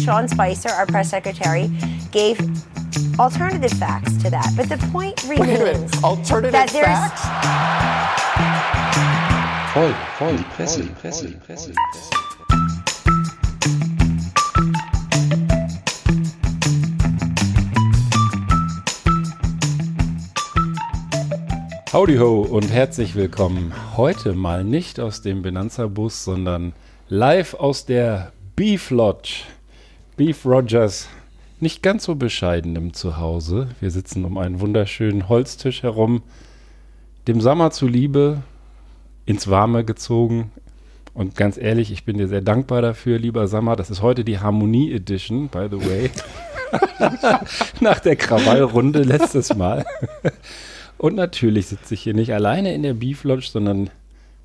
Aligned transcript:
Sean 0.00 0.28
Spicer, 0.28 0.70
our 0.70 0.86
press 0.86 1.10
secretary, 1.10 1.70
gave 2.12 2.38
alternative 3.18 3.72
facts 3.78 4.16
to 4.22 4.30
that. 4.30 4.52
But 4.56 4.68
the 4.68 4.78
point 4.92 5.24
Wait 5.28 5.38
a 5.38 5.42
remains 5.42 5.60
minute. 5.60 6.04
Alternative 6.04 6.52
that 6.52 6.68
there's 6.70 6.86
facts? 6.86 7.22
Voll, 9.72 9.94
voll, 10.18 10.36
Presse, 10.54 10.82
die 10.82 10.88
Presse, 11.00 11.26
die 11.28 11.34
Presse, 11.34 11.72
die 11.72 11.76
Presse. 11.92 12.10
Howdy 21.92 22.16
ho 22.16 22.42
und 22.42 22.70
herzlich 22.70 23.14
willkommen. 23.14 23.72
Heute 23.96 24.34
mal 24.34 24.64
nicht 24.64 25.00
aus 25.00 25.22
dem 25.22 25.40
Benanza-Bus, 25.40 26.24
sondern 26.24 26.74
live 27.08 27.54
aus 27.54 27.86
der 27.86 28.32
Beef 28.54 28.90
Lodge. 28.90 29.44
Beef 30.16 30.46
Rogers, 30.46 31.08
nicht 31.60 31.82
ganz 31.82 32.04
so 32.04 32.14
bescheidenem 32.14 32.94
Zuhause. 32.94 33.68
Wir 33.80 33.90
sitzen 33.90 34.24
um 34.24 34.38
einen 34.38 34.60
wunderschönen 34.60 35.28
Holztisch 35.28 35.82
herum, 35.82 36.22
dem 37.28 37.42
Sommer 37.42 37.70
zuliebe, 37.70 38.42
ins 39.26 39.48
Warme 39.48 39.84
gezogen. 39.84 40.52
Und 41.12 41.36
ganz 41.36 41.58
ehrlich, 41.58 41.92
ich 41.92 42.04
bin 42.04 42.16
dir 42.16 42.28
sehr 42.28 42.40
dankbar 42.40 42.80
dafür, 42.80 43.18
lieber 43.18 43.46
Sammer. 43.46 43.76
Das 43.76 43.90
ist 43.90 44.00
heute 44.00 44.24
die 44.24 44.38
Harmonie 44.38 44.90
Edition, 44.90 45.48
by 45.48 45.68
the 45.70 45.86
way. 45.86 46.10
Nach 47.80 48.00
der 48.00 48.16
Krawallrunde 48.16 49.02
letztes 49.02 49.54
Mal. 49.54 49.84
Und 50.96 51.14
natürlich 51.14 51.66
sitze 51.66 51.92
ich 51.92 52.00
hier 52.00 52.14
nicht 52.14 52.32
alleine 52.32 52.74
in 52.74 52.82
der 52.82 52.94
Beef 52.94 53.22
Lodge, 53.24 53.48
sondern 53.52 53.90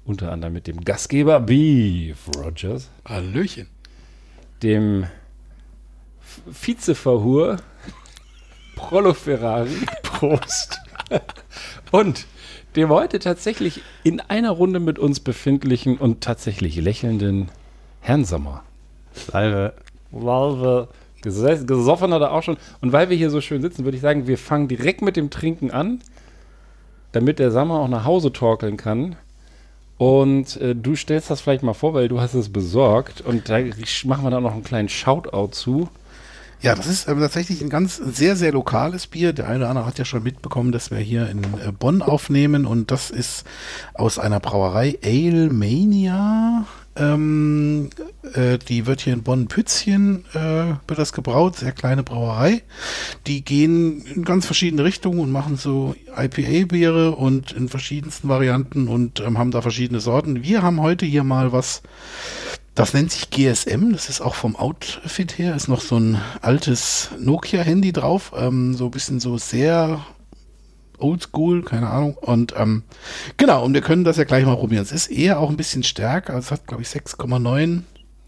unter 0.05 0.33
anderem 0.33 0.51
mit 0.51 0.67
dem 0.67 0.83
Gastgeber 0.83 1.39
Beef 1.39 2.17
Rogers, 2.35 2.89
Hallöchen. 3.05 3.67
dem 4.63 5.05
Vizeverhur 6.45 7.57
Prollo 8.75 9.13
Ferrari. 9.13 9.77
Prost. 10.03 10.79
Und 11.91 12.25
dem 12.75 12.89
heute 12.89 13.19
tatsächlich 13.19 13.81
in 14.03 14.19
einer 14.21 14.51
Runde 14.51 14.79
mit 14.79 14.97
uns 14.97 15.19
befindlichen 15.19 15.97
und 15.97 16.21
tatsächlich 16.21 16.75
lächelnden 16.77 17.49
Herrn 17.99 18.25
Sommer. 18.25 18.63
Salve. 19.13 19.73
Valve. 20.11 20.87
Ges 21.21 21.67
gesoffen 21.67 22.13
hat 22.13 22.21
er 22.21 22.31
auch 22.31 22.41
schon. 22.41 22.57
Und 22.81 22.91
weil 22.91 23.09
wir 23.09 23.17
hier 23.17 23.29
so 23.29 23.41
schön 23.41 23.61
sitzen, 23.61 23.83
würde 23.83 23.95
ich 23.95 24.01
sagen, 24.01 24.27
wir 24.27 24.37
fangen 24.37 24.67
direkt 24.67 25.01
mit 25.01 25.15
dem 25.15 25.29
Trinken 25.29 25.69
an, 25.69 26.01
damit 27.11 27.39
der 27.39 27.51
Sommer 27.51 27.79
auch 27.79 27.87
nach 27.87 28.05
Hause 28.05 28.33
torkeln 28.33 28.77
kann. 28.77 29.15
Und 29.97 30.57
äh, 30.57 30.75
du 30.75 30.95
stellst 30.95 31.29
das 31.29 31.41
vielleicht 31.41 31.61
mal 31.61 31.75
vor, 31.75 31.93
weil 31.93 32.07
du 32.07 32.19
hast 32.19 32.33
es 32.33 32.51
besorgt. 32.51 33.21
Und 33.21 33.49
da 33.49 33.59
machen 33.59 34.23
wir 34.23 34.31
da 34.31 34.39
noch 34.39 34.53
einen 34.53 34.63
kleinen 34.63 34.89
Shoutout 34.89 35.49
zu. 35.51 35.89
Ja, 36.61 36.75
das 36.75 36.85
ist 36.85 37.07
ähm, 37.07 37.19
tatsächlich 37.19 37.61
ein 37.61 37.69
ganz 37.69 37.97
sehr, 37.97 38.35
sehr 38.35 38.51
lokales 38.51 39.07
Bier. 39.07 39.33
Der 39.33 39.47
eine 39.47 39.59
oder 39.59 39.69
andere 39.69 39.85
hat 39.87 39.97
ja 39.97 40.05
schon 40.05 40.21
mitbekommen, 40.21 40.71
dass 40.71 40.91
wir 40.91 40.99
hier 40.99 41.27
in 41.27 41.43
äh, 41.43 41.71
Bonn 41.71 42.03
aufnehmen 42.03 42.67
und 42.67 42.91
das 42.91 43.09
ist 43.09 43.45
aus 43.95 44.19
einer 44.19 44.39
Brauerei 44.39 44.99
Ale 45.03 45.49
Mania. 45.49 46.67
Ähm, 46.95 47.89
äh, 48.33 48.59
die 48.59 48.85
wird 48.85 49.01
hier 49.01 49.13
in 49.13 49.23
Bonn-Pützchen 49.23 50.25
äh, 50.33 50.75
wird 50.87 50.99
das 50.99 51.13
gebraut, 51.13 51.55
sehr 51.55 51.71
kleine 51.71 52.03
Brauerei. 52.03 52.61
Die 53.25 53.43
gehen 53.43 54.05
in 54.05 54.23
ganz 54.23 54.45
verschiedene 54.45 54.83
Richtungen 54.83 55.19
und 55.19 55.31
machen 55.31 55.55
so 55.57 55.95
IPA-Biere 56.15 57.15
und 57.15 57.53
in 57.53 57.69
verschiedensten 57.69 58.27
Varianten 58.27 58.87
und 58.87 59.19
ähm, 59.21 59.39
haben 59.39 59.51
da 59.51 59.63
verschiedene 59.63 59.99
Sorten. 59.99 60.43
Wir 60.43 60.61
haben 60.61 60.81
heute 60.81 61.07
hier 61.07 61.23
mal 61.23 61.51
was 61.53 61.81
das 62.75 62.93
nennt 62.93 63.11
sich 63.11 63.29
GSM, 63.29 63.91
das 63.91 64.09
ist 64.09 64.21
auch 64.21 64.35
vom 64.35 64.55
Outfit 64.55 65.37
her, 65.37 65.55
ist 65.55 65.67
noch 65.67 65.81
so 65.81 65.97
ein 65.97 66.21
altes 66.41 67.09
Nokia-Handy 67.19 67.91
drauf, 67.91 68.31
ähm, 68.35 68.73
so 68.75 68.85
ein 68.85 68.91
bisschen 68.91 69.19
so 69.19 69.37
sehr 69.37 70.05
oldschool, 70.97 71.63
keine 71.63 71.89
Ahnung. 71.89 72.15
Und 72.15 72.53
ähm, 72.57 72.83
genau, 73.37 73.65
und 73.65 73.73
wir 73.73 73.81
können 73.81 74.03
das 74.03 74.17
ja 74.17 74.23
gleich 74.23 74.45
mal 74.45 74.55
probieren. 74.55 74.83
Es 74.83 74.91
ist 74.91 75.07
eher 75.07 75.39
auch 75.39 75.49
ein 75.49 75.57
bisschen 75.57 75.83
stärker, 75.83 76.33
also 76.33 76.45
es 76.45 76.51
hat, 76.51 76.67
glaube 76.67 76.83
ich, 76.83 76.89
6,9 76.89 77.81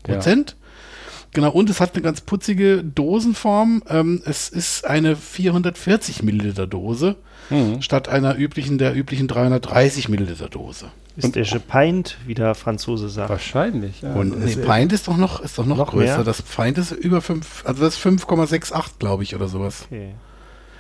Prozent. 0.04 0.56
Genau, 1.32 1.52
und 1.52 1.70
es 1.70 1.80
hat 1.80 1.96
eine 1.96 2.04
ganz 2.04 2.22
putzige 2.22 2.84
Dosenform. 2.84 3.84
Ähm, 3.90 4.22
es 4.26 4.50
ist 4.50 4.86
eine 4.86 5.16
440 5.16 6.22
Milliliter 6.22 6.68
Dose 6.68 7.16
statt 7.82 8.08
einer 8.08 8.38
üblichen, 8.38 8.78
der 8.78 8.96
üblichen 8.96 9.28
330 9.28 10.10
Milliliter 10.10 10.50
Dose. 10.50 10.92
Ist 11.16 11.36
der 11.36 11.60
Pint, 11.60 12.18
wie 12.26 12.34
der 12.34 12.56
Franzose 12.56 13.08
sagt. 13.10 13.30
Wahrscheinlich. 13.30 14.02
Ja. 14.02 14.14
Und 14.14 14.44
nee, 14.44 14.56
Pint 14.56 14.92
ist 14.94 15.08
doch 15.08 15.18
noch, 15.18 15.42
ist 15.42 15.58
doch 15.60 15.66
noch, 15.66 15.78
noch 15.78 15.92
größer. 15.92 16.16
mehr? 16.18 16.24
Das 16.24 16.42
Pint 16.42 16.78
ist 16.80 16.92
über 16.92 17.22
5, 17.22 17.64
also 17.66 17.84
das 17.84 17.96
ist 17.98 18.06
5,68, 18.06 18.94
glaube 19.00 19.24
ich, 19.24 19.36
oder 19.36 19.48
sowas. 19.48 19.86
Okay. 19.92 20.14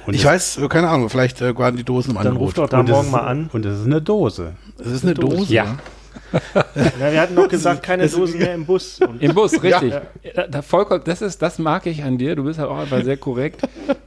Und 0.07 0.15
ich 0.15 0.25
weiß, 0.25 0.57
äh, 0.57 0.67
keine 0.67 0.89
Ahnung, 0.89 1.09
vielleicht 1.09 1.39
äh, 1.41 1.57
waren 1.57 1.77
die 1.77 1.83
Dosen 1.83 2.11
im 2.11 2.17
Dann 2.17 2.27
Angebot. 2.27 2.47
ruft 2.47 2.57
doch 2.57 2.67
da 2.69 2.79
und 2.79 2.89
es 2.89 2.91
morgen 2.91 3.05
ist- 3.07 3.11
mal 3.11 3.19
an. 3.21 3.49
Und 3.53 3.65
es 3.65 3.79
ist 3.79 3.85
eine 3.85 4.01
Dose. 4.01 4.55
Es 4.79 4.87
ist 4.87 5.03
eine 5.03 5.13
Dose. 5.13 5.53
Ja. 5.53 5.77
Na, 6.99 7.11
wir 7.11 7.21
hatten 7.21 7.35
doch 7.35 7.47
gesagt, 7.47 7.83
keine 7.83 8.07
Dosen 8.07 8.39
mehr 8.39 8.53
im 8.55 8.65
Bus. 8.65 8.99
Und 8.99 9.21
Im 9.21 9.33
Bus, 9.33 9.53
richtig. 9.63 9.93
Da, 10.35 10.47
da 10.47 10.61
vollkommen, 10.61 11.01
das, 11.05 11.21
ist, 11.21 11.41
das 11.41 11.57
mag 11.59 11.85
ich 11.85 12.03
an 12.03 12.17
dir. 12.17 12.35
Du 12.35 12.43
bist 12.43 12.59
halt 12.59 12.69
auch 12.69 12.77
einfach 12.79 13.03
sehr 13.03 13.17
korrekt. 13.17 13.61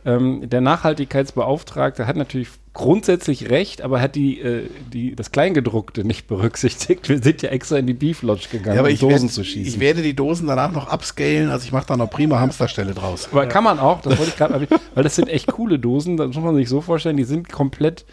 ähm, 0.05 0.49
der 0.49 0.61
Nachhaltigkeitsbeauftragte 0.61 2.07
hat 2.07 2.17
natürlich 2.17 2.49
grundsätzlich 2.77 3.51
recht, 3.51 3.83
aber 3.83 4.01
hat 4.01 4.15
die, 4.15 4.41
äh, 4.41 4.69
die, 4.93 5.17
das 5.17 5.33
Kleingedruckte 5.33 6.05
nicht 6.05 6.29
berücksichtigt. 6.29 7.09
Wir 7.09 7.23
sind 7.23 7.43
ja 7.43 7.51
extra 7.51 7.77
in 7.79 7.87
die 7.87 7.95
Beef 7.95 8.23
Lodge 8.23 8.49
gegangen, 8.51 8.77
Ja, 8.77 8.81
aber 8.81 8.89
um 8.89 8.95
ich, 8.95 9.01
Dosen 9.01 9.23
werd, 9.23 9.33
zu 9.33 9.45
schießen. 9.45 9.67
ich 9.75 9.81
werde 9.81 10.03
die 10.03 10.15
Dosen 10.15 10.47
danach 10.47 10.71
noch 10.73 10.93
upscalen, 10.93 11.51
also 11.51 11.65
ich 11.65 11.73
mache 11.73 11.87
da 11.87 11.97
noch 11.97 12.11
prima 12.11 12.39
Hamsterstelle 12.39 12.95
draus. 12.95 13.29
aber 13.33 13.47
kann 13.47 13.65
man 13.65 13.79
auch, 13.79 14.01
das 14.03 14.19
wollte 14.19 14.31
ich 14.31 14.37
gerade 14.37 14.69
weil 14.95 15.03
das 15.05 15.17
sind 15.17 15.29
echt 15.29 15.49
coole 15.49 15.79
Dosen. 15.79 16.17
Das 16.17 16.29
muss 16.29 16.37
man 16.45 16.55
sich 16.55 16.69
so 16.69 16.81
vorstellen, 16.81 17.17
die 17.17 17.25
sind 17.25 17.51
komplett 17.51 18.05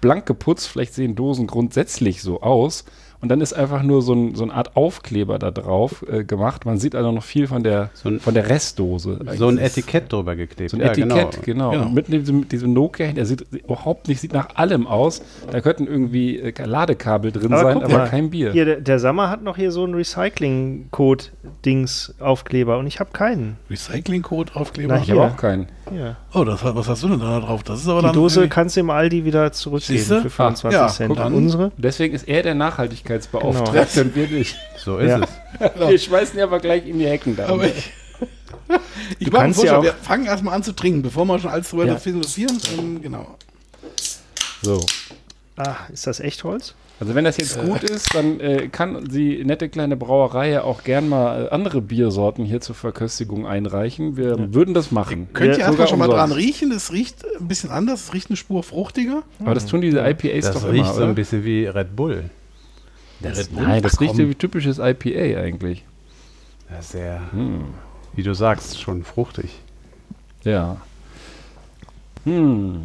blank 0.00 0.26
geputzt. 0.26 0.68
Vielleicht 0.68 0.94
sehen 0.94 1.14
Dosen 1.14 1.46
grundsätzlich 1.46 2.22
so 2.22 2.40
aus. 2.42 2.84
Und 3.20 3.30
dann 3.30 3.40
ist 3.40 3.52
einfach 3.52 3.82
nur 3.82 4.00
so, 4.02 4.12
ein, 4.14 4.36
so 4.36 4.44
eine 4.44 4.54
Art 4.54 4.76
Aufkleber 4.76 5.40
da 5.40 5.50
drauf 5.50 6.04
äh, 6.08 6.22
gemacht. 6.22 6.64
Man 6.66 6.78
sieht 6.78 6.94
also 6.94 7.10
noch 7.10 7.24
viel 7.24 7.48
von 7.48 7.64
der, 7.64 7.90
So 7.94 8.10
ein- 8.10 8.20
von 8.20 8.32
der 8.32 8.48
Restdose. 8.48 9.18
So 9.36 9.48
ein 9.48 9.58
Etikett 9.58 10.12
drüber 10.12 10.36
geklebt. 10.36 10.70
So 10.70 10.76
ein 10.76 10.80
Ja, 10.82 10.90
Etikett, 10.92 11.42
genau. 11.42 11.72
Genau. 11.72 11.86
Und 11.86 11.94
mit 11.94 12.06
diesem, 12.08 12.40
mit 12.40 12.52
diesem 12.52 12.72
Nokia, 12.72 13.10
der 13.12 13.26
sieht 13.26 13.40
überhaupt 13.52 14.06
nicht, 14.06 14.20
sieht 14.20 14.32
nach 14.32 14.54
allem 14.56 14.86
aus. 14.86 15.20
Da 15.50 15.60
könnten 15.60 15.88
irgendwie 15.88 16.38
äh, 16.38 16.52
Ladekabel 16.64 17.32
drin 17.32 17.52
Aber 17.52 17.62
sein, 17.62 17.74
guck 17.74 17.84
aber 17.84 17.98
mal, 17.98 18.08
kein 18.08 18.30
Bier. 18.30 18.52
Hier, 18.52 18.64
der, 18.64 18.80
der 18.80 18.98
Sammer 19.00 19.30
hat 19.30 19.42
noch 19.42 19.56
hier 19.56 19.72
so 19.72 19.82
einen 19.82 19.94
Recycling-Code-Dings-Aufkleber 19.94 22.78
und 22.78 22.86
ich 22.86 23.00
habe 23.00 23.10
keinen. 23.12 23.56
Recyclingcode 23.70 24.56
Aufkleber. 24.56 24.94
Na, 24.94 25.02
ich 25.02 25.10
habe 25.10 25.20
hier. 25.22 25.30
auch 25.32 25.36
keinen. 25.36 25.66
Hier. 25.90 26.16
Oh, 26.34 26.44
das, 26.44 26.60
was 26.62 26.88
hast 26.88 27.02
du 27.02 27.08
denn 27.08 27.20
da 27.20 27.40
drauf? 27.40 27.62
Das 27.62 27.80
ist 27.80 27.88
aber 27.88 28.00
Die 28.00 28.06
dann 28.06 28.14
Dose 28.14 28.48
kannst 28.48 28.76
du 28.76 28.80
im 28.80 28.90
Aldi 28.90 29.24
wieder 29.24 29.52
zurückgeben 29.52 29.98
Siehste? 29.98 30.22
für 30.22 30.30
25 30.30 30.78
Ah, 30.78 30.82
ja, 30.82 30.88
Cent. 30.88 31.18
an. 31.18 31.34
unsere? 31.34 31.72
Deswegen 31.76 32.14
ist 32.14 32.28
er 32.28 32.42
der 32.42 32.54
Nachhaltigkeitsbeauftragte 32.54 34.02
und 34.02 34.14
wir 34.14 34.26
nicht. 34.28 34.56
So 34.76 34.98
ist 34.98 35.08
Ja. 35.08 35.20
es. 35.20 35.28
Wir 35.88 35.98
schmeißen 35.98 36.38
ja 36.38 36.44
aber 36.44 36.60
gleich 36.60 36.86
in 36.86 36.98
die 36.98 37.06
Hecken 37.06 37.36
da. 37.36 37.46
Aber 37.48 37.64
ich, 37.64 37.90
ich 39.18 39.30
mache 39.32 39.50
ja 39.66 39.82
wir 39.82 39.92
fangen 39.94 40.26
erstmal 40.26 40.54
an 40.54 40.62
zu 40.62 40.72
trinken, 40.72 41.02
bevor 41.02 41.24
wir 41.24 41.38
schon 41.38 41.50
alles 41.50 41.70
drüber 41.70 41.86
Ja. 41.86 41.96
philosophieren. 41.96 42.58
Ähm, 42.78 43.00
genau. 43.02 43.36
so. 44.62 44.84
Ah, 45.56 45.76
ist 45.92 46.06
das 46.06 46.20
Echtholz? 46.20 46.74
Also 47.00 47.14
wenn 47.14 47.24
das 47.24 47.36
jetzt 47.36 47.60
gut 47.62 47.84
ist, 47.84 48.12
dann 48.14 48.40
äh, 48.40 48.66
kann 48.68 49.04
die 49.04 49.44
nette 49.44 49.68
kleine 49.68 49.96
Brauerei 49.96 50.50
ja 50.50 50.64
auch 50.64 50.82
gern 50.82 51.08
mal 51.08 51.46
äh, 51.46 51.48
andere 51.50 51.80
Biersorten 51.80 52.44
hier 52.44 52.60
zur 52.60 52.74
Verköstigung 52.74 53.46
einreichen. 53.46 54.16
Wir 54.16 54.52
würden 54.52 54.74
das 54.74 54.90
machen. 54.90 55.28
Könnt 55.32 55.50
ihr 55.50 55.52
Ja, 55.52 55.58
erstmal 55.58 55.72
sogar 55.74 55.86
schon 55.86 55.98
mal 56.00 56.06
umsonst. 56.06 56.30
dran 56.32 56.32
riechen? 56.38 56.72
Es 56.72 56.92
riecht 56.92 57.24
ein 57.40 57.46
bisschen 57.46 57.70
anders, 57.70 58.04
es 58.06 58.14
riecht 58.14 58.30
eine 58.30 58.36
Spur 58.36 58.64
fruchtiger. 58.64 59.22
Aber 59.38 59.54
das 59.54 59.66
tun 59.66 59.80
diese 59.80 60.00
IPAs 60.00 60.46
Das 60.46 60.54
doch 60.62 60.68
riecht 60.72 60.84
immer, 60.86 60.92
so 60.92 61.00
oder? 61.02 61.08
ein 61.10 61.14
bisschen 61.14 61.44
wie 61.44 61.66
Red 61.66 61.94
Bull. 61.94 62.30
Das, 63.20 63.48
nein, 63.52 63.80
das 63.82 64.00
riecht 64.00 64.18
wie 64.18 64.34
typisches 64.34 64.78
IPA 64.78 65.40
eigentlich. 65.40 65.84
Ja, 66.70 66.82
sehr, 66.82 67.20
Hm. 67.32 67.64
wie 68.14 68.22
du 68.24 68.34
sagst, 68.34 68.80
schon 68.80 69.04
fruchtig. 69.04 69.50
Ja. 70.42 70.78
Hm. 72.24 72.82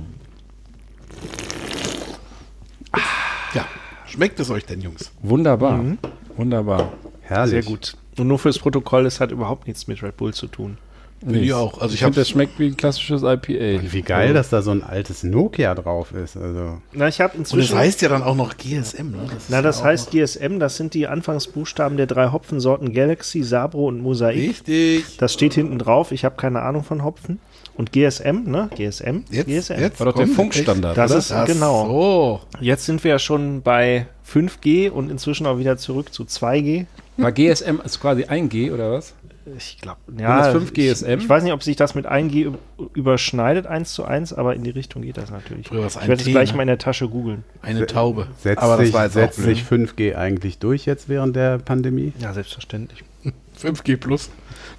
Ja. 4.13 4.17
Schmeckt 4.17 4.39
es 4.39 4.49
euch 4.49 4.65
denn, 4.65 4.81
Jungs? 4.81 5.11
Wunderbar. 5.21 5.77
Mhm. 5.77 5.97
Wunderbar. 6.37 6.93
Herrlich. 7.21 7.51
Sehr 7.51 7.63
gut. 7.63 7.95
Und 8.17 8.27
nur 8.27 8.39
fürs 8.39 8.59
Protokoll, 8.59 9.05
es 9.05 9.19
hat 9.19 9.31
überhaupt 9.31 9.67
nichts 9.67 9.87
mit 9.87 10.01
Red 10.03 10.17
Bull 10.17 10.33
zu 10.33 10.47
tun. 10.47 10.77
Finde 11.19 11.39
ich 11.39 11.53
auch. 11.53 11.75
Also 11.79 11.87
ich 11.87 11.93
ich 11.93 11.99
finde, 11.99 12.05
habe 12.05 12.15
das 12.15 12.29
schmeckt 12.29 12.59
wie 12.59 12.67
ein 12.67 12.75
klassisches 12.75 13.21
IPA. 13.23 13.79
Und 13.79 13.93
wie 13.93 14.01
geil, 14.01 14.33
dass 14.33 14.49
da 14.49 14.61
so 14.61 14.71
ein 14.71 14.83
altes 14.83 15.23
Nokia 15.23 15.73
drauf 15.73 16.11
ist. 16.13 16.35
Also, 16.35 16.79
Na, 16.91 17.07
ich 17.07 17.21
habe 17.21 17.37
Und 17.37 17.45
das 17.45 17.53
inzwischen. 17.53 17.77
heißt 17.77 18.01
ja 18.01 18.09
dann 18.09 18.23
auch 18.23 18.35
noch 18.35 18.57
GSM, 18.57 19.11
ne? 19.11 19.29
ist 19.37 19.45
na, 19.49 19.57
ja 19.57 19.61
das 19.61 19.79
auch 19.79 19.85
heißt 19.85 20.11
GSM, 20.11 20.59
das 20.59 20.75
sind 20.75 20.93
die 20.93 21.07
Anfangsbuchstaben 21.07 21.95
der 21.95 22.07
drei 22.07 22.31
Hopfensorten 22.31 22.93
Galaxy, 22.93 23.41
Sabro 23.41 23.87
und 23.87 24.01
Mosaik. 24.01 24.37
Richtig. 24.49 25.15
Das 25.17 25.31
steht 25.33 25.53
hinten 25.53 25.79
drauf. 25.79 26.11
Ich 26.11 26.25
habe 26.25 26.35
keine 26.35 26.61
Ahnung 26.61 26.83
von 26.83 27.05
Hopfen. 27.05 27.39
Und 27.75 27.91
GSM, 27.91 28.43
ne? 28.45 28.69
GSM? 28.75 29.23
Jetzt, 29.31 29.47
GSM. 29.47 29.79
jetzt 29.79 29.99
War 29.99 30.07
doch 30.07 30.15
der 30.15 30.27
Funkstandard, 30.27 30.95
Das 30.95 31.11
oder? 31.11 31.43
ist 31.43 31.51
genau. 31.53 31.85
So. 31.87 32.41
Jetzt 32.61 32.85
sind 32.85 33.03
wir 33.03 33.11
ja 33.11 33.19
schon 33.19 33.61
bei 33.63 34.05
5G 34.31 34.89
und 34.91 35.09
inzwischen 35.09 35.47
auch 35.47 35.57
wieder 35.57 35.77
zurück 35.77 36.13
zu 36.13 36.23
2G. 36.23 36.85
War 37.17 37.31
GSM 37.31 37.79
ist 37.83 37.99
quasi 37.99 38.25
ein 38.25 38.49
G 38.49 38.71
oder 38.71 38.91
was? 38.91 39.13
Ich 39.57 39.79
glaube, 39.81 39.99
ja. 40.17 40.37
das 40.43 40.51
5 40.53 40.71
GSM? 40.73 41.17
Ich, 41.17 41.23
ich 41.23 41.29
weiß 41.29 41.43
nicht, 41.43 41.51
ob 41.51 41.61
sich 41.63 41.75
das 41.75 41.95
mit 41.95 42.05
1G 42.05 42.47
üb- 42.47 42.57
überschneidet, 42.93 43.67
1 43.67 43.91
zu 43.93 44.05
1, 44.05 44.31
aber 44.33 44.55
in 44.55 44.63
die 44.63 44.69
Richtung 44.69 45.01
geht 45.01 45.17
das 45.17 45.31
natürlich. 45.31 45.67
Früher 45.67 45.85
Ich 45.85 45.95
werde 46.07 46.13
es 46.21 46.25
gleich 46.25 46.51
ne? 46.51 46.57
mal 46.57 46.63
in 46.63 46.67
der 46.67 46.77
Tasche 46.77 47.09
googeln. 47.09 47.43
Eine 47.61 47.85
Taube. 47.85 48.27
Setzt, 48.39 48.61
Aber 48.63 48.77
das 48.77 48.85
sich, 48.85 48.93
war 48.93 49.03
jetzt 49.03 49.17
auch 49.17 49.21
setzt 49.21 49.41
sich 49.43 49.63
5G 49.63 50.15
eigentlich 50.15 50.59
durch 50.59 50.85
jetzt 50.85 51.09
während 51.09 51.35
der 51.35 51.57
Pandemie? 51.57 52.13
Ja, 52.19 52.33
selbstverständlich. 52.33 53.03
5G 53.61 53.97
plus. 53.97 54.29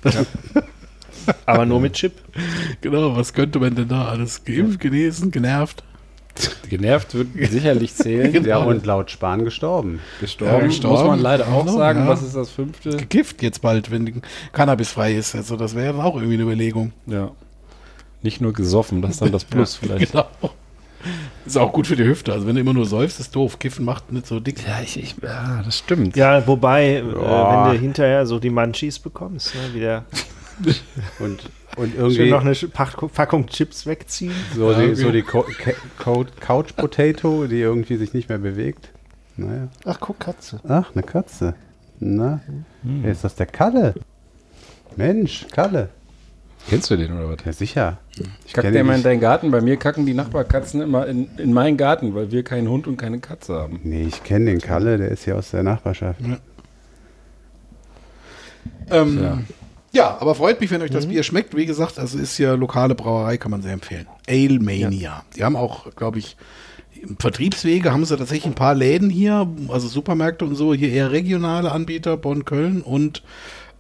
Aber 1.47 1.67
nur 1.67 1.81
mit 1.81 1.95
Chip. 1.95 2.13
Genau, 2.81 3.17
was 3.17 3.33
könnte 3.33 3.59
man 3.59 3.75
denn 3.75 3.89
da 3.89 4.07
alles? 4.07 4.45
Geimpft, 4.45 4.81
genesen, 4.81 5.31
genervt? 5.31 5.83
Genervt 6.69 7.15
wird 7.15 7.29
sicherlich 7.53 7.95
zählen. 7.95 8.45
Ja, 8.45 8.59
und 8.59 8.85
laut 8.87 9.11
Spahn 9.11 9.45
gestorben. 9.45 10.01
gestorben, 10.21 10.53
Ja, 10.63 10.67
gestorben. 10.67 10.97
muss 10.97 11.07
man 11.07 11.21
leider 11.21 11.47
auch 11.49 11.65
Genau, 11.65 11.79
sagen. 11.79 12.01
ja. 12.01 12.09
Was 12.09 12.23
ist 12.23 12.35
das 12.35 12.51
fünfte? 12.51 12.97
Gekifft 12.97 13.41
jetzt 13.43 13.63
bald, 13.63 13.91
wenn 13.93 14.05
die 14.07 14.15
Cannabis 14.53 14.91
frei 14.91 15.15
ist. 15.15 15.35
Also 15.37 15.57
das 15.57 15.77
wäre 15.77 15.93
dann 15.93 16.03
auch 16.05 16.17
irgendwie 16.17 16.35
eine 16.35 16.43
Überlegung. 16.43 16.93
Ja. 17.07 17.31
Nicht 18.23 18.41
nur 18.41 18.53
gesoffen, 18.53 19.01
das 19.03 19.13
ist 19.13 19.23
dann 19.23 19.31
das 19.33 19.45
Plus 19.45 19.77
vielleicht. 19.77 20.11
Genau. 20.13 20.27
Ist 21.47 21.59
auch 21.59 21.71
gut 21.73 21.87
für 21.87 21.97
die 21.97 22.05
Hüfte. 22.05 22.33
Also 22.33 22.47
wenn 22.47 22.55
du 22.55 22.63
immer 22.63 22.73
nur 22.73 22.87
säufst, 22.87 23.21
ist 23.21 23.37
doof. 23.37 23.59
Kiffen 23.59 23.85
macht 23.85 24.11
nicht 24.11 24.27
so 24.27 24.41
dick. 24.41 24.67
Ja, 24.67 24.81
ich, 24.83 24.99
ich, 24.99 25.15
ja, 25.23 25.61
das 25.63 25.79
stimmt. 25.79 26.17
Ja, 26.17 26.45
wobei, 26.47 26.97
äh, 26.97 27.05
wenn 27.05 27.75
du 27.75 27.79
hinterher 27.79 28.27
so 28.27 28.39
die 28.39 28.49
Munchies 28.51 28.99
bekommst, 28.99 29.55
ne, 29.55 29.75
wieder 29.75 30.05
Und, 31.19 31.43
und 31.77 31.91
schön 31.91 32.01
irgendwie 32.01 32.31
noch 32.31 32.45
eine 32.45 32.55
Packung 33.09 33.47
Chips 33.47 33.85
wegziehen. 33.85 34.33
so 34.55 34.71
Ja, 34.71 34.87
die, 34.87 34.95
so 34.95 35.11
die 35.11 35.23
Co 35.23 35.45
Couch 35.99 36.77
Potato, 36.77 37.47
die 37.47 37.61
irgendwie 37.61 37.97
sich 37.97 38.15
nicht 38.15 38.29
mehr 38.29 38.39
bewegt. 38.39 38.91
Naja. 39.37 39.69
Ach, 39.85 39.99
guck, 39.99 40.21
Katze. 40.21 40.61
Ach, 40.69 40.93
eine 40.95 41.03
Katze. 41.03 41.55
Na, 41.99 42.41
hey, 43.03 43.11
ist 43.11 43.25
das 43.25 43.35
der 43.35 43.47
Kalle? 43.47 43.95
Mensch, 44.97 45.47
Kalle. 45.51 45.89
Kennst 46.69 46.91
du 46.91 46.97
den 46.97 47.13
oder 47.13 47.29
was? 47.29 47.45
Ja, 47.45 47.53
sicher. 47.53 47.99
Ich 48.47 48.53
kacke 48.53 48.67
kenn 48.67 48.73
der 48.73 48.83
immer 48.83 48.95
in 48.95 49.03
deinen 49.03 49.21
Garten. 49.21 49.51
Bei 49.51 49.61
mir 49.61 49.77
kacken 49.77 50.07
die 50.07 50.15
Nachbarkatzen 50.15 50.81
immer 50.81 51.07
in, 51.07 51.29
in 51.37 51.53
meinen 51.53 51.77
Garten, 51.77 52.15
weil 52.15 52.31
wir 52.31 52.43
keinen 52.43 52.69
Hund 52.69 52.87
und 52.87 52.97
keine 52.97 53.19
Katze 53.19 53.55
haben. 53.55 53.81
Nee, 53.83 54.05
ich 54.05 54.23
kenne 54.23 54.47
den 54.47 54.61
Kalle, 54.61 54.97
der 54.97 55.09
ist 55.09 55.25
hier 55.25 55.37
aus 55.37 55.51
der 55.51 55.63
Nachbarschaft. 55.63 56.21
Ähm, 58.91 59.45
Ja. 59.95 60.03
ja. 60.03 60.17
aber 60.21 60.35
freut 60.35 60.61
mich, 60.61 60.71
wenn 60.71 60.83
euch 60.83 60.91
das 60.91 61.07
Bier 61.07 61.23
schmeckt. 61.23 61.57
Wie 61.57 61.67
gesagt, 61.67 61.99
also 61.99 62.19
ist 62.19 62.37
hier 62.37 62.57
lokale 62.57 62.95
Brauerei, 62.95 63.37
kann 63.37 63.51
man 63.51 63.63
sehr 63.63 63.73
empfehlen. 63.73 64.07
Ale 64.29 64.59
Mania. 64.59 65.25
Die 65.37 65.45
haben 65.45 65.57
auch, 65.57 65.95
glaube 65.95 66.19
ich, 66.19 66.37
im 67.01 67.17
Vertriebswege 67.19 67.93
haben 67.93 68.05
sie 68.05 68.17
tatsächlich 68.17 68.47
ein 68.47 68.55
paar 68.55 68.75
Läden 68.75 69.11
hier, 69.11 69.49
also 69.69 69.89
Supermärkte 69.89 70.45
und 70.45 70.55
so, 70.55 70.75
hier 70.75 70.91
eher 70.91 71.11
regionale 71.13 71.71
Anbieter, 71.71 72.17
Bonn, 72.17 72.45
Köln 72.45 72.81
und 72.83 73.23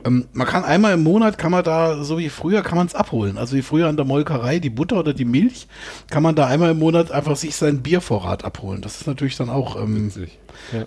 ähm, 0.04 0.26
man 0.32 0.46
kann 0.46 0.64
einmal 0.64 0.92
im 0.92 1.02
Monat, 1.02 1.38
kann 1.38 1.50
man 1.50 1.64
da, 1.64 2.04
so 2.04 2.18
wie 2.18 2.28
früher, 2.28 2.62
kann 2.62 2.76
man 2.76 2.86
es 2.86 2.94
abholen. 2.94 3.38
Also 3.38 3.56
wie 3.56 3.62
früher 3.62 3.88
an 3.88 3.96
der 3.96 4.04
Molkerei, 4.04 4.58
die 4.58 4.70
Butter 4.70 4.98
oder 4.98 5.14
die 5.14 5.24
Milch, 5.24 5.66
kann 6.10 6.22
man 6.22 6.34
da 6.34 6.46
einmal 6.46 6.72
im 6.72 6.78
Monat 6.78 7.10
einfach 7.10 7.36
sich 7.36 7.56
seinen 7.56 7.82
Biervorrat 7.82 8.44
abholen. 8.44 8.82
Das 8.82 9.00
ist 9.00 9.06
natürlich 9.06 9.36
dann 9.36 9.48
auch 9.48 9.80
ähm, 9.80 10.12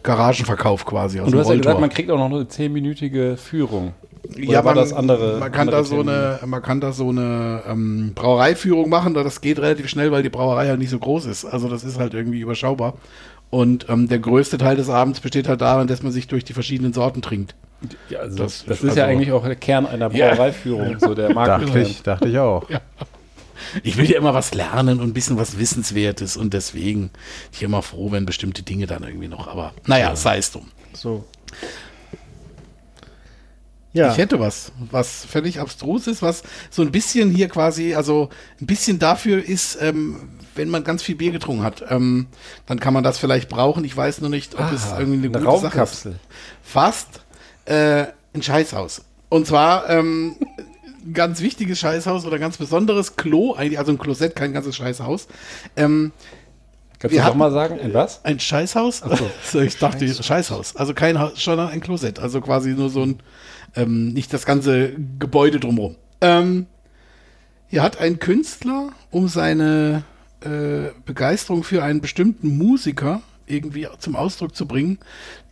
Garagenverkauf 0.03 0.85
quasi. 0.85 1.19
aus 1.19 1.27
Und 1.27 1.31
du 1.33 1.39
hast 1.39 1.49
ja 1.49 1.55
gesagt, 1.55 1.79
man 1.79 1.89
kriegt 1.89 2.11
auch 2.11 2.17
noch 2.17 2.35
eine 2.35 2.47
zehnminütige 2.47 3.37
Führung. 3.37 3.93
Oder 4.35 4.43
Ja, 4.43 4.57
war 4.65 4.75
man, 4.75 4.83
das 4.83 4.93
andere? 4.93 5.37
man 5.39 5.51
kann 5.51 5.61
andere 5.69 5.77
da 5.77 5.83
so 5.83 5.99
eine, 6.01 6.39
man 6.45 6.61
kann 6.61 6.81
da 6.81 6.91
so 6.91 7.09
eine 7.09 7.63
ähm, 7.67 8.11
Brauereiführung 8.15 8.89
machen, 8.89 9.13
da 9.13 9.23
das 9.23 9.41
geht 9.41 9.59
relativ 9.59 9.87
schnell, 9.89 10.11
weil 10.11 10.23
die 10.23 10.29
Brauerei 10.29 10.67
halt 10.67 10.79
nicht 10.79 10.89
so 10.89 10.99
groß 10.99 11.25
ist. 11.27 11.45
Also 11.45 11.69
das 11.69 11.83
ist 11.83 11.97
halt 11.99 12.13
irgendwie 12.13 12.39
überschaubar. 12.41 12.93
Und 13.49 13.87
ähm, 13.89 14.09
der 14.09 14.19
größte 14.19 14.57
Teil 14.57 14.75
des 14.75 14.89
Abends 14.89 15.21
besteht 15.21 15.47
halt 15.47 15.61
darin, 15.61 15.87
dass 15.87 16.03
man 16.03 16.11
sich 16.11 16.27
durch 16.27 16.43
die 16.43 16.53
verschiedenen 16.53 16.91
Sorten 16.91 17.21
trinkt. 17.21 17.55
Ja, 18.09 18.19
also 18.19 18.37
Das- 18.43 18.65
das, 18.65 18.83
ist 18.83 18.97
ja 18.97 19.03
also- 19.05 19.15
eigentlich 19.15 19.31
auch 19.31 19.45
der 19.45 19.55
Kern 19.55 19.85
einer 19.85 20.11
Ja. 20.13 20.29
Brauereiführung, 20.33 20.99
so 20.99 21.13
der 21.15 21.27
Dachte 21.33 21.35
Markenkern. 21.35 21.81
ich, 21.83 22.03
dachte 22.03 22.27
ich 22.27 22.37
auch. 22.39 22.65
Ich 23.83 23.97
will 23.97 24.09
ja 24.09 24.17
immer 24.17 24.33
was 24.33 24.53
lernen 24.53 24.99
und 24.99 25.07
ein 25.09 25.13
bisschen 25.13 25.37
was 25.37 25.57
Wissenswertes 25.57 26.37
und 26.37 26.53
deswegen 26.53 27.03
bin 27.03 27.09
ich 27.53 27.63
immer 27.63 27.81
froh, 27.81 28.11
wenn 28.11 28.25
bestimmte 28.25 28.61
Dinge 28.63 28.85
dann 28.85 29.03
irgendwie 29.03 29.27
noch, 29.27 29.47
aber 29.47 29.73
naja, 29.87 30.15
sei 30.15 30.37
es 30.37 30.51
drum. 30.51 30.67
So. 30.93 31.23
Ja, 33.97 34.11
Ich 34.11 34.17
hätte 34.17 34.39
was, 34.39 34.71
was 34.91 35.25
völlig 35.25 35.59
abstrus 35.59 36.07
ist, 36.07 36.21
was 36.21 36.43
so 36.69 36.81
ein 36.81 36.91
bisschen 36.91 37.29
hier 37.31 37.49
quasi, 37.49 37.95
also 37.95 38.29
ein 38.61 38.65
bisschen 38.67 38.99
dafür 38.99 39.43
ist, 39.43 39.77
ähm, 39.81 40.29
wenn 40.55 40.69
man 40.69 40.83
ganz 40.83 41.03
viel 41.03 41.15
Bier 41.15 41.31
getrunken 41.31 41.63
hat, 41.63 41.83
ähm, 41.89 42.27
dann 42.65 42.79
kann 42.79 42.93
man 42.93 43.03
das 43.03 43.17
vielleicht 43.17 43.49
brauchen. 43.49 43.83
Ich 43.83 43.95
weiß 43.95 44.21
nur 44.21 44.29
nicht, 44.29 44.55
ob 44.55 44.71
es 44.71 44.85
irgendwie 44.97 45.27
eine, 45.27 45.37
eine 45.37 45.45
gute 45.45 45.61
Sache 45.61 45.81
ist. 45.81 46.07
Fast 46.63 47.21
äh, 47.65 48.05
ein 48.33 48.41
Scheißhaus. 48.41 49.01
Und 49.29 49.45
zwar 49.47 49.89
ähm, 49.89 50.35
ein 51.05 51.13
ganz 51.13 51.41
wichtiges 51.41 51.79
Scheißhaus 51.79 52.25
oder 52.25 52.39
ganz 52.39 52.57
besonderes 52.57 53.15
Klo, 53.15 53.53
eigentlich, 53.55 53.77
also 53.79 53.91
ein 53.91 53.97
Klosett, 53.97 54.35
kein 54.35 54.53
ganzes 54.53 54.75
Scheißhaus. 54.75 55.27
Ähm, 55.75 56.11
Kannst 56.99 57.13
Wir 57.13 57.19
du 57.21 57.25
hatten- 57.27 57.37
noch 57.37 57.45
mal 57.45 57.51
sagen? 57.51 57.79
Ein 57.79 57.93
was? 57.93 58.25
ein 58.25 58.39
Scheißhaus? 58.39 59.03
so. 59.51 59.61
ich 59.61 59.77
dachte, 59.77 60.07
Scheißhaus. 60.11 60.75
Also 60.75 60.95
kein 60.95 61.19
Haus, 61.19 61.33
sondern 61.35 61.69
ein 61.69 61.79
Klosett. 61.79 62.17
Also 62.17 62.41
quasi 62.41 62.71
nur 62.71 62.89
so 62.89 63.03
ein, 63.03 63.19
ähm, 63.77 64.09
nicht 64.09 64.33
das 64.33 64.45
ganze 64.45 64.93
Gebäude 65.19 65.59
drumherum. 65.59 65.95
Ähm, 66.19 66.65
hier 67.69 67.83
hat 67.83 67.99
ein 67.99 68.19
Künstler, 68.19 68.89
um 69.11 69.27
seine 69.27 70.03
äh, 70.41 70.91
Begeisterung 71.05 71.63
für 71.63 71.83
einen 71.83 72.01
bestimmten 72.01 72.57
Musiker 72.57 73.21
irgendwie 73.45 73.87
zum 73.99 74.15
Ausdruck 74.15 74.55
zu 74.55 74.65
bringen, 74.67 74.99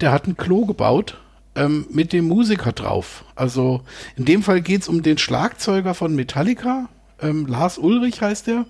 der 0.01 0.11
hat 0.11 0.27
ein 0.27 0.35
Klo 0.35 0.65
gebaut 0.65 1.17
ähm, 1.55 1.85
mit 1.89 2.11
dem 2.13 2.27
Musiker 2.27 2.73
drauf. 2.73 3.23
Also 3.35 3.81
in 4.17 4.25
dem 4.25 4.43
Fall 4.43 4.61
geht 4.61 4.81
es 4.81 4.87
um 4.89 5.01
den 5.01 5.17
Schlagzeuger 5.17 5.93
von 5.93 6.15
Metallica, 6.15 6.89
ähm, 7.21 7.45
Lars 7.47 7.77
Ulrich 7.77 8.21
heißt 8.21 8.47
der. 8.47 8.65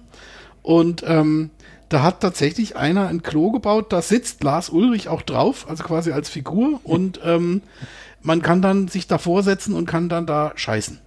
Und 0.62 1.04
ähm, 1.06 1.50
da 1.90 2.02
hat 2.02 2.22
tatsächlich 2.22 2.76
einer 2.76 3.08
ein 3.08 3.22
Klo 3.22 3.52
gebaut, 3.52 3.94
da 3.94 4.02
sitzt 4.02 4.44
Lars 4.44 4.70
Ulrich 4.70 5.08
auch 5.08 5.22
drauf, 5.22 5.68
also 5.70 5.84
quasi 5.84 6.12
als 6.12 6.30
Figur. 6.30 6.80
Und 6.84 7.20
ähm, 7.24 7.62
man 8.26 8.42
kann 8.42 8.62
dann 8.62 8.88
sich 8.88 9.08
davor 9.08 9.44
setzen 9.44 9.74
und 9.74 9.86
kann 9.86 10.10
dann 10.10 10.26
da 10.26 10.52
scheißen. 10.56 11.00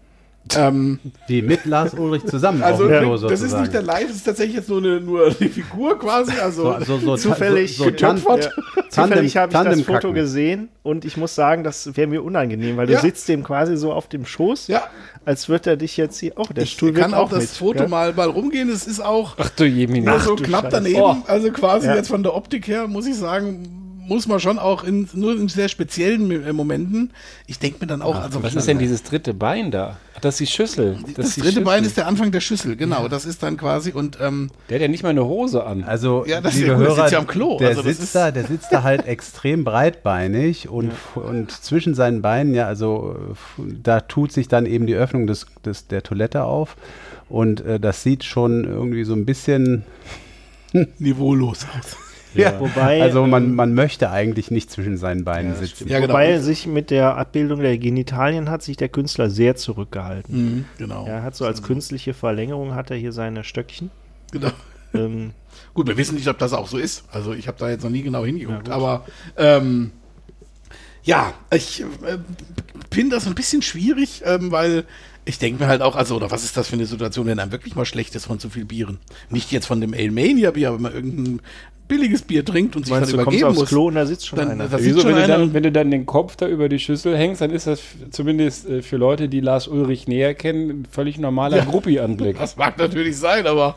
Ähm, 0.56 0.98
Die 1.28 1.42
mit 1.42 1.66
Lars 1.66 1.92
Ulrich 1.92 2.24
zusammen 2.24 2.62
also 2.62 2.88
dem 2.88 3.00
Klo 3.02 3.18
das 3.18 3.42
ist 3.42 3.58
nicht 3.58 3.74
der 3.74 3.82
Live, 3.82 4.06
das 4.06 4.16
ist 4.16 4.24
tatsächlich 4.24 4.56
jetzt 4.56 4.70
nur 4.70 4.78
eine, 4.78 4.98
nur 4.98 5.30
die 5.32 5.48
Figur 5.50 5.98
quasi. 5.98 6.32
Also 6.40 6.74
so, 6.78 6.84
so, 6.84 6.98
so, 6.98 7.16
Zufällig 7.18 7.76
so, 7.76 7.84
getöpfert. 7.84 8.50
Zufällig 8.88 9.36
habe 9.36 9.52
ich 9.52 9.58
das 9.60 9.82
Foto 9.82 10.14
gesehen 10.14 10.68
und 10.82 11.04
ich 11.04 11.18
muss 11.18 11.34
sagen, 11.34 11.64
das 11.64 11.94
wäre 11.98 12.06
mir 12.06 12.22
unangenehm, 12.24 12.78
weil 12.78 12.88
Ja. 12.88 12.96
du 12.96 13.02
sitzt 13.02 13.28
dem 13.28 13.44
quasi 13.44 13.76
so 13.76 13.92
auf 13.92 14.08
dem 14.08 14.24
Schoß, 14.24 14.68
ja, 14.68 14.84
als 15.26 15.50
würde 15.50 15.70
er 15.70 15.76
dich 15.76 15.98
jetzt 15.98 16.18
hier. 16.18 16.32
Oh, 16.36 16.44
der 16.44 16.62
ich 16.64 16.72
Stuhl 16.72 16.94
kann 16.94 17.10
wird 17.10 17.20
auch 17.20 17.28
das 17.28 17.40
mit, 17.40 17.50
Foto 17.50 17.78
gell? 17.80 17.88
mal, 17.88 18.14
mal 18.14 18.30
rumgehen. 18.30 18.70
Es 18.70 18.86
ist 18.86 19.00
auch 19.04 19.34
Ach 19.38 19.50
du 19.50 19.64
Jemini. 19.66 20.06
nur 20.06 20.18
so 20.20 20.34
du 20.34 20.44
knapp 20.44 20.62
Scheiße. 20.66 20.76
daneben. 20.76 21.00
Oh. 21.02 21.16
Also 21.26 21.50
quasi 21.50 21.88
Ja. 21.88 21.94
jetzt 21.96 22.08
von 22.08 22.22
der 22.22 22.34
Optik 22.34 22.66
her, 22.68 22.86
muss 22.86 23.06
ich 23.06 23.16
sagen, 23.16 23.87
muss 24.08 24.26
man 24.26 24.40
schon 24.40 24.58
auch 24.58 24.82
in 24.84 25.08
nur 25.12 25.32
in 25.36 25.48
sehr 25.48 25.68
speziellen 25.68 26.30
äh, 26.30 26.52
Momenten. 26.52 27.12
Ich 27.46 27.58
denke 27.58 27.78
mir 27.80 27.86
dann 27.86 28.02
auch, 28.02 28.16
also 28.16 28.42
Was 28.42 28.54
ist 28.54 28.66
denn 28.66 28.78
dieses 28.78 29.02
dritte 29.02 29.34
Bein 29.34 29.70
da? 29.70 29.96
Ach, 30.16 30.20
das 30.20 30.34
ist 30.34 30.40
die 30.40 30.46
Schüssel. 30.54 30.98
Das, 31.14 31.26
ist 31.28 31.36
die 31.36 31.40
dritte 31.42 31.60
Bein 31.60 31.78
Schüssel. 31.78 31.86
ist 31.88 31.96
der 31.98 32.06
Anfang 32.08 32.32
der 32.32 32.40
Schüssel, 32.40 32.74
genau. 32.76 33.06
Das 33.08 33.24
ist 33.24 33.42
dann 33.42 33.56
quasi 33.56 33.92
und 33.92 34.18
ähm, 34.20 34.50
Der 34.68 34.76
hat 34.76 34.82
ja 34.82 34.88
nicht 34.88 35.02
mal 35.04 35.10
eine 35.10 35.24
Hose 35.24 35.64
an. 35.64 35.84
Also, 35.84 36.24
Ja, 36.26 36.40
das 36.40 36.54
ist 36.54 36.60
liebe 36.60 36.72
ja 36.72 36.78
der 36.78 36.86
Hörer, 36.88 37.00
sitzt 37.02 37.12
ja 37.12 37.18
am 37.18 37.26
Klo. 37.26 37.58
Der, 37.58 37.68
Also 37.68 37.82
das 37.82 37.90
sitzt 37.92 38.02
ist- 38.02 38.14
da, 38.14 38.30
der 38.30 38.44
sitzt 38.44 38.72
da 38.72 38.82
halt 38.82 39.06
extrem 39.06 39.62
breitbeinig 39.64 40.68
und, 40.68 40.92
und 41.14 41.50
zwischen 41.52 41.94
seinen 41.94 42.22
Beinen, 42.22 42.54
ja, 42.54 42.66
also 42.66 43.16
da 43.56 44.00
tut 44.00 44.32
sich 44.32 44.48
dann 44.48 44.66
eben 44.66 44.86
die 44.86 44.94
Öffnung 44.94 45.26
des, 45.26 45.46
des, 45.64 45.86
der 45.86 46.02
Toilette 46.02 46.44
auf. 46.44 46.76
Und 47.28 47.60
äh, 47.60 47.78
das 47.78 48.02
sieht 48.02 48.24
schon 48.24 48.64
irgendwie 48.64 49.04
so 49.04 49.12
ein 49.12 49.26
bisschen. 49.26 49.84
niveaulos 50.98 51.66
aus. 51.78 51.96
Ja, 52.38 52.60
Wobei, 52.60 53.02
also 53.02 53.26
man, 53.26 53.44
ähm, 53.44 53.54
man 53.54 53.74
möchte 53.74 54.10
eigentlich 54.10 54.50
nicht 54.50 54.70
zwischen 54.70 54.96
seinen 54.96 55.24
Beinen 55.24 55.56
sitzen. 55.56 55.88
Ja, 55.88 55.98
genau. 55.98 56.12
Wobei 56.12 56.38
sich 56.38 56.66
mit 56.66 56.90
der 56.90 57.16
Abbildung 57.16 57.60
der 57.60 57.76
Genitalien 57.78 58.48
hat 58.48 58.62
sich 58.62 58.76
der 58.76 58.88
Künstler 58.88 59.28
sehr 59.28 59.56
zurückgehalten. 59.56 60.36
Mhm, 60.36 60.64
genau. 60.78 61.06
Er 61.06 61.22
hat 61.22 61.34
so 61.34 61.44
als 61.44 61.62
künstliche 61.62 62.14
Verlängerung 62.14 62.74
hat 62.74 62.90
er 62.90 62.96
hier 62.96 63.12
seine 63.12 63.44
Stöckchen. 63.44 63.90
genau. 64.30 64.50
Ähm, 64.94 65.32
Gut, 65.74 65.86
wir 65.86 65.96
wissen 65.96 66.14
nicht, 66.14 66.28
ob 66.28 66.38
das 66.38 66.52
auch 66.52 66.68
so 66.68 66.78
ist. 66.78 67.04
Also 67.12 67.32
ich 67.32 67.48
habe 67.48 67.58
da 67.58 67.68
jetzt 67.68 67.84
noch 67.84 67.90
nie 67.90 68.02
genau 68.02 68.24
hingeguckt. 68.24 68.68
aber 68.68 69.04
ähm, 69.36 69.92
ja, 71.02 71.32
ich 71.52 71.80
äh, 71.80 72.18
finde 72.92 73.16
das 73.16 73.26
ein 73.26 73.34
bisschen 73.34 73.62
schwierig, 73.62 74.22
ähm, 74.24 74.50
weil 74.50 74.84
ich 75.28 75.38
denke 75.38 75.62
mir 75.62 75.68
halt 75.68 75.82
auch, 75.82 75.94
also, 75.94 76.16
oder 76.16 76.30
was 76.30 76.42
ist 76.42 76.56
das 76.56 76.68
für 76.68 76.74
eine 76.74 76.86
Situation, 76.86 77.26
wenn 77.26 77.38
einem 77.38 77.52
wirklich 77.52 77.76
mal 77.76 77.84
schlecht 77.84 78.14
ist 78.14 78.24
von 78.24 78.38
zu 78.38 78.48
viel 78.48 78.64
Bieren? 78.64 78.98
Nicht 79.28 79.52
jetzt 79.52 79.66
von 79.66 79.80
dem 79.80 79.92
Ale 79.92 80.10
Mania 80.10 80.52
Bier, 80.52 80.68
aber 80.68 80.76
wenn 80.76 80.82
man 80.82 80.94
irgendein 80.94 81.40
billiges 81.86 82.22
Bier 82.22 82.44
trinkt 82.44 82.76
und 82.76 82.86
sich 82.86 82.94
meinst 82.94 83.12
dann 83.12 83.18
du, 83.18 83.24
kommst 83.24 83.38
übergeben 83.38 83.50
aufs 83.50 83.58
muss. 83.60 83.68
Klo 83.68 83.88
und 83.88 83.94
da 83.96 84.06
sitzt 84.06 84.26
schon 84.26 84.38
dann, 84.38 84.50
einer. 84.50 84.68
das 84.68 84.82
Wieso, 84.82 85.00
schon 85.00 85.10
wenn 85.10 85.16
du, 85.16 85.22
einer. 85.24 85.38
dann, 85.38 85.54
wenn 85.54 85.62
du 85.62 85.72
dann 85.72 85.90
den 85.90 86.06
Kopf 86.06 86.36
da 86.36 86.48
über 86.48 86.70
die 86.70 86.78
Schüssel 86.78 87.16
hängst, 87.16 87.42
dann 87.42 87.50
ist 87.50 87.66
das 87.66 87.80
zumindest 88.10 88.68
äh, 88.68 88.82
für 88.82 88.96
Leute, 88.96 89.28
die 89.28 89.40
Lars 89.40 89.68
Ulrich 89.68 90.08
näher 90.08 90.34
kennen, 90.34 90.70
ein 90.70 90.86
völlig 90.90 91.18
normaler 91.18 91.60
Gruppi-Anblick. 91.60 92.38
Das 92.38 92.56
mag 92.56 92.78
natürlich 92.78 93.18
sein, 93.18 93.46
aber 93.46 93.76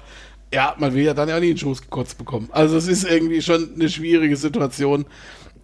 ja, 0.54 0.76
man 0.78 0.94
will 0.94 1.04
ja 1.04 1.14
dann 1.14 1.30
ja 1.30 1.40
nie 1.40 1.50
einen 1.50 1.58
Schoß 1.58 1.82
gekotzt 1.82 2.18
bekommen. 2.18 2.50
Also 2.52 2.78
es 2.78 2.88
ist 2.88 3.04
irgendwie 3.04 3.42
schon 3.42 3.70
eine 3.76 3.90
schwierige 3.90 4.36
Situation. 4.36 5.06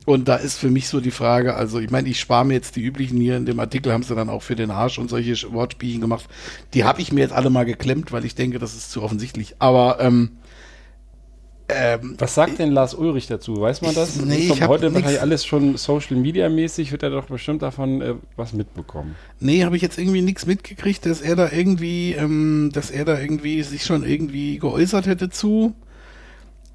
Und 0.08 0.30
da 0.30 0.38
ist 0.38 0.58
für 0.58 0.70
mich 0.70 0.88
so 0.88 1.02
die 1.02 1.12
Frage, 1.12 1.56
also 1.56 1.82
ich 1.82 1.90
meine, 1.90 2.08
ich 2.08 2.18
spare 2.18 2.46
mir 2.46 2.54
jetzt 2.54 2.78
die 2.78 2.82
üblichen 2.82 3.20
hier 3.20 3.36
in 3.36 3.46
dem 3.46 3.60
Artikel, 3.60 3.92
haben 3.92 4.04
sie 4.04 4.16
dann 4.16 4.30
auch 4.30 4.42
für 4.42 4.56
den 4.56 4.72
Arsch 4.72 5.00
und 5.00 5.10
solche 5.10 5.52
Wortspielchen 5.52 6.00
gemacht. 6.00 6.30
Die 6.74 6.86
habe 6.86 7.02
ich 7.02 7.12
mir 7.12 7.20
jetzt 7.20 7.34
alle 7.34 7.50
mal 7.50 7.66
geklemmt, 7.66 8.14
weil 8.14 8.24
ich 8.24 8.34
denke, 8.34 8.58
das 8.58 8.74
ist 8.74 8.90
zu 8.90 9.04
offensichtlich. 9.04 9.56
Aber 9.60 9.98
ähm, 10.00 10.38
ähm, 11.68 12.16
Was 12.18 12.36
sagt 12.36 12.60
denn 12.60 12.72
Lars 12.72 12.94
Ulrich 12.94 13.28
dazu? 13.28 13.60
Weiß 13.60 13.82
man 13.82 13.94
das? 13.94 14.16
Ich, 14.16 14.24
nee, 14.24 14.36
ich 14.38 14.66
heute 14.66 14.94
wahrscheinlich 14.94 15.20
alles 15.20 15.46
schon 15.46 15.76
Social 15.76 16.16
Media 16.16 16.48
mäßig, 16.48 16.94
wird 16.94 17.04
er 17.04 17.10
doch 17.10 17.26
bestimmt 17.26 17.62
davon 17.62 18.02
äh, 18.02 18.14
was 18.38 18.54
mitbekommen. 18.54 19.16
Nee, 19.42 19.66
habe 19.66 19.76
ich 19.76 19.82
jetzt 19.82 20.00
irgendwie 20.00 20.22
nichts 20.22 20.46
mitgekriegt, 20.46 21.06
dass 21.06 21.20
er 21.20 21.36
da 21.36 21.52
irgendwie, 21.52 22.14
ähm, 22.14 22.70
dass 22.72 22.92
er 22.92 23.04
da 23.04 23.20
irgendwie 23.20 23.62
sich 23.64 23.84
schon 23.84 24.06
irgendwie 24.06 24.58
geäußert 24.58 25.06
hätte 25.06 25.30
zu. 25.30 25.76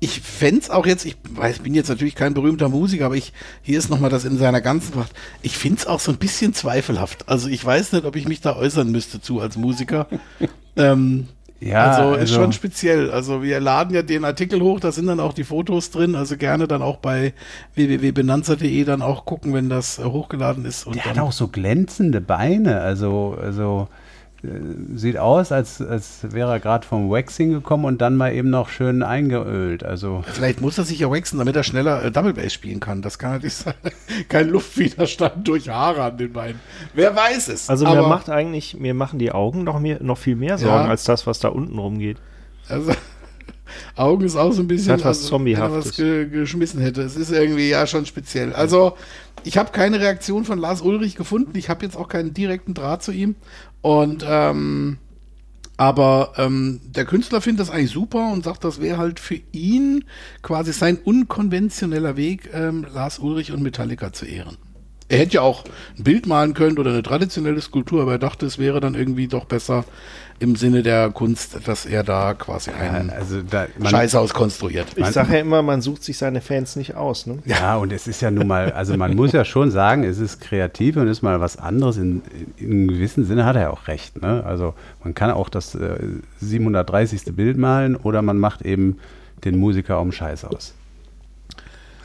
Ich 0.02 0.20
fände 0.20 0.74
auch 0.74 0.84
jetzt, 0.84 1.04
ich 1.04 1.16
weiß, 1.30 1.60
bin 1.60 1.74
jetzt 1.74 1.88
natürlich 1.88 2.16
kein 2.16 2.34
berühmter 2.34 2.68
Musiker, 2.68 3.06
aber 3.06 3.14
ich, 3.14 3.32
hier 3.62 3.78
ist 3.78 3.88
nochmal 3.88 4.10
das 4.10 4.24
in 4.24 4.36
seiner 4.36 4.60
ganzen 4.60 4.98
Macht. 4.98 5.12
Ich 5.42 5.56
finde 5.56 5.78
es 5.78 5.86
auch 5.86 6.00
so 6.00 6.10
ein 6.10 6.18
bisschen 6.18 6.54
zweifelhaft. 6.54 7.28
Also 7.28 7.48
ich 7.48 7.64
weiß 7.64 7.92
nicht, 7.92 8.04
ob 8.04 8.16
ich 8.16 8.26
mich 8.26 8.40
da 8.40 8.56
äußern 8.56 8.90
müsste 8.90 9.20
zu 9.20 9.38
als 9.38 9.56
Musiker. 9.56 10.08
ähm, 10.76 11.28
ja, 11.60 11.92
also, 11.92 12.14
ist 12.14 12.20
also 12.20 12.34
schon 12.34 12.52
speziell. 12.52 13.12
Also 13.12 13.44
wir 13.44 13.60
laden 13.60 13.94
ja 13.94 14.02
den 14.02 14.24
Artikel 14.24 14.60
hoch, 14.60 14.80
da 14.80 14.90
sind 14.90 15.06
dann 15.06 15.20
auch 15.20 15.34
die 15.34 15.44
Fotos 15.44 15.92
drin. 15.92 16.16
Also 16.16 16.36
gerne 16.36 16.66
dann 16.66 16.82
auch 16.82 16.96
bei 16.96 17.32
www.benanza.de 17.76 18.82
dann 18.82 19.02
auch 19.02 19.24
gucken, 19.24 19.54
wenn 19.54 19.68
das 19.68 20.00
hochgeladen 20.00 20.64
ist. 20.64 20.84
Und 20.84 20.96
der 20.96 21.04
hat 21.04 21.20
auch 21.20 21.30
so 21.30 21.46
glänzende 21.46 22.20
Beine. 22.20 22.80
Also, 22.80 23.38
also 23.40 23.86
sieht 24.94 25.18
aus, 25.18 25.52
als, 25.52 25.80
als 25.80 26.18
wäre 26.22 26.50
er 26.50 26.60
gerade 26.60 26.84
vom 26.86 27.10
Waxing 27.10 27.52
gekommen 27.52 27.84
und 27.84 28.00
dann 28.00 28.16
mal 28.16 28.32
eben 28.32 28.50
noch 28.50 28.68
schön 28.68 29.04
eingeölt. 29.04 29.84
Also 29.84 30.24
Vielleicht 30.26 30.60
muss 30.60 30.78
er 30.78 30.84
sich 30.84 30.98
ja 30.98 31.10
waxen, 31.10 31.38
damit 31.38 31.54
er 31.54 31.62
schneller 31.62 32.04
äh, 32.04 32.10
Double 32.10 32.34
Bass 32.34 32.52
spielen 32.52 32.80
kann. 32.80 33.02
Das 33.02 33.18
kann 33.18 33.32
natürlich 33.32 33.54
sein. 33.54 33.74
Kein 34.28 34.48
Luftwiderstand 34.48 35.46
durch 35.46 35.68
Haare 35.68 36.02
an 36.02 36.16
den 36.16 36.32
Beinen. 36.32 36.60
Wer 36.92 37.14
weiß 37.14 37.48
es. 37.48 37.70
Also 37.70 37.86
mir 37.86 38.02
macht 38.02 38.28
eigentlich, 38.30 38.76
mir 38.78 38.94
machen 38.94 39.20
die 39.20 39.30
Augen 39.30 39.62
noch, 39.62 39.78
mehr, 39.78 40.02
noch 40.02 40.18
viel 40.18 40.36
mehr 40.36 40.58
Sorgen 40.58 40.84
ja. 40.84 40.90
als 40.90 41.04
das, 41.04 41.26
was 41.26 41.38
da 41.38 41.48
unten 41.48 41.78
rumgeht. 41.78 42.18
Also 42.68 42.92
Augen 43.96 44.24
ist 44.24 44.36
auch 44.36 44.52
so 44.52 44.62
ein 44.62 44.68
bisschen, 44.68 44.94
was 44.94 45.04
also, 45.04 45.28
Zombiehaftes. 45.28 45.86
was 45.86 45.96
ge 45.96 46.28
geschmissen 46.28 46.80
hätte. 46.80 47.02
Es 47.02 47.16
ist 47.16 47.30
irgendwie 47.30 47.68
ja 47.68 47.86
schon 47.86 48.06
speziell. 48.06 48.52
Also 48.52 48.96
ich 49.44 49.58
habe 49.58 49.72
keine 49.72 50.00
Reaktion 50.00 50.44
von 50.44 50.58
Lars 50.58 50.82
Ulrich 50.82 51.16
gefunden. 51.16 51.56
Ich 51.56 51.68
habe 51.68 51.84
jetzt 51.84 51.96
auch 51.96 52.08
keinen 52.08 52.34
direkten 52.34 52.74
Draht 52.74 53.02
zu 53.02 53.12
ihm. 53.12 53.36
Und 53.80 54.24
ähm, 54.28 54.98
aber 55.76 56.34
ähm, 56.36 56.80
der 56.84 57.04
Künstler 57.04 57.40
findet 57.40 57.60
das 57.60 57.70
eigentlich 57.74 57.90
super 57.90 58.30
und 58.32 58.44
sagt, 58.44 58.62
das 58.62 58.80
wäre 58.80 58.98
halt 58.98 59.18
für 59.18 59.40
ihn 59.52 60.04
quasi 60.42 60.72
sein 60.72 60.96
unkonventioneller 60.96 62.16
Weg, 62.16 62.50
ähm, 62.52 62.86
Lars 62.94 63.18
Ulrich 63.18 63.52
und 63.52 63.62
Metallica 63.62 64.12
zu 64.12 64.26
ehren. 64.26 64.58
Er 65.12 65.18
hätte 65.18 65.34
ja 65.34 65.40
auch 65.42 65.64
ein 65.98 66.04
Bild 66.04 66.26
malen 66.26 66.54
können 66.54 66.78
oder 66.78 66.90
eine 66.90 67.02
traditionelle 67.02 67.60
Skulptur, 67.60 68.00
aber 68.00 68.12
er 68.12 68.18
dachte, 68.18 68.46
es 68.46 68.58
wäre 68.58 68.80
dann 68.80 68.94
irgendwie 68.94 69.28
doch 69.28 69.44
besser, 69.44 69.84
im 70.38 70.56
Sinne 70.56 70.82
der 70.82 71.10
Kunst, 71.10 71.68
dass 71.68 71.84
er 71.84 72.02
da 72.02 72.32
quasi 72.32 72.70
einen 72.70 73.10
ja, 73.10 73.14
also 73.14 73.42
da, 73.42 73.66
Scheißhaus 73.84 74.32
konstruiert. 74.32 74.86
Ich 74.96 75.06
sage 75.08 75.34
ja 75.34 75.40
immer, 75.40 75.60
man 75.60 75.82
sucht 75.82 76.02
sich 76.02 76.16
seine 76.16 76.40
Fans 76.40 76.76
nicht 76.76 76.96
aus. 76.96 77.26
Ne? 77.26 77.38
Ja, 77.44 77.76
und 77.76 77.92
es 77.92 78.06
ist 78.08 78.22
ja 78.22 78.30
nun 78.30 78.46
mal, 78.46 78.72
also 78.72 78.96
man 78.96 79.14
muss 79.14 79.32
ja 79.32 79.44
schon 79.44 79.70
sagen, 79.70 80.02
es 80.02 80.18
ist 80.18 80.40
kreativ 80.40 80.96
und 80.96 81.06
ist 81.08 81.20
mal 81.20 81.40
was 81.40 81.58
anderes. 81.58 81.98
In, 81.98 82.22
in 82.56 82.70
einem 82.70 82.88
gewissen 82.88 83.26
Sinne 83.26 83.44
hat 83.44 83.54
er 83.54 83.70
auch 83.70 83.88
recht. 83.88 84.20
Ne? 84.22 84.42
Also 84.44 84.72
man 85.04 85.14
kann 85.14 85.30
auch 85.30 85.50
das 85.50 85.74
äh, 85.74 85.98
730. 86.40 87.36
Bild 87.36 87.58
malen 87.58 87.96
oder 87.96 88.22
man 88.22 88.38
macht 88.38 88.62
eben 88.62 88.96
den 89.44 89.58
Musiker 89.58 90.00
um 90.00 90.10
Scheiß 90.10 90.46
aus. 90.46 90.74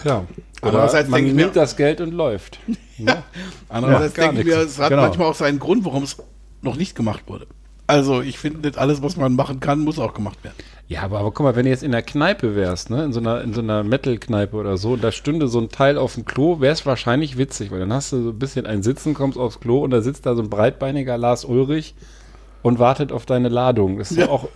Ja, 0.03 0.25
andererseits 0.61 1.09
man 1.09 1.23
nimmt 1.23 1.55
das 1.55 1.75
Geld 1.75 2.01
und 2.01 2.11
läuft. 2.13 2.59
ja. 2.97 3.23
Andererseits 3.69 4.17
ja, 4.17 4.23
denke 4.23 4.41
ich 4.41 4.47
mir, 4.47 4.57
es 4.57 4.79
hat 4.79 4.89
genau. 4.89 5.03
manchmal 5.03 5.27
auch 5.27 5.35
seinen 5.35 5.59
Grund, 5.59 5.85
warum 5.85 6.03
es 6.03 6.17
noch 6.61 6.75
nicht 6.75 6.95
gemacht 6.95 7.23
wurde. 7.27 7.47
Also 7.87 8.21
ich 8.21 8.37
finde, 8.37 8.59
nicht 8.59 8.77
alles, 8.77 9.01
was 9.01 9.15
man 9.15 9.35
machen 9.35 9.61
kann, 9.61 9.79
muss 9.79 9.97
auch 9.97 10.13
gemacht 10.13 10.43
werden. 10.43 10.55
Ja, 10.89 11.03
aber, 11.03 11.19
aber 11.19 11.31
guck 11.31 11.45
mal, 11.45 11.55
wenn 11.55 11.63
du 11.63 11.69
jetzt 11.69 11.83
in 11.83 11.91
der 11.91 12.01
Kneipe 12.01 12.55
wärst, 12.55 12.89
ne, 12.89 13.03
in 13.05 13.13
so 13.13 13.19
einer, 13.21 13.41
in 13.41 13.53
so 13.53 13.61
einer 13.61 13.83
Metal-Kneipe 13.83 14.55
oder 14.55 14.77
so, 14.77 14.93
und 14.93 15.03
da 15.03 15.11
stünde 15.11 15.47
so 15.47 15.59
ein 15.59 15.69
Teil 15.69 15.97
auf 15.97 16.15
dem 16.15 16.25
Klo, 16.25 16.59
wäre 16.59 16.73
es 16.73 16.85
wahrscheinlich 16.85 17.37
witzig, 17.37 17.71
weil 17.71 17.79
dann 17.79 17.93
hast 17.93 18.11
du 18.11 18.23
so 18.23 18.29
ein 18.29 18.39
bisschen 18.39 18.65
ein 18.65 18.83
Sitzen, 18.83 19.13
kommst 19.13 19.37
aufs 19.37 19.61
Klo 19.61 19.83
und 19.83 19.91
da 19.91 20.01
sitzt 20.01 20.25
da 20.25 20.35
so 20.35 20.41
ein 20.41 20.49
breitbeiniger 20.49 21.17
Lars 21.17 21.45
Ulrich 21.45 21.95
und 22.61 22.79
wartet 22.79 23.13
auf 23.13 23.25
deine 23.25 23.49
Ladung. 23.49 23.97
Das 23.99 24.11
ist 24.11 24.17
ja. 24.17 24.29
auch, 24.29 24.49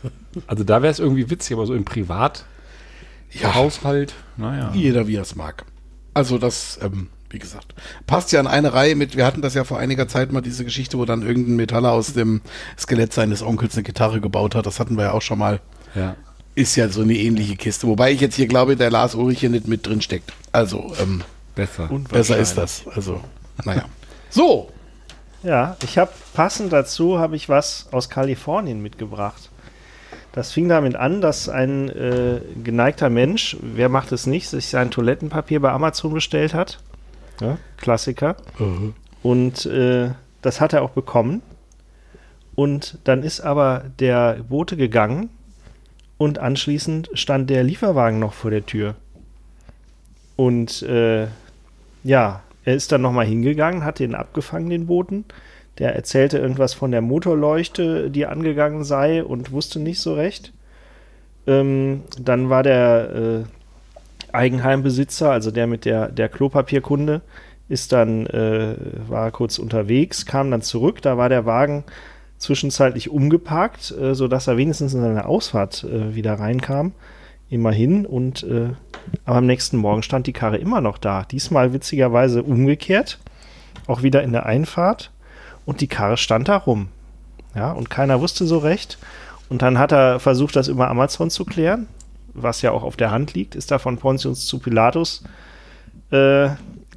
also 0.48 0.64
da 0.66 0.82
wäre 0.82 0.92
es 0.92 1.00
irgendwie 1.00 1.30
witzig, 1.30 1.56
aber 1.56 1.66
so 1.66 1.74
im 1.74 1.86
Privat, 1.86 2.46
ja. 3.32 3.56
Haushalt, 3.56 4.14
naja. 4.38 4.72
Jeder 4.74 5.08
wie 5.08 5.16
er 5.16 5.22
es 5.22 5.36
mag. 5.36 5.66
Also 6.14 6.38
das, 6.38 6.80
ähm, 6.82 7.08
wie 7.30 7.40
gesagt, 7.40 7.74
passt 8.08 8.32
ja 8.32 8.40
an 8.40 8.48
eine 8.48 8.74
Reihe 8.74 8.96
mit, 8.96 9.16
wir 9.16 9.26
hatten 9.26 9.42
das 9.42 9.54
ja 9.54 9.64
vor 9.64 9.80
einiger 9.80 10.08
Zeit 10.08 10.32
mal, 10.32 10.42
diese 10.42 10.66
Geschichte, 10.66 10.98
wo 10.98 11.06
dann 11.06 11.22
irgendein 11.22 11.56
Metaller 11.56 11.92
aus 11.92 12.14
dem 12.14 12.42
Skelett 12.78 13.14
seines 13.14 13.42
Onkels 13.42 13.76
eine 13.76 13.84
Gitarre 13.84 14.20
gebaut 14.20 14.56
hat. 14.56 14.66
Das 14.66 14.80
hatten 14.80 14.98
wir 14.98 15.06
ja 15.06 15.12
auch 15.14 15.22
schon 15.22 15.40
mal. 15.40 15.62
Ja. 15.96 16.16
Ist 16.54 16.76
ja 16.76 16.90
so 16.90 17.02
eine 17.02 17.14
ähnliche 17.14 17.56
Kiste. 17.56 17.88
Wobei 17.88 18.12
ich 18.12 18.20
jetzt 18.20 18.36
hier 18.36 18.48
glaube, 18.48 18.76
der 18.76 18.92
Lars 18.92 19.16
Ulrich 19.16 19.40
hier 19.40 19.50
nicht 19.50 19.68
mit 19.68 19.88
drin 19.88 20.02
steckt. 20.02 20.34
Also, 20.52 20.94
ähm, 21.02 21.24
besser. 21.56 21.90
Besser 22.10 22.38
ist 22.38 22.58
das. 22.58 22.84
Also, 22.94 23.22
naja. 23.64 23.86
So. 24.30 24.70
Ja, 25.44 25.78
ich 25.84 25.98
habe 25.98 26.12
passend 26.34 26.72
dazu 26.74 27.18
habe 27.18 27.36
ich 27.36 27.50
was 27.50 27.88
aus 27.92 28.10
Kalifornien 28.10 28.82
mitgebracht. 28.82 29.51
Das 30.34 30.54
fing 30.54 30.70
damit 30.70 30.96
an, 30.96 31.20
dass 31.20 31.50
ein 31.50 31.90
äh, 31.90 32.40
geneigter 32.64 33.10
Mensch, 33.10 33.58
wer 33.62 33.90
macht 33.90 34.12
es 34.12 34.28
nicht, 34.28 34.48
sich 34.48 34.68
sein 34.68 34.90
Toilettenpapier 34.92 35.60
bei 35.60 35.72
Amazon 35.72 36.14
bestellt 36.14 36.54
hat 36.54 36.80
ja, 37.42 37.58
Klassiker. 37.78 38.38
Mhm. 38.60 38.94
Und 39.24 39.66
äh, 39.66 40.12
das 40.42 40.62
hat 40.62 40.74
er 40.74 40.84
auch 40.84 40.92
bekommen. 40.92 41.42
Und 42.56 43.00
dann 43.04 43.24
ist 43.24 43.42
aber 43.42 43.86
der 44.00 44.44
Bote 44.48 44.78
gegangen 44.78 45.30
und 46.18 46.38
anschließend 46.40 47.10
stand 47.14 47.50
der 47.50 47.64
Lieferwagen 47.64 48.20
noch 48.20 48.34
vor 48.34 48.52
der 48.52 48.66
Tür. 48.66 48.96
Und 50.36 50.82
äh, 50.84 51.28
ja, 52.04 52.42
er 52.64 52.76
ist 52.76 52.92
dann 52.92 53.02
nochmal 53.02 53.26
hingegangen, 53.26 53.84
hat 53.84 54.00
den 54.00 54.16
abgefangen, 54.16 54.70
den 54.70 54.88
Boten. 54.88 55.26
Der 55.82 55.96
erzählte 55.96 56.38
irgendwas 56.38 56.76
von 56.76 56.92
der 56.92 57.02
Motorleuchte, 57.02 58.12
die 58.12 58.28
angegangen 58.28 58.84
sei 58.84 59.24
und 59.24 59.52
wusste 59.52 59.80
nicht 59.80 60.00
so 60.00 60.14
recht. 60.14 60.54
Ähm, 61.48 62.04
dann 62.20 62.52
war 62.52 62.62
der 62.62 63.46
äh, 64.30 64.32
Eigenheimbesitzer, 64.32 65.32
also 65.32 65.50
der 65.50 65.66
mit 65.66 65.86
der, 65.86 66.10
der 66.10 66.30
Klopapierkunde, 66.30 67.22
ist 67.68 67.94
dann, 67.94 68.28
äh, 68.28 68.76
war 69.08 69.32
kurz 69.32 69.58
unterwegs, 69.58 70.28
kam 70.28 70.52
dann 70.52 70.62
zurück, 70.62 71.02
da 71.02 71.18
war 71.18 71.30
der 71.30 71.48
Wagen 71.48 71.84
zwischenzeitlich 72.38 73.10
umgeparkt, 73.10 73.90
äh, 73.90 74.14
sodass 74.14 74.46
er 74.46 74.58
wenigstens 74.58 74.94
in 74.94 75.02
seine 75.02 75.26
Ausfahrt 75.26 75.84
äh, 75.84 76.14
wieder 76.14 76.36
reinkam. 76.36 76.92
Immerhin. 77.50 78.06
Und 78.06 78.44
äh, 78.44 78.70
aber 79.26 79.38
am 79.38 79.48
nächsten 79.48 79.78
Morgen 79.78 80.04
stand 80.04 80.28
die 80.28 80.34
Karre 80.34 80.58
immer 80.58 80.80
noch 80.80 81.00
da. 81.00 81.24
Diesmal 81.24 81.74
witzigerweise 81.74 82.44
umgekehrt, 82.44 83.18
auch 83.88 84.04
wieder 84.04 84.22
in 84.22 84.32
der 84.32 84.46
Einfahrt. 84.46 85.10
Und 85.72 85.82
die 85.82 85.88
Karre 85.88 86.18
stand 86.18 86.50
da 86.50 86.58
rum. 86.58 86.90
Ja, 87.56 87.72
und 87.72 87.90
keiner 87.90 88.20
wusste 88.20 88.46
so 88.46 88.58
recht. 88.58 88.98
Und 89.50 89.62
dann 89.62 89.80
hat 89.80 89.92
er 89.92 90.20
versucht, 90.20 90.56
das 90.56 90.68
über 90.68 90.90
Amazon 90.90 91.30
zu 91.30 91.46
klären 91.46 91.88
was 92.34 92.62
ja 92.62 92.72
auch 92.72 92.84
auf 92.84 92.98
der 92.98 93.12
Hand 93.12 93.34
liegt, 93.34 93.56
ist 93.56 93.72
da 93.72 93.80
von 93.80 93.98
Pontius 93.98 94.46
zu 94.46 94.60
Pilatus 94.60 95.24
äh, 96.12 96.50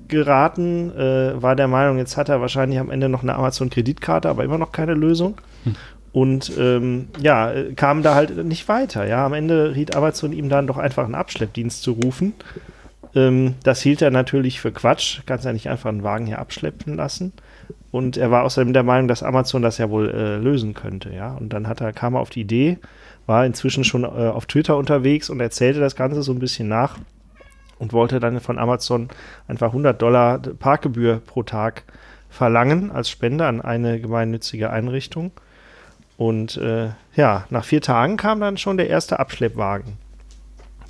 geraten, 0.09 0.97
äh, 0.97 1.41
war 1.41 1.57
der 1.57 1.69
Meinung, 1.69 1.99
jetzt 1.99 2.17
hat 2.17 2.29
er 2.29 2.41
wahrscheinlich 2.41 2.79
am 2.79 2.91
Ende 2.91 3.09
noch 3.09 3.23
eine 3.23 3.35
Amazon-Kreditkarte, 3.35 4.29
aber 4.29 4.45
immer 4.45 4.59
noch 4.59 4.73
keine 4.73 4.95
Lösung. 4.95 5.37
Hm. 5.65 5.77
Und 6.13 6.53
ähm, 6.59 7.09
ja, 7.21 7.53
kam 7.75 8.05
da 8.05 8.15
halt 8.15 8.45
nicht 8.45 8.69
weiter. 8.69 9.05
Ja, 9.05 9.27
am 9.27 9.33
Ende 9.33 9.75
riet 9.75 9.97
Amazon 9.97 10.33
ihm 10.33 10.49
dann 10.49 10.69
doch 10.69 10.79
einfach 10.79 11.05
einen 11.05 11.17
Abschleppdienst 11.17 11.83
zu 11.83 11.93
rufen. 11.93 12.35
Ähm, 13.17 13.55
das 13.65 13.81
hielt 13.81 14.01
er 14.01 14.13
natürlich 14.13 14.61
für 14.61 14.71
Quatsch. 14.71 15.23
Kannst 15.27 15.45
ja 15.45 15.53
nicht 15.53 15.69
einfach 15.69 15.89
einen 15.89 16.05
Wagen 16.05 16.27
hier 16.27 16.39
abschleppen 16.39 16.95
lassen. 16.95 17.33
Und 17.95 18.17
er 18.17 18.33
war 18.33 18.43
außerdem 18.43 18.73
der 18.73 18.83
Meinung, 18.83 19.07
dass 19.07 19.23
Amazon 19.23 19.63
das 19.63 19.79
ja 19.79 19.89
wohl 19.89 20.11
äh, 20.11 20.37
lösen 20.39 20.75
könnte. 20.75 21.15
Ja, 21.15 21.35
und 21.35 21.53
dann 21.53 21.69
hat 21.69 21.81
er, 21.81 21.93
kam 21.93 22.15
er 22.15 22.21
auf 22.23 22.31
die 22.31 22.41
Idee, 22.41 22.79
war 23.27 23.47
inzwischen 23.47 23.85
schon 23.85 24.03
äh, 24.03 24.07
auf 24.07 24.47
Twitter 24.47 24.77
unterwegs 24.77 25.31
und 25.31 25.39
erzählte 25.39 25.79
das 25.79 25.95
Ganze 25.95 26.25
so 26.25 26.33
ein 26.33 26.41
bisschen 26.41 26.67
nach 26.67 26.99
und 27.79 27.93
wollte 27.93 28.19
dann 28.19 28.41
von 28.41 28.59
Amazon 28.59 29.11
einfach 29.47 29.69
100 29.69 30.03
Dollar 30.03 30.39
Parkgebühr 30.39 31.23
pro 31.25 31.45
Tag 31.45 31.85
verlangen 32.31 32.91
als 32.91 33.11
Spende 33.11 33.47
an 33.47 33.61
eine 33.61 34.01
gemeinnützige 34.01 34.71
Einrichtung. 34.71 35.31
Und 36.17 36.57
äh, 36.57 36.89
ja, 37.15 37.47
nach 37.51 37.65
vier 37.65 37.81
Tagen 37.81 38.17
kam 38.17 38.41
dann 38.41 38.57
schon 38.57 38.77
der 38.77 38.91
erste 38.91 39.21
Abschleppwagen. 39.21 39.99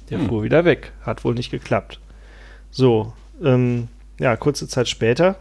Der 0.08 0.20
hm. 0.20 0.28
fuhr 0.28 0.42
wieder 0.42 0.64
weg. 0.64 0.92
Hat 1.02 1.22
wohl 1.22 1.34
nicht 1.34 1.50
geklappt. 1.50 2.00
So, 2.70 3.12
ähm, 3.42 3.88
ja, 4.18 4.36
kurze 4.36 4.68
Zeit 4.68 4.88
später 4.88 5.36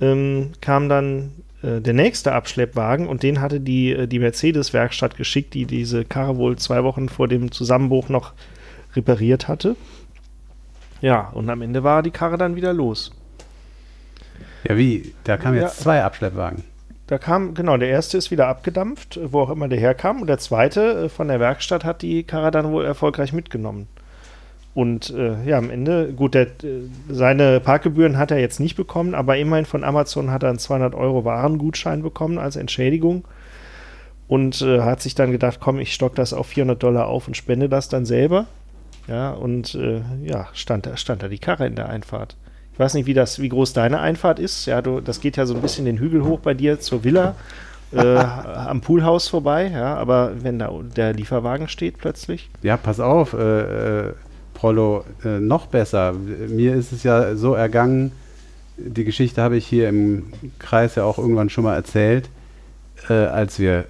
ähm, 0.00 0.52
kam 0.60 0.88
dann 0.88 1.32
äh, 1.62 1.80
der 1.80 1.94
nächste 1.94 2.32
Abschleppwagen 2.32 3.08
und 3.08 3.22
den 3.22 3.40
hatte 3.40 3.60
die, 3.60 3.92
äh, 3.92 4.06
die 4.06 4.18
Mercedes-Werkstatt 4.18 5.16
geschickt, 5.16 5.54
die 5.54 5.66
diese 5.66 6.04
Karre 6.04 6.36
wohl 6.36 6.56
zwei 6.56 6.84
Wochen 6.84 7.08
vor 7.08 7.28
dem 7.28 7.50
Zusammenbruch 7.52 8.08
noch 8.08 8.32
repariert 8.94 9.48
hatte. 9.48 9.76
Ja, 11.00 11.28
und 11.34 11.48
am 11.50 11.62
Ende 11.62 11.82
war 11.84 12.02
die 12.02 12.10
Karre 12.10 12.38
dann 12.38 12.56
wieder 12.56 12.72
los. 12.72 13.10
Ja, 14.68 14.76
wie? 14.76 15.14
Da 15.24 15.36
kamen 15.36 15.56
jetzt 15.56 15.78
Ja. 15.78 15.82
zwei 15.84 16.02
Abschleppwagen. 16.02 16.64
Da 17.06 17.18
kam, 17.18 17.54
genau, 17.54 17.76
der 17.76 17.88
erste 17.88 18.18
ist 18.18 18.32
wieder 18.32 18.48
abgedampft, 18.48 19.20
wo 19.22 19.40
auch 19.40 19.50
immer 19.50 19.68
der 19.68 19.78
herkam. 19.78 20.22
Und 20.22 20.26
der 20.26 20.38
zweite 20.38 21.04
äh, 21.04 21.08
von 21.08 21.28
der 21.28 21.38
Werkstatt 21.38 21.84
hat 21.84 22.02
die 22.02 22.24
Karre 22.24 22.50
dann 22.50 22.72
wohl 22.72 22.84
erfolgreich 22.84 23.32
mitgenommen. 23.32 23.86
Und 24.76 25.08
äh, 25.08 25.42
ja, 25.48 25.56
am 25.56 25.70
Ende, 25.70 26.12
gut, 26.12 26.34
der, 26.34 26.48
äh, 26.48 26.82
seine 27.08 27.60
Parkgebühren 27.60 28.18
hat 28.18 28.30
er 28.30 28.38
jetzt 28.38 28.60
nicht 28.60 28.76
bekommen, 28.76 29.14
aber 29.14 29.38
immerhin 29.38 29.64
von 29.64 29.82
Amazon 29.82 30.30
hat 30.30 30.42
er 30.42 30.50
einen 30.50 30.58
200 30.58 30.94
Euro 30.94 31.24
Warengutschein 31.24 32.02
bekommen 32.02 32.36
als 32.36 32.56
Entschädigung. 32.56 33.24
Und 34.28 34.60
äh, 34.60 34.82
hat 34.82 35.00
sich 35.00 35.14
dann 35.14 35.32
gedacht, 35.32 35.60
komm, 35.60 35.78
ich 35.78 35.94
stock 35.94 36.14
das 36.14 36.34
auf 36.34 36.48
400 36.48 36.82
Dollar 36.82 37.06
auf 37.06 37.26
und 37.26 37.38
spende 37.38 37.70
das 37.70 37.88
dann 37.88 38.04
selber. 38.04 38.48
Ja, 39.08 39.30
und 39.30 39.74
äh, 39.76 40.02
ja, 40.22 40.48
stand 40.52 40.84
da, 40.84 40.98
stand 40.98 41.22
da 41.22 41.28
die 41.28 41.38
Karre 41.38 41.66
in 41.66 41.74
der 41.74 41.88
Einfahrt. 41.88 42.36
Ich 42.74 42.78
weiß 42.78 42.92
nicht, 42.92 43.06
wie, 43.06 43.14
das, 43.14 43.40
wie 43.40 43.48
groß 43.48 43.72
deine 43.72 44.00
Einfahrt 44.00 44.38
ist. 44.38 44.66
Ja, 44.66 44.82
du, 44.82 45.00
das 45.00 45.22
geht 45.22 45.38
ja 45.38 45.46
so 45.46 45.54
ein 45.54 45.62
bisschen 45.62 45.86
den 45.86 45.96
Hügel 45.96 46.22
hoch 46.22 46.40
bei 46.40 46.52
dir 46.52 46.80
zur 46.80 47.02
Villa 47.02 47.34
äh, 47.92 48.16
am 48.18 48.82
Poolhaus 48.82 49.28
vorbei. 49.28 49.70
Ja, 49.72 49.94
aber 49.94 50.32
wenn 50.42 50.58
da 50.58 50.70
der 50.94 51.14
Lieferwagen 51.14 51.68
steht 51.68 51.96
plötzlich. 51.96 52.50
Ja, 52.62 52.76
pass 52.76 53.00
auf, 53.00 53.32
äh, 53.32 54.08
äh, 54.08 54.14
Prollo, 54.56 55.04
äh, 55.22 55.38
noch 55.38 55.66
besser. 55.66 56.14
Mir 56.14 56.74
ist 56.74 56.90
es 56.90 57.02
ja 57.02 57.36
so 57.36 57.54
ergangen, 57.54 58.12
die 58.78 59.04
Geschichte 59.04 59.42
habe 59.42 59.56
ich 59.56 59.66
hier 59.66 59.88
im 59.88 60.32
Kreis 60.58 60.94
ja 60.94 61.04
auch 61.04 61.18
irgendwann 61.18 61.50
schon 61.50 61.64
mal 61.64 61.74
erzählt, 61.74 62.30
äh, 63.08 63.12
als 63.12 63.58
wir 63.58 63.84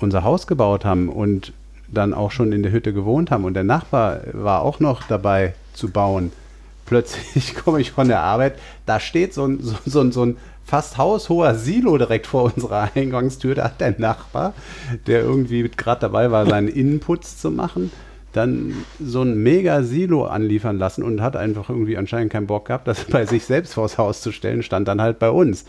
unser 0.00 0.24
Haus 0.24 0.46
gebaut 0.46 0.86
haben 0.86 1.08
und 1.10 1.52
dann 1.88 2.14
auch 2.14 2.30
schon 2.30 2.52
in 2.52 2.62
der 2.62 2.72
Hütte 2.72 2.94
gewohnt 2.94 3.30
haben 3.30 3.44
und 3.44 3.52
der 3.52 3.64
Nachbar 3.64 4.20
war 4.32 4.62
auch 4.62 4.80
noch 4.80 5.02
dabei 5.02 5.54
zu 5.74 5.90
bauen. 5.90 6.32
Plötzlich 6.86 7.54
komme 7.64 7.80
ich 7.80 7.92
von 7.92 8.08
der 8.08 8.20
Arbeit, 8.20 8.58
da 8.86 8.98
steht 8.98 9.34
so 9.34 9.46
ein, 9.46 9.62
so, 9.62 9.76
so, 9.84 10.10
so 10.10 10.24
ein 10.24 10.36
fast 10.64 10.96
haushoher 10.96 11.54
Silo 11.54 11.98
direkt 11.98 12.26
vor 12.26 12.44
unserer 12.54 12.88
Eingangstür. 12.94 13.54
Da 13.54 13.64
hat 13.64 13.80
der 13.82 13.94
Nachbar, 13.98 14.54
der 15.06 15.20
irgendwie 15.20 15.68
gerade 15.68 16.00
dabei 16.00 16.30
war, 16.30 16.46
seinen 16.46 16.68
Innenputz 16.68 17.36
zu 17.38 17.50
machen, 17.50 17.90
dann 18.32 18.72
so 19.00 19.22
ein 19.22 19.42
mega 19.42 19.82
Silo 19.82 20.24
anliefern 20.24 20.78
lassen 20.78 21.02
und 21.02 21.20
hat 21.20 21.36
einfach 21.36 21.68
irgendwie 21.68 21.96
anscheinend 21.96 22.32
keinen 22.32 22.46
Bock 22.46 22.66
gehabt, 22.66 22.88
das 22.88 23.04
bei 23.04 23.26
sich 23.26 23.44
selbst 23.44 23.74
vors 23.74 23.98
Haus 23.98 24.20
zu 24.22 24.32
stellen, 24.32 24.62
stand 24.62 24.88
dann 24.88 25.00
halt 25.00 25.18
bei 25.18 25.30
uns. 25.30 25.64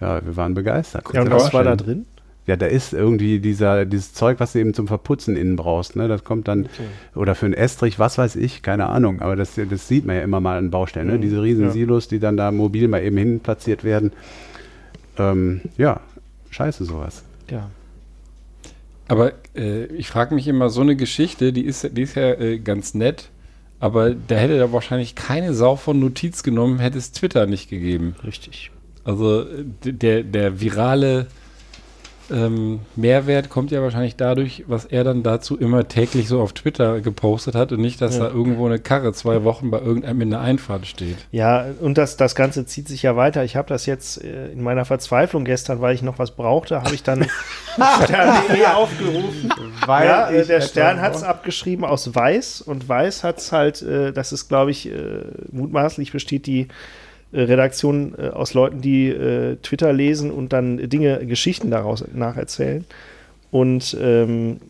Ja, 0.00 0.24
wir 0.24 0.36
waren 0.36 0.54
begeistert. 0.54 1.04
Ja, 1.12 1.22
und 1.22 1.30
was 1.30 1.52
war 1.52 1.64
da 1.64 1.76
drin? 1.76 2.06
Ja, 2.46 2.56
da 2.56 2.66
ist 2.66 2.92
irgendwie 2.92 3.38
dieser, 3.38 3.84
dieses 3.84 4.14
Zeug, 4.14 4.40
was 4.40 4.52
du 4.52 4.58
eben 4.58 4.74
zum 4.74 4.88
Verputzen 4.88 5.36
innen 5.36 5.54
brauchst. 5.54 5.94
Ne? 5.94 6.08
Das 6.08 6.24
kommt 6.24 6.48
dann, 6.48 6.66
oder 7.14 7.36
für 7.36 7.46
einen 7.46 7.54
Estrich, 7.54 8.00
was 8.00 8.18
weiß 8.18 8.34
ich, 8.34 8.62
keine 8.62 8.88
Ahnung. 8.88 9.20
Aber 9.20 9.36
das, 9.36 9.52
das 9.70 9.86
sieht 9.86 10.04
man 10.06 10.16
ja 10.16 10.22
immer 10.22 10.40
mal 10.40 10.58
an 10.58 10.70
Baustellen. 10.70 11.06
Ne? 11.06 11.20
Diese 11.20 11.40
riesen 11.40 11.66
Ja. 11.66 11.70
Silos, 11.70 12.08
die 12.08 12.18
dann 12.18 12.36
da 12.36 12.50
mobil 12.50 12.88
mal 12.88 13.00
eben 13.02 13.16
hin 13.16 13.40
platziert 13.40 13.84
werden. 13.84 14.10
Ähm, 15.18 15.60
ja, 15.76 16.00
scheiße 16.50 16.84
sowas. 16.84 17.22
Ja. 17.48 17.70
Aber 19.12 19.34
äh, 19.54 19.84
ich 19.88 20.08
frage 20.08 20.34
mich 20.34 20.48
immer, 20.48 20.70
so 20.70 20.80
eine 20.80 20.96
Geschichte, 20.96 21.52
die 21.52 21.66
ist, 21.66 21.86
die 21.94 22.00
ist 22.00 22.14
ja 22.14 22.30
äh, 22.32 22.58
ganz 22.58 22.94
nett, 22.94 23.28
aber 23.78 24.14
da 24.14 24.36
hätte 24.36 24.58
da 24.58 24.72
wahrscheinlich 24.72 25.14
keine 25.14 25.52
Sau 25.52 25.76
von 25.76 26.00
Notiz 26.00 26.42
genommen, 26.42 26.78
hätte 26.78 26.96
es 26.96 27.12
Twitter 27.12 27.44
nicht 27.44 27.68
gegeben. 27.68 28.16
Richtig. 28.24 28.70
Also 29.04 29.44
der, 29.84 30.22
der 30.22 30.62
virale 30.62 31.26
ähm, 32.30 32.80
Mehrwert 32.96 33.48
kommt 33.50 33.70
ja 33.70 33.82
wahrscheinlich 33.82 34.16
dadurch, 34.16 34.64
was 34.66 34.84
er 34.84 35.04
dann 35.04 35.22
dazu 35.22 35.58
immer 35.58 35.88
täglich 35.88 36.28
so 36.28 36.40
auf 36.40 36.52
Twitter 36.52 37.00
gepostet 37.00 37.54
hat 37.54 37.72
und 37.72 37.80
nicht, 37.80 38.00
dass 38.00 38.16
Ja. 38.16 38.24
da 38.24 38.34
irgendwo 38.34 38.66
eine 38.66 38.78
Karre 38.78 39.12
zwei 39.12 39.44
Wochen 39.44 39.70
bei 39.70 39.80
irgendeinem 39.80 40.20
in 40.22 40.30
der 40.30 40.40
Einfahrt 40.40 40.86
steht. 40.86 41.16
Ja, 41.30 41.66
und 41.80 41.98
das, 41.98 42.16
das 42.16 42.34
Ganze 42.34 42.64
zieht 42.66 42.88
sich 42.88 43.02
ja 43.02 43.16
weiter. 43.16 43.44
Ich 43.44 43.56
habe 43.56 43.68
das 43.68 43.86
jetzt 43.86 44.22
äh, 44.22 44.48
in 44.52 44.62
meiner 44.62 44.84
Verzweiflung 44.84 45.44
gestern, 45.44 45.80
weil 45.80 45.94
ich 45.94 46.02
noch 46.02 46.18
was 46.18 46.30
brauchte, 46.32 46.82
habe 46.82 46.94
ich 46.94 47.02
dann 47.02 47.26
Stern.de 48.04 48.64
aufgerufen. 48.74 49.52
Weil 49.86 50.06
ja, 50.08 50.30
äh, 50.30 50.44
der 50.46 50.60
Stern 50.60 51.00
hat 51.00 51.14
es 51.14 51.22
abgeschrieben 51.22 51.84
aus 51.84 52.14
Weiß 52.14 52.60
und 52.62 52.88
Weiß 52.88 53.24
hat 53.24 53.38
es 53.38 53.52
halt, 53.52 53.82
äh, 53.82 54.12
das 54.12 54.32
ist, 54.32 54.48
glaube 54.48 54.70
ich, 54.70 54.88
äh, 54.88 55.22
mutmaßlich 55.50 56.12
besteht 56.12 56.46
die 56.46 56.68
äh, 57.32 57.42
Redaktion 57.42 58.14
äh, 58.18 58.28
aus 58.28 58.54
Leuten, 58.54 58.80
die 58.80 59.08
äh, 59.08 59.56
Twitter 59.62 59.92
lesen 59.92 60.30
und 60.30 60.52
dann 60.52 60.88
Dinge, 60.88 61.26
Geschichten 61.26 61.70
daraus 61.70 62.04
nacherzählen. 62.12 62.84
Und 63.50 63.96
ähm, 64.00 64.60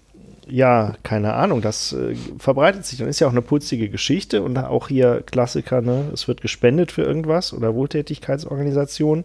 ja, 0.48 0.94
keine 1.02 1.34
Ahnung, 1.34 1.62
das 1.62 1.92
äh, 1.92 2.14
verbreitet 2.38 2.84
sich. 2.84 2.98
Dann 2.98 3.08
ist 3.08 3.20
ja 3.20 3.26
auch 3.26 3.32
eine 3.32 3.42
putzige 3.42 3.88
Geschichte 3.88 4.42
und 4.42 4.58
auch 4.58 4.88
hier 4.88 5.22
Klassiker, 5.24 5.80
ne? 5.80 6.10
Es 6.12 6.26
wird 6.28 6.40
gespendet 6.40 6.92
für 6.92 7.02
irgendwas 7.02 7.52
oder 7.52 7.74
Wohltätigkeitsorganisation. 7.74 9.24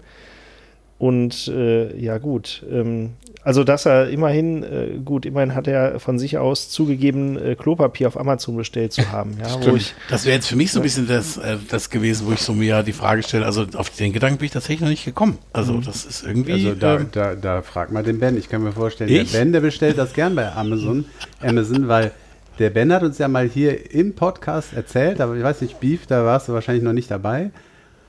Und 1.00 1.48
äh, 1.48 1.96
ja, 2.00 2.18
gut. 2.18 2.66
Ähm, 2.72 3.12
also, 3.48 3.64
dass 3.64 3.86
er 3.86 4.10
immerhin, 4.10 4.62
äh, 4.62 5.00
gut, 5.06 5.26
immerhin 5.26 5.56
hat 5.56 5.70
er 5.70 6.02
von 6.02 6.20
sich 6.20 6.38
aus 6.38 6.70
zugegeben, 6.70 7.38
äh, 7.42 7.56
Klopapier 7.56 8.10
auf 8.10 8.20
Amazon 8.20 8.58
bestellt 8.58 8.92
zu 8.92 9.10
haben. 9.10 9.38
Ja, 9.40 9.66
wo 9.66 9.78
ich, 9.78 9.96
Das 10.10 10.26
wäre 10.26 10.36
jetzt 10.36 10.48
für 10.48 10.58
mich 10.58 10.74
so 10.74 10.82
ein 10.82 10.84
bisschen 10.84 11.08
das, 11.08 11.38
äh, 11.38 11.56
das 11.70 11.90
gewesen, 11.90 12.28
wo 12.28 12.34
ich 12.34 12.42
so 12.42 12.52
mir 12.52 12.84
die 12.84 12.92
Frage 12.92 13.24
stelle, 13.24 13.46
also 13.46 13.66
auf 13.78 13.90
den 13.92 14.12
Gedanken 14.12 14.40
bin 14.40 14.48
ich 14.48 14.52
tatsächlich 14.52 14.82
noch 14.82 14.90
nicht 14.90 15.06
gekommen. 15.06 15.38
Also 15.54 15.80
das 15.80 16.04
ist 16.04 16.26
irgendwie... 16.26 16.52
Also 16.52 16.76
da, 16.76 16.98
ähm, 16.98 17.08
da, 17.14 17.36
da 17.36 17.62
frag 17.62 17.90
mal 17.90 18.04
den 18.04 18.20
Ben. 18.20 18.38
Ich 18.38 18.50
kann 18.50 18.64
mir 18.64 18.74
vorstellen, 18.74 19.10
Ich? 19.10 19.32
der 19.32 19.40
Ben, 19.40 19.54
der 19.54 19.62
bestellt 19.62 19.98
das 19.98 20.12
gern 20.12 20.36
bei 20.36 20.52
Amazon, 20.52 21.06
Amazon, 21.42 21.88
weil 21.88 22.12
der 22.60 22.70
Ben 22.70 22.92
hat 22.92 23.04
uns 23.04 23.18
ja 23.18 23.30
mal 23.30 23.48
hier 23.48 23.94
im 23.94 24.14
Podcast 24.14 24.74
erzählt, 24.74 25.22
aber 25.22 25.38
ich 25.38 25.44
weiß 25.44 25.62
nicht, 25.62 25.80
Beef, 25.80 26.06
da 26.06 26.26
warst 26.26 26.50
du 26.50 26.54
wahrscheinlich 26.54 26.84
noch 26.84 26.92
nicht 26.92 27.10
dabei, 27.10 27.52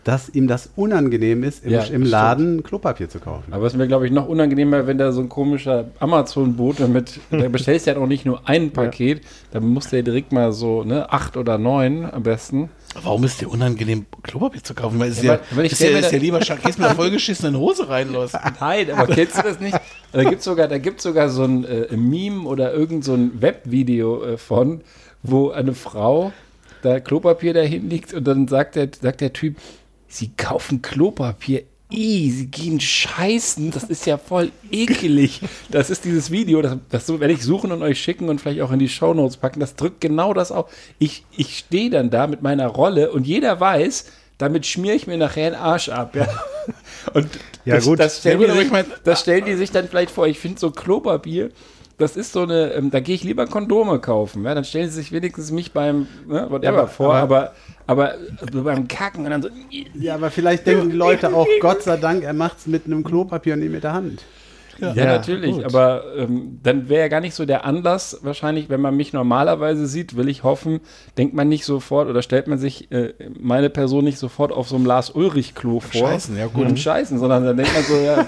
dass 0.08 0.30
ihm 0.30 0.48
das 0.48 0.70
unangenehm 0.74 1.44
ist, 1.44 1.62
im, 1.66 1.70
Ja, 1.72 1.80
im 1.80 1.84
stimmt. 1.86 2.06
Laden 2.06 2.62
Klopapier 2.62 3.10
zu 3.10 3.18
kaufen. 3.20 3.52
Aber 3.52 3.66
es 3.66 3.74
ist 3.74 3.76
mir, 3.78 3.86
glaube 3.86 4.06
ich, 4.06 4.10
noch 4.10 4.26
unangenehmer, 4.26 4.86
wenn 4.86 4.96
da 4.96 5.12
so 5.12 5.20
ein 5.20 5.28
komischer 5.28 5.90
Amazon-Bote 5.98 6.88
mit, 6.88 7.20
da 7.30 7.46
bestellst 7.50 7.86
du 7.86 7.90
ja 7.90 7.98
noch 7.98 8.06
nicht 8.06 8.24
nur 8.24 8.48
ein 8.48 8.70
Paket, 8.70 9.20
da 9.50 9.60
musst 9.60 9.92
du 9.92 9.96
ja 9.96 10.02
direkt 10.02 10.32
mal 10.32 10.52
so, 10.52 10.82
ne, 10.82 11.12
acht 11.12 11.36
oder 11.36 11.58
neun 11.58 12.06
am 12.10 12.22
besten. 12.22 12.70
warum 13.02 13.22
ist 13.24 13.42
dir 13.42 13.50
unangenehm, 13.50 14.06
Klopapier 14.22 14.64
zu 14.64 14.72
kaufen? 14.72 14.98
Weil 14.98 15.10
es 15.10 15.20
Ja, 15.20 15.40
ja, 15.54 15.62
ist 15.62 15.78
ja, 15.78 15.98
ist 15.98 16.10
ja 16.10 16.18
lieber, 16.18 16.38
gehst 16.38 16.78
mit 16.78 16.86
einer 16.88 16.94
vollgeschissenen 16.96 17.58
Hose 17.58 17.90
rein 17.90 18.10
los. 18.10 18.32
Nein, 18.60 18.90
aber 18.90 19.14
kennst 19.14 19.36
du 19.36 19.42
das 19.42 19.60
nicht? 19.60 19.78
Da 20.12 20.24
gibt 20.24 20.38
es 20.38 20.44
sogar, 20.46 20.68
da 20.68 20.78
gibt's 20.78 21.02
sogar 21.02 21.28
so 21.28 21.44
ein 21.44 21.66
äh, 21.66 21.94
Meme 21.94 22.48
oder 22.48 22.72
irgend 22.72 23.04
so 23.04 23.12
ein 23.12 23.42
Webvideo 23.42 24.24
äh, 24.24 24.38
von, 24.38 24.80
wo 25.22 25.50
eine 25.50 25.74
Frau 25.74 26.32
da 26.80 27.00
Klopapier 27.00 27.54
dahin 27.54 27.90
liegt 27.90 28.14
und 28.14 28.24
dann 28.24 28.48
sagt 28.48 28.76
der, 28.76 28.88
sagt 29.00 29.20
der 29.20 29.32
Typ, 29.32 29.56
sie 30.08 30.30
kaufen 30.36 30.82
Klopapier. 30.82 31.62
I, 31.90 32.30
sie 32.30 32.46
gehen 32.48 32.80
scheißen, 32.80 33.70
das 33.70 33.84
ist 33.84 34.04
ja 34.04 34.18
voll 34.18 34.50
ekelig. 34.70 35.40
Das 35.70 35.88
ist 35.88 36.04
dieses 36.04 36.30
Video, 36.30 36.60
das, 36.60 36.76
das 36.90 37.08
werde 37.08 37.32
ich 37.32 37.42
suchen 37.42 37.72
und 37.72 37.82
euch 37.82 37.98
schicken 37.98 38.28
und 38.28 38.42
vielleicht 38.42 38.60
auch 38.60 38.70
in 38.72 38.78
die 38.78 38.90
Shownotes 38.90 39.38
packen. 39.38 39.58
Das 39.60 39.74
drückt 39.74 40.02
genau 40.02 40.34
das 40.34 40.52
auf. 40.52 40.70
Ich, 40.98 41.24
ich 41.34 41.56
stehe 41.58 41.88
dann 41.88 42.10
da 42.10 42.26
mit 42.26 42.42
meiner 42.42 42.66
Rolle 42.66 43.10
und 43.10 43.26
jeder 43.26 43.58
weiß, 43.58 44.04
damit 44.36 44.66
schmiere 44.66 44.96
ich 44.96 45.06
mir 45.06 45.16
nachher 45.16 45.50
den 45.50 45.58
Arsch 45.58 45.88
ab. 45.88 46.14
Ja, 46.14 46.28
und 47.14 47.26
Ja, 47.64 47.76
das, 47.76 47.84
gut. 47.86 47.98
Das 48.00 48.18
stellen, 48.18 48.40
Ja, 48.42 48.46
gut, 48.48 48.56
sich, 48.56 48.66
ich 48.66 48.70
mein- 48.70 48.86
das 49.04 49.20
stellen 49.20 49.46
die 49.46 49.54
sich 49.54 49.70
dann 49.70 49.88
vielleicht 49.88 50.10
vor. 50.10 50.26
Ich 50.26 50.38
finde 50.38 50.60
so 50.60 50.70
Klopapier, 50.70 51.50
das 51.98 52.16
ist 52.16 52.32
so 52.32 52.42
eine, 52.42 52.72
ähm, 52.72 52.90
da 52.90 53.00
gehe 53.00 53.14
ich 53.14 53.24
lieber 53.24 53.46
Kondome 53.46 53.98
kaufen. 53.98 54.44
Ja? 54.44 54.54
Dann 54.54 54.64
stellen 54.64 54.88
sie 54.88 54.94
sich 54.96 55.12
wenigstens 55.12 55.50
mich 55.50 55.72
beim, 55.72 56.06
ne, 56.26 56.46
whatever 56.48 56.78
aber- 56.78 56.88
vor, 56.88 57.14
aber, 57.14 57.52
aber, 57.86 58.14
so 58.52 58.62
beim 58.62 58.86
Kacken 58.88 59.24
und 59.24 59.30
dann 59.30 59.42
so, 59.42 59.48
Ja, 59.94 60.14
aber 60.14 60.30
vielleicht 60.30 60.66
denken 60.66 60.90
die 60.90 60.96
Leute 60.96 61.34
auch, 61.34 61.46
Gott 61.60 61.82
sei 61.82 61.96
Dank, 61.96 62.22
er 62.22 62.32
macht 62.32 62.58
es 62.58 62.66
mit 62.66 62.86
einem 62.86 63.02
Klopapier 63.02 63.54
und 63.54 63.60
nicht 63.60 63.72
mit 63.72 63.82
der 63.84 63.92
Hand. 63.92 64.24
Ja, 64.80 64.92
Ja, 64.94 65.04
natürlich, 65.06 65.56
gut. 65.56 65.64
aber 65.64 66.04
ähm, 66.16 66.58
dann 66.62 66.88
wäre 66.88 67.02
ja 67.02 67.08
gar 67.08 67.20
nicht 67.20 67.34
so 67.34 67.44
der 67.46 67.64
Anlass, 67.64 68.18
wahrscheinlich, 68.22 68.68
wenn 68.68 68.80
man 68.80 68.96
mich 68.96 69.12
normalerweise 69.12 69.86
sieht, 69.86 70.16
will 70.16 70.28
ich 70.28 70.42
hoffen, 70.44 70.80
denkt 71.16 71.34
man 71.34 71.48
nicht 71.48 71.64
sofort 71.64 72.08
oder 72.08 72.22
stellt 72.22 72.46
man 72.46 72.58
sich 72.58 72.90
äh, 72.92 73.12
meine 73.38 73.70
Person 73.70 74.04
nicht 74.04 74.18
sofort 74.18 74.52
auf 74.52 74.68
so 74.68 74.76
einem 74.76 74.86
Lars-Ulrich-Klo 74.86 75.80
vor. 75.80 76.08
Scheißen, 76.08 76.36
ja, 76.36 76.46
gut. 76.46 76.66
Und 76.66 76.78
scheißen, 76.78 77.18
sondern 77.18 77.44
dann 77.44 77.56
denkt 77.56 77.72
man 77.74 77.82
so, 77.84 77.96
ja, 77.96 78.14
der 78.16 78.24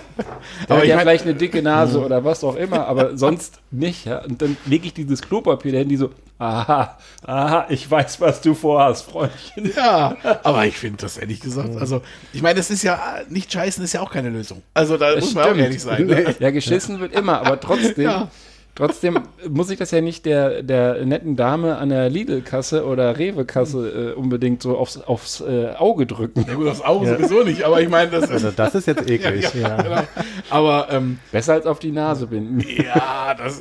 Aber 0.69 0.77
hat 0.79 0.83
ich 0.85 0.89
ja 0.91 0.97
mein- 0.97 1.03
vielleicht 1.05 1.25
eine 1.25 1.35
dicke 1.35 1.63
Nase 1.63 2.01
oder 2.05 2.25
was 2.25 2.43
auch 2.45 2.57
immer, 2.57 2.87
aber 2.87 3.17
sonst 3.17 3.61
nicht. 3.71 4.07
Ja? 4.07 4.25
Und 4.25 4.43
dann 4.43 4.57
lege 4.67 4.87
ich 4.87 4.95
dieses 4.95 5.23
Klopapier 5.23 5.73
dahin, 5.73 5.89
die 5.89 5.97
so, 5.97 6.11
aha, 6.41 6.99
aha, 7.25 7.67
ich 7.69 7.89
weiß, 7.91 8.21
was 8.21 8.41
du 8.41 8.55
vorhast, 8.55 9.05
Freundchen. 9.11 9.73
Ja, 9.77 10.17
aber 10.43 10.67
ich 10.67 10.77
finde 10.77 10.99
das 11.03 11.17
ehrlich 11.19 11.41
gesagt, 11.41 11.77
also 11.77 12.03
ich 12.33 12.43
meine, 12.43 12.57
das 12.57 12.71
ist 12.71 12.83
ja, 12.83 12.99
nicht 13.29 13.53
scheißen 13.53 13.85
ist 13.85 13.93
ja 13.93 14.01
auch 14.01 14.11
keine 14.11 14.31
Lösung. 14.31 14.63
Also 14.75 14.97
da 14.97 15.15
muss 15.15 15.35
man 15.35 15.45
auch 15.45 15.57
ehrlich 15.57 15.83
sein. 15.83 16.07
Ne? 16.07 16.35
Ja, 16.41 16.51
geschissen 16.51 16.99
wird 17.01 17.13
immer, 17.15 17.41
aber 17.47 17.61
trotzdem, 17.61 18.05
Ja. 18.05 18.29
trotzdem 18.75 19.21
muss 19.49 19.69
ich 19.71 19.79
das 19.79 19.91
ja 19.91 20.01
nicht 20.01 20.25
der, 20.25 20.63
der 20.63 21.05
netten 21.05 21.37
Dame 21.37 21.77
an 21.77 21.91
der 21.91 22.09
Lidl-Kasse 22.09 22.87
oder 22.87 23.19
Rewe-Kasse 23.19 24.13
äh, 24.13 24.19
unbedingt 24.19 24.63
so 24.63 24.79
aufs, 24.79 24.97
aufs 24.99 25.41
äh, 25.43 25.73
Auge 25.77 26.07
drücken. 26.07 26.47
Ja 26.49 26.55
gut, 26.55 26.69
aufs 26.69 26.81
Auge 26.81 27.07
sowieso 27.07 27.43
nicht, 27.45 27.65
aber 27.65 27.81
ich 27.83 27.89
meine, 27.91 28.11
das 28.13 28.25
ist, 28.25 28.31
Also 28.31 28.51
das 28.53 28.75
ist 28.75 28.87
jetzt 28.87 29.09
eklig. 29.11 29.53
ja, 29.55 29.77
genau. 29.83 30.03
aber 30.49 30.89
ähm, 30.91 31.19
Besser 31.33 31.53
als 31.55 31.67
auf 31.67 31.79
die 31.79 31.93
Nase 31.93 32.27
binden. 32.29 32.61
ja, 32.61 33.35
das, 33.37 33.61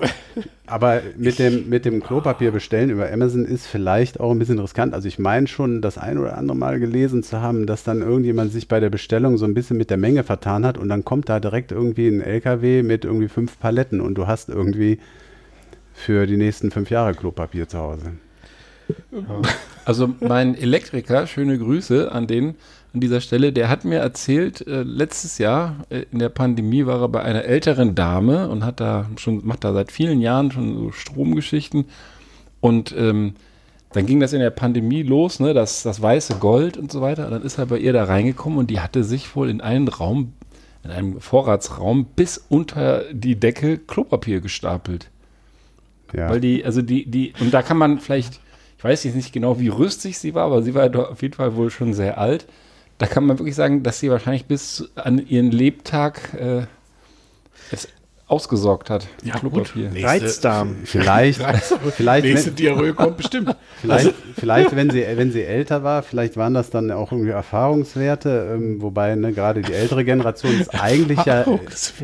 Aber 0.70 1.02
mit 1.18 1.40
dem, 1.40 1.70
mit 1.70 1.86
dem 1.86 2.02
Klopapier 2.02 2.52
bestellen 2.52 2.90
über 2.90 3.12
Amazon 3.12 3.46
ist 3.46 3.66
vielleicht 3.66 4.20
auch 4.20 4.32
ein 4.32 4.40
bisschen 4.40 4.60
riskant. 4.60 4.94
Also 4.94 5.08
ich 5.08 5.20
meine 5.20 5.48
schon, 5.48 5.82
das 5.82 5.98
ein 5.98 6.18
oder 6.18 6.38
andere 6.38 6.58
Mal 6.58 6.80
gelesen 6.80 7.24
zu 7.24 7.42
haben, 7.42 7.66
dass 7.66 7.84
dann 7.84 8.02
irgendjemand 8.02 8.52
sich 8.52 8.68
bei 8.68 8.80
der 8.80 8.90
Bestellung 8.90 9.38
so 9.38 9.46
ein 9.46 9.54
bisschen 9.54 9.78
mit 9.78 9.90
der 9.90 9.98
Menge 9.98 10.24
vertan 10.24 10.66
hat 10.66 10.78
und 10.78 10.90
dann 10.90 11.04
kommt 11.04 11.30
da 11.30 11.40
direkt 11.40 11.72
irgendwie 11.72 12.08
ein 12.08 12.22
LKW 12.22 12.84
mit 12.84 13.06
irgendwie 13.06 13.28
fünf 13.28 13.60
Paletten 13.60 14.00
und 14.02 14.16
du 14.16 14.28
hast 14.28 14.50
irgendwie 14.50 15.00
für 15.94 16.28
die 16.28 16.38
nächsten 16.38 16.72
fünf 16.72 16.90
Jahre 16.90 17.14
Klopapier 17.14 17.68
zu 17.68 17.78
Hause. 17.80 18.12
Also 19.86 20.14
mein 20.20 20.56
Elektriker, 20.56 21.28
schöne 21.28 21.58
Grüße 21.58 22.12
an 22.12 22.28
den 22.28 22.56
an 22.94 23.02
dieser 23.02 23.22
Stelle, 23.22 23.54
der 23.54 23.70
hat 23.70 23.86
mir 23.86 24.00
erzählt, 24.00 24.66
äh, 24.66 24.82
letztes 24.82 25.38
Jahr 25.38 25.86
äh, 25.90 26.06
in 26.12 26.20
der 26.20 26.30
Pandemie 26.30 26.86
war 26.86 27.02
er 27.02 27.10
bei 27.10 27.22
einer 27.22 27.44
älteren 27.44 27.94
Dame 27.94 28.50
und 28.50 28.66
hat 28.66 28.80
da 28.80 29.08
schon, 29.18 29.46
macht 29.46 29.64
da 29.64 29.74
seit 29.74 29.92
vielen 29.92 30.22
Jahren 30.22 30.52
schon 30.52 30.76
so 30.76 30.92
Stromgeschichten. 30.92 31.86
Und 32.62 32.94
ähm, 32.98 33.36
dann 33.94 34.06
ging 34.06 34.20
das 34.20 34.34
in 34.34 34.40
der 34.40 34.50
Pandemie 34.50 35.04
los, 35.04 35.40
ne, 35.40 35.54
das, 35.54 35.84
das 35.84 36.02
weiße 36.02 36.36
Gold 36.36 36.78
und 36.78 36.92
so 36.92 37.02
weiter. 37.02 37.26
Und 37.26 37.32
dann 37.32 37.44
ist 37.44 37.58
er 37.58 37.68
bei 37.68 37.78
ihr 37.78 37.94
da 37.94 38.06
reingekommen 38.06 38.58
und 38.58 38.70
die 38.70 38.80
hatte 38.80 39.04
sich 39.04 39.36
wohl 39.36 39.50
in 39.50 39.62
einen 39.62 39.88
Raum, 39.88 40.34
in 40.84 40.92
einem 40.92 41.22
Vorratsraum 41.22 42.06
bis 42.16 42.38
unter 42.50 43.04
die 43.12 43.40
Decke 43.40 43.78
Klopapier 43.78 44.42
gestapelt. 44.42 45.10
Ja. 46.14 46.30
Weil 46.30 46.40
die, 46.40 46.66
also 46.66 46.82
die, 46.82 47.06
die, 47.06 47.34
und 47.40 47.54
da 47.54 47.62
kann 47.62 47.78
man 47.78 48.00
vielleicht, 48.00 48.40
ich 48.78 48.84
weiß 48.84 49.04
jetzt 49.04 49.16
nicht 49.16 49.34
genau, 49.34 49.60
wie 49.60 49.68
rüstig 49.68 50.18
sie 50.18 50.34
war, 50.34 50.46
aber 50.46 50.64
sie 50.64 50.74
war 50.74 50.90
doch 50.90 51.12
auf 51.12 51.22
jeden 51.22 51.36
Fall 51.36 51.56
wohl 51.56 51.70
schon 51.70 51.94
sehr 51.94 52.18
alt. 52.18 52.48
Da 53.00 53.08
kann 53.08 53.26
man 53.26 53.40
wirklich 53.40 53.56
sagen, 53.56 53.82
dass 53.82 54.00
sie 54.00 54.12
wahrscheinlich 54.12 54.46
bis 54.46 54.92
an 54.96 55.26
ihren 55.26 55.52
Lebtag 55.52 56.34
äh, 56.34 56.64
es 57.72 57.88
ausgesorgt 58.28 58.90
hat. 58.90 59.08
Ja, 59.24 59.40
Klopapier. 59.40 59.90
gut. 59.90 60.04
Reizdarm. 60.04 60.76
Vielleicht, 60.84 61.42
vielleicht, 61.96 62.26
Nächste 62.26 62.50
wenn, 62.50 62.56
Diarrhoe 62.58 62.94
kommt 62.94 63.18
bestimmt. 63.18 63.56
vielleicht, 63.82 64.14
vielleicht 64.36 64.76
wenn, 64.76 64.92
sie, 64.92 65.04
wenn 65.16 65.32
sie 65.32 65.44
älter 65.44 65.84
war, 65.84 66.04
vielleicht 66.04 66.38
waren 66.38 66.54
das 66.54 66.70
dann 66.70 66.92
auch 66.92 67.12
irgendwie 67.12 67.32
Erfahrungswerte, 67.32 68.52
ähm, 68.54 68.82
wobei 68.82 69.16
ne, 69.16 69.34
gerade 69.34 69.62
die 69.62 69.74
ältere 69.74 70.06
Generation 70.06 70.60
ist 70.60 70.80
eigentlich 70.80 71.24
ja, 71.26 71.46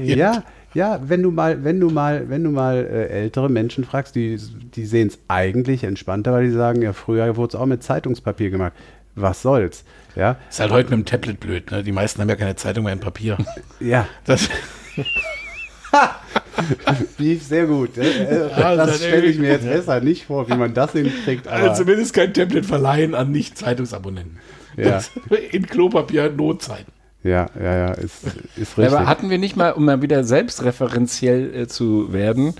ja, 0.01 0.43
ja, 0.73 0.99
wenn 1.03 1.21
du 1.21 1.31
mal, 1.31 1.63
wenn 1.63 1.79
du 1.79 1.89
mal, 1.89 2.29
wenn 2.29 2.43
du 2.43 2.51
mal 2.51 2.77
äh, 2.77 3.07
ältere 3.07 3.49
Menschen 3.49 3.83
fragst, 3.83 4.15
die, 4.15 4.37
die 4.75 4.85
sehen 4.85 5.09
es 5.09 5.19
eigentlich 5.27 5.83
entspannter, 5.83 6.31
weil 6.31 6.47
die 6.47 6.53
sagen, 6.53 6.81
ja, 6.81 6.93
früher 6.93 7.35
wurde 7.35 7.49
es 7.49 7.55
auch 7.55 7.65
mit 7.65 7.83
Zeitungspapier 7.83 8.49
gemacht. 8.49 8.73
Was 9.13 9.41
soll's? 9.41 9.85
Ja, 10.15 10.37
Ist 10.49 10.59
halt 10.59 10.71
heute 10.71 10.89
mit 10.91 10.99
dem 10.99 11.05
Tablet 11.05 11.39
blöd. 11.39 11.71
Ne? 11.71 11.83
Die 11.83 11.91
meisten 11.91 12.21
haben 12.21 12.29
ja 12.29 12.35
keine 12.35 12.55
Zeitung 12.55 12.85
mehr 12.85 12.93
in 12.93 12.99
Papier. 12.99 13.37
ja, 13.79 14.07
Das, 14.25 14.49
Beef, 17.17 17.43
sehr 17.43 17.65
gut. 17.67 17.91
Das 17.97 18.97
stelle 18.97 19.25
ich 19.25 19.37
mir 19.37 19.49
jetzt 19.49 19.65
besser 19.65 19.99
nicht 20.01 20.25
vor, 20.25 20.49
wie 20.49 20.55
man 20.55 20.73
das 20.73 20.93
hinkriegt, 20.93 21.47
aber 21.47 21.69
also 21.71 21.83
zumindest 21.83 22.13
kein 22.13 22.33
Tablet 22.33 22.65
verleihen 22.65 23.13
an 23.13 23.31
Nicht-Zeitungsabonnenten. 23.31 24.39
Ja. 24.77 25.01
In 25.51 25.67
Klopapier 25.67 26.29
Notzeiten. 26.29 26.91
ja, 27.23 27.47
ja, 27.59 27.77
ja, 27.77 27.91
ist, 27.91 28.25
ist 28.55 28.77
richtig. 28.77 28.93
aber 28.93 29.05
hatten 29.07 29.29
wir 29.29 29.37
nicht 29.37 29.55
mal, 29.55 29.71
um 29.71 29.85
mal 29.85 30.01
wieder 30.01 30.23
selbstreferenziell 30.23 31.55
äh, 31.55 31.67
zu 31.67 32.11
werden, 32.13 32.53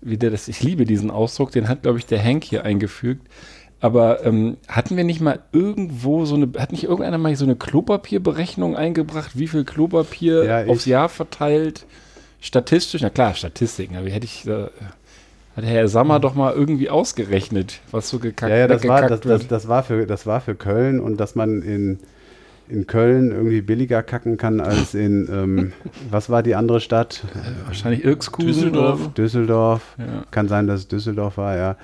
wieder 0.00 0.30
das, 0.30 0.48
ich 0.48 0.62
liebe 0.62 0.84
diesen 0.84 1.10
Ausdruck, 1.10 1.52
den 1.52 1.68
hat, 1.68 1.82
glaube 1.82 1.98
ich, 1.98 2.06
der 2.06 2.22
Hank 2.22 2.44
hier 2.44 2.64
eingefügt. 2.64 3.28
Aber 3.82 4.24
ähm, 4.24 4.58
hatten 4.68 4.96
wir 4.96 5.02
nicht 5.02 5.20
mal 5.20 5.40
irgendwo 5.50 6.24
so 6.24 6.36
eine, 6.36 6.48
hat 6.56 6.70
nicht 6.70 6.84
irgendeiner 6.84 7.18
mal 7.18 7.34
so 7.34 7.44
eine 7.44 7.56
Klopapierberechnung 7.56 8.76
eingebracht, 8.76 9.32
wie 9.34 9.48
viel 9.48 9.64
Klopapier 9.64 10.44
Ja, 10.44 10.66
aufs 10.66 10.86
Jahr 10.86 11.08
verteilt, 11.08 11.84
statistisch? 12.40 13.02
Na 13.02 13.10
klar, 13.10 13.34
Statistiken, 13.34 13.96
aber 13.96 14.06
wie 14.06 14.12
hätte 14.12 14.24
ich, 14.24 14.46
äh, 14.46 14.68
hat 15.56 15.64
Herr 15.64 15.88
Sammer 15.88 16.20
doch 16.20 16.36
mal 16.36 16.52
irgendwie 16.52 16.90
ausgerechnet, 16.90 17.80
was 17.90 18.08
so 18.08 18.20
gekackt 18.20 18.52
Ja, 18.52 18.58
ja, 18.58 18.68
das 18.68 18.86
war, 18.86 19.08
das, 19.08 19.20
das, 19.20 19.48
das, 19.48 19.66
war 19.66 19.82
für, 19.82 20.06
das 20.06 20.26
war 20.26 20.40
für 20.40 20.54
Köln 20.54 21.00
und 21.00 21.16
dass 21.16 21.34
man 21.34 21.60
in, 21.62 21.98
in 22.72 22.86
Köln 22.86 23.30
irgendwie 23.30 23.60
billiger 23.60 24.02
kacken 24.02 24.36
kann 24.36 24.60
als 24.60 24.94
in, 24.94 25.28
ähm, 25.32 25.72
was 26.10 26.30
war 26.30 26.42
die 26.42 26.54
andere 26.54 26.80
Stadt? 26.80 27.22
Wahrscheinlich 27.66 28.04
Irkskusen 28.04 28.46
Düsseldorf. 28.48 29.12
Düsseldorf. 29.14 29.96
Ja. 29.98 30.24
Kann 30.30 30.48
sein, 30.48 30.66
dass 30.66 30.80
es 30.80 30.88
Düsseldorf 30.88 31.36
war, 31.36 31.56
ja. 31.56 31.76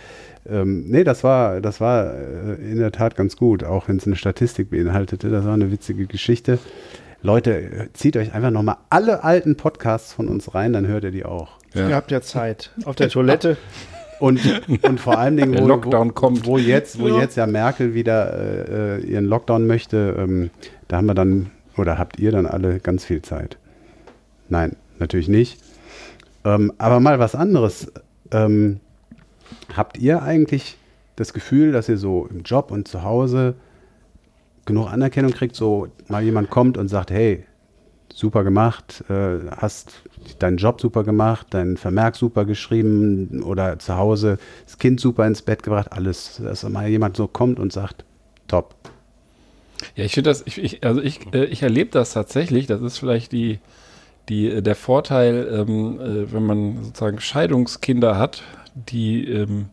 Ähm, 0.48 0.85
nee, 0.88 1.05
das 1.05 1.24
war, 1.24 1.61
das 1.61 1.81
war 1.81 2.14
äh, 2.14 2.55
in 2.55 2.79
der 2.79 2.90
Tat 2.92 3.16
ganz 3.16 3.37
gut, 3.37 3.64
auch 3.64 3.88
wenn 3.88 3.96
es 3.98 4.07
eine 4.07 4.16
Statistik 4.16 4.70
beinhaltete. 4.70 5.29
Das 5.29 5.44
war 5.44 5.55
eine 5.55 5.70
witzige 5.70 6.07
Geschichte. 6.07 6.59
Leute, 7.22 7.53
äh, 7.55 7.88
zieht 7.92 8.16
euch 8.16 8.33
einfach 8.33 8.51
nochmal 8.51 8.77
alle 8.90 9.24
alten 9.24 9.57
Podcasts 9.57 10.12
von 10.12 10.29
uns 10.29 10.55
rein, 10.55 10.72
dann 10.72 10.87
hört 10.87 11.05
ihr 11.05 11.11
die 11.11 11.24
auch. 11.24 11.59
Ja. 11.74 11.88
Ihr 11.88 11.94
habt 11.96 12.11
ja 12.11 12.20
Zeit. 12.22 12.70
Auf 12.85 12.96
der 12.96 13.09
Toilette. 13.11 13.57
Und, 14.20 14.40
und 14.83 14.98
vor 14.98 15.16
allen 15.16 15.37
Dingen, 15.37 15.53
Der 15.53 15.62
wo, 15.62 15.68
Lockdown 15.68 16.09
wo, 16.09 16.12
kommt. 16.12 16.44
wo 16.44 16.59
jetzt, 16.59 16.98
wo 16.98 17.07
Ja. 17.07 17.20
jetzt 17.20 17.37
ja 17.37 17.46
Merkel 17.46 17.94
wieder 17.94 18.35
äh, 18.37 18.96
äh, 18.96 19.01
ihren 19.07 19.27
Lockdown 19.27 19.68
möchte, 19.68 20.16
ähm, 20.18 20.51
da 20.88 20.96
haben 20.96 21.07
wir 21.07 21.14
dann, 21.14 21.51
oder 21.77 21.98
habt 21.98 22.18
ihr 22.18 22.33
dann 22.33 22.46
alle 22.46 22.81
ganz 22.81 23.05
viel 23.05 23.22
Zeit? 23.22 23.59
Nein, 24.48 24.77
natürlich 24.98 25.29
nicht. 25.29 25.61
Ähm, 26.44 26.72
aber 26.79 27.01
mal 27.01 27.18
was 27.18 27.35
anderes. 27.35 27.92
Ähm, 28.31 28.81
habt 29.74 29.98
ihr 29.98 30.22
eigentlich 30.22 30.79
das 31.16 31.33
Gefühl, 31.33 31.72
dass 31.72 31.88
ihr 31.88 31.98
so 31.98 32.27
im 32.31 32.42
Job 32.42 32.70
und 32.70 32.88
zu 32.88 33.03
Hause 33.03 33.55
genug 34.64 34.90
Anerkennung 34.90 35.33
kriegt, 35.33 35.57
so 35.57 35.88
mal 36.09 36.22
jemand 36.22 36.51
kommt 36.51 36.77
und 36.77 36.88
sagt, 36.88 37.11
hey, 37.11 37.44
super 38.12 38.44
gemacht, 38.44 39.05
äh, 39.09 39.38
hast 39.57 40.03
deinen 40.38 40.57
Job 40.57 40.81
super 40.81 41.05
gemacht, 41.05 41.48
deinen 41.51 41.77
Vermerk 41.77 42.16
super 42.16 42.44
geschrieben 42.44 43.42
oder 43.42 43.79
zu 43.79 43.96
Hause 43.96 44.38
das 44.64 44.79
Kind 44.79 45.01
super 45.01 45.27
ins 45.27 45.42
Bett 45.42 45.62
gebracht, 45.62 45.92
alles, 45.92 46.40
dass 46.42 46.68
mal 46.68 46.88
jemand 46.88 47.16
so 47.16 47.27
kommt 47.27 47.59
und 47.59 47.72
sagt, 47.72 48.05
top. 48.46 48.74
Ja, 49.95 50.05
ich 50.05 50.14
finde 50.14 50.31
das, 50.31 50.43
ich, 50.47 50.59
ich, 50.59 50.85
also 50.85 51.01
ich, 51.01 51.21
äh, 51.33 51.45
ich 51.45 51.62
erlebe 51.62 51.91
das 51.91 52.12
tatsächlich. 52.12 52.67
Das 52.67 52.81
ist 52.81 52.99
vielleicht 52.99 53.33
die, 53.33 53.59
die, 54.29 54.49
äh, 54.49 54.62
der 54.62 54.75
Vorteil, 54.75 55.49
ähm, 55.53 56.01
äh, 56.01 56.33
wenn 56.33 56.45
man 56.45 56.85
sozusagen 56.85 57.21
Scheidungskinder 57.21 58.19
hat, 58.19 58.43
die 58.75 59.25
ähm, 59.29 59.67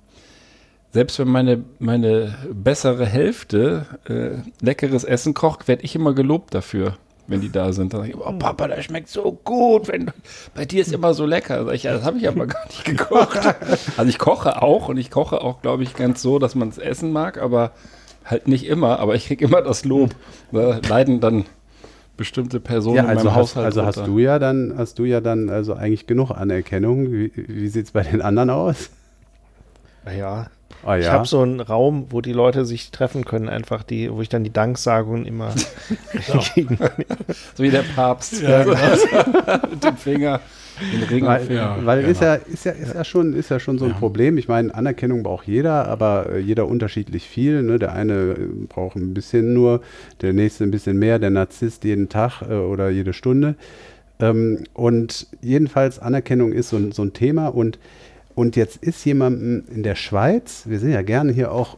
selbst 0.95 1.19
wenn 1.19 1.27
meine, 1.27 1.61
meine 1.77 2.37
bessere 2.53 3.05
Hälfte 3.05 3.85
äh, 4.07 4.41
leckeres 4.63 5.03
Essen 5.03 5.33
kocht, 5.33 5.67
werde 5.67 5.83
ich 5.83 5.93
immer 5.93 6.13
gelobt 6.13 6.53
dafür, 6.53 6.95
wenn 7.27 7.41
die 7.41 7.51
da 7.51 7.73
sind. 7.73 7.93
Dann 7.93 7.99
sage 7.99 8.13
ich, 8.13 8.17
oh 8.17 8.31
Papa, 8.39 8.69
das 8.69 8.85
schmeckt 8.85 9.09
so 9.09 9.37
gut. 9.43 9.89
Wenn, 9.89 10.11
bei 10.53 10.63
dir 10.63 10.79
ist 10.79 10.93
immer 10.93 11.13
so 11.13 11.25
lecker. 11.25 11.69
Ich, 11.73 11.83
ja, 11.83 11.91
das 11.91 12.05
habe 12.05 12.17
ich 12.17 12.25
aber 12.29 12.47
gar 12.47 12.65
nicht 12.67 12.85
gekocht. 12.85 13.39
Also 13.97 14.09
ich 14.09 14.17
koche 14.17 14.61
auch 14.61 14.87
und 14.87 14.95
ich 14.95 15.11
koche 15.11 15.41
auch, 15.41 15.61
glaube 15.61 15.83
ich, 15.83 15.95
ganz 15.95 16.21
so, 16.21 16.39
dass 16.39 16.55
man 16.55 16.69
es 16.69 16.77
essen 16.77 17.11
mag, 17.11 17.41
aber 17.41 17.73
halt 18.25 18.47
nicht 18.47 18.65
immer. 18.65 18.99
Aber 18.99 19.15
ich 19.15 19.27
kriege 19.27 19.45
immer 19.45 19.61
das 19.61 19.85
Lob. 19.85 20.11
Da 20.51 20.79
leiden 20.87 21.19
dann 21.19 21.45
bestimmte 22.17 22.59
Personen 22.59 22.95
Ja, 22.97 23.03
in 23.03 23.09
also 23.09 23.25
meinem 23.25 23.35
hast, 23.35 23.55
Haushalt. 23.55 23.65
also 23.65 23.85
hast 23.85 24.07
du 24.07 24.19
ja 24.19 24.39
dann, 24.39 24.73
hast 24.77 24.99
du 24.99 25.05
ja 25.05 25.21
dann 25.21 25.49
also 25.49 25.73
eigentlich 25.73 26.07
genug 26.07 26.31
Anerkennung. 26.31 27.11
Wie, 27.11 27.31
wie 27.35 27.67
sieht 27.67 27.85
es 27.85 27.91
bei 27.91 28.03
den 28.03 28.21
anderen 28.21 28.49
aus? 28.49 28.89
Ja. 30.17 30.47
Ah 30.83 30.97
Ich 30.97 31.05
ja. 31.05 31.13
habe 31.13 31.27
so 31.27 31.41
einen 31.41 31.61
Raum, 31.61 32.07
wo 32.09 32.21
die 32.21 32.33
Leute 32.33 32.65
sich 32.65 32.91
treffen 32.91 33.25
können, 33.25 33.49
einfach 33.49 33.81
die, 33.83 34.11
wo 34.11 34.21
ich 34.21 34.29
dann 34.29 34.43
die 34.43 34.53
Danksagungen 34.53 35.25
immer 35.25 35.53
gegen 36.55 36.77
So 37.55 37.63
wie 37.63 37.71
der 37.71 37.83
Papst. 37.95 38.41
Ja, 38.41 38.63
genau. 38.63 38.77
Mit 39.69 39.83
dem 39.83 39.97
Finger. 39.97 40.41
Den 40.91 41.03
Ringfinger. 41.03 41.77
Weil, 41.77 41.85
weil 41.85 41.99
genau. 42.01 42.11
ist, 42.11 42.21
ja, 42.21 42.33
ist, 42.35 42.65
ja, 42.65 42.71
ist, 42.71 42.93
ja 42.93 43.03
schon, 43.03 43.33
ist 43.33 43.49
ja 43.49 43.59
schon 43.59 43.77
so 43.77 43.85
ein 43.85 43.93
Problem. 43.93 44.37
Ich 44.37 44.47
meine, 44.47 44.73
Anerkennung 44.75 45.23
braucht 45.23 45.47
jeder, 45.47 45.87
aber 45.87 46.29
äh, 46.33 46.39
jeder 46.39 46.67
unterschiedlich 46.67 47.27
viel. 47.27 47.61
Ne? 47.63 47.79
Der 47.79 47.93
eine 47.93 48.13
äh, 48.33 48.35
braucht 48.67 48.95
ein 48.97 49.13
bisschen 49.13 49.53
nur, 49.53 49.81
der 50.21 50.33
nächste 50.33 50.63
ein 50.63 50.71
bisschen 50.71 50.97
mehr, 50.97 51.19
der 51.19 51.29
Narzisst 51.29 51.83
jeden 51.83 52.09
Tag 52.09 52.41
äh, 52.41 52.53
oder 52.53 52.89
jede 52.89 53.13
Stunde. 53.13 53.55
Ähm, 54.19 54.63
und 54.73 55.27
jedenfalls 55.41 55.99
Anerkennung 55.99 56.51
ist 56.53 56.69
so, 56.69 56.77
ein- 56.77 56.91
so 56.91 57.03
ein 57.03 57.13
Thema. 57.13 57.47
Und, 57.47 57.79
und 58.33 58.55
jetzt 58.55 58.77
ist 58.77 59.03
jemandem 59.05 59.63
in 59.73 59.83
der 59.83 59.95
Schweiz, 59.95 60.63
wir 60.65 60.79
sind 60.79 60.91
ja 60.91 61.01
gerne 61.01 61.31
hier 61.33 61.51
auch 61.51 61.77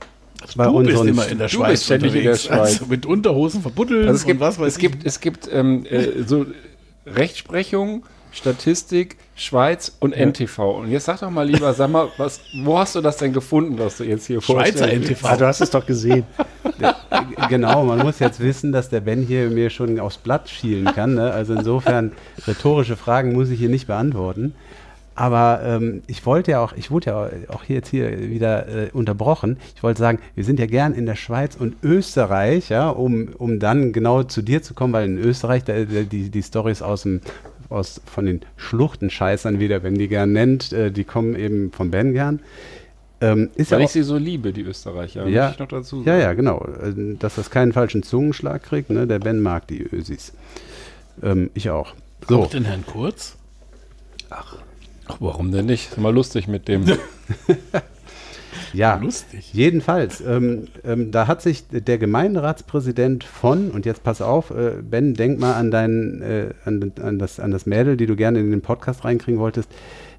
bei 0.55 0.65
du 0.65 0.73
bist 0.83 0.89
unseren 0.89 1.07
immer 1.07 1.27
in 1.27 1.39
der 1.39 1.47
du 1.47 1.55
Schweiz 1.55 1.71
bist 1.71 1.85
ständig 1.85 2.13
in 2.15 2.23
der. 2.23 2.35
Schweiz. 2.35 2.59
Also 2.59 2.85
mit 2.85 3.07
Unterhosen 3.07 3.61
verbuddelt 3.63 4.07
Also 4.07 4.17
es 4.19 4.25
gibt, 4.25 4.39
und 4.39 4.47
was 4.47 4.59
weiß 4.59 4.67
es 4.73 4.77
gibt, 4.77 5.03
es 5.05 5.19
gibt 5.19 5.49
ähm, 5.51 5.83
äh, 5.89 6.23
so 6.27 6.45
Rechtsprechung, 7.07 8.05
Statistik, 8.37 9.17
Schweiz 9.35 9.97
und 9.99 10.15
NTV. 10.15 10.77
Und 10.79 10.91
jetzt 10.91 11.05
sag 11.05 11.19
doch 11.19 11.31
mal 11.31 11.47
lieber, 11.47 11.73
sag 11.73 11.89
mal, 11.89 12.09
was, 12.17 12.39
wo 12.63 12.77
hast 12.77 12.95
du 12.95 13.01
das 13.01 13.17
denn 13.17 13.33
gefunden, 13.33 13.79
was 13.79 13.97
du 13.97 14.03
jetzt 14.03 14.27
hier 14.27 14.37
ich. 14.37 14.45
Schweizer 14.45 14.77
vorstellst? 14.77 15.09
NTV. 15.09 15.25
Ah, 15.25 15.37
du 15.37 15.47
hast 15.47 15.61
es 15.61 15.71
doch 15.71 15.85
gesehen. 15.85 16.23
Genau, 17.49 17.83
man 17.83 17.99
muss 17.99 18.19
jetzt 18.19 18.39
wissen, 18.39 18.71
dass 18.71 18.89
der 18.89 19.01
Ben 19.01 19.23
hier 19.23 19.49
mir 19.49 19.69
schon 19.69 19.99
aufs 19.99 20.17
Blatt 20.17 20.49
schielen 20.49 20.85
kann. 20.85 21.15
Ne? 21.15 21.31
Also 21.31 21.55
insofern, 21.55 22.11
rhetorische 22.45 22.95
Fragen 22.95 23.33
muss 23.33 23.49
ich 23.49 23.57
hier 23.57 23.69
nicht 23.69 23.87
beantworten. 23.87 24.53
Aber 25.15 25.61
ähm, 25.63 26.03
ich 26.05 26.23
wollte 26.27 26.51
ja 26.51 26.59
auch, 26.59 26.73
ich 26.73 26.91
wurde 26.91 27.09
ja 27.09 27.29
auch 27.47 27.63
hier 27.63 27.77
jetzt 27.77 27.89
hier 27.89 28.29
wieder 28.29 28.67
äh, 28.67 28.89
unterbrochen. 28.93 29.57
Ich 29.75 29.81
wollte 29.81 29.99
sagen, 29.99 30.19
wir 30.35 30.43
sind 30.43 30.59
ja 30.59 30.67
gern 30.67 30.93
in 30.93 31.07
der 31.07 31.15
Schweiz 31.15 31.55
und 31.55 31.77
Österreich, 31.81 32.69
ja, 32.69 32.89
um, 32.89 33.29
um 33.35 33.59
dann 33.59 33.93
genau 33.93 34.21
zu 34.21 34.43
dir 34.43 34.61
zu 34.61 34.75
kommen, 34.75 34.93
weil 34.93 35.05
in 35.05 35.17
Österreich, 35.17 35.63
da, 35.63 35.73
da, 35.73 36.03
die, 36.03 36.29
die 36.29 36.43
Stories 36.43 36.83
aus 36.83 37.01
dem 37.01 37.21
aus, 37.69 38.01
von 38.05 38.25
den 38.25 38.41
Schluchtenscheißern 38.55 39.59
wieder, 39.59 39.83
wenn 39.83 39.95
die 39.95 40.07
gern 40.07 40.31
nennt. 40.31 40.73
Äh, 40.73 40.91
die 40.91 41.03
kommen 41.03 41.35
eben 41.35 41.71
von 41.71 41.91
Ben 41.91 42.13
gern. 42.13 42.39
Ähm, 43.19 43.49
ist 43.55 43.71
Weil 43.71 43.79
ja 43.79 43.85
ich 43.85 43.91
sie 43.91 44.03
so 44.03 44.17
liebe, 44.17 44.53
die 44.53 44.61
Österreicher. 44.61 45.27
Ja, 45.27 45.51
ich 45.51 45.59
noch 45.59 45.67
dazu 45.67 46.03
ja, 46.05 46.17
ja, 46.17 46.33
genau. 46.33 46.67
Äh, 46.81 47.15
dass 47.17 47.35
das 47.35 47.49
keinen 47.49 47.73
falschen 47.73 48.03
Zungenschlag 48.03 48.63
kriegt. 48.63 48.89
Ne? 48.89 49.07
Der 49.07 49.19
Ben 49.19 49.41
mag 49.41 49.67
die 49.67 49.81
Ösis. 49.81 50.33
Ähm, 51.23 51.49
ich 51.53 51.69
auch. 51.69 51.93
So. 52.27 52.39
Kommt 52.39 52.53
denn 52.53 52.65
Herrn 52.65 52.85
Kurz? 52.85 53.37
Ach. 54.29 54.57
Ach, 55.07 55.17
warum 55.19 55.51
denn 55.51 55.65
nicht? 55.65 55.91
Ist 55.91 55.97
mal 55.97 56.13
lustig 56.13 56.47
mit 56.47 56.67
dem. 56.67 56.85
ja, 58.77 58.95
lustig. 58.95 59.53
Jedenfalls, 59.53 60.21
ähm, 60.21 60.67
ähm, 60.85 61.11
da 61.11 61.25
hat 61.25 61.41
sich 61.41 61.67
der 61.67 61.97
Gemeinderatspräsident 61.97 63.23
von, 63.23 63.71
und 63.71 63.87
jetzt 63.87 64.03
pass 64.03 64.21
auf, 64.21 64.51
äh, 64.51 64.83
Ben, 64.83 65.15
denk 65.15 65.39
mal 65.39 65.53
an, 65.53 65.71
dein, 65.71 66.21
äh, 66.21 66.49
an, 66.63 66.91
an, 67.01 67.17
das, 67.17 67.39
an 67.39 67.49
das 67.49 67.65
Mädel, 67.65 67.97
die 67.97 68.05
du 68.05 68.15
gerne 68.15 68.39
in 68.39 68.51
den 68.51 68.61
Podcast 68.61 69.03
reinkriegen 69.03 69.39
wolltest. 69.39 69.69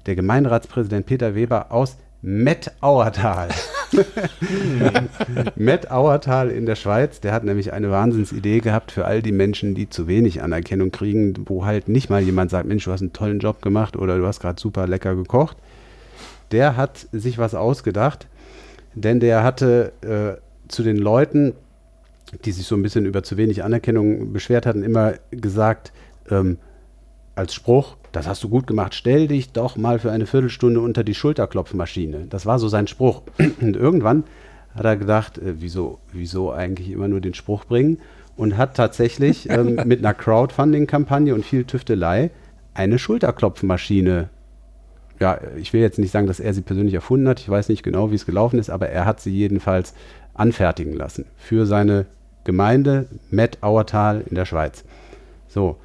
Der 0.07 0.15
Gemeinderatspräsident 0.15 1.05
Peter 1.05 1.35
Weber 1.35 1.71
aus 1.71 1.95
Matt 2.21 2.73
Auertal. 2.81 3.47
Matt 5.55 5.89
Auertal 5.89 6.49
in 6.49 6.65
der 6.65 6.75
Schweiz, 6.75 7.21
der 7.21 7.31
hat 7.31 7.45
nämlich 7.45 7.71
eine 7.71 7.89
Wahnsinnsidee 7.91 8.59
gehabt 8.59 8.91
für 8.91 9.05
all 9.05 9.21
die 9.21 9.31
Menschen, 9.31 9.73
die 9.73 9.89
zu 9.89 10.05
wenig 10.07 10.43
Anerkennung 10.43 10.91
kriegen, 10.91 11.33
wo 11.45 11.63
halt 11.63 11.87
nicht 11.87 12.09
mal 12.09 12.21
jemand 12.21 12.51
sagt, 12.51 12.67
Mensch, 12.67 12.83
du 12.83 12.91
hast 12.91 12.99
einen 12.99 13.13
tollen 13.13 13.39
Job 13.39 13.61
gemacht 13.61 13.95
oder 13.95 14.17
du 14.17 14.27
hast 14.27 14.41
gerade 14.41 14.59
super 14.59 14.85
lecker 14.85 15.15
gekocht. 15.15 15.55
Der 16.51 16.75
hat 16.75 17.07
sich 17.13 17.37
was 17.37 17.55
ausgedacht, 17.55 18.27
denn 18.95 19.19
der 19.19 19.43
hatte 19.43 19.93
äh, 20.01 20.41
zu 20.67 20.83
den 20.83 20.97
Leuten, 20.97 21.53
die 22.45 22.51
sich 22.51 22.65
so 22.65 22.75
ein 22.75 22.81
bisschen 22.81 23.05
über 23.05 23.23
zu 23.23 23.37
wenig 23.37 23.63
Anerkennung 23.63 24.33
beschwert 24.33 24.65
hatten, 24.65 24.83
immer 24.83 25.13
gesagt, 25.31 25.91
ähm, 26.29 26.57
als 27.35 27.53
Spruch, 27.53 27.95
das 28.11 28.27
hast 28.27 28.43
du 28.43 28.49
gut 28.49 28.67
gemacht, 28.67 28.93
stell 28.93 29.27
dich 29.27 29.51
doch 29.51 29.77
mal 29.77 29.99
für 29.99 30.11
eine 30.11 30.25
Viertelstunde 30.25 30.81
unter 30.81 31.03
die 31.03 31.15
Schulterklopfmaschine. 31.15 32.27
Das 32.29 32.45
war 32.45 32.59
so 32.59 32.67
sein 32.67 32.87
Spruch. 32.87 33.23
Und 33.61 33.75
irgendwann 33.75 34.25
hat 34.75 34.85
er 34.85 34.97
gedacht, 34.97 35.37
äh, 35.37 35.61
wieso, 35.61 35.99
wieso 36.11 36.51
eigentlich 36.51 36.91
immer 36.91 37.07
nur 37.07 37.21
den 37.21 37.33
Spruch 37.33 37.65
bringen? 37.65 37.99
Und 38.35 38.57
hat 38.57 38.75
tatsächlich 38.75 39.49
ähm, 39.49 39.75
mit 39.85 39.99
einer 39.99 40.13
Crowdfunding-Kampagne 40.13 41.33
und 41.33 41.45
viel 41.45 41.65
Tüftelei 41.65 42.31
eine 42.73 42.99
Schulterklopfmaschine 42.99 44.29
ja, 45.19 45.39
ich 45.57 45.73
will 45.73 45.81
jetzt 45.81 45.99
nicht 45.99 46.11
sagen, 46.11 46.27
dass 46.27 46.39
er 46.39 46.53
sie 46.53 46.61
persönlich 46.61 46.93
erfunden 46.93 47.27
hat. 47.27 47.39
Ich 47.39 47.49
weiß 47.49 47.69
nicht 47.69 47.83
genau, 47.83 48.11
wie 48.11 48.15
es 48.15 48.25
gelaufen 48.25 48.59
ist, 48.59 48.69
aber 48.69 48.89
er 48.89 49.05
hat 49.05 49.19
sie 49.19 49.31
jedenfalls 49.31 49.93
anfertigen 50.33 50.93
lassen 50.93 51.25
für 51.37 51.65
seine 51.65 52.05
Gemeinde 52.45 53.07
Met 53.29 53.61
Auertal 53.61 54.23
in 54.27 54.35
der 54.35 54.45
Schweiz. 54.45 54.85
So, 55.47 55.77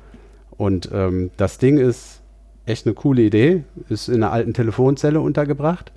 und 0.57 0.90
ähm, 0.92 1.31
das 1.37 1.59
Ding 1.59 1.79
ist 1.79 2.20
echt 2.66 2.87
eine 2.87 2.94
coole 2.94 3.23
Idee, 3.23 3.64
ist 3.88 4.09
in 4.09 4.16
einer 4.16 4.33
alten 4.33 4.55
Telefonzelle 4.55 5.20
untergebracht. 5.20 5.92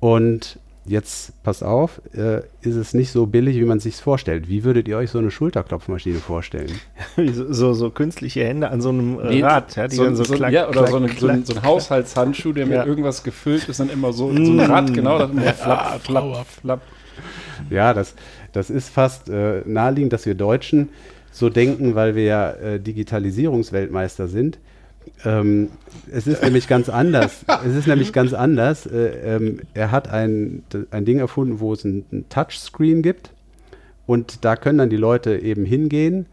Und 0.00 0.58
jetzt, 0.88 1.42
pass 1.42 1.62
auf, 1.62 2.00
äh, 2.14 2.38
ist 2.60 2.76
es 2.76 2.94
nicht 2.94 3.10
so 3.10 3.26
billig, 3.26 3.56
wie 3.56 3.64
man 3.64 3.80
sich 3.80 3.96
vorstellt. 3.96 4.48
Wie 4.48 4.64
würdet 4.64 4.88
ihr 4.88 4.96
euch 4.96 5.10
so 5.10 5.18
eine 5.18 5.30
Schulterklopfmaschine 5.30 6.18
vorstellen? 6.18 6.70
so, 7.50 7.72
so, 7.72 7.90
künstliche 7.90 8.44
Hände 8.44 8.70
an 8.70 8.80
so 8.80 8.90
einem 8.90 9.16
nee, 9.28 9.42
Rad, 9.42 9.76
ja, 9.76 9.88
die 9.88 9.96
so, 9.96 10.04
dann 10.04 10.16
so, 10.16 10.24
klack, 10.24 10.52
ja, 10.52 10.68
oder 10.68 10.80
klack, 10.80 10.90
so, 10.90 10.96
eine, 10.96 11.08
klack, 11.08 11.40
so, 11.44 11.54
ein, 11.54 11.62
Haushaltshandschuh, 11.62 12.52
der 12.52 12.66
ja. 12.66 12.78
mit 12.78 12.86
irgendwas 12.86 13.22
gefüllt 13.22 13.68
ist, 13.68 13.80
dann 13.80 13.90
immer 13.90 14.12
so, 14.12 14.32
so 14.32 14.52
ein 14.52 14.60
Rad, 14.60 14.92
genau, 14.92 15.18
das 15.18 15.30
immer 15.30 15.42
flapp, 15.52 16.00
flapp, 16.02 16.46
flapp. 16.46 16.80
Ja, 17.70 17.94
das, 17.94 18.14
das 18.52 18.70
ist 18.70 18.88
fast 18.88 19.28
äh, 19.28 19.62
naheliegend, 19.64 20.12
dass 20.12 20.26
wir 20.26 20.34
Deutschen 20.34 20.90
so 21.30 21.50
denken, 21.50 21.94
weil 21.94 22.14
wir 22.14 22.24
ja 22.24 22.50
äh, 22.50 22.80
Digitalisierungsweltmeister 22.80 24.28
sind. 24.28 24.58
Ähm, 25.24 25.70
es 26.10 26.26
ist 26.26 26.42
nämlich 26.42 26.68
ganz 26.68 26.88
anders. 26.88 27.44
Es 27.64 27.74
ist 27.74 27.86
nämlich 27.86 28.12
ganz 28.12 28.32
anders. 28.32 28.86
Äh, 28.86 29.36
ähm, 29.36 29.60
er 29.74 29.90
hat 29.90 30.08
ein, 30.08 30.62
ein 30.90 31.04
Ding 31.04 31.18
erfunden, 31.18 31.60
wo 31.60 31.72
es 31.72 31.84
ein, 31.84 32.04
ein 32.12 32.28
Touchscreen 32.28 33.02
gibt. 33.02 33.30
Und 34.06 34.44
da 34.44 34.56
können 34.56 34.78
dann 34.78 34.90
die 34.90 34.96
Leute 34.96 35.38
eben 35.38 35.64
hingehen 35.64 36.26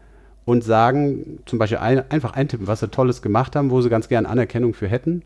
und 0.44 0.62
sagen, 0.62 1.40
zum 1.46 1.58
Beispiel 1.58 1.78
ein, 1.78 2.08
einfach 2.10 2.34
eintippen, 2.34 2.66
was 2.66 2.80
sie 2.80 2.88
Tolles 2.88 3.22
gemacht 3.22 3.56
haben, 3.56 3.70
wo 3.70 3.80
sie 3.80 3.88
ganz 3.88 4.08
gern 4.08 4.26
Anerkennung 4.26 4.74
für 4.74 4.88
hätten. 4.88 5.22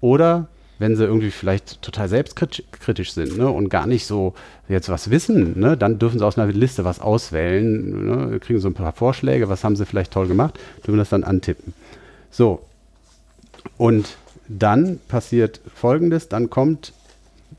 Oder 0.00 0.48
wenn 0.78 0.96
sie 0.96 1.04
irgendwie 1.04 1.30
vielleicht 1.30 1.82
total 1.82 2.08
selbstkritisch 2.08 3.12
sind 3.12 3.38
ne, 3.38 3.48
und 3.48 3.68
gar 3.68 3.86
nicht 3.86 4.06
so 4.06 4.34
jetzt 4.68 4.88
was 4.88 5.10
wissen, 5.10 5.58
ne, 5.58 5.76
dann 5.76 5.98
dürfen 5.98 6.18
sie 6.18 6.26
aus 6.26 6.36
einer 6.36 6.50
Liste 6.50 6.84
was 6.84 7.00
auswählen, 7.00 8.30
ne, 8.30 8.40
kriegen 8.40 8.58
so 8.58 8.68
ein 8.68 8.74
paar 8.74 8.92
Vorschläge, 8.92 9.48
was 9.48 9.62
haben 9.62 9.76
sie 9.76 9.86
vielleicht 9.86 10.12
toll 10.12 10.26
gemacht, 10.26 10.58
dürfen 10.84 10.98
das 10.98 11.10
dann 11.10 11.22
antippen. 11.22 11.74
So, 12.30 12.62
und 13.76 14.16
dann 14.48 14.98
passiert 15.08 15.60
Folgendes, 15.74 16.28
dann 16.28 16.50
kommt 16.50 16.92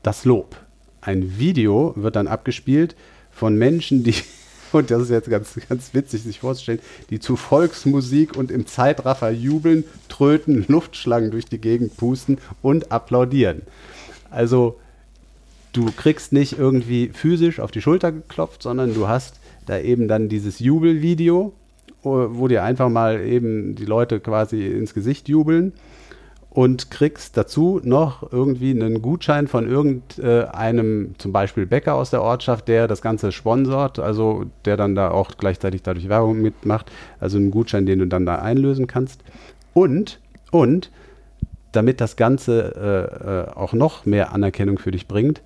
das 0.02 0.24
Lob. 0.24 0.56
Ein 1.00 1.38
Video 1.38 1.92
wird 1.96 2.16
dann 2.16 2.28
abgespielt 2.28 2.94
von 3.30 3.56
Menschen, 3.56 4.04
die 4.04 4.14
und 4.72 4.90
das 4.90 5.02
ist 5.02 5.10
jetzt 5.10 5.30
ganz, 5.30 5.54
ganz 5.68 5.94
witzig, 5.94 6.22
sich 6.22 6.40
vorzustellen, 6.40 6.80
die 7.10 7.20
zu 7.20 7.36
Volksmusik 7.36 8.36
und 8.36 8.50
im 8.50 8.66
Zeitraffer 8.66 9.30
jubeln, 9.30 9.84
tröten, 10.08 10.64
Luftschlangen 10.68 11.30
durch 11.30 11.46
die 11.46 11.60
Gegend 11.60 11.96
pusten 11.96 12.38
und 12.62 12.92
applaudieren. 12.92 13.62
Also 14.30 14.78
du 15.72 15.90
kriegst 15.92 16.32
nicht 16.32 16.58
irgendwie 16.58 17.08
physisch 17.08 17.60
auf 17.60 17.70
die 17.70 17.82
Schulter 17.82 18.12
geklopft, 18.12 18.62
sondern 18.62 18.94
du 18.94 19.08
hast 19.08 19.40
da 19.66 19.78
eben 19.78 20.08
dann 20.08 20.28
dieses 20.28 20.58
Jubelvideo, 20.58 21.52
wo 22.06 22.48
dir 22.48 22.62
einfach 22.62 22.88
mal 22.88 23.20
eben 23.20 23.74
die 23.74 23.84
Leute 23.84 24.20
quasi 24.20 24.66
ins 24.66 24.94
Gesicht 24.94 25.28
jubeln 25.28 25.72
und 26.56 26.90
kriegst 26.90 27.36
dazu 27.36 27.82
noch 27.84 28.32
irgendwie 28.32 28.70
einen 28.70 29.02
Gutschein 29.02 29.46
von 29.46 29.68
irgendeinem, 29.68 31.14
zum 31.18 31.30
Beispiel 31.30 31.66
Bäcker 31.66 31.94
aus 31.94 32.08
der 32.08 32.22
Ortschaft, 32.22 32.68
der 32.68 32.88
das 32.88 33.02
Ganze 33.02 33.30
sponsort, 33.30 33.98
also 33.98 34.44
der 34.64 34.78
dann 34.78 34.94
da 34.94 35.10
auch 35.10 35.32
gleichzeitig 35.36 35.82
dadurch 35.82 36.08
Werbung 36.08 36.40
mitmacht, 36.40 36.90
also 37.20 37.36
einen 37.36 37.50
Gutschein, 37.50 37.84
den 37.84 37.98
du 37.98 38.06
dann 38.06 38.24
da 38.24 38.36
einlösen 38.36 38.86
kannst. 38.86 39.22
Und, 39.74 40.18
und, 40.50 40.90
damit 41.72 42.00
das 42.00 42.16
Ganze 42.16 42.72
äh, 42.74 43.50
äh 43.50 43.54
auch 43.54 43.74
noch 43.74 44.06
mehr 44.06 44.32
Anerkennung 44.32 44.78
für 44.78 44.92
dich 44.92 45.06
bringt, 45.06 45.42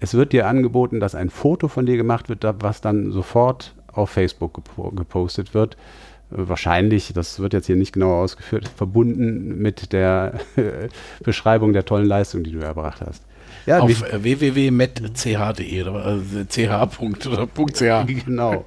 es 0.00 0.14
wird 0.14 0.32
dir 0.32 0.46
angeboten, 0.46 0.98
dass 0.98 1.14
ein 1.14 1.28
Foto 1.28 1.68
von 1.68 1.84
dir 1.84 1.98
gemacht 1.98 2.30
wird, 2.30 2.42
was 2.60 2.80
dann 2.80 3.12
sofort 3.12 3.73
auf 3.94 4.10
Facebook 4.10 4.60
gepostet 4.94 5.54
wird 5.54 5.76
wahrscheinlich, 6.30 7.12
das 7.12 7.38
wird 7.38 7.52
jetzt 7.52 7.66
hier 7.66 7.76
nicht 7.76 7.92
genau 7.92 8.22
ausgeführt, 8.22 8.68
verbunden 8.68 9.58
mit 9.58 9.92
der 9.92 10.40
Beschreibung 11.22 11.72
der 11.72 11.84
tollen 11.84 12.06
Leistung, 12.06 12.42
die 12.42 12.52
du 12.52 12.58
erbracht 12.58 13.00
hast. 13.00 13.22
Ja, 13.66 13.80
Auf 13.80 13.90
www.metch.de 13.90 15.82
oder 15.82 16.20
ch. 16.48 16.58
oder 16.58 17.48
.ch. 17.72 18.06
Genau. 18.24 18.64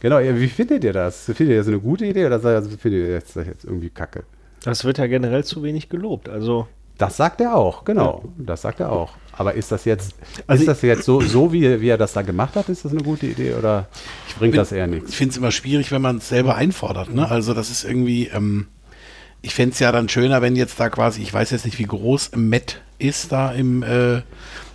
Genau, 0.00 0.18
ja, 0.20 0.38
wie 0.38 0.46
findet 0.46 0.84
ihr 0.84 0.92
das? 0.92 1.24
Findet 1.24 1.48
ihr 1.48 1.56
das 1.56 1.66
eine 1.66 1.80
gute 1.80 2.06
Idee 2.06 2.26
oder 2.26 2.38
findet 2.40 2.84
ihr 2.84 3.14
das 3.18 3.34
jetzt 3.34 3.64
irgendwie 3.64 3.90
kacke? 3.90 4.22
Das 4.62 4.84
wird 4.84 4.98
ja 4.98 5.06
generell 5.06 5.44
zu 5.44 5.62
wenig 5.62 5.88
gelobt. 5.88 6.28
Also 6.28 6.68
das 6.98 7.16
sagt 7.16 7.40
er 7.40 7.54
auch, 7.54 7.84
genau. 7.84 8.24
Das 8.36 8.62
sagt 8.62 8.80
er 8.80 8.90
auch. 8.92 9.12
Aber 9.32 9.54
ist 9.54 9.70
das 9.70 9.84
jetzt, 9.84 10.16
also 10.48 10.62
ist 10.62 10.66
das 10.66 10.82
jetzt 10.82 11.04
so, 11.04 11.20
so 11.20 11.52
wie, 11.52 11.80
wie 11.80 11.88
er 11.88 11.96
das 11.96 12.12
da 12.12 12.22
gemacht 12.22 12.56
hat, 12.56 12.68
ist 12.68 12.84
das 12.84 12.90
eine 12.90 13.02
gute 13.02 13.26
Idee 13.26 13.54
oder 13.54 13.86
bringt 14.38 14.52
bin, 14.52 14.58
das 14.58 14.72
eher 14.72 14.88
nichts? 14.88 15.10
Ich 15.10 15.16
finde 15.16 15.30
es 15.30 15.36
immer 15.36 15.52
schwierig, 15.52 15.92
wenn 15.92 16.02
man 16.02 16.16
es 16.16 16.28
selber 16.28 16.56
einfordert. 16.56 17.14
Ne? 17.14 17.30
Also 17.30 17.54
das 17.54 17.70
ist 17.70 17.84
irgendwie, 17.84 18.26
ähm, 18.26 18.66
ich 19.40 19.54
fände 19.54 19.74
es 19.74 19.78
ja 19.78 19.92
dann 19.92 20.08
schöner, 20.08 20.42
wenn 20.42 20.56
jetzt 20.56 20.80
da 20.80 20.90
quasi, 20.90 21.22
ich 21.22 21.32
weiß 21.32 21.52
jetzt 21.52 21.64
nicht, 21.64 21.78
wie 21.78 21.84
groß 21.84 22.32
Met 22.34 22.80
ist 22.98 23.30
da 23.30 23.52
im 23.52 23.84
äh, 23.84 24.22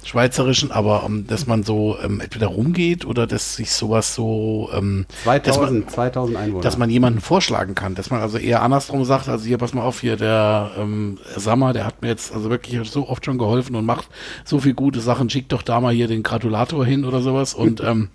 Schweizerischen, 0.03 0.71
aber 0.71 1.03
um, 1.03 1.19
ähm, 1.19 1.27
dass 1.27 1.47
man 1.47 1.63
so 1.63 1.97
ähm, 2.03 2.19
entweder 2.19 2.47
rumgeht 2.47 3.05
oder 3.05 3.27
dass 3.27 3.55
sich 3.55 3.71
sowas 3.71 4.13
so 4.13 4.69
ähm, 4.73 5.05
2000, 5.23 5.85
man, 5.85 5.87
2000 5.87 6.37
Einwohner. 6.37 6.63
Dass 6.63 6.77
man 6.77 6.89
jemanden 6.89 7.21
vorschlagen 7.21 7.75
kann, 7.75 7.95
dass 7.95 8.09
man 8.09 8.21
also 8.21 8.37
eher 8.37 8.61
andersrum 8.61 9.05
sagt, 9.05 9.29
also 9.29 9.45
hier, 9.45 9.57
pass 9.57 9.73
mal 9.73 9.81
auf, 9.81 10.01
hier 10.01 10.17
der 10.17 10.71
ähm, 10.77 11.17
Sammer, 11.35 11.73
der 11.73 11.85
hat 11.85 12.01
mir 12.01 12.09
jetzt 12.09 12.33
also 12.33 12.49
wirklich 12.49 12.89
so 12.89 13.07
oft 13.07 13.25
schon 13.25 13.37
geholfen 13.37 13.75
und 13.75 13.85
macht 13.85 14.07
so 14.43 14.59
viel 14.59 14.73
gute 14.73 14.99
Sachen, 14.99 15.29
schickt 15.29 15.51
doch 15.51 15.61
da 15.61 15.79
mal 15.79 15.93
hier 15.93 16.07
den 16.07 16.23
Gratulator 16.23 16.85
hin 16.85 17.05
oder 17.05 17.21
sowas 17.21 17.53
und 17.53 17.81
ähm, 17.81 18.09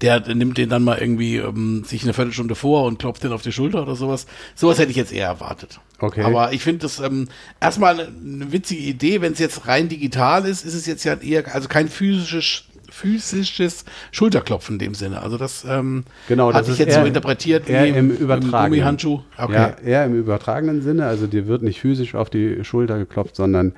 der, 0.00 0.20
nimmt 0.34 0.58
den 0.58 0.68
dann 0.68 0.84
mal 0.84 0.98
irgendwie 0.98 1.36
ähm, 1.36 1.84
sich 1.84 2.02
eine 2.02 2.12
Viertelstunde 2.12 2.54
vor 2.54 2.84
und 2.84 2.98
klopft 2.98 3.24
den 3.24 3.32
auf 3.32 3.42
die 3.42 3.52
Schulter 3.52 3.82
oder 3.82 3.96
sowas. 3.96 4.26
Sowas 4.54 4.78
hätte 4.78 4.90
ich 4.90 4.96
jetzt 4.96 5.12
eher 5.12 5.26
erwartet. 5.26 5.80
Okay. 5.98 6.22
Aber 6.22 6.52
ich 6.52 6.62
finde 6.62 6.80
das 6.80 7.00
ähm, 7.00 7.28
erstmal 7.60 8.00
eine, 8.00 8.52
witzige 8.52 8.82
Idee. 8.82 9.20
Wenn 9.20 9.32
es 9.32 9.38
jetzt 9.38 9.66
rein 9.66 9.88
digital 9.88 10.44
ist, 10.44 10.64
ist 10.64 10.74
es 10.74 10.86
jetzt 10.86 11.04
ja 11.04 11.14
eher, 11.14 11.54
also 11.54 11.68
kein 11.68 11.88
physisches 11.88 12.64
physisches 12.88 13.84
Schulterklopfen 14.10 14.76
in 14.76 14.78
dem 14.78 14.94
Sinne. 14.94 15.20
Also 15.20 15.36
das 15.36 15.66
ähm, 15.68 16.04
genau, 16.28 16.52
hatte 16.52 16.70
ich 16.70 16.78
jetzt 16.78 16.94
so 16.94 17.02
interpretiert 17.02 17.68
eher 17.68 17.86
im, 17.86 17.94
im 17.94 18.10
übertragenen 18.10 18.70
Gummihandschuh. 18.70 19.20
Okay. 19.36 19.52
Ja, 19.52 19.76
eher 19.84 20.04
im 20.06 20.18
übertragenen 20.18 20.80
Sinne. 20.80 21.06
Also 21.06 21.26
dir 21.26 21.46
wird 21.46 21.62
nicht 21.62 21.80
physisch 21.80 22.14
auf 22.14 22.30
die 22.30 22.64
Schulter 22.64 22.96
geklopft, 22.96 23.36
sondern 23.36 23.74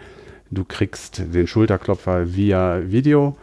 du 0.50 0.64
kriegst 0.64 1.22
den 1.34 1.46
Schulterklopfer 1.46 2.34
via 2.34 2.80
Video. 2.86 3.36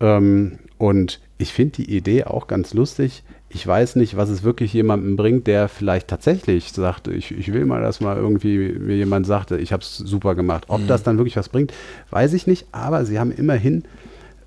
Ähm, 0.00 0.58
und 0.78 1.20
ich 1.40 1.52
finde 1.52 1.82
die 1.82 1.96
Idee 1.96 2.24
auch 2.24 2.46
ganz 2.46 2.74
lustig. 2.74 3.24
ich 3.48 3.66
weiß 3.66 3.96
nicht, 3.96 4.16
was 4.16 4.28
es 4.28 4.44
wirklich 4.44 4.72
jemandem 4.72 5.16
bringt, 5.16 5.48
der 5.48 5.68
vielleicht 5.68 6.06
tatsächlich 6.06 6.72
sagt, 6.72 7.08
ich, 7.08 7.32
ich 7.32 7.52
will 7.52 7.64
mal, 7.64 7.80
dass 7.80 8.00
mal 8.00 8.16
irgendwie 8.16 8.78
mir 8.78 8.96
jemand 8.96 9.26
sagte, 9.26 9.56
ich 9.56 9.72
habe 9.72 9.82
es 9.82 9.96
super 9.96 10.36
gemacht. 10.36 10.66
Ob 10.68 10.82
mhm. 10.82 10.86
das 10.86 11.02
dann 11.02 11.16
wirklich 11.16 11.36
was 11.36 11.48
bringt, 11.48 11.72
weiß 12.10 12.34
ich 12.34 12.46
nicht. 12.46 12.66
Aber 12.72 13.04
sie 13.04 13.18
haben 13.18 13.32
immerhin 13.32 13.82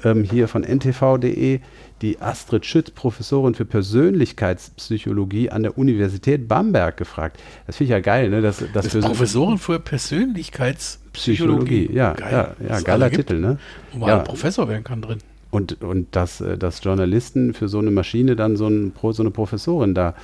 ähm, 0.04 0.24
hier 0.24 0.48
von 0.48 0.64
ntv.de 0.64 1.60
die 2.02 2.22
Astrid 2.22 2.66
Schütz, 2.66 2.90
Professorin 2.92 3.56
für 3.56 3.66
Persönlichkeitspsychologie 3.66 5.50
an 5.50 5.64
der 5.64 5.78
Universität 5.78 6.48
Bamberg, 6.48 6.96
gefragt. 6.98 7.42
Das 7.66 7.76
finde 7.78 7.86
ich 7.86 7.92
ja 7.92 8.02
geil. 8.02 8.30
Ne? 8.30 8.42
Das, 8.42 8.64
das, 8.74 8.90
das 8.90 9.04
Professorin 9.04 9.58
für 9.58 9.80
Persönlichkeitspsychologie. 9.80 11.90
Ja, 11.92 12.14
geil. 12.14 12.32
ja, 12.32 12.56
ja 12.70 12.80
geiler 12.82 13.10
Titel. 13.10 13.40
Ne? 13.40 13.58
Wo 13.92 13.98
man 14.00 14.10
ja. 14.10 14.20
Professor 14.20 14.70
werden 14.70 14.84
kann 14.84 15.02
drin. 15.02 15.18
Und, 15.54 15.84
und 15.84 16.16
dass, 16.16 16.42
äh, 16.42 16.58
dass 16.58 16.84
Journalisten 16.84 17.54
für 17.54 17.68
so 17.68 17.78
eine 17.78 17.92
Maschine 17.92 18.36
dann 18.36 18.58
so, 18.58 18.68
ein, 18.68 18.92
so 19.00 19.22
eine 19.22 19.30
Professorin 19.30 19.94
da 19.94 20.16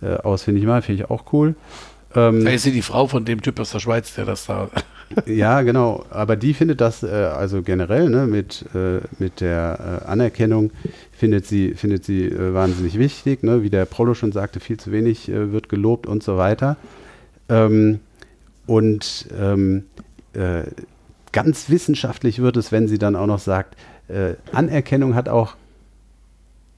äh, 0.00 0.14
ausfindig 0.14 0.64
machen, 0.64 0.82
finde 0.82 1.02
ich 1.02 1.10
auch 1.10 1.32
cool. 1.34 1.54
Ähm, 2.14 2.44
da 2.44 2.50
ist 2.50 2.62
sie 2.62 2.72
die 2.72 2.80
Frau 2.80 3.06
von 3.06 3.26
dem 3.26 3.42
Typ 3.42 3.60
aus 3.60 3.72
der 3.72 3.80
Schweiz, 3.80 4.14
der 4.14 4.24
das 4.24 4.46
da. 4.46 4.70
ja, 5.26 5.60
genau. 5.60 6.06
Aber 6.10 6.36
die 6.36 6.54
findet 6.54 6.80
das, 6.80 7.02
äh, 7.02 7.08
also 7.08 7.60
generell, 7.60 8.08
ne, 8.08 8.26
mit, 8.26 8.64
äh, 8.74 9.00
mit 9.18 9.42
der 9.42 10.02
äh, 10.02 10.08
Anerkennung, 10.08 10.72
findet 11.12 11.46
sie, 11.46 11.74
findet 11.74 12.06
sie 12.06 12.24
äh, 12.24 12.54
wahnsinnig 12.54 12.98
wichtig. 12.98 13.42
Ne? 13.42 13.62
Wie 13.62 13.70
der 13.70 13.84
Prolo 13.84 14.14
schon 14.14 14.32
sagte, 14.32 14.60
viel 14.60 14.78
zu 14.78 14.92
wenig 14.92 15.28
äh, 15.28 15.52
wird 15.52 15.68
gelobt 15.68 16.06
und 16.06 16.22
so 16.22 16.38
weiter. 16.38 16.78
Ähm, 17.50 18.00
und 18.66 19.28
ähm, 19.38 19.84
äh, 20.32 20.62
ganz 21.32 21.68
wissenschaftlich 21.68 22.40
wird 22.40 22.56
es, 22.56 22.72
wenn 22.72 22.88
sie 22.88 22.98
dann 22.98 23.14
auch 23.14 23.26
noch 23.26 23.40
sagt, 23.40 23.76
äh, 24.10 24.36
Anerkennung 24.52 25.14
hat 25.14 25.28
auch 25.28 25.56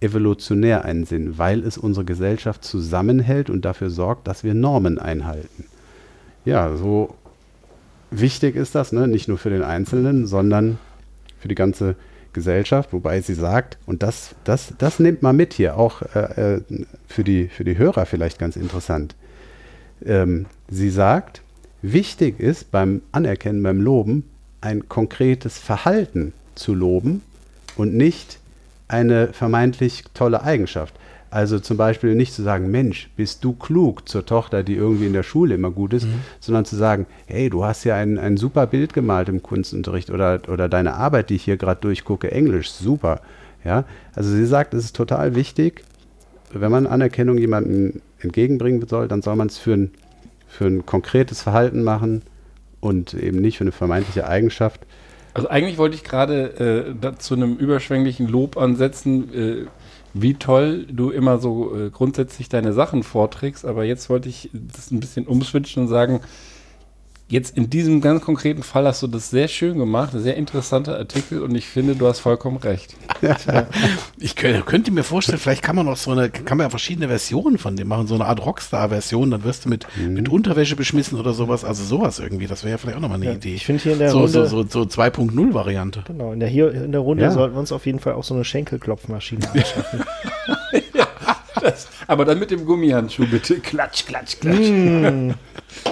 evolutionär 0.01 0.85
einen 0.85 1.05
Sinn, 1.05 1.39
weil 1.39 1.65
es 1.65 1.79
unsere 1.79 2.05
Gesellschaft 2.05 2.65
zusammenhält 2.65 3.51
und 3.51 3.65
dafür 3.65 3.91
sorgt, 3.91 4.27
dass 4.27 4.45
wir 4.45 4.55
Normen 4.55 4.99
einhalten. 4.99 5.65
Ja, 6.45 6.77
so 6.77 7.15
wichtig 8.11 8.57
ist 8.57 8.75
das, 8.75 8.93
ne? 8.93 9.07
nicht 9.07 9.29
nur 9.29 9.39
für 9.39 9.51
den 9.51 9.63
Einzelnen, 9.63 10.27
sondern 10.27 10.79
für 11.39 11.49
die 11.49 11.55
ganze 11.55 11.95
Gesellschaft, 12.33 12.93
wobei 12.93 13.21
sie 13.21 13.35
sagt, 13.35 13.79
und 13.87 14.03
das, 14.03 14.35
das, 14.45 14.75
das 14.79 14.99
nimmt 14.99 15.23
man 15.23 15.37
mit 15.37 15.55
hier, 15.55 15.77
auch 15.77 16.03
äh, 16.15 16.57
äh 16.57 16.61
für, 17.07 17.25
die, 17.25 17.49
für 17.49 17.65
die 17.65 17.79
Hörer 17.79 18.07
vielleicht 18.07 18.39
ganz 18.39 18.57
interessant. 18.57 19.15
Ähm, 20.05 20.47
sie 20.69 20.91
sagt, 20.91 21.43
wichtig 21.83 22.41
ist 22.41 22.71
beim 22.71 23.03
Anerkennen, 23.13 23.63
beim 23.63 23.81
Loben, 23.81 24.25
ein 24.61 24.89
konkretes 24.89 25.59
Verhalten 25.59 26.33
zu 26.55 26.75
loben 26.75 27.23
und 27.77 27.95
nicht 27.95 28.39
eine 28.89 29.29
vermeintlich 29.29 30.05
tolle 30.15 30.43
Eigenschaft. 30.43 30.95
Also 31.31 31.59
zum 31.59 31.79
Beispiel 31.79 32.15
nicht 32.15 32.35
zu 32.35 32.43
sagen, 32.43 32.71
Mensch, 32.71 33.09
bist 33.17 33.43
du 33.43 33.55
klug 33.55 34.07
zur 34.07 34.27
Tochter, 34.27 34.63
die 34.63 34.75
irgendwie 34.75 35.07
in 35.07 35.15
der 35.15 35.23
Schule 35.23 35.55
immer 35.55 35.71
gut 35.71 35.95
ist, 35.95 36.05
mhm. 36.05 36.21
sondern 36.41 36.67
zu 36.67 36.77
sagen, 36.77 37.07
hey, 37.25 37.49
du 37.49 37.65
hast 37.65 37.85
ja 37.85 37.97
ein, 37.97 38.19
ein 38.19 38.37
super 38.37 38.67
Bild 38.67 38.93
gemalt 38.93 39.31
im 39.31 39.43
Kunstunterricht 39.43 40.11
oder, 40.11 40.43
oder 40.49 40.69
deine 40.69 40.93
Arbeit, 40.93 41.31
die 41.31 41.37
ich 41.37 41.45
hier 41.45 41.57
gerade 41.57 41.81
durchgucke, 41.81 42.31
Englisch, 42.31 42.71
super. 42.71 43.23
Ja, 43.65 43.85
also 44.15 44.29
sie 44.29 44.45
sagt, 44.45 44.75
es 44.75 44.85
ist 44.85 44.97
total 44.97 45.35
wichtig, 45.35 45.85
wenn 46.53 46.71
man 46.71 46.87
Anerkennung 46.87 47.39
jemandem 47.39 48.03
entgegenbringen 48.21 48.87
soll, 48.87 49.09
dann 49.09 49.23
soll 49.23 49.37
man 49.37 49.47
es 49.47 49.57
für 49.57 49.73
ein, 49.73 49.91
für 50.47 50.67
ein 50.67 50.85
konkretes 50.85 51.41
Verhalten 51.41 51.83
machen 51.83 52.23
und 52.81 53.15
eben 53.15 53.41
nicht 53.41 53.59
für 53.59 53.65
eine 53.65 53.73
vermeintliche 53.73 54.29
Eigenschaft. 54.29 54.81
Also 55.35 55.49
eigentlich 55.49 55.79
wollte 55.79 55.97
ich 55.97 56.05
gerade 56.05 56.95
äh, 57.01 57.19
zu 57.19 57.35
einem 57.35 57.57
überschwänglichen 57.57 58.29
Lob 58.29 58.57
ansetzen, 58.57 59.35
äh, 59.35 59.67
wie 60.15 60.35
toll 60.35 60.87
du 60.91 61.11
immer 61.11 61.39
so 61.39 61.75
äh, 61.75 61.91
grundsätzlich 61.91 62.49
deine 62.51 62.73
Sachen 62.75 63.03
vorträgst, 63.03 63.65
aber 63.65 63.85
jetzt 63.85 64.11
wollte 64.11 64.29
ich 64.29 64.51
das 64.53 64.91
ein 64.91 65.01
bisschen 65.01 65.27
umswitchen 65.27 65.85
und 65.85 65.89
sagen, 65.89 66.21
Jetzt 67.33 67.57
in 67.57 67.71
diesem 67.71 68.03
ganz 68.03 68.23
konkreten 68.23 68.63
Fall 68.63 68.87
hast 68.87 69.03
du 69.03 69.07
das 69.07 69.31
sehr 69.31 69.49
schön 69.49 69.79
gemacht, 69.79 70.13
ein 70.13 70.21
sehr 70.21 70.37
interessanter 70.37 70.99
Artikel 70.99 71.41
und 71.41 71.55
ich 71.55 71.67
finde, 71.67 71.97
du 71.97 72.07
hast 72.07 72.19
vollkommen 72.19 72.59
recht. 72.59 72.95
ich 74.19 74.37
könnte, 74.37 74.61
könnte, 74.61 74.91
mir 74.91 75.03
vorstellen, 75.03 75.39
vielleicht 75.39 75.63
kann 75.63 75.75
man 75.75 75.87
noch 75.87 75.97
so 75.97 76.11
eine, 76.11 76.29
kann 76.29 76.59
man 76.59 76.67
ja 76.67 76.69
verschiedene 76.69 77.09
Versionen 77.09 77.57
von 77.57 77.75
dem 77.75 77.89
machen, 77.89 78.07
so 78.07 78.17
eine 78.17 78.27
Art 78.27 78.45
Rockstar-Version, 78.45 79.31
dann 79.31 79.45
wirst 79.45 79.65
du 79.65 79.71
mit, 79.71 79.87
mhm. 79.97 80.13
mit 80.13 80.29
Unterwäsche 80.29 80.77
beschmissen 80.77 81.19
oder 81.19 81.33
sowas, 81.33 81.65
also 81.65 81.83
sowas 81.83 82.19
irgendwie, 82.19 82.47
das 82.47 82.65
wäre 82.65 82.73
ja 82.73 82.77
vielleicht 82.77 82.99
auch 82.99 83.01
nochmal 83.01 83.17
eine 83.17 83.25
ja, 83.25 83.33
Idee. 83.33 83.55
Ich 83.55 83.65
finde 83.65 83.83
hier 83.83 83.95
in 83.95 84.01
der 84.01 84.11
so, 84.11 84.19
Runde. 84.19 84.47
So, 84.47 84.63
so, 84.65 84.69
so 84.69 84.83
2.0-Variante. 84.83 86.05
Genau, 86.07 86.35
in 86.35 86.41
der, 86.41 86.51
hier 86.51 86.71
in 86.71 86.93
der 86.93 87.01
Runde 87.01 87.23
ja. 87.23 87.31
sollten 87.31 87.55
wir 87.55 87.61
uns 87.61 87.73
auf 87.73 87.87
jeden 87.87 87.99
Fall 87.99 88.13
auch 88.13 88.25
so 88.25 88.35
eine 88.35 88.45
Schenkelklopfmaschine 88.45 89.51
anschaffen. 89.55 90.05
ja. 90.93 91.09
Das, 91.63 91.89
aber 92.09 92.27
dann 92.27 92.39
mit 92.39 92.51
dem 92.51 92.67
Gummihandschuh 92.67 93.27
bitte. 93.27 93.61
Klatsch, 93.61 94.05
klatsch, 94.05 94.39
klatsch. 94.39 94.69
Mm. 94.69 95.31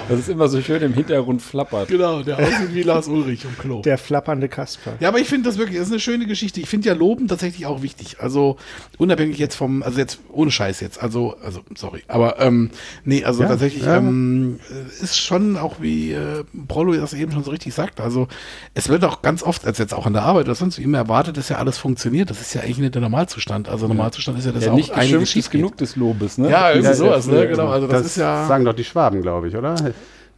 Das 0.09 0.19
ist 0.19 0.29
immer 0.29 0.49
so 0.49 0.61
schön 0.61 0.83
im 0.83 0.93
Hintergrund 0.93 1.43
flappert. 1.43 1.89
Genau, 1.89 2.23
der 2.23 2.39
aussieht 2.39 2.75
wie 2.75 2.83
Lars 2.83 3.09
Ulrich 3.09 3.45
im 3.45 3.57
Klo. 3.59 3.83
Der 3.83 3.99
flappernde 3.99 4.49
Kasper. 4.49 4.93
Ja, 5.01 5.09
aber 5.09 5.19
ich 5.19 5.29
finde 5.29 5.49
das 5.49 5.59
wirklich, 5.59 5.79
das 5.79 5.87
ist 5.87 5.93
eine 5.93 6.01
schöne 6.01 6.27
Geschichte. 6.27 6.61
Ich 6.61 6.69
finde 6.69 6.89
ja 6.89 6.95
Loben 6.95 7.29
tatsächlich 7.29 7.67
auch 7.67 7.83
wichtig. 7.83 8.17
Also 8.21 8.57
unabhängig 8.99 9.39
jetzt 9.39 9.55
vom, 9.55 9.83
also 9.83 9.99
jetzt 9.99 10.21
ohne 10.33 10.51
Scheiß 10.51 10.81
jetzt, 10.81 11.03
also, 11.03 11.37
also 11.43 11.61
sorry, 11.77 12.03
aber 12.09 12.41
ähm, 12.41 12.71
nee, 13.05 13.25
also 13.25 13.43
ja, 13.43 13.49
tatsächlich 13.49 13.85
ja. 13.85 13.97
Ähm, 13.97 14.61
ist 15.01 15.19
schon 15.19 15.57
auch 15.57 15.77
wie 15.81 16.13
äh, 16.13 16.45
Prolo 16.69 16.95
das 16.95 17.13
eben 17.13 17.33
schon 17.33 17.45
so 17.45 17.51
richtig 17.51 17.75
sagt. 17.75 18.01
Also 18.01 18.29
es 18.75 18.89
wird 18.89 19.05
auch 19.05 19.23
ganz 19.23 19.43
oft, 19.43 19.65
als 19.67 19.79
jetzt 19.79 19.95
auch 19.95 20.07
an 20.07 20.13
der 20.13 20.23
Arbeit 20.23 20.47
oder 20.47 20.55
sonst 20.55 20.79
wie 20.79 20.83
immer 20.83 20.99
erwartet, 20.99 21.37
dass 21.37 21.49
ja 21.49 21.57
alles 21.57 21.79
funktioniert. 21.79 22.31
Das 22.31 22.41
ist 22.41 22.55
ja 22.55 22.63
eigentlich 22.63 22.79
nicht 22.79 22.95
der 22.95 23.03
Normalzustand. 23.03 23.69
Also 23.69 23.89
Normalzustand 23.89 24.39
ist 24.39 24.47
ja, 24.47 24.53
dass 24.53 24.65
ja, 24.65 24.73
auch 24.73 24.77
nicht 24.77 24.93
eine 24.93 25.19
Geschichte 25.19 25.51
genug 25.51 25.77
des 25.77 25.97
Lobes, 25.97 26.39
ne? 26.39 26.51
Ja, 26.51 26.71
irgendwie 26.71 26.89
ja, 26.89 26.95
sowas, 26.95 27.27
ne? 27.27 27.49
Genau. 27.49 27.69
Also 27.69 27.87
das, 27.87 28.03
das, 28.03 28.07
ist 28.13 28.17
ja. 28.17 28.47
Sagen 28.47 28.65
doch 28.65 28.75
die 28.75 28.85
Schwaben, 28.85 29.23
glaube 29.23 29.49
ich, 29.49 29.57
oder? 29.57 29.70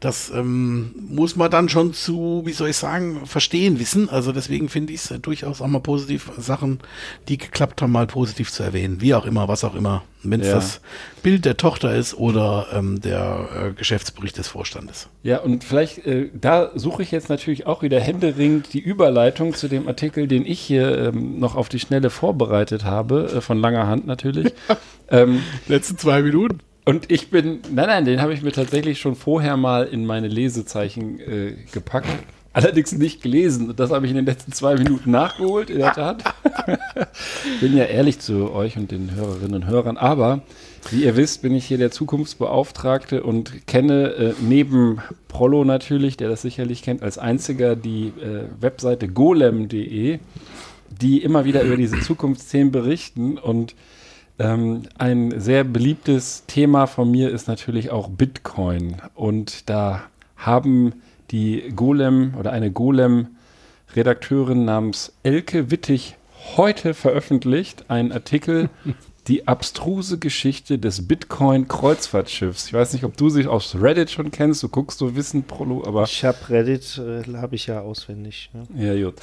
Das 0.02 0.32
ähm, 0.34 0.96
muss 0.96 1.36
man 1.36 1.48
dann 1.48 1.68
schon 1.68 1.94
zu, 1.94 2.42
wie 2.44 2.52
soll 2.52 2.70
ich 2.70 2.76
sagen, 2.76 3.24
verstehen 3.24 3.78
wissen. 3.78 4.08
Also 4.08 4.32
deswegen 4.32 4.68
finde 4.68 4.92
ich 4.92 5.08
es 5.08 5.14
durchaus 5.22 5.62
auch 5.62 5.68
mal 5.68 5.78
positiv, 5.78 6.32
Sachen, 6.38 6.80
die 7.28 7.38
geklappt 7.38 7.80
haben, 7.80 7.92
mal 7.92 8.08
positiv 8.08 8.50
zu 8.50 8.64
erwähnen. 8.64 9.00
Wie 9.00 9.14
auch 9.14 9.26
immer, 9.26 9.46
was 9.46 9.62
auch 9.62 9.76
immer. 9.76 10.02
Wenn 10.24 10.40
es 10.40 10.48
ja. 10.48 10.54
das 10.54 10.80
Bild 11.22 11.44
der 11.44 11.56
Tochter 11.56 11.94
ist 11.94 12.14
oder 12.14 12.66
ähm, 12.72 13.00
der 13.00 13.48
äh, 13.54 13.72
Geschäftsbericht 13.74 14.38
des 14.38 14.48
Vorstandes. 14.48 15.08
Ja, 15.22 15.38
und 15.38 15.62
vielleicht, 15.62 16.04
äh, 16.04 16.30
da 16.34 16.72
suche 16.74 17.04
ich 17.04 17.12
jetzt 17.12 17.28
natürlich 17.28 17.66
auch 17.68 17.82
wieder 17.82 18.00
händeringend 18.00 18.72
die 18.72 18.80
Überleitung 18.80 19.54
zu 19.54 19.68
dem 19.68 19.86
Artikel, 19.86 20.26
den 20.26 20.44
ich 20.44 20.58
hier 20.58 20.98
ähm, 20.98 21.38
noch 21.38 21.54
auf 21.54 21.68
die 21.68 21.78
Schnelle 21.78 22.10
vorbereitet 22.10 22.82
habe, 22.82 23.34
äh, 23.36 23.40
von 23.40 23.56
langer 23.56 23.86
Hand 23.86 24.04
natürlich. 24.04 24.52
ähm, 25.10 25.42
Letzten 25.68 25.96
zwei 25.96 26.22
Minuten. 26.22 26.58
Und 26.84 27.10
ich 27.12 27.30
bin, 27.30 27.60
nein, 27.72 27.86
nein, 27.86 28.04
den 28.04 28.20
habe 28.20 28.34
ich 28.34 28.42
mir 28.42 28.52
tatsächlich 28.52 29.00
schon 29.00 29.14
vorher 29.14 29.56
mal 29.56 29.84
in 29.84 30.04
meine 30.04 30.28
Lesezeichen 30.28 31.20
äh, 31.20 31.54
gepackt. 31.72 32.08
Allerdings 32.54 32.92
nicht 32.92 33.22
gelesen. 33.22 33.72
Das 33.76 33.90
habe 33.90 34.04
ich 34.04 34.10
in 34.10 34.16
den 34.16 34.26
letzten 34.26 34.52
zwei 34.52 34.74
Minuten 34.74 35.10
nachgeholt, 35.10 35.70
in 35.70 35.78
der 35.78 35.92
Tat. 35.94 36.22
bin 37.60 37.76
ja 37.76 37.84
ehrlich 37.84 38.18
zu 38.18 38.52
euch 38.52 38.76
und 38.76 38.90
den 38.90 39.14
Hörerinnen 39.14 39.54
und 39.54 39.66
Hörern. 39.66 39.96
Aber 39.96 40.42
wie 40.90 41.04
ihr 41.04 41.16
wisst, 41.16 41.40
bin 41.40 41.54
ich 41.54 41.64
hier 41.64 41.78
der 41.78 41.90
Zukunftsbeauftragte 41.90 43.22
und 43.22 43.66
kenne 43.66 44.08
äh, 44.08 44.34
neben 44.40 45.00
Prollo 45.28 45.64
natürlich, 45.64 46.16
der 46.18 46.28
das 46.28 46.42
sicherlich 46.42 46.82
kennt, 46.82 47.02
als 47.02 47.16
einziger 47.16 47.74
die 47.74 48.08
äh, 48.08 48.44
Webseite 48.60 49.08
golem.de, 49.08 50.18
die 51.00 51.22
immer 51.22 51.44
wieder 51.46 51.62
über 51.62 51.76
diese 51.76 52.00
Zukunftsthemen 52.00 52.70
berichten 52.70 53.38
und 53.38 53.74
ähm, 54.38 54.82
ein 54.98 55.40
sehr 55.40 55.64
beliebtes 55.64 56.44
Thema 56.46 56.86
von 56.86 57.10
mir 57.10 57.30
ist 57.30 57.48
natürlich 57.48 57.90
auch 57.90 58.08
Bitcoin. 58.08 58.96
Und 59.14 59.68
da 59.68 60.04
haben 60.36 60.94
die 61.30 61.72
Golem 61.74 62.34
oder 62.38 62.52
eine 62.52 62.70
Golem-Redakteurin 62.70 64.64
namens 64.64 65.12
Elke 65.22 65.70
Wittig 65.70 66.16
heute 66.56 66.94
veröffentlicht 66.94 67.88
einen 67.88 68.12
Artikel 68.12 68.68
die 69.28 69.46
abstruse 69.46 70.18
Geschichte 70.18 70.78
des 70.78 71.06
Bitcoin-Kreuzfahrtschiffs. 71.06 72.66
Ich 72.66 72.72
weiß 72.72 72.92
nicht, 72.92 73.04
ob 73.04 73.16
du 73.16 73.28
sie 73.28 73.46
aus 73.46 73.76
Reddit 73.80 74.10
schon 74.10 74.32
kennst. 74.32 74.62
Du 74.62 74.68
guckst 74.68 74.98
so 74.98 75.14
Wissen, 75.14 75.44
Prolo, 75.44 75.84
aber. 75.86 76.04
Ich 76.04 76.24
habe 76.24 76.38
Reddit, 76.48 76.98
äh, 76.98 77.22
habe 77.36 77.54
ich 77.54 77.68
ja 77.68 77.80
auswendig. 77.80 78.50
Ja. 78.76 78.92
ja, 78.92 79.04
gut. 79.04 79.20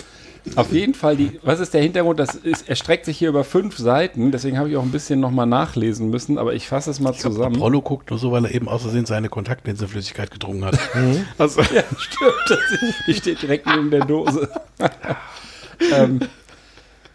Auf 0.56 0.72
jeden 0.72 0.94
Fall, 0.94 1.16
die, 1.16 1.40
was 1.44 1.60
ist 1.60 1.74
der 1.74 1.82
Hintergrund? 1.82 2.20
Das 2.20 2.36
ist, 2.36 2.68
erstreckt 2.68 3.06
sich 3.06 3.18
hier 3.18 3.30
über 3.30 3.44
fünf 3.44 3.78
Seiten. 3.78 4.32
Deswegen 4.32 4.58
habe 4.58 4.70
ich 4.70 4.78
auch 4.78 4.84
ein 4.84 4.92
bisschen 4.92 5.20
nochmal 5.20 5.46
nachlesen 5.46 6.10
müssen, 6.10 6.38
aber 6.38 6.54
ich 6.54 6.68
fasse 6.68 6.92
es 6.92 7.00
mal 7.00 7.12
ich 7.12 7.20
zusammen. 7.20 7.54
Glaub, 7.54 7.64
Prolo 7.64 7.82
guckt 7.82 8.10
nur 8.10 8.20
so, 8.20 8.32
weil 8.32 8.46
er 8.46 8.54
eben 8.54 8.68
außersehen 8.68 9.06
seine 9.06 9.30
Kontaktlinseflüssigkeit 9.30 10.32
getrunken 10.32 10.66
hat. 10.66 10.80
Mhm. 11.00 11.26
Also, 11.38 11.62
ja, 11.74 11.84
stimmt. 11.98 12.96
die 13.08 13.14
steht 13.14 13.42
direkt 13.42 13.68
neben 13.68 13.92
der 13.92 14.06
Dose. 14.06 14.50
ähm, 15.94 16.20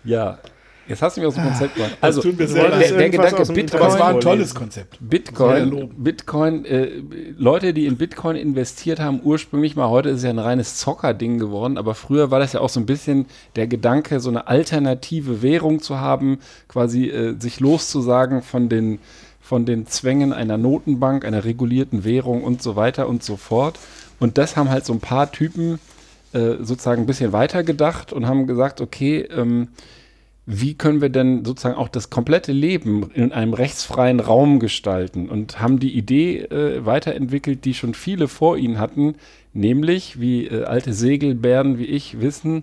ja, 0.05 0.39
Jetzt 0.87 1.01
hast 1.01 1.17
du 1.17 1.21
mich 1.21 1.29
aus 1.29 1.35
dem 1.35 1.45
Konzept 1.45 1.75
gebracht. 1.75 1.97
Also, 2.01 2.21
tut 2.21 2.39
mir 2.39 2.47
der, 2.47 2.71
der, 2.79 3.11
Gedanke 3.11 3.41
aus 3.41 3.47
dem 3.47 3.57
Bitcoin, 3.57 3.81
Aber 3.81 3.95
es 3.95 3.99
war 3.99 4.09
ein 4.09 4.21
tolles 4.21 4.55
Konzept. 4.55 4.99
Bitcoin. 5.01 5.91
Bitcoin, 5.97 6.65
äh, 6.67 7.03
Leute, 7.39 7.73
die 7.73 7.87
in 7.87 7.97
Bitcoin 7.97 8.37
investiert 8.37 9.01
haben, 9.01 9.21
ursprünglich 9.23 9.77
mal, 9.77 9.89
heute 9.89 10.11
ist 10.11 10.19
es 10.19 10.25
ja 10.25 10.31
ein 10.31 10.39
reines 10.39 10.77
Zockerding 10.77 11.39
geworden, 11.39 11.79
aber 11.79 11.95
früher 11.95 12.31
war 12.31 12.39
das 12.39 12.53
ja 12.53 12.61
auch 12.61 12.69
so 12.69 12.81
ein 12.81 12.87
bisschen 12.87 13.27
der 13.57 13.67
Gedanke, 13.67 14.21
so 14.21 14.29
eine 14.29 14.47
alternative 14.47 15.43
Währung 15.43 15.81
zu 15.81 16.01
haben, 16.01 16.39
quasi 16.69 17.09
äh, 17.09 17.35
sich 17.39 17.61
loszusagen 17.61 18.43
von 18.43 18.69
den, 18.69 18.99
von 19.41 19.65
den 19.65 19.87
Zwängen 19.87 20.33
einer 20.35 20.59
Notenbank, 20.59 21.25
einer 21.25 21.45
regulierten 21.45 22.05
Währung 22.05 22.45
und 22.45 22.63
so 22.63 22.77
weiter 22.77 23.09
und 23.09 23.23
so 23.23 23.37
fort. 23.37 23.79
Und 24.21 24.37
das 24.37 24.57
haben 24.57 24.69
halt 24.69 24.85
so 24.85 24.93
ein 24.93 25.01
paar 25.01 25.33
Typen 25.33 25.79
äh, 26.35 26.57
sozusagen 26.61 27.03
ein 27.03 27.07
bisschen 27.07 27.33
weitergedacht 27.33 28.13
und 28.13 28.27
haben 28.27 28.47
gesagt, 28.47 28.81
okay, 28.81 29.21
ähm, 29.21 29.69
wie 30.47 30.75
können 30.75 31.01
wir 31.01 31.09
denn 31.09 31.45
sozusagen 31.45 31.77
auch 31.77 31.89
das 31.89 32.11
komplette 32.11 32.53
Leben 32.53 33.11
in 33.15 33.33
einem 33.33 33.55
rechtsfreien 33.55 34.21
Raum 34.21 34.61
gestalten 34.61 35.29
und 35.29 35.61
haben 35.61 35.79
die 35.79 35.97
Idee 35.97 36.41
äh, 36.41 36.85
weiterentwickelt, 36.85 37.65
die 37.65 37.75
schon 37.75 37.95
viele 37.95 38.29
vor 38.29 38.59
ihnen 38.59 38.79
hatten, 38.79 39.15
nämlich, 39.55 40.21
wie 40.21 40.47
äh, 40.47 40.65
alte 40.65 40.93
Segelbären 40.93 41.79
wie 41.79 41.87
ich 41.87 42.21
wissen, 42.21 42.63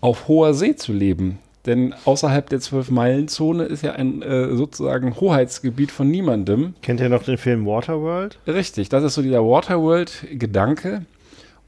auf 0.00 0.26
hoher 0.28 0.54
See 0.54 0.74
zu 0.74 0.92
leben. 0.92 1.38
Denn 1.64 1.94
außerhalb 2.04 2.48
der 2.48 2.60
Zwölf-Meilen-Zone 2.60 3.64
ist 3.64 3.82
ja 3.82 3.92
ein 3.92 4.22
äh, 4.22 4.54
sozusagen 4.54 5.16
Hoheitsgebiet 5.20 5.90
von 5.90 6.08
niemandem. 6.08 6.74
Kennt 6.80 7.00
ihr 7.00 7.08
noch 7.08 7.24
den 7.24 7.38
Film 7.38 7.66
Waterworld? 7.66 8.38
Richtig, 8.46 8.88
das 8.88 9.02
ist 9.02 9.14
so 9.14 9.22
dieser 9.22 9.44
Waterworld-Gedanke. 9.44 11.02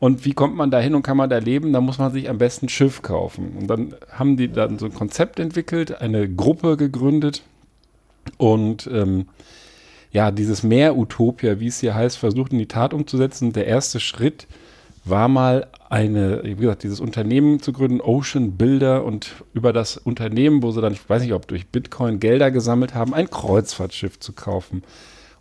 Und 0.00 0.24
wie 0.24 0.32
kommt 0.32 0.54
man 0.54 0.70
da 0.70 0.78
hin 0.78 0.94
und 0.94 1.02
kann 1.02 1.16
man 1.16 1.28
da 1.28 1.38
leben? 1.38 1.72
Da 1.72 1.80
muss 1.80 1.98
man 1.98 2.12
sich 2.12 2.30
am 2.30 2.38
besten 2.38 2.68
Schiff 2.68 3.02
kaufen. 3.02 3.56
Und 3.58 3.66
dann 3.66 3.94
haben 4.12 4.36
die 4.36 4.50
dann 4.50 4.78
so 4.78 4.86
ein 4.86 4.94
Konzept 4.94 5.40
entwickelt, 5.40 6.00
eine 6.00 6.28
Gruppe 6.32 6.76
gegründet 6.76 7.42
und 8.36 8.88
ähm, 8.92 9.26
ja, 10.10 10.30
dieses 10.30 10.62
Meer-Utopia, 10.62 11.60
wie 11.60 11.66
es 11.66 11.80
hier 11.80 11.94
heißt, 11.94 12.16
versucht 12.16 12.52
in 12.52 12.58
die 12.58 12.66
Tat 12.66 12.94
umzusetzen. 12.94 13.52
Der 13.52 13.66
erste 13.66 14.00
Schritt 14.00 14.46
war 15.04 15.28
mal 15.28 15.66
eine, 15.88 16.42
wie 16.44 16.54
gesagt, 16.54 16.82
dieses 16.82 17.00
Unternehmen 17.00 17.60
zu 17.60 17.72
gründen, 17.72 18.00
Ocean 18.00 18.56
Builder 18.56 19.04
und 19.04 19.44
über 19.54 19.72
das 19.72 19.96
Unternehmen, 19.96 20.62
wo 20.62 20.70
sie 20.70 20.80
dann, 20.80 20.92
ich 20.92 21.08
weiß 21.08 21.22
nicht, 21.22 21.32
ob 21.32 21.46
durch 21.48 21.66
Bitcoin 21.66 22.20
Gelder 22.20 22.50
gesammelt 22.50 22.94
haben, 22.94 23.14
ein 23.14 23.30
Kreuzfahrtschiff 23.30 24.18
zu 24.18 24.32
kaufen. 24.32 24.82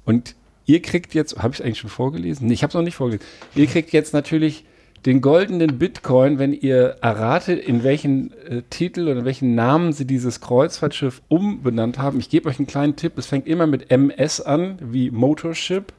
Und 0.05 0.35
ihr 0.67 0.81
kriegt 0.81 1.15
jetzt, 1.15 1.37
habe 1.37 1.53
ich 1.53 1.59
es 1.59 1.65
eigentlich 1.65 1.79
schon 1.79 1.89
vorgelesen? 1.89 2.47
Nee, 2.47 2.53
ich 2.53 2.61
habe 2.61 2.69
es 2.69 2.75
noch 2.75 2.83
nicht 2.83 2.95
vorgelesen. 2.95 3.25
Ihr 3.55 3.65
kriegt 3.65 3.91
jetzt 3.91 4.13
natürlich 4.13 4.65
den 5.05 5.21
goldenen 5.21 5.79
Bitcoin, 5.79 6.37
wenn 6.37 6.53
ihr 6.53 6.97
erratet, 7.01 7.63
in 7.65 7.83
welchen 7.83 8.33
äh, 8.45 8.61
Titel 8.69 9.07
oder 9.07 9.19
in 9.19 9.25
welchen 9.25 9.55
Namen 9.55 9.93
sie 9.93 10.05
dieses 10.05 10.41
Kreuzfahrtschiff 10.41 11.21
umbenannt 11.29 11.97
haben. 11.97 12.19
Ich 12.19 12.29
gebe 12.29 12.49
euch 12.49 12.59
einen 12.59 12.67
kleinen 12.67 12.95
Tipp. 12.95 13.17
Es 13.17 13.25
fängt 13.25 13.47
immer 13.47 13.67
mit 13.67 13.89
MS 13.89 14.41
an, 14.41 14.77
wie 14.81 15.09
Motorship. 15.09 15.93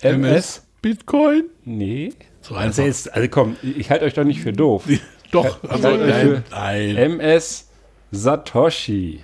MS? 0.00 0.62
Bitcoin? 0.80 1.44
Nee. 1.64 2.14
So 2.40 2.54
Also, 2.54 2.82
jetzt, 2.82 3.12
also 3.12 3.28
komm, 3.28 3.56
ich 3.62 3.90
halte 3.90 4.06
euch 4.06 4.14
doch 4.14 4.24
nicht 4.24 4.40
für 4.40 4.52
doof. 4.52 4.84
Doch, 5.30 5.62
also 5.62 5.96
nein, 5.96 6.42
nein. 6.50 6.96
MS 6.96 7.68
Satoshi. 8.10 9.20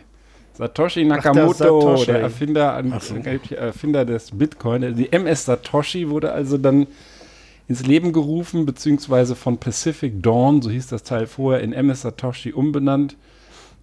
Satoshi 0.57 1.01
der 1.01 1.17
Nakamoto, 1.17 1.53
Satoshi. 1.53 2.07
der 2.07 2.21
Erfinder, 2.21 2.75
an, 2.75 2.99
so. 3.01 3.15
Erfinder 3.17 4.05
des 4.05 4.31
Bitcoin. 4.31 4.97
Die 4.97 5.13
MS 5.13 5.45
Satoshi 5.45 6.09
wurde 6.09 6.33
also 6.33 6.57
dann 6.57 6.87
ins 7.69 7.85
Leben 7.85 8.13
gerufen, 8.13 8.65
beziehungsweise 8.65 9.35
von 9.35 9.59
Pacific 9.59 10.23
Dawn, 10.23 10.63
so 10.63 10.71
hieß 10.71 10.87
das 10.87 11.03
Teil 11.03 11.27
vorher, 11.27 11.63
in 11.63 11.73
MS 11.73 12.03
Satoshi 12.03 12.53
umbenannt. 12.53 13.17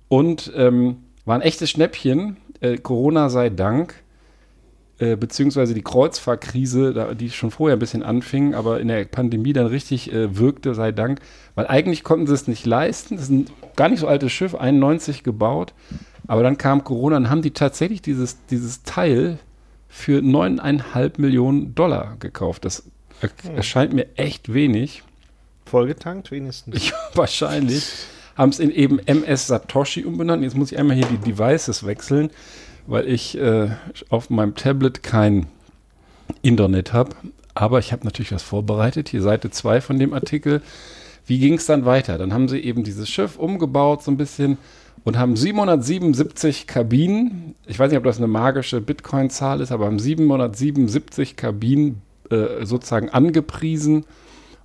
Und 0.07 0.51
ähm, 0.55 0.97
war 1.26 1.36
ein 1.36 1.41
echtes 1.41 1.69
Schnäppchen. 1.69 2.38
Äh, 2.59 2.78
Corona 2.78 3.30
sei 3.30 3.49
Dank. 3.49 3.95
Äh, 4.99 5.15
beziehungsweise 5.15 5.74
die 5.74 5.82
Kreuzfahrtkrise, 5.82 6.93
da, 6.93 7.13
die 7.13 7.30
schon 7.30 7.51
vorher 7.51 7.76
ein 7.76 7.80
bisschen 7.80 8.03
anfing, 8.03 8.53
aber 8.53 8.80
in 8.80 8.88
der 8.88 9.05
Pandemie 9.05 9.51
dann 9.51 9.65
richtig 9.65 10.13
äh, 10.13 10.38
wirkte, 10.38 10.76
sei 10.76 10.91
Dank. 10.91 11.19
Weil 11.55 11.67
eigentlich 11.67 12.03
konnten 12.03 12.28
sie 12.28 12.34
es 12.34 12.47
nicht 12.47 12.65
leisten. 12.65 13.15
Das 13.15 13.26
ist 13.26 13.32
ein 13.32 13.45
gar 13.76 13.89
nicht 13.89 13.99
so 13.99 14.07
altes 14.07 14.32
Schiff, 14.32 14.55
91 14.55 15.24
gebaut. 15.24 15.74
Aber 16.28 16.43
dann 16.43 16.57
kam 16.57 16.84
Corona 16.84 17.17
und 17.17 17.30
haben 17.30 17.41
die 17.41 17.51
tatsächlich 17.51 18.01
dieses, 18.01 18.38
dieses 18.49 18.84
Teil 18.84 19.39
für 19.89 20.19
9,5 20.19 21.19
Millionen 21.21 21.76
Dollar 21.76 22.15
gekauft. 22.19 22.65
Das 22.65 22.84
er- 23.21 23.55
erscheint 23.55 23.93
mir 23.93 24.07
echt 24.17 24.53
wenig. 24.53 25.03
Vollgetankt 25.65 26.32
wenigstens. 26.32 26.76
Ich, 26.78 26.93
wahrscheinlich. 27.13 27.88
Haben 28.36 28.49
es 28.49 28.59
in 28.59 28.71
eben 28.71 28.99
MS 28.99 29.47
Satoshi 29.47 30.03
umbenannt. 30.05 30.43
Jetzt 30.43 30.55
muss 30.57 30.71
ich 30.71 30.78
einmal 30.80 30.95
hier 30.95 31.05
die 31.05 31.17
Devices 31.19 31.86
wechseln, 31.86 32.32
weil 32.88 33.07
ich 33.07 33.38
äh, 33.38 33.69
auf 34.09 34.30
meinem 34.32 34.55
Tablet 34.55 35.03
kein 35.03 35.45
Internet 36.41 36.93
habe. 36.93 37.11
Aber 37.53 37.78
ich 37.80 37.91
habe 37.91 38.03
natürlich 38.05 38.32
was 38.32 38.41
vorbereitet. 38.41 39.09
Hier 39.09 39.21
Seite 39.21 39.51
2 39.51 39.82
von 39.82 39.99
dem 39.99 40.13
Artikel. 40.13 40.61
Wie 41.28 41.38
ging 41.38 41.53
es 41.53 41.67
dann 41.67 41.86
weiter? 41.86 42.17
Dann 42.17 42.34
haben 42.34 42.49
sie 42.49 42.57
eben 42.59 42.84
dieses 42.84 43.07
Schiff 43.09 43.38
umgebaut 43.38 44.03
so 44.03 44.09
ein 44.09 44.17
bisschen 44.17 44.57
und 45.04 45.18
haben 45.18 45.36
777 45.36 46.68
Kabinen. 46.68 47.56
Ich 47.68 47.78
weiß 47.78 47.89
nicht, 47.89 47.97
ob 47.97 48.04
das 48.04 48.18
eine 48.18 48.28
magische 48.28 48.82
Bitcoin-Zahl 48.82 49.62
ist, 49.62 49.72
aber 49.72 49.86
haben 49.86 49.99
777 49.99 51.36
Kabinen 51.36 52.01
äh, 52.30 52.66
sozusagen 52.66 53.10
angepriesen 53.10 54.06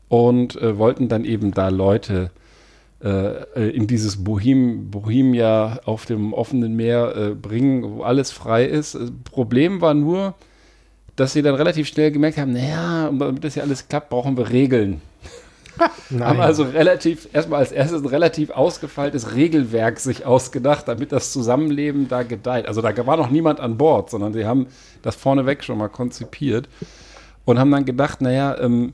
und 0.09 0.57
äh, 0.57 0.79
wollten 0.79 1.09
dann 1.09 1.25
eben 1.25 1.53
da 1.53 1.69
Leute 1.69 2.31
äh, 3.03 3.71
in 3.71 3.87
dieses 3.87 4.25
Bohem, 4.25 4.91
Bohemia 4.91 5.81
auf 5.85 6.07
dem 6.07 6.33
offenen 6.33 6.75
Meer 6.75 7.15
äh, 7.17 7.35
bringen, 7.35 7.97
wo 7.97 8.03
alles 8.03 8.31
frei 8.31 8.65
ist. 8.65 8.97
Problem 9.25 9.81
war 9.81 9.95
nur, 9.95 10.35
dass 11.17 11.33
sie 11.33 11.43
dann 11.43 11.55
relativ 11.57 11.89
schnell 11.89 12.13
gemerkt 12.13 12.39
haben, 12.39 12.53
naja, 12.53 13.11
damit 13.17 13.43
das 13.43 13.57
ja 13.57 13.65
alles 13.65 13.89
klappt, 13.89 14.11
brauchen 14.11 14.37
wir 14.37 14.51
Regeln. 14.51 15.01
Haben 16.21 16.41
also 16.41 16.65
relativ, 16.65 17.29
erstmal 17.33 17.61
als 17.61 17.73
erstes 17.73 18.03
ein 18.03 18.07
relativ 18.07 18.51
ausgefeiltes 18.51 19.35
Regelwerk 19.35 20.01
sich 20.01 20.27
ausgedacht, 20.27 20.89
damit 20.89 21.13
das 21.13 21.33
Zusammenleben 21.33 22.09
da 22.09 22.23
gedeiht. 22.23 22.67
Also 22.67 22.81
da 22.83 23.07
war 23.07 23.17
noch 23.17 23.31
niemand 23.31 23.61
an 23.61 23.77
Bord, 23.77 24.11
sondern 24.11 24.33
sie 24.33 24.45
haben 24.45 24.67
das 25.03 25.17
vorneweg 25.17 25.65
schon 25.65 25.79
mal 25.79 25.89
konzipiert 25.89 26.69
und 27.45 27.59
haben 27.59 27.71
dann 27.71 27.85
gedacht, 27.85 28.21
naja, 28.21 28.59
ähm, 28.61 28.93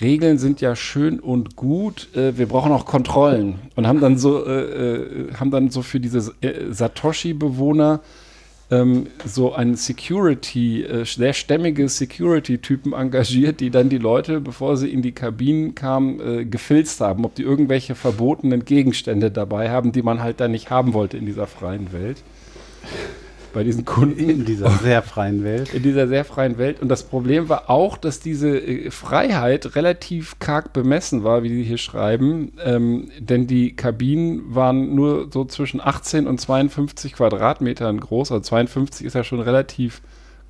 Regeln 0.00 0.38
sind 0.38 0.60
ja 0.60 0.74
schön 0.76 1.20
und 1.20 1.56
gut, 1.56 2.08
äh, 2.16 2.36
wir 2.38 2.46
brauchen 2.46 2.72
auch 2.72 2.86
Kontrollen 2.86 3.58
und 3.76 3.86
haben 3.86 4.00
dann 4.00 4.16
so, 4.16 4.46
äh, 4.46 4.50
äh, 4.50 5.34
haben 5.34 5.50
dann 5.50 5.70
so 5.70 5.82
für 5.82 6.00
diese 6.00 6.32
äh, 6.40 6.72
Satoshi-Bewohner 6.72 8.00
ähm, 8.70 9.06
so 9.24 9.52
einen 9.52 9.74
Security, 9.74 10.84
äh, 10.84 11.04
sehr 11.04 11.32
stämmige 11.32 11.88
Security-Typen 11.88 12.92
engagiert, 12.92 13.60
die 13.60 13.70
dann 13.70 13.88
die 13.88 13.98
Leute, 13.98 14.40
bevor 14.40 14.76
sie 14.76 14.88
in 14.92 15.02
die 15.02 15.12
Kabinen 15.12 15.74
kamen, 15.74 16.20
äh, 16.20 16.44
gefilzt 16.44 17.00
haben, 17.00 17.24
ob 17.24 17.34
die 17.34 17.42
irgendwelche 17.42 17.94
verbotenen 17.94 18.64
Gegenstände 18.64 19.30
dabei 19.30 19.70
haben, 19.70 19.92
die 19.92 20.02
man 20.02 20.22
halt 20.22 20.40
dann 20.40 20.52
nicht 20.52 20.70
haben 20.70 20.94
wollte 20.94 21.16
in 21.16 21.26
dieser 21.26 21.46
freien 21.46 21.92
Welt. 21.92 22.22
Bei 23.52 23.64
diesen 23.64 23.84
Kunden 23.84 24.18
In 24.18 24.44
dieser 24.44 24.70
sehr 24.82 25.02
freien 25.02 25.42
Welt. 25.44 25.74
in 25.74 25.82
dieser 25.82 26.06
sehr 26.08 26.24
freien 26.24 26.58
Welt. 26.58 26.80
Und 26.80 26.88
das 26.88 27.02
Problem 27.02 27.48
war 27.48 27.68
auch, 27.68 27.96
dass 27.96 28.20
diese 28.20 28.58
äh, 28.58 28.90
Freiheit 28.90 29.74
relativ 29.76 30.38
karg 30.38 30.72
bemessen 30.72 31.24
war, 31.24 31.42
wie 31.42 31.48
sie 31.48 31.62
hier 31.64 31.78
schreiben. 31.78 32.52
Ähm, 32.64 33.10
denn 33.18 33.46
die 33.46 33.74
Kabinen 33.74 34.54
waren 34.54 34.94
nur 34.94 35.28
so 35.32 35.44
zwischen 35.44 35.80
18 35.80 36.26
und 36.26 36.40
52 36.40 37.14
Quadratmetern 37.14 37.98
groß. 38.00 38.32
Also 38.32 38.42
52 38.42 39.06
ist 39.06 39.14
ja 39.14 39.24
schon 39.24 39.40
relativ 39.40 40.00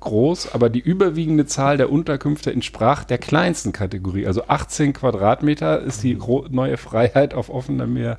groß, 0.01 0.53
aber 0.53 0.69
die 0.69 0.79
überwiegende 0.79 1.45
Zahl 1.45 1.77
der 1.77 1.91
Unterkünfte 1.91 2.51
entsprach 2.51 3.03
der 3.03 3.19
kleinsten 3.19 3.71
Kategorie. 3.71 4.27
Also 4.27 4.43
18 4.47 4.93
Quadratmeter 4.93 5.79
ist 5.81 6.03
die 6.03 6.17
neue 6.49 6.77
Freiheit 6.77 7.33
auf 7.33 7.49
offenem 7.49 7.93
Meer 7.93 8.17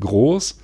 groß. 0.00 0.58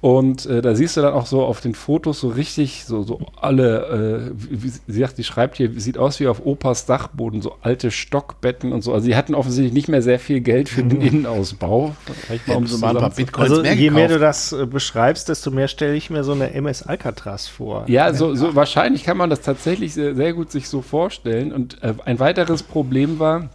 Und 0.00 0.46
äh, 0.46 0.62
da 0.62 0.74
siehst 0.74 0.96
du 0.96 1.02
dann 1.02 1.12
auch 1.12 1.26
so 1.26 1.42
auf 1.42 1.60
den 1.60 1.74
Fotos 1.74 2.20
so 2.20 2.28
richtig, 2.28 2.86
so, 2.86 3.02
so 3.02 3.20
alle, 3.38 4.30
äh, 4.30 4.34
wie, 4.34 4.68
sie 4.68 5.00
sagt, 5.00 5.18
die 5.18 5.24
schreibt 5.24 5.58
hier, 5.58 5.78
sieht 5.78 5.98
aus 5.98 6.20
wie 6.20 6.26
auf 6.26 6.46
Opas 6.46 6.86
Dachboden, 6.86 7.42
so 7.42 7.56
alte 7.60 7.90
Stockbetten 7.90 8.72
und 8.72 8.82
so. 8.82 8.94
Also 8.94 9.04
sie 9.04 9.14
hatten 9.14 9.34
offensichtlich 9.34 9.74
nicht 9.74 9.88
mehr 9.88 10.00
sehr 10.00 10.18
viel 10.18 10.40
Geld 10.40 10.70
für 10.70 10.82
den 10.82 11.02
Innenausbau. 11.02 11.94
Vielleicht 12.26 12.48
mal, 12.48 12.56
um 12.56 12.66
sie 12.66 12.78
mal 12.78 12.96
ein 12.96 13.12
paar 13.12 13.40
Also 13.42 13.60
mehr 13.60 13.74
je 13.74 13.90
mehr 13.90 14.08
du 14.08 14.18
das 14.18 14.52
äh, 14.52 14.64
beschreibst, 14.64 15.28
desto 15.28 15.50
mehr 15.50 15.68
stelle 15.68 15.94
ich 15.94 16.08
mir 16.08 16.24
so 16.24 16.32
eine 16.32 16.54
MS 16.54 16.82
Alcatraz 16.82 17.46
vor. 17.46 17.84
Ja, 17.86 18.14
so, 18.14 18.34
so 18.34 18.54
wahrscheinlich 18.54 19.04
kann 19.04 19.18
man 19.18 19.28
das 19.28 19.42
tatsächlich 19.42 19.92
sehr, 19.92 20.14
sehr 20.14 20.32
gut 20.32 20.50
sich 20.50 20.70
so 20.70 20.80
vorstellen. 20.80 21.52
Und 21.52 21.82
äh, 21.82 21.92
ein 22.06 22.18
weiteres 22.18 22.62
Problem 22.62 23.18
war, 23.18 23.50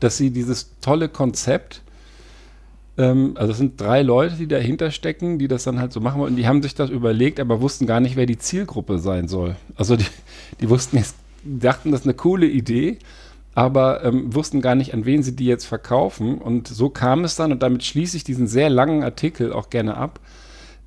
dass 0.00 0.16
sie 0.16 0.30
dieses 0.30 0.80
tolle 0.80 1.08
Konzept, 1.08 1.82
ähm, 2.98 3.34
also 3.36 3.52
es 3.52 3.58
sind 3.58 3.80
drei 3.80 4.02
Leute, 4.02 4.34
die 4.34 4.48
dahinter 4.48 4.90
stecken, 4.90 5.38
die 5.38 5.48
das 5.48 5.64
dann 5.64 5.80
halt 5.80 5.92
so 5.92 6.00
machen 6.00 6.20
wollen. 6.20 6.36
Die 6.36 6.48
haben 6.48 6.62
sich 6.62 6.74
das 6.74 6.90
überlegt, 6.90 7.38
aber 7.38 7.60
wussten 7.60 7.86
gar 7.86 8.00
nicht, 8.00 8.16
wer 8.16 8.26
die 8.26 8.38
Zielgruppe 8.38 8.98
sein 8.98 9.28
soll. 9.28 9.56
Also 9.76 9.96
die, 9.96 10.06
die 10.60 10.68
wussten 10.68 10.96
jetzt, 10.98 11.16
dachten, 11.44 11.92
das 11.92 12.00
ist 12.00 12.06
eine 12.06 12.14
coole 12.14 12.46
Idee, 12.46 12.98
aber 13.54 14.04
ähm, 14.04 14.34
wussten 14.34 14.60
gar 14.60 14.74
nicht, 14.74 14.92
an 14.92 15.04
wen 15.04 15.22
sie 15.22 15.36
die 15.36 15.46
jetzt 15.46 15.64
verkaufen. 15.64 16.38
Und 16.38 16.66
so 16.66 16.90
kam 16.90 17.22
es 17.22 17.36
dann, 17.36 17.52
und 17.52 17.62
damit 17.62 17.84
schließe 17.84 18.16
ich 18.16 18.24
diesen 18.24 18.48
sehr 18.48 18.68
langen 18.68 19.04
Artikel 19.04 19.52
auch 19.52 19.70
gerne 19.70 19.96
ab, 19.96 20.18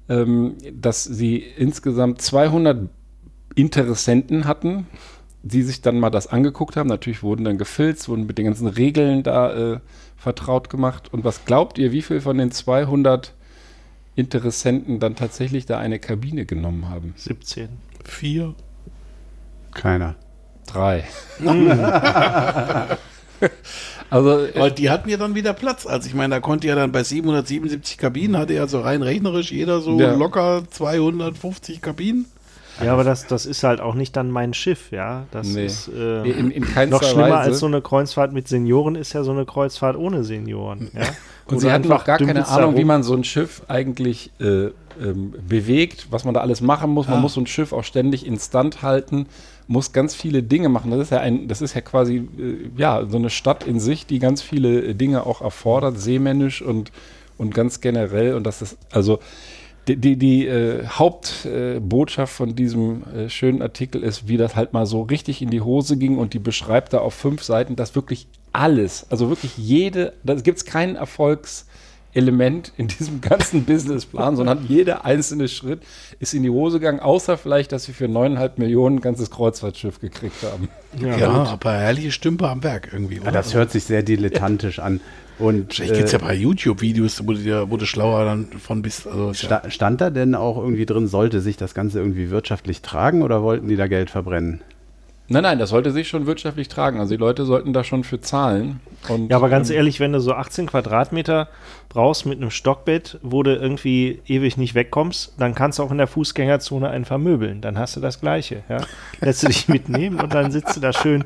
ähm, 0.09 0.55
dass 0.73 1.05
sie 1.05 1.37
insgesamt 1.37 2.21
200 2.21 2.89
Interessenten 3.55 4.45
hatten, 4.45 4.87
die 5.43 5.63
sich 5.63 5.81
dann 5.81 5.99
mal 5.99 6.09
das 6.09 6.27
angeguckt 6.27 6.75
haben. 6.75 6.87
Natürlich 6.87 7.23
wurden 7.23 7.45
dann 7.45 7.57
gefilzt, 7.57 8.09
wurden 8.09 8.25
mit 8.25 8.37
den 8.37 8.45
ganzen 8.45 8.67
Regeln 8.67 9.23
da 9.23 9.73
äh, 9.75 9.79
vertraut 10.21 10.69
gemacht. 10.69 11.11
Und 11.11 11.23
was 11.23 11.45
glaubt 11.45 11.79
ihr, 11.79 11.91
wie 11.91 12.03
viel 12.03 12.21
von 12.21 12.37
den 12.37 12.51
200 12.51 13.33
Interessenten 14.15 14.99
dann 14.99 15.15
tatsächlich 15.15 15.65
da 15.65 15.79
eine 15.79 15.97
Kabine 15.97 16.45
genommen 16.45 16.89
haben? 16.89 17.13
17. 17.17 17.69
Vier. 18.05 18.53
Keiner. 19.73 20.15
Drei. 20.67 21.03
also, 24.11 24.45
äh, 24.45 24.59
Weil 24.59 24.71
die 24.71 24.89
hatten 24.91 25.09
ja 25.09 25.17
dann 25.17 25.33
wieder 25.33 25.53
Platz. 25.53 25.87
Also 25.87 26.07
ich 26.07 26.13
meine, 26.13 26.35
da 26.35 26.39
konnte 26.39 26.67
ja 26.67 26.75
dann 26.75 26.91
bei 26.91 27.03
777 27.03 27.97
Kabinen, 27.97 28.37
hatte 28.37 28.53
ja 28.53 28.67
so 28.67 28.81
rein 28.81 29.01
rechnerisch 29.01 29.51
jeder 29.51 29.81
so 29.81 29.99
Ja. 29.99 30.13
locker 30.13 30.63
250 30.69 31.81
Kabinen. 31.81 32.25
Ja, 32.83 32.93
aber 32.93 33.03
das, 33.03 33.27
das 33.27 33.45
ist 33.45 33.63
halt 33.63 33.81
auch 33.81 33.95
nicht 33.95 34.15
dann 34.15 34.31
mein 34.31 34.53
Schiff, 34.53 34.91
ja. 34.91 35.23
Das 35.31 35.47
Nee. 35.47 35.65
ist 35.65 35.87
äh, 35.89 36.23
in, 36.23 36.51
in 36.51 36.63
keinster 36.63 36.97
noch 36.97 37.03
schlimmer 37.03 37.29
Weise. 37.29 37.37
als 37.51 37.59
so 37.59 37.65
eine 37.65 37.81
Kreuzfahrt 37.81 38.33
mit 38.33 38.47
Senioren 38.47 38.95
ist 38.95 39.13
ja 39.13 39.23
so 39.23 39.31
eine 39.31 39.45
Kreuzfahrt 39.45 39.95
ohne 39.97 40.23
Senioren. 40.23 40.89
Ja? 40.95 41.01
Und 41.47 41.55
Wo 41.57 41.59
sie 41.59 41.71
hatten 41.71 41.87
noch 41.89 42.05
gar 42.05 42.17
keine 42.17 42.47
Ahnung, 42.47 42.77
wie 42.77 42.85
man 42.85 43.03
so 43.03 43.13
ein 43.13 43.23
Schiff 43.25 43.63
eigentlich 43.67 44.31
äh, 44.39 44.67
ähm, 45.01 45.33
bewegt, 45.47 46.07
was 46.09 46.23
man 46.23 46.33
da 46.33 46.39
alles 46.39 46.61
machen 46.61 46.91
muss. 46.91 47.07
Man 47.07 47.17
Ah. 47.17 47.21
muss 47.21 47.33
so 47.33 47.41
ein 47.41 47.47
Schiff 47.47 47.73
auch 47.73 47.83
ständig 47.83 48.25
instand 48.25 48.81
halten, 48.83 49.25
muss 49.67 49.91
ganz 49.91 50.15
viele 50.15 50.43
Dinge 50.43 50.69
machen. 50.69 50.91
Das 50.91 50.99
ist 51.01 51.09
ja 51.11 51.19
ein, 51.19 51.47
das 51.49 51.61
ist 51.61 51.73
ja 51.73 51.81
quasi 51.81 52.17
äh, 52.17 52.69
ja 52.77 53.05
so 53.07 53.17
eine 53.17 53.29
Stadt 53.29 53.65
in 53.65 53.79
sich, 53.81 54.05
die 54.05 54.19
ganz 54.19 54.41
viele 54.41 54.81
äh, 54.81 54.93
Dinge 54.93 55.25
auch 55.25 55.41
erfordert, 55.41 55.99
seemännisch 55.99 56.61
und 56.61 56.91
und 57.37 57.53
ganz 57.55 57.81
generell. 57.81 58.35
Und 58.35 58.43
das 58.45 58.61
ist 58.61 58.77
also 58.91 59.19
die, 59.95 60.15
die, 60.15 60.15
die 60.17 60.47
äh, 60.47 60.85
Hauptbotschaft 60.87 62.33
äh, 62.33 62.35
von 62.35 62.55
diesem 62.55 63.03
äh, 63.13 63.29
schönen 63.29 63.61
Artikel 63.61 64.03
ist, 64.03 64.27
wie 64.27 64.37
das 64.37 64.55
halt 64.55 64.73
mal 64.73 64.85
so 64.85 65.01
richtig 65.01 65.41
in 65.41 65.49
die 65.49 65.61
Hose 65.61 65.97
ging 65.97 66.17
und 66.17 66.33
die 66.33 66.39
beschreibt 66.39 66.93
da 66.93 66.99
auf 66.99 67.13
fünf 67.13 67.43
Seiten, 67.43 67.75
dass 67.75 67.95
wirklich 67.95 68.27
alles, 68.53 69.05
also 69.09 69.29
wirklich 69.29 69.57
jede, 69.57 70.13
da 70.23 70.35
gibt 70.35 70.57
es 70.57 70.65
kein 70.65 70.95
Erfolgselement 70.95 72.73
in 72.77 72.87
diesem 72.87 73.21
ganzen 73.21 73.63
Businessplan, 73.65 74.35
sondern 74.35 74.65
jeder 74.67 75.05
einzelne 75.05 75.47
Schritt 75.47 75.81
ist 76.19 76.33
in 76.33 76.43
die 76.43 76.49
Hose 76.49 76.79
gegangen, 76.79 76.99
außer 76.99 77.37
vielleicht, 77.37 77.71
dass 77.71 77.85
sie 77.85 77.93
für 77.93 78.07
neuneinhalb 78.07 78.57
Millionen 78.57 78.97
ein 78.97 79.01
ganzes 79.01 79.31
Kreuzfahrtschiff 79.31 79.99
gekriegt 79.99 80.43
haben. 80.43 80.69
Ja, 80.99 81.17
Ja, 81.17 81.29
aber 81.29 81.73
herrliche 81.73 82.11
Stümpe 82.11 82.47
am 82.49 82.63
Werk 82.63 82.89
irgendwie. 82.91 83.15
Ja, 83.15 83.21
Oder? 83.23 83.31
das 83.31 83.53
hört 83.53 83.71
sich 83.71 83.85
sehr 83.85 84.03
dilettantisch 84.03 84.79
an. 84.79 85.01
Und 85.41 85.73
Vielleicht 85.73 85.95
gibt 85.95 86.05
es 86.05 86.11
ja 86.11 86.19
äh, 86.19 86.21
bei 86.21 86.35
YouTube-Videos, 86.35 87.25
wo 87.25 87.33
wo 87.69 87.77
du 87.77 87.85
schlauer 87.85 88.25
dann 88.25 88.45
von 88.47 88.81
bist. 88.81 89.07
Also, 89.07 89.33
sta 89.33 89.69
stand 89.69 89.99
da 89.99 90.11
denn 90.11 90.35
auch 90.35 90.57
irgendwie 90.57 90.85
drin, 90.85 91.07
sollte 91.07 91.41
sich 91.41 91.57
das 91.57 91.73
Ganze 91.73 91.99
irgendwie 91.99 92.29
wirtschaftlich 92.29 92.81
tragen 92.81 93.23
oder 93.23 93.41
wollten 93.41 93.67
die 93.67 93.75
da 93.75 93.87
Geld 93.87 94.11
verbrennen? 94.11 94.61
Nein, 95.31 95.43
nein, 95.43 95.59
das 95.59 95.69
sollte 95.69 95.91
sich 95.91 96.09
schon 96.09 96.25
wirtschaftlich 96.27 96.67
tragen. 96.67 96.99
Also 96.99 97.11
die 97.11 97.19
Leute 97.19 97.45
sollten 97.45 97.71
da 97.71 97.85
schon 97.85 98.03
für 98.03 98.19
zahlen. 98.19 98.81
Und, 99.07 99.31
Ja, 99.31 99.37
aber 99.37 99.47
ganz 99.47 99.69
ähm, 99.69 99.77
ehrlich, 99.77 100.01
wenn 100.01 100.11
du 100.11 100.19
so 100.19 100.33
18 100.33 100.67
Quadratmeter 100.67 101.47
brauchst 101.87 102.25
mit 102.25 102.37
einem 102.37 102.51
Stockbett, 102.51 103.17
wo 103.21 103.41
du 103.41 103.55
irgendwie 103.55 104.19
ewig 104.27 104.57
nicht 104.57 104.75
wegkommst, 104.75 105.35
dann 105.37 105.55
kannst 105.55 105.79
du 105.79 105.83
auch 105.83 105.91
in 105.91 105.99
der 105.99 106.07
Fußgängerzone 106.07 106.89
einen 106.89 107.05
vermöbeln. 107.05 107.61
Dann 107.61 107.79
hast 107.79 107.95
du 107.95 108.01
das 108.01 108.19
Gleiche. 108.19 108.63
Ja? 108.67 108.81
Lässt 109.21 109.43
du 109.43 109.47
dich 109.47 109.67
mitnehmen 109.69 110.19
und 110.19 110.33
dann 110.33 110.51
sitzt 110.51 110.75
du 110.75 110.81
da 110.81 110.91
schön. 110.91 111.23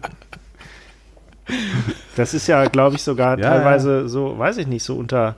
Das 2.15 2.33
ist 2.33 2.47
ja, 2.47 2.65
glaube 2.65 2.95
ich, 2.95 3.03
sogar 3.03 3.37
Ja, 3.37 3.49
teilweise 3.49 4.07
so, 4.07 4.37
weiß 4.37 4.57
ich 4.57 4.67
nicht, 4.67 4.83
so 4.83 4.95
unter, 4.95 5.35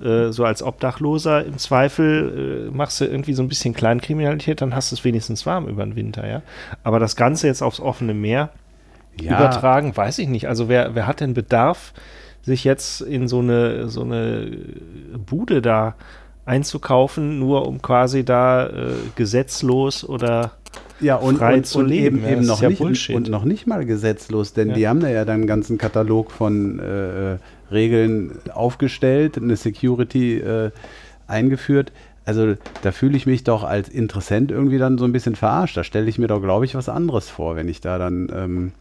äh, 0.00 0.30
so 0.30 0.44
als 0.44 0.62
Obdachloser 0.62 1.44
im 1.44 1.58
Zweifel 1.58 2.68
äh, 2.68 2.76
machst 2.76 3.00
du 3.00 3.04
irgendwie 3.04 3.34
so 3.34 3.42
ein 3.42 3.48
bisschen 3.48 3.74
Kleinkriminalität, 3.74 4.60
dann 4.60 4.74
hast 4.74 4.92
du 4.92 4.96
es 4.96 5.04
wenigstens 5.04 5.46
warm 5.46 5.66
über 5.66 5.84
den 5.84 5.96
Winter, 5.96 6.28
ja. 6.28 6.42
Aber 6.84 6.98
das 6.98 7.16
Ganze 7.16 7.46
jetzt 7.46 7.62
aufs 7.62 7.80
offene 7.80 8.14
Meer, 8.14 8.50
übertragen, 9.36 9.96
weiß 9.96 10.18
ich 10.18 10.28
nicht. 10.28 10.48
Also 10.48 10.68
wer, 10.68 10.94
wer 10.94 11.06
hat 11.06 11.20
denn 11.20 11.34
Bedarf, 11.34 11.92
sich 12.42 12.64
jetzt 12.64 13.02
in 13.02 13.28
so 13.28 13.40
eine, 13.40 13.88
so 13.88 14.02
eine 14.02 14.50
Bude 15.26 15.60
da 15.60 15.94
einzukaufen, 16.46 17.38
nur 17.38 17.66
um 17.66 17.82
quasi 17.82 18.24
da 18.24 18.66
äh, 18.66 18.92
gesetzlos 19.14 20.08
oder 20.08 20.52
ja, 21.00 21.16
und, 21.16 21.38
frei 21.38 21.56
und, 21.56 21.66
zu 21.66 21.80
und 21.80 21.88
leben, 21.88 22.16
eben, 22.18 22.24
ja, 22.26 22.32
eben 22.32 22.46
noch 22.46 22.62
ja 22.62 22.68
nicht, 22.68 22.78
Bullshit. 22.78 23.16
und 23.16 23.28
noch 23.30 23.44
nicht 23.44 23.66
mal 23.66 23.84
gesetzlos, 23.84 24.52
denn 24.52 24.68
Ja. 24.68 24.74
die 24.74 24.88
haben 24.88 25.00
da 25.00 25.08
ja 25.08 25.24
dann 25.24 25.36
einen 25.36 25.46
ganzen 25.46 25.78
Katalog 25.78 26.30
von 26.30 26.78
äh, 26.78 27.38
Regeln 27.72 28.32
aufgestellt, 28.52 29.36
eine 29.38 29.56
Security 29.56 30.38
äh, 30.38 30.70
eingeführt. 31.26 31.92
Also 32.24 32.54
da 32.82 32.92
fühle 32.92 33.16
ich 33.16 33.26
mich 33.26 33.44
doch 33.44 33.64
als 33.64 33.88
Interessent 33.88 34.50
irgendwie 34.50 34.78
dann 34.78 34.98
so 34.98 35.04
ein 35.04 35.12
bisschen 35.12 35.36
verarscht. 35.36 35.76
Da 35.76 35.84
stelle 35.84 36.08
ich 36.08 36.18
mir 36.18 36.26
doch, 36.26 36.40
glaube 36.42 36.64
ich, 36.64 36.74
was 36.74 36.88
anderes 36.88 37.28
vor, 37.28 37.56
wenn 37.56 37.68
ich 37.68 37.80
da 37.80 37.98
dann 37.98 38.28
ähm, 38.34 38.72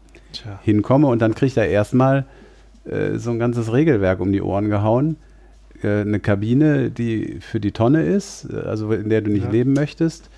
hinkomme 0.64 1.08
und 1.08 1.22
dann 1.22 1.34
kriegt 1.36 1.58
er 1.58 1.68
erstmal 1.68 2.26
äh, 2.86 3.18
so 3.18 3.32
ein 3.32 3.40
ganzes 3.40 3.72
Regelwerk 3.72 4.20
um 4.20 4.32
die 4.32 4.42
Ohren 4.42 4.70
gehauen. 4.70 5.16
Äh, 5.82 6.02
eine 6.02 6.20
Kabine, 6.20 6.92
die 6.92 7.38
für 7.40 7.60
die 7.60 7.72
Tonne 7.72 8.04
ist, 8.04 8.48
äh, 8.52 8.58
also 8.68 8.92
in 8.92 9.10
der 9.10 9.22
du 9.22 9.32
nicht 9.32 9.46
Ja. 9.46 9.52
leben 9.52 9.74
möchtest. 9.74 10.30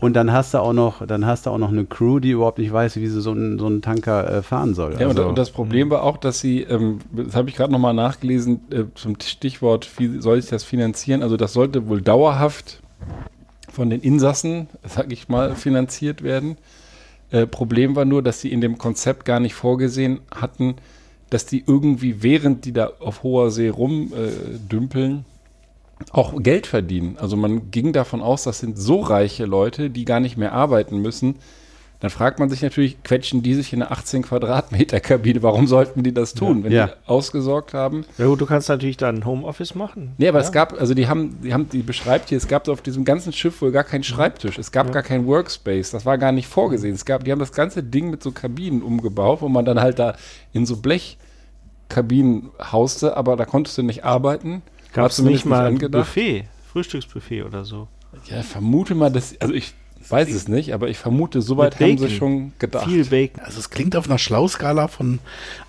Und 0.00 0.14
dann 0.14 0.32
hast 0.32 0.54
du 0.54 0.58
auch 0.58 0.72
noch, 0.72 1.04
dann 1.04 1.26
hast 1.26 1.46
du 1.46 1.50
auch 1.50 1.58
noch 1.58 1.70
eine 1.70 1.84
Crew, 1.84 2.20
die 2.20 2.30
überhaupt 2.30 2.58
nicht 2.58 2.72
weiß, 2.72 2.96
wie 2.96 3.08
sie 3.08 3.20
so 3.20 3.32
einen, 3.32 3.58
so 3.58 3.66
einen 3.66 3.82
Tanker 3.82 4.38
äh, 4.38 4.42
fahren 4.42 4.74
soll. 4.74 4.92
Ja, 4.92 5.08
und, 5.08 5.18
Also, 5.18 5.28
und 5.28 5.36
das 5.36 5.50
Problem 5.50 5.90
war 5.90 6.04
auch, 6.04 6.18
dass 6.18 6.38
sie, 6.38 6.62
ähm, 6.62 7.00
das 7.10 7.34
habe 7.34 7.48
ich 7.48 7.56
gerade 7.56 7.72
nochmal 7.72 7.94
nachgelesen, 7.94 8.60
äh, 8.70 8.84
zum 8.94 9.16
Stichwort, 9.20 9.88
wie 9.98 10.20
soll 10.20 10.40
sich 10.40 10.50
das 10.50 10.62
finanzieren? 10.62 11.22
Also 11.22 11.36
das 11.36 11.52
sollte 11.52 11.88
wohl 11.88 12.00
dauerhaft 12.00 12.80
von 13.72 13.90
den 13.90 14.00
Insassen, 14.00 14.68
sag 14.84 15.12
ich 15.12 15.28
mal, 15.28 15.56
finanziert 15.56 16.22
werden. 16.22 16.58
Äh, 17.30 17.46
Problem 17.46 17.96
war 17.96 18.04
nur, 18.04 18.22
dass 18.22 18.40
sie 18.40 18.52
in 18.52 18.60
dem 18.60 18.78
Konzept 18.78 19.24
gar 19.24 19.40
nicht 19.40 19.54
vorgesehen 19.54 20.20
hatten, 20.34 20.76
dass 21.30 21.44
die 21.44 21.64
irgendwie, 21.66 22.22
während 22.22 22.64
die 22.64 22.72
da 22.72 22.90
auf 23.00 23.22
hoher 23.22 23.50
See 23.50 23.68
rumdümpeln, 23.68 25.12
äh, 25.18 25.22
auch 26.12 26.34
Geld 26.42 26.66
verdienen. 26.66 27.16
Also 27.20 27.36
man 27.36 27.70
ging 27.70 27.92
davon 27.92 28.22
aus, 28.22 28.44
das 28.44 28.60
sind 28.60 28.78
so 28.78 29.00
reiche 29.00 29.44
Leute, 29.46 29.90
die 29.90 30.04
gar 30.04 30.20
nicht 30.20 30.36
mehr 30.36 30.52
arbeiten 30.52 30.98
müssen. 30.98 31.36
Dann 32.00 32.10
fragt 32.10 32.38
man 32.38 32.48
sich 32.48 32.62
natürlich, 32.62 33.02
quetschen 33.02 33.42
die 33.42 33.54
sich 33.54 33.72
in 33.72 33.82
eine 33.82 33.90
18 33.90 34.22
Quadratmeter 34.22 35.00
Kabine? 35.00 35.42
Warum 35.42 35.66
sollten 35.66 36.04
die 36.04 36.14
das 36.14 36.32
tun, 36.32 36.62
wenn 36.62 36.70
Ja. 36.70 36.86
die 36.86 36.92
ausgesorgt 37.08 37.74
haben? 37.74 38.04
Ja 38.18 38.26
gut, 38.26 38.40
du 38.40 38.46
kannst 38.46 38.68
natürlich 38.68 38.96
dann 38.96 39.24
Homeoffice 39.24 39.74
machen. 39.74 40.12
Nee, 40.16 40.28
aber 40.28 40.38
ja? 40.38 40.44
es 40.44 40.52
gab, 40.52 40.80
also 40.80 40.94
die 40.94 41.08
haben, 41.08 41.36
die 41.42 41.52
haben, 41.52 41.68
die 41.68 41.82
beschreibt 41.82 42.28
hier, 42.28 42.38
es 42.38 42.46
gab 42.46 42.68
auf 42.68 42.82
diesem 42.82 43.04
ganzen 43.04 43.32
Schiff 43.32 43.60
wohl 43.60 43.72
gar 43.72 43.82
keinen 43.82 44.04
Schreibtisch. 44.04 44.58
Es 44.58 44.70
gab 44.70 44.92
gar 44.92 45.02
keinen 45.02 45.26
Workspace. 45.26 45.90
Das 45.90 46.06
war 46.06 46.18
gar 46.18 46.30
nicht 46.30 46.46
vorgesehen. 46.46 46.94
Es 46.94 47.04
gab, 47.04 47.24
die 47.24 47.32
haben 47.32 47.40
das 47.40 47.50
ganze 47.52 47.82
Ding 47.82 48.10
mit 48.10 48.22
so 48.22 48.30
Kabinen 48.30 48.82
umgebaut, 48.82 49.42
wo 49.42 49.48
man 49.48 49.64
dann 49.64 49.80
halt 49.80 49.98
da 49.98 50.14
in 50.52 50.66
so 50.66 50.76
Blechkabinen 50.76 52.50
hauste, 52.70 53.16
aber 53.16 53.34
da 53.36 53.44
konntest 53.44 53.76
du 53.76 53.82
nicht 53.82 54.04
arbeiten. 54.04 54.62
Gab 54.92 55.10
es 55.10 55.18
nicht 55.20 55.44
mal 55.44 55.66
ein. 55.66 55.78
Buffet, 55.78 56.44
Frühstücksbuffet 56.72 57.42
oder 57.44 57.64
so. 57.64 57.88
Ja, 58.26 58.42
vermute 58.42 58.94
mal, 58.94 59.10
dass, 59.10 59.38
also 59.40 59.52
ich 59.54 59.74
weiß 60.08 60.30
es 60.30 60.48
nicht, 60.48 60.72
aber 60.72 60.88
ich 60.88 60.96
vermute, 60.96 61.42
soweit 61.42 61.78
haben 61.78 61.98
sie 61.98 62.10
schon 62.10 62.52
gedacht. 62.58 62.88
Viel 62.88 63.04
Bacon. 63.04 63.40
Also 63.44 63.58
es 63.58 63.68
klingt 63.70 63.94
auf 63.96 64.06
einer 64.08 64.18
Schlauskala 64.18 64.88
von 64.88 65.18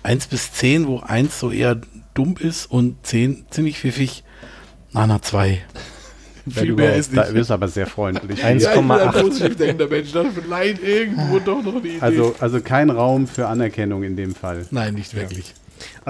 1 0.02 0.28
bis 0.28 0.52
10, 0.52 0.86
wo 0.86 1.00
1 1.00 1.38
so 1.38 1.50
eher 1.50 1.80
dumm 2.14 2.36
ist 2.38 2.66
und 2.70 2.96
10 3.06 3.44
ziemlich 3.50 3.78
pfiffig. 3.78 4.24
Na, 4.92 5.06
na, 5.06 5.20
2. 5.20 5.60
wenn 6.46 6.64
Viel 6.64 6.72
mehr 6.74 6.96
ist 6.96 7.14
da 7.14 7.22
nicht. 7.24 7.34
bist 7.34 7.50
du 7.50 7.54
aber 7.54 7.68
sehr 7.68 7.86
freundlich. 7.86 8.42
Eins- 8.42 8.62
Ja, 8.64 8.70
ich 8.74 8.80
bin 8.80 8.90
ein 8.90 9.08
1,8. 9.10 9.20
positiv 9.22 9.56
denkender 9.56 9.88
Mensch. 9.88 10.12
Da 10.12 10.24
vielleicht 10.34 10.82
irgendwo 10.82 11.38
doch 11.38 11.62
noch 11.62 11.76
eine 11.76 11.86
Idee. 11.88 12.00
Also, 12.00 12.34
also 12.40 12.60
kein 12.60 12.88
Raum 12.90 13.26
für 13.26 13.46
Anerkennung 13.46 14.02
in 14.02 14.16
dem 14.16 14.34
Fall. 14.34 14.66
Nein, 14.70 14.94
nicht 14.94 15.14
wirklich. 15.14 15.54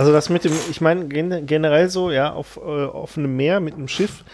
Also 0.00 0.12
das 0.12 0.30
mit 0.30 0.44
dem, 0.44 0.54
ich 0.70 0.80
meine 0.80 1.08
gen 1.08 1.44
generell 1.44 1.90
so, 1.90 2.10
ja, 2.10 2.32
auf 2.32 2.56
äh, 2.56 2.60
offenem 2.60 3.36
Meer 3.36 3.60
mit 3.60 3.74
einem 3.74 3.86
Schiff, 3.86 4.24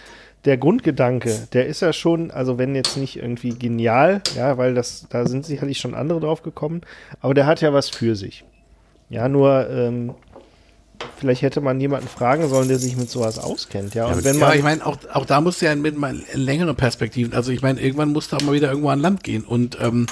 der 0.45 0.55
Grundgedanke, 0.55 1.49
der 1.51 1.67
ist 1.67 1.81
ja 1.81 1.91
schon, 1.91 2.31
also 2.31 2.57
wenn 2.57 2.73
jetzt 2.73 2.95
nicht 2.95 3.17
irgendwie 3.17 3.49
genial, 3.49 4.21
ja, 4.33 4.57
weil 4.57 4.75
das, 4.75 5.07
da 5.09 5.25
sind 5.25 5.45
sicherlich 5.45 5.79
schon 5.79 5.93
andere 5.93 6.21
drauf 6.21 6.41
gekommen, 6.41 6.83
aber 7.19 7.33
der 7.33 7.47
hat 7.47 7.59
ja 7.59 7.73
was 7.73 7.89
für 7.89 8.15
sich. 8.15 8.45
Ja, 9.09 9.27
nur 9.27 9.69
ähm, 9.69 10.13
vielleicht 11.17 11.41
hätte 11.41 11.59
man 11.59 11.81
jemanden 11.81 12.07
fragen 12.07 12.47
sollen, 12.47 12.69
der 12.69 12.79
sich 12.79 12.95
mit 12.95 13.09
sowas 13.09 13.37
auskennt, 13.37 13.93
ja. 13.93 14.05
Und 14.05 14.23
wenn 14.23 14.39
ja, 14.39 14.47
man, 14.47 14.57
ich 14.57 14.63
meine, 14.63 14.85
auch, 14.85 14.95
auch 15.11 15.25
da 15.25 15.41
musst 15.41 15.61
du 15.61 15.65
ja 15.65 15.75
mit 15.75 15.97
mal 15.97 16.17
längere 16.33 16.75
Perspektiven, 16.75 17.33
also 17.33 17.51
ich 17.51 17.61
meine, 17.61 17.81
irgendwann 17.81 18.13
musst 18.13 18.31
du 18.31 18.37
auch 18.37 18.41
mal 18.41 18.53
wieder 18.53 18.69
irgendwo 18.69 18.87
an 18.87 19.01
Land 19.01 19.25
gehen 19.25 19.43
und 19.43 19.77
ähm, 19.81 20.05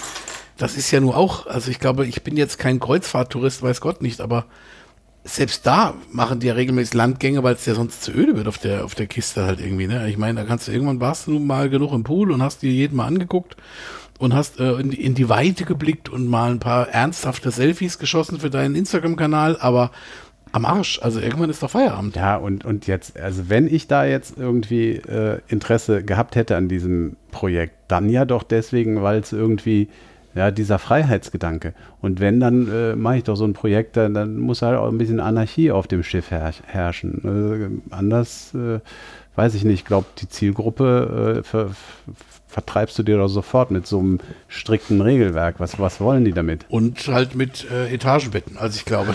das 0.58 0.76
ist 0.76 0.92
ja 0.92 1.00
nur 1.00 1.16
auch, 1.16 1.48
also 1.48 1.72
ich 1.72 1.80
glaube, 1.80 2.06
ich 2.06 2.24
bin 2.24 2.36
jetzt 2.36 2.60
kein 2.60 2.82
Kreuzfahrttourist, 2.82 3.64
weiß 3.64 3.80
Gott 3.80 4.02
nicht, 4.02 4.20
aber 4.20 4.48
selbst 5.28 5.66
da 5.66 5.96
machen 6.12 6.40
die 6.40 6.48
ja 6.48 6.54
regelmäßig 6.54 6.94
Landgänge, 6.94 7.42
weil 7.42 7.56
es 7.56 7.66
ja 7.66 7.74
sonst 7.74 8.04
zu 8.04 8.12
öde 8.12 8.38
wird 8.38 8.48
auf 8.48 8.60
der, 8.60 8.86
auf 8.86 8.94
der 8.94 9.08
Kiste 9.08 9.44
halt 9.44 9.60
irgendwie, 9.60 9.88
ne? 9.88 10.08
Ich 10.08 10.18
meine, 10.18 10.42
da 10.42 10.46
kannst 10.46 10.68
du 10.68 10.72
irgendwann 10.72 11.02
warst 11.02 11.26
du 11.26 11.40
mal 11.40 11.70
genug 11.70 11.94
im 11.94 12.04
Pool 12.04 12.32
und 12.32 12.44
hast 12.44 12.62
dir 12.62 12.72
jeden 12.72 12.96
mal 12.96 13.08
angeguckt 13.08 13.58
und 14.20 14.36
hast 14.36 14.60
äh, 14.60 14.74
in, 14.74 14.92
die, 14.92 15.04
in 15.04 15.16
die 15.16 15.28
Weite 15.28 15.66
geblickt 15.66 16.10
und 16.10 16.28
mal 16.28 16.52
ein 16.52 16.60
paar 16.60 16.90
ernsthafte 16.90 17.50
Selfies 17.50 17.98
geschossen 17.98 18.40
für 18.40 18.52
deinen 18.52 18.76
Instagram-Kanal, 18.76 19.58
aber 19.60 19.92
am 20.52 20.64
Arsch. 20.64 21.00
Also 21.02 21.20
irgendwann 21.20 21.50
ist 21.50 21.64
doch 21.64 21.72
Feierabend. 21.72 22.16
Ja, 22.16 22.38
und, 22.38 22.64
und 22.64 22.86
jetzt, 22.86 23.20
also 23.20 23.50
wenn 23.50 23.68
ich 23.68 23.88
da 23.88 24.06
jetzt 24.06 24.38
irgendwie 24.38 24.92
äh, 24.92 25.40
Interesse 25.48 26.04
gehabt 26.04 26.36
hätte 26.36 26.56
an 26.56 26.70
diesem 26.70 27.18
Projekt, 27.32 27.76
dann 27.88 28.10
ja 28.10 28.26
doch 28.26 28.44
deswegen, 28.44 29.02
weil 29.02 29.20
es 29.20 29.34
irgendwie, 29.34 29.90
ja, 30.36 30.52
dieser 30.52 30.80
Freiheitsgedanke. 30.80 31.74
Und 32.02 32.20
wenn, 32.20 32.40
dann 32.42 32.68
äh, 32.72 32.96
mache 32.96 33.18
ich 33.18 33.24
doch 33.24 33.36
so 33.36 33.46
ein 33.46 33.54
Projekt, 33.54 33.96
dann, 33.96 34.14
dann 34.14 34.38
muss 34.38 34.62
halt 34.62 34.78
auch 34.78 34.90
ein 34.90 34.98
bisschen 34.98 35.22
Anarchie 35.22 35.72
auf 35.72 35.88
dem 35.88 36.04
Schiff 36.04 36.30
her 36.30 36.52
herrschen. 36.66 37.82
Äh, 37.90 37.94
anders, 37.96 38.54
äh, 38.54 38.80
weiß 39.36 39.56
ich 39.56 39.64
nicht, 39.64 39.80
ich 39.80 39.86
glaube, 39.86 40.08
die 40.20 40.28
Zielgruppe 40.28 41.40
äh, 41.40 41.44
ver 41.44 41.72
vertreibst 42.48 42.98
du 42.98 43.04
dir 43.04 43.18
doch 43.18 43.28
sofort 43.28 43.70
mit 43.70 43.86
so 43.86 44.00
einem 44.00 44.20
strikten 44.48 45.02
Regelwerk. 45.02 45.60
Was, 45.60 45.78
was 45.78 46.00
wollen 46.00 46.24
die 46.24 46.32
damit? 46.32 46.66
Und 46.70 47.06
halt 47.10 47.36
mit 47.36 47.70
äh, 47.70 47.94
Etagenbetten. 47.94 48.58
Also 48.58 48.78
ich 48.78 48.86
glaube. 48.86 49.14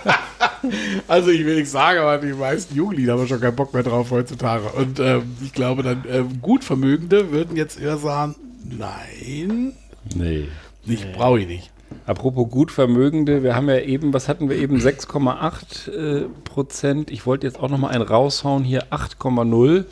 also 1.06 1.30
ich 1.30 1.44
will 1.46 1.54
nichts 1.54 1.70
sagen, 1.70 2.00
aber 2.00 2.18
die 2.18 2.32
meisten 2.32 2.74
Jugendlichen 2.74 3.12
haben 3.12 3.28
schon 3.28 3.40
keinen 3.40 3.54
Bock 3.54 3.72
mehr 3.72 3.84
drauf 3.84 4.10
heutzutage. 4.10 4.64
Und 4.70 4.98
ähm, 4.98 5.36
ich 5.40 5.52
glaube 5.52 5.84
dann, 5.84 6.04
äh, 6.04 6.24
Gutvermögende 6.40 7.30
würden 7.30 7.56
jetzt 7.56 7.80
eher 7.80 7.98
sagen, 7.98 8.34
nein. 8.68 9.74
Nee. 10.16 10.48
Nicht, 10.84 11.04
nee. 11.04 11.12
brauche 11.16 11.40
ich 11.40 11.46
nicht. 11.46 11.70
Apropos 12.06 12.50
Gutvermögende, 12.50 13.42
wir 13.42 13.54
haben 13.54 13.68
ja 13.68 13.78
eben, 13.78 14.12
was 14.12 14.28
hatten 14.28 14.48
wir 14.48 14.56
eben, 14.56 14.78
6,8 14.78 15.90
äh, 15.90 16.24
Prozent. 16.44 17.10
Ich 17.10 17.26
wollte 17.26 17.46
jetzt 17.46 17.60
auch 17.60 17.68
noch 17.68 17.78
mal 17.78 17.88
einen 17.88 18.02
raushauen, 18.02 18.64
hier 18.64 18.84
8,0. 18.86 19.84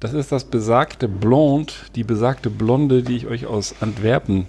Das 0.00 0.14
ist 0.14 0.32
das 0.32 0.44
besagte 0.44 1.08
Blond, 1.08 1.90
die 1.94 2.04
besagte 2.04 2.50
Blonde, 2.50 3.02
die 3.02 3.16
ich 3.16 3.26
euch 3.26 3.46
aus 3.46 3.76
Antwerpen 3.80 4.46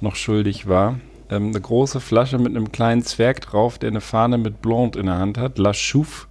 noch 0.00 0.14
schuldig 0.14 0.68
war. 0.68 1.00
Ähm, 1.30 1.48
eine 1.48 1.60
große 1.60 2.00
Flasche 2.00 2.38
mit 2.38 2.54
einem 2.54 2.70
kleinen 2.70 3.02
Zwerg 3.02 3.40
drauf, 3.40 3.78
der 3.78 3.90
eine 3.90 4.00
Fahne 4.00 4.38
mit 4.38 4.62
Blond 4.62 4.96
in 4.96 5.06
der 5.06 5.18
Hand 5.18 5.38
hat. 5.38 5.58
La 5.58 5.72
Chouffe. 5.72 6.26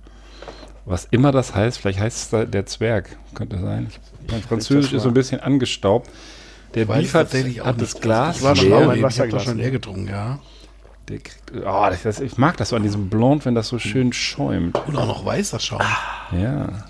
Was 0.85 1.05
immer 1.11 1.31
das 1.31 1.53
heißt, 1.53 1.79
vielleicht 1.79 1.99
heißt 1.99 2.33
es 2.33 2.49
der 2.49 2.65
Zwerg, 2.65 3.17
könnte 3.35 3.59
sein. 3.59 3.87
Ich, 3.89 4.31
mein 4.31 4.41
Französisch 4.41 4.93
ist 4.93 5.03
so 5.03 5.09
ein 5.09 5.13
bisschen 5.13 5.39
angestaubt. 5.39 6.09
Der 6.75 6.85
Beef 6.85 7.13
hat, 7.13 7.33
hat 7.33 7.81
das 7.81 7.99
Glas 7.99 8.37
ich 8.37 8.43
war 8.43 8.55
schon 8.55 8.69
leer. 8.69 8.87
Mein 8.87 9.01
Wasser 9.03 9.25
ich 9.25 9.43
schon 9.43 9.57
leer 9.57 9.71
getrunken, 9.71 10.07
ja. 10.07 10.39
Der 11.09 11.19
kriegt, 11.19 11.51
oh, 11.65 11.87
das, 12.03 12.19
ich 12.19 12.37
mag 12.37 12.57
das 12.57 12.69
so 12.69 12.75
an 12.75 12.83
diesem 12.83 13.09
Blond, 13.09 13.45
wenn 13.45 13.55
das 13.55 13.67
so 13.67 13.79
schön 13.79 14.13
schäumt. 14.13 14.79
Und 14.87 14.95
auch 14.95 15.07
noch 15.07 15.25
weißer 15.25 15.59
Schaum. 15.59 15.81
Ja. 16.31 16.85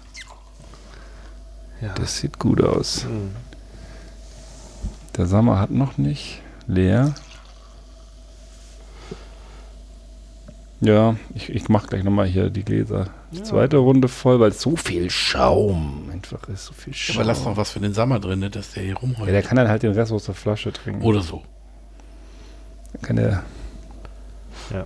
Ja. 1.82 1.94
Das 1.96 2.18
sieht 2.18 2.38
gut 2.38 2.62
aus. 2.62 3.06
Mhm. 3.06 3.32
Der 5.18 5.26
Sommer 5.26 5.60
hat 5.60 5.72
noch 5.72 5.98
nicht. 5.98 6.42
Leer. 6.68 7.16
Ja, 10.80 11.16
ich, 11.34 11.50
ich 11.50 11.70
mache 11.70 11.88
gleich 11.88 12.04
nochmal 12.04 12.28
hier 12.28 12.50
die 12.50 12.64
Gläser. 12.64 13.08
Ja. 13.32 13.44
Zweite 13.44 13.78
Runde 13.78 14.10
voll, 14.10 14.40
weil 14.40 14.52
so 14.52 14.76
viel 14.76 15.10
Schaum 15.10 16.10
einfach 16.12 16.50
ist. 16.50 16.66
So 16.66 16.74
viel 16.74 16.94
Schaum. 16.94 17.18
Aber 17.18 17.26
lass 17.26 17.46
noch 17.46 17.56
was 17.56 17.72
für 17.72 17.80
den 17.80 17.94
Sommer 17.94 18.20
drin, 18.20 18.40
ne, 18.40 18.50
dass 18.50 18.74
der 18.74 18.84
hier 18.84 18.98
rumheult. 18.98 19.28
Ja, 19.28 19.34
der 19.34 19.42
kann 19.42 19.56
dann 19.56 19.70
halt 19.70 19.84
den 19.84 19.94
Rest 19.94 20.12
aus 20.12 20.26
der 20.26 20.36
Flasche 20.36 20.74
trinken. 20.74 21.02
Oder 21.02 21.22
so. 21.22 21.42
Dann 22.94 23.02
kann 23.02 23.16
der. 23.16 23.44
Ja. 24.74 24.86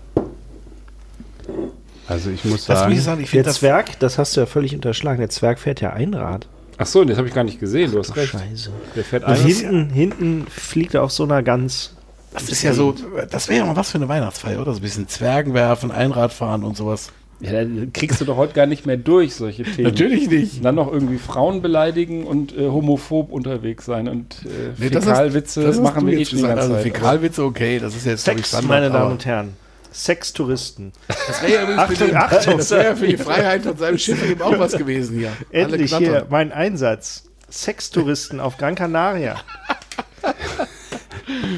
Also 2.08 2.30
ich 2.30 2.46
muss 2.46 2.66
sagen, 2.66 2.92
ich 2.94 3.04
sagen 3.04 3.24
ich 3.24 3.32
der 3.32 3.44
das 3.44 3.56
Zwerg, 3.56 4.00
das 4.00 4.20
hast 4.20 4.36
du 4.36 4.42
ja 4.42 4.46
völlig 4.46 4.76
unterschlagen, 4.76 5.20
der 5.20 5.30
Zwerg 5.30 5.58
fährt 5.60 5.82
ja 5.82 5.92
Einrad. 5.94 6.48
Ach 6.78 6.86
so, 6.86 7.04
das 7.04 7.18
habe 7.18 7.28
ich 7.28 7.34
gar 7.34 7.44
nicht 7.44 7.60
gesehen. 7.60 7.92
Du 7.92 8.00
hast 8.00 8.12
Ach, 8.12 8.18
recht. 8.18 8.32
Scheiße. 8.32 8.70
Der 8.96 9.04
fährt 9.04 9.24
Und 9.24 9.36
hinten, 9.36 9.90
hinten 9.90 10.46
fliegt 10.48 10.94
er 10.94 11.04
auf 11.04 11.12
so 11.12 11.24
einer 11.24 11.42
Gans. 11.42 11.96
Das 12.34 12.50
ist 12.50 12.64
ja 12.64 12.74
so, 12.74 12.94
das 13.32 13.48
wäre 13.48 13.60
ja 13.60 13.66
mal 13.66 13.78
was 13.78 13.92
für 13.92 13.98
eine 13.98 14.10
Weihnachtsfeier, 14.10 14.62
oder? 14.62 14.74
So 14.74 14.80
ein 14.80 14.82
bisschen 14.82 15.08
Zwergen 15.08 15.54
werfen, 15.54 15.90
Einrad 15.90 16.34
fahren 16.34 16.64
und 16.64 16.76
sowas. 16.76 17.12
Ja, 17.42 17.52
da 17.52 17.66
kriegst 17.92 18.22
du 18.22 18.26
doch 18.26 18.38
heute 18.38 18.54
gar 18.54 18.66
nicht 18.66 18.86
mehr 18.86 18.98
durch, 18.98 19.36
solche 19.36 19.64
Themen. 19.64 19.90
Natürlich 19.90 20.30
nicht. 20.30 20.58
Und 20.58 20.64
dann 20.64 20.76
noch 20.76 20.92
irgendwie 20.92 21.18
Frauen 21.18 21.62
beleidigen 21.62 22.24
und 22.26 22.58
äh, 22.58 22.68
homophob 22.68 23.32
unterwegs 23.32 23.86
sein 23.86 24.08
und 24.08 24.46
äh, 24.46 24.72
nee, 24.78 24.90
Fäkalwitze 24.90 25.62
das, 25.62 25.76
das 25.76 25.84
machen 25.84 26.08
wir 26.08 26.18
eh 26.18 26.26
schon 26.26 26.38
die 26.38 26.44
ganze 26.44 26.62
also 26.62 26.74
Zeit. 26.76 26.84
Fäkalwitze, 26.84 27.44
okay, 27.44 27.80
das 27.80 27.96
ist 27.96 28.06
jetzt 28.06 28.24
Sex, 28.24 28.50
Standard, 28.50 28.70
meine 28.70 28.90
Damen 28.90 29.12
und 29.12 29.26
Herren. 29.26 29.54
Sextouristen. 29.92 30.92
Das 31.08 31.42
wäre 31.42 31.54
ja 31.54 31.64
übrigens 31.64 31.82
Achtung, 31.82 31.98
für, 31.98 32.06
die, 32.08 32.16
Achtung. 32.16 32.58
Das 32.58 32.72
wär 32.72 32.98
für 32.98 33.08
die 33.08 33.18
Freiheit 33.18 33.64
von 33.64 33.78
seinem 33.78 33.98
Schiff 33.98 34.30
eben 34.30 34.42
auch 34.42 34.60
was 34.60 34.74
gewesen 34.74 35.18
hier. 35.18 35.32
Endlich 35.52 35.96
hier 35.96 36.28
mein 36.30 36.52
Einsatz. 36.52 37.24
Sextouristen 37.50 38.40
auf 38.40 38.58
Gran 38.58 38.76
Canaria. 38.76 39.36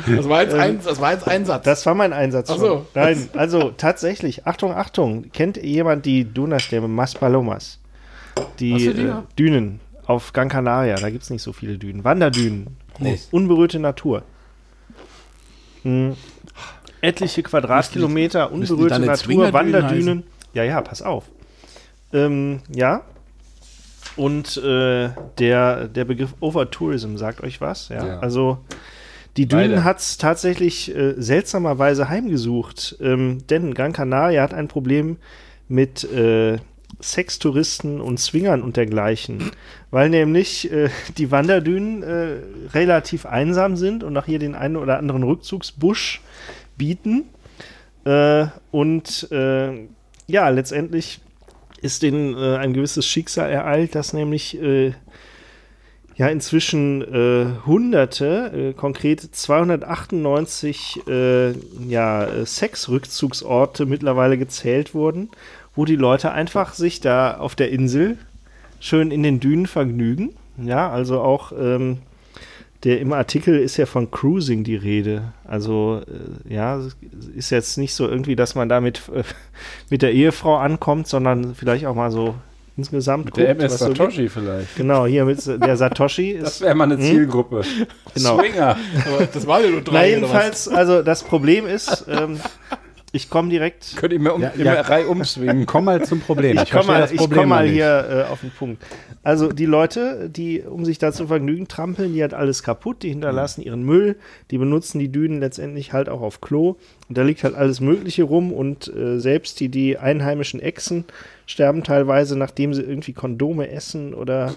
Das 0.07 0.29
war, 0.29 0.41
jetzt 0.43 0.53
ähm, 0.53 0.59
ein, 0.59 0.79
das 0.83 1.01
war 1.01 1.13
jetzt 1.13 1.27
Einsatz. 1.27 1.63
Das 1.63 1.85
war 1.85 1.95
mein 1.95 2.13
Einsatz. 2.13 2.49
Ach 2.49 2.57
so. 2.57 2.85
Nein, 2.93 3.29
also 3.35 3.71
tatsächlich, 3.75 4.45
Achtung, 4.47 4.73
Achtung. 4.73 5.31
Kennt 5.31 5.57
jemand 5.57 6.05
die 6.05 6.25
Dunastämme 6.25 6.87
Mas 6.87 7.13
Palomas? 7.13 7.79
Die 8.59 8.87
äh, 8.87 9.13
Dünen 9.37 9.79
auf 10.05 10.33
Gran 10.33 10.49
Canaria. 10.49 10.95
Da 10.95 11.09
gibt 11.09 11.23
es 11.23 11.29
nicht 11.29 11.41
so 11.41 11.53
viele 11.53 11.77
Dünen. 11.77 12.03
Wanderdünen. 12.03 12.77
Nee. 12.99 13.19
Unberührte 13.31 13.79
Natur. 13.79 14.23
Hm 15.83 16.15
etliche 17.01 17.43
Quadratkilometer 17.43 18.51
unberührte 18.51 18.99
Natur, 18.99 19.53
Wanderdünen. 19.53 20.23
Ja, 20.53 20.63
ja, 20.63 20.81
pass 20.81 21.01
auf. 21.01 21.25
Ähm, 22.13 22.61
ja. 22.73 23.01
Und 24.15 24.57
äh, 24.57 25.09
der, 25.37 25.87
der 25.87 26.05
Begriff 26.05 26.33
Overtourism 26.39 27.17
sagt 27.17 27.41
euch 27.43 27.61
was, 27.61 27.89
ja. 27.89 28.05
ja. 28.05 28.19
Also 28.19 28.59
die 29.37 29.47
Dünen 29.47 29.83
hat 29.83 29.99
es 29.99 30.17
tatsächlich 30.17 30.93
äh, 30.95 31.13
seltsamerweise 31.17 32.09
heimgesucht. 32.09 32.97
Ähm, 32.99 33.45
denn 33.49 33.73
Gran 33.73 33.93
Canaria 33.93 34.41
hat 34.41 34.53
ein 34.53 34.67
Problem 34.67 35.17
mit 35.67 36.03
äh, 36.11 36.57
Sextouristen 37.01 38.01
und 38.01 38.19
Swingern 38.19 38.63
und 38.63 38.77
dergleichen. 38.77 39.51
Weil 39.91 40.09
nämlich 40.09 40.71
äh, 40.71 40.89
die 41.17 41.29
Wanderdünen 41.29 42.01
äh, 42.01 42.37
relativ 42.73 43.25
einsam 43.27 43.77
sind 43.77 44.03
und 44.03 44.13
nach 44.13 44.25
hier 44.25 44.39
den 44.39 44.55
einen 44.55 44.75
oder 44.75 44.97
anderen 44.97 45.23
Rückzugsbusch 45.23 46.21
bieten. 46.75 47.25
Äh, 48.05 48.47
und 48.71 49.31
äh, 49.31 49.87
ja, 50.25 50.49
letztendlich 50.49 51.21
ist 51.79 52.01
denen 52.01 52.33
ein 52.35 52.73
gewisses 52.73 53.05
Schicksal 53.05 53.51
ereilt, 53.51 53.93
dass 53.93 54.11
nämlich 54.11 54.57
ja 56.17 56.27
inzwischen 56.27 57.01
äh, 57.01 57.65
Hunderte, 57.65 58.51
äh, 58.53 58.73
konkret 58.73 59.21
298 59.21 61.01
ja, 61.87 62.45
Sexrückzugsorte 62.45 63.85
mittlerweile 63.85 64.37
gezählt 64.37 64.93
wurden, 64.93 65.29
wo 65.75 65.85
die 65.85 65.95
Leute 65.95 66.31
einfach 66.31 66.73
sich 66.73 66.99
da 66.99 67.37
auf 67.37 67.55
der 67.55 67.71
Insel 67.71 68.17
schön 68.79 69.11
in 69.11 69.23
den 69.23 69.39
Dünen 69.39 69.67
vergnügen. 69.67 70.33
Ja, 70.57 70.89
also 70.89 71.21
auch 71.21 71.51
ähm, 71.51 71.99
der 72.83 72.99
im 73.01 73.13
Artikel 73.13 73.57
ist 73.59 73.77
ja 73.77 73.85
von 73.85 74.11
Cruising 74.11 74.63
die 74.63 74.75
Rede. 74.75 75.33
Also 75.45 76.01
äh, 76.07 76.53
ja, 76.53 76.81
ist 77.35 77.49
jetzt 77.49 77.77
nicht 77.77 77.93
so 77.93 78.07
irgendwie, 78.07 78.35
dass 78.35 78.55
man 78.55 78.69
damit 78.69 79.09
äh, 79.13 79.23
mit 79.89 80.01
der 80.01 80.13
Ehefrau 80.13 80.57
ankommt, 80.57 81.07
sondern 81.07 81.55
vielleicht 81.55 81.85
auch 81.85 81.95
mal 81.95 82.11
so 82.11 82.35
insgesamt 82.77 83.25
mit 83.25 83.33
guckt, 83.33 83.47
der 83.47 83.51
MS 83.51 83.79
Satoshi 83.79 84.27
so 84.27 84.39
vielleicht. 84.39 84.75
Genau, 84.75 85.05
hier 85.05 85.25
mit 85.25 85.45
der 85.45 85.77
Satoshi 85.77 86.31
ist. 86.31 86.45
Das 86.45 86.61
wäre 86.61 86.75
mal 86.75 86.85
eine 86.85 86.95
hm? 86.95 87.01
Zielgruppe. 87.01 87.63
Genau. 88.13 88.39
Swinger. 88.39 88.77
Aber 89.05 89.25
das 89.31 89.47
war 89.47 89.61
ja 89.61 89.69
nur 89.69 89.81
drei. 89.81 89.93
Na 89.93 90.05
jedenfalls, 90.05 90.67
also 90.67 91.01
das 91.01 91.23
Problem 91.23 91.65
ist, 91.65 92.05
ähm, 92.07 92.39
ich 93.13 93.29
komme 93.29 93.49
direkt. 93.49 93.95
Könnt 93.95 94.13
ihr 94.13 94.19
mir 94.19 94.33
um, 94.33 94.41
ja, 94.41 94.51
ja. 94.55 94.81
Reihe 94.81 95.07
umswingen? 95.07 95.65
Komm 95.65 95.85
mal 95.85 96.03
zum 96.03 96.19
Problem. 96.19 96.57
Ich, 96.57 96.63
ich 96.63 96.71
komme 96.71 96.87
mal, 96.87 97.09
komm 97.17 97.49
mal 97.49 97.67
hier 97.67 98.25
äh, 98.27 98.31
auf 98.31 98.41
den 98.41 98.51
Punkt. 98.51 98.83
Also 99.23 99.51
die 99.51 99.65
Leute, 99.65 100.29
die 100.29 100.61
um 100.61 100.85
sich 100.85 100.99
da 100.99 101.11
zu 101.11 101.27
vergnügen 101.27 101.67
trampeln, 101.67 102.13
die 102.13 102.23
hat 102.23 102.33
alles 102.33 102.63
kaputt, 102.63 103.03
die 103.03 103.09
hinterlassen 103.09 103.61
ihren 103.61 103.83
Müll, 103.83 104.17
die 104.51 104.57
benutzen 104.57 104.99
die 104.99 105.11
Dünen 105.11 105.39
letztendlich 105.39 105.93
halt 105.93 106.09
auch 106.09 106.21
auf 106.21 106.41
Klo 106.41 106.75
und 107.09 107.17
da 107.17 107.23
liegt 107.23 107.43
halt 107.43 107.55
alles 107.55 107.79
Mögliche 107.79 108.23
rum 108.23 108.53
und 108.53 108.87
äh, 108.93 109.19
selbst 109.19 109.59
die, 109.59 109.69
die 109.69 109.97
einheimischen 109.97 110.59
Echsen 110.59 111.05
sterben 111.47 111.83
teilweise, 111.83 112.37
nachdem 112.37 112.73
sie 112.73 112.83
irgendwie 112.83 113.13
Kondome 113.13 113.71
essen 113.71 114.13
oder 114.13 114.53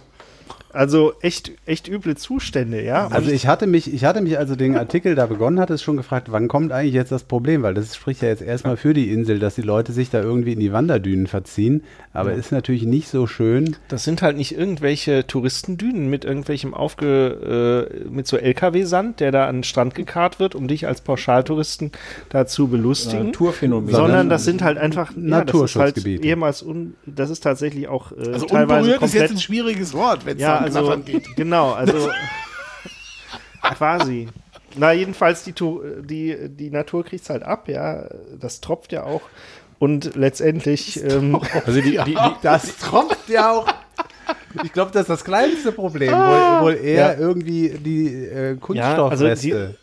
also 0.72 1.14
echt, 1.20 1.52
echt 1.66 1.88
üble 1.88 2.16
Zustände, 2.16 2.82
ja. 2.82 3.08
Also 3.08 3.30
ich 3.30 3.46
hatte 3.46 3.66
mich, 3.66 3.92
ich 3.92 4.04
hatte 4.04 4.20
mich, 4.20 4.38
also 4.38 4.56
den 4.56 4.76
Artikel 4.76 5.14
da 5.14 5.26
begonnen 5.26 5.58
hatte, 5.58 5.76
schon 5.78 5.96
gefragt, 5.96 6.30
wann 6.30 6.48
kommt 6.48 6.72
eigentlich 6.72 6.94
jetzt 6.94 7.12
das 7.12 7.24
Problem? 7.24 7.62
Weil 7.62 7.74
das 7.74 7.96
spricht 7.96 8.22
ja 8.22 8.28
jetzt 8.28 8.42
erstmal 8.42 8.76
für 8.76 8.94
die 8.94 9.10
Insel, 9.10 9.38
dass 9.38 9.54
die 9.54 9.62
Leute 9.62 9.92
sich 9.92 10.10
da 10.10 10.20
irgendwie 10.20 10.52
in 10.52 10.60
die 10.60 10.72
Wanderdünen 10.72 11.26
verziehen. 11.26 11.82
Aber 12.12 12.30
ja. 12.30 12.36
ist 12.36 12.52
natürlich 12.52 12.84
nicht 12.84 13.08
so 13.08 13.26
schön. 13.26 13.76
Das 13.88 14.04
sind 14.04 14.22
halt 14.22 14.36
nicht 14.36 14.56
irgendwelche 14.56 15.26
Touristendünen 15.26 16.08
mit 16.08 16.24
irgendwelchem 16.24 16.74
aufge, 16.74 17.88
äh, 18.04 18.08
mit 18.08 18.26
so 18.26 18.36
LKW-Sand, 18.36 19.20
der 19.20 19.32
da 19.32 19.46
an 19.46 19.58
den 19.58 19.64
Strand 19.64 19.94
gekarrt 19.94 20.38
wird, 20.38 20.54
um 20.54 20.68
dich 20.68 20.86
als 20.86 21.00
Pauschaltouristen 21.00 21.92
da 22.28 22.46
zu 22.46 22.68
belustigen. 22.68 23.26
Naturphänomen. 23.26 23.90
Sondern 23.90 24.28
das 24.28 24.44
sind 24.44 24.62
halt 24.62 24.78
einfach 24.78 25.12
Naturschutzgebiete. 25.16 26.10
Ja, 26.10 26.14
das 26.14 26.20
halt 26.20 26.24
ehemals 26.24 26.62
un, 26.62 26.94
das 27.06 27.30
ist 27.30 27.40
tatsächlich 27.40 27.88
auch 27.88 28.12
äh, 28.12 28.32
also 28.32 28.46
teilweise 28.46 28.90
komplett, 28.90 29.02
ist 29.02 29.14
jetzt 29.14 29.30
ein 29.32 29.38
schwieriges 29.38 29.94
Wort, 29.94 30.26
wenn 30.26 30.36
es 30.36 30.42
ja, 30.42 30.59
also, 30.64 30.96
geht. 30.98 31.28
Genau, 31.36 31.72
also 31.72 32.10
quasi. 33.62 34.28
Na, 34.76 34.92
jedenfalls, 34.92 35.42
die, 35.44 35.52
die, 36.02 36.36
die 36.48 36.70
Natur 36.70 37.04
kriegt 37.04 37.24
es 37.24 37.30
halt 37.30 37.42
ab, 37.42 37.68
ja. 37.68 38.04
Das 38.40 38.60
tropft 38.60 38.92
ja 38.92 39.02
auch. 39.04 39.22
Und 39.78 40.14
letztendlich, 40.14 41.02
ähm, 41.02 41.40
Also 41.66 41.80
die, 41.80 41.92
die, 41.92 42.04
die, 42.04 42.16
Das 42.42 42.76
tropft 42.76 43.28
ja 43.28 43.50
auch. 43.50 43.66
Ich 44.62 44.72
glaube, 44.72 44.90
das 44.92 45.02
ist 45.02 45.08
das 45.10 45.24
kleinste 45.24 45.72
Problem. 45.72 46.12
wohl, 46.12 46.60
wohl 46.60 46.74
eher 46.76 47.12
Ja. 47.14 47.18
irgendwie 47.18 47.70
die 47.70 48.06
äh, 48.08 48.32
Ja, 48.32 48.48
also 48.50 48.60
Kunststoffreste. 48.60 49.76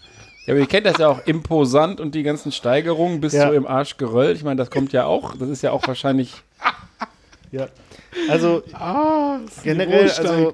Ja, 0.45 0.53
aber 0.53 0.59
ihr 0.61 0.67
kennt 0.67 0.86
das 0.86 0.97
ja 0.99 1.09
auch 1.09 1.25
imposant 1.25 1.99
und 1.99 2.15
die 2.15 2.23
ganzen 2.23 2.53
Steigerungen 2.53 3.19
bis 3.19 3.34
Ja. 3.34 3.47
so 3.47 3.53
im 3.53 3.67
Arsch 3.67 3.97
gerollt. 3.97 4.38
Ich 4.38 4.43
meine, 4.43 4.55
das 4.55 4.69
kommt 4.71 4.93
ja 4.93 5.03
auch, 5.05 5.36
das 5.36 5.49
ist 5.49 5.63
ja 5.63 5.71
auch 5.71 5.86
wahrscheinlich. 5.88 6.43
ja. 7.51 7.67
Also 8.30 8.63
Ah, 8.73 9.39
generell, 9.63 10.09
also. 10.09 10.53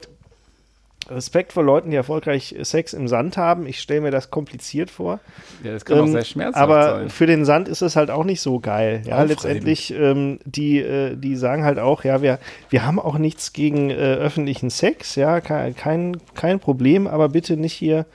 Respekt 1.10 1.54
vor 1.54 1.64
Leuten, 1.64 1.92
die 1.92 1.98
erfolgreich 1.98 2.56
Sex 2.62 2.94
im 2.94 3.08
Sand 3.08 3.38
haben. 3.38 3.66
Ich 3.68 3.80
stelle 3.80 4.02
mir 4.02 4.12
das 4.12 4.32
kompliziert 4.32 4.90
vor. 4.90 5.20
Ja, 5.64 5.74
das 5.74 5.86
kann 5.86 6.00
auch 6.00 6.06
Ähm, 6.06 6.12
sehr 6.12 6.24
schmerzhaft 6.24 6.58
aber 6.58 7.00
sein. 7.00 7.10
für 7.10 7.26
den 7.26 7.46
Sand 7.46 7.68
ist 7.68 7.82
es 7.82 7.96
halt 7.96 8.10
auch 8.10 8.24
nicht 8.24 8.42
so 8.42 8.60
geil. 8.60 9.02
Ja, 9.06 9.14
Aufreibend. 9.16 9.30
letztendlich, 9.30 9.94
ähm, 9.94 10.40
die, 10.46 10.80
äh, 10.80 11.16
die 11.16 11.36
sagen 11.36 11.64
halt 11.64 11.80
auch, 11.80 12.04
ja, 12.04 12.22
wir, 12.22 12.40
wir 12.70 12.86
haben 12.86 13.00
auch 13.00 13.18
nichts 13.18 13.54
gegen 13.54 13.90
äh, 13.90 13.94
öffentlichen 13.96 14.70
Sex, 14.70 15.16
ja, 15.16 15.42
kein, 15.42 15.76
kein, 15.76 16.18
kein 16.36 16.60
Problem, 16.60 17.08
aber 17.08 17.30
bitte 17.30 17.58
nicht 17.58 17.74
hier 17.74 18.06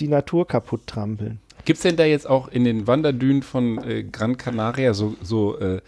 die 0.00 0.08
Natur 0.08 0.46
kaputt 0.46 0.86
trampeln. 0.86 1.40
Gibt 1.64 1.78
es 1.78 1.82
denn 1.82 1.96
da 1.96 2.04
jetzt 2.04 2.28
auch 2.28 2.48
in 2.48 2.64
den 2.64 2.86
Wanderdünen 2.86 3.42
von 3.42 3.82
äh, 3.82 4.02
Gran 4.04 4.36
Canaria 4.36 4.92
so, 4.92 5.16
so, 5.22 5.58
äh, 5.58 5.80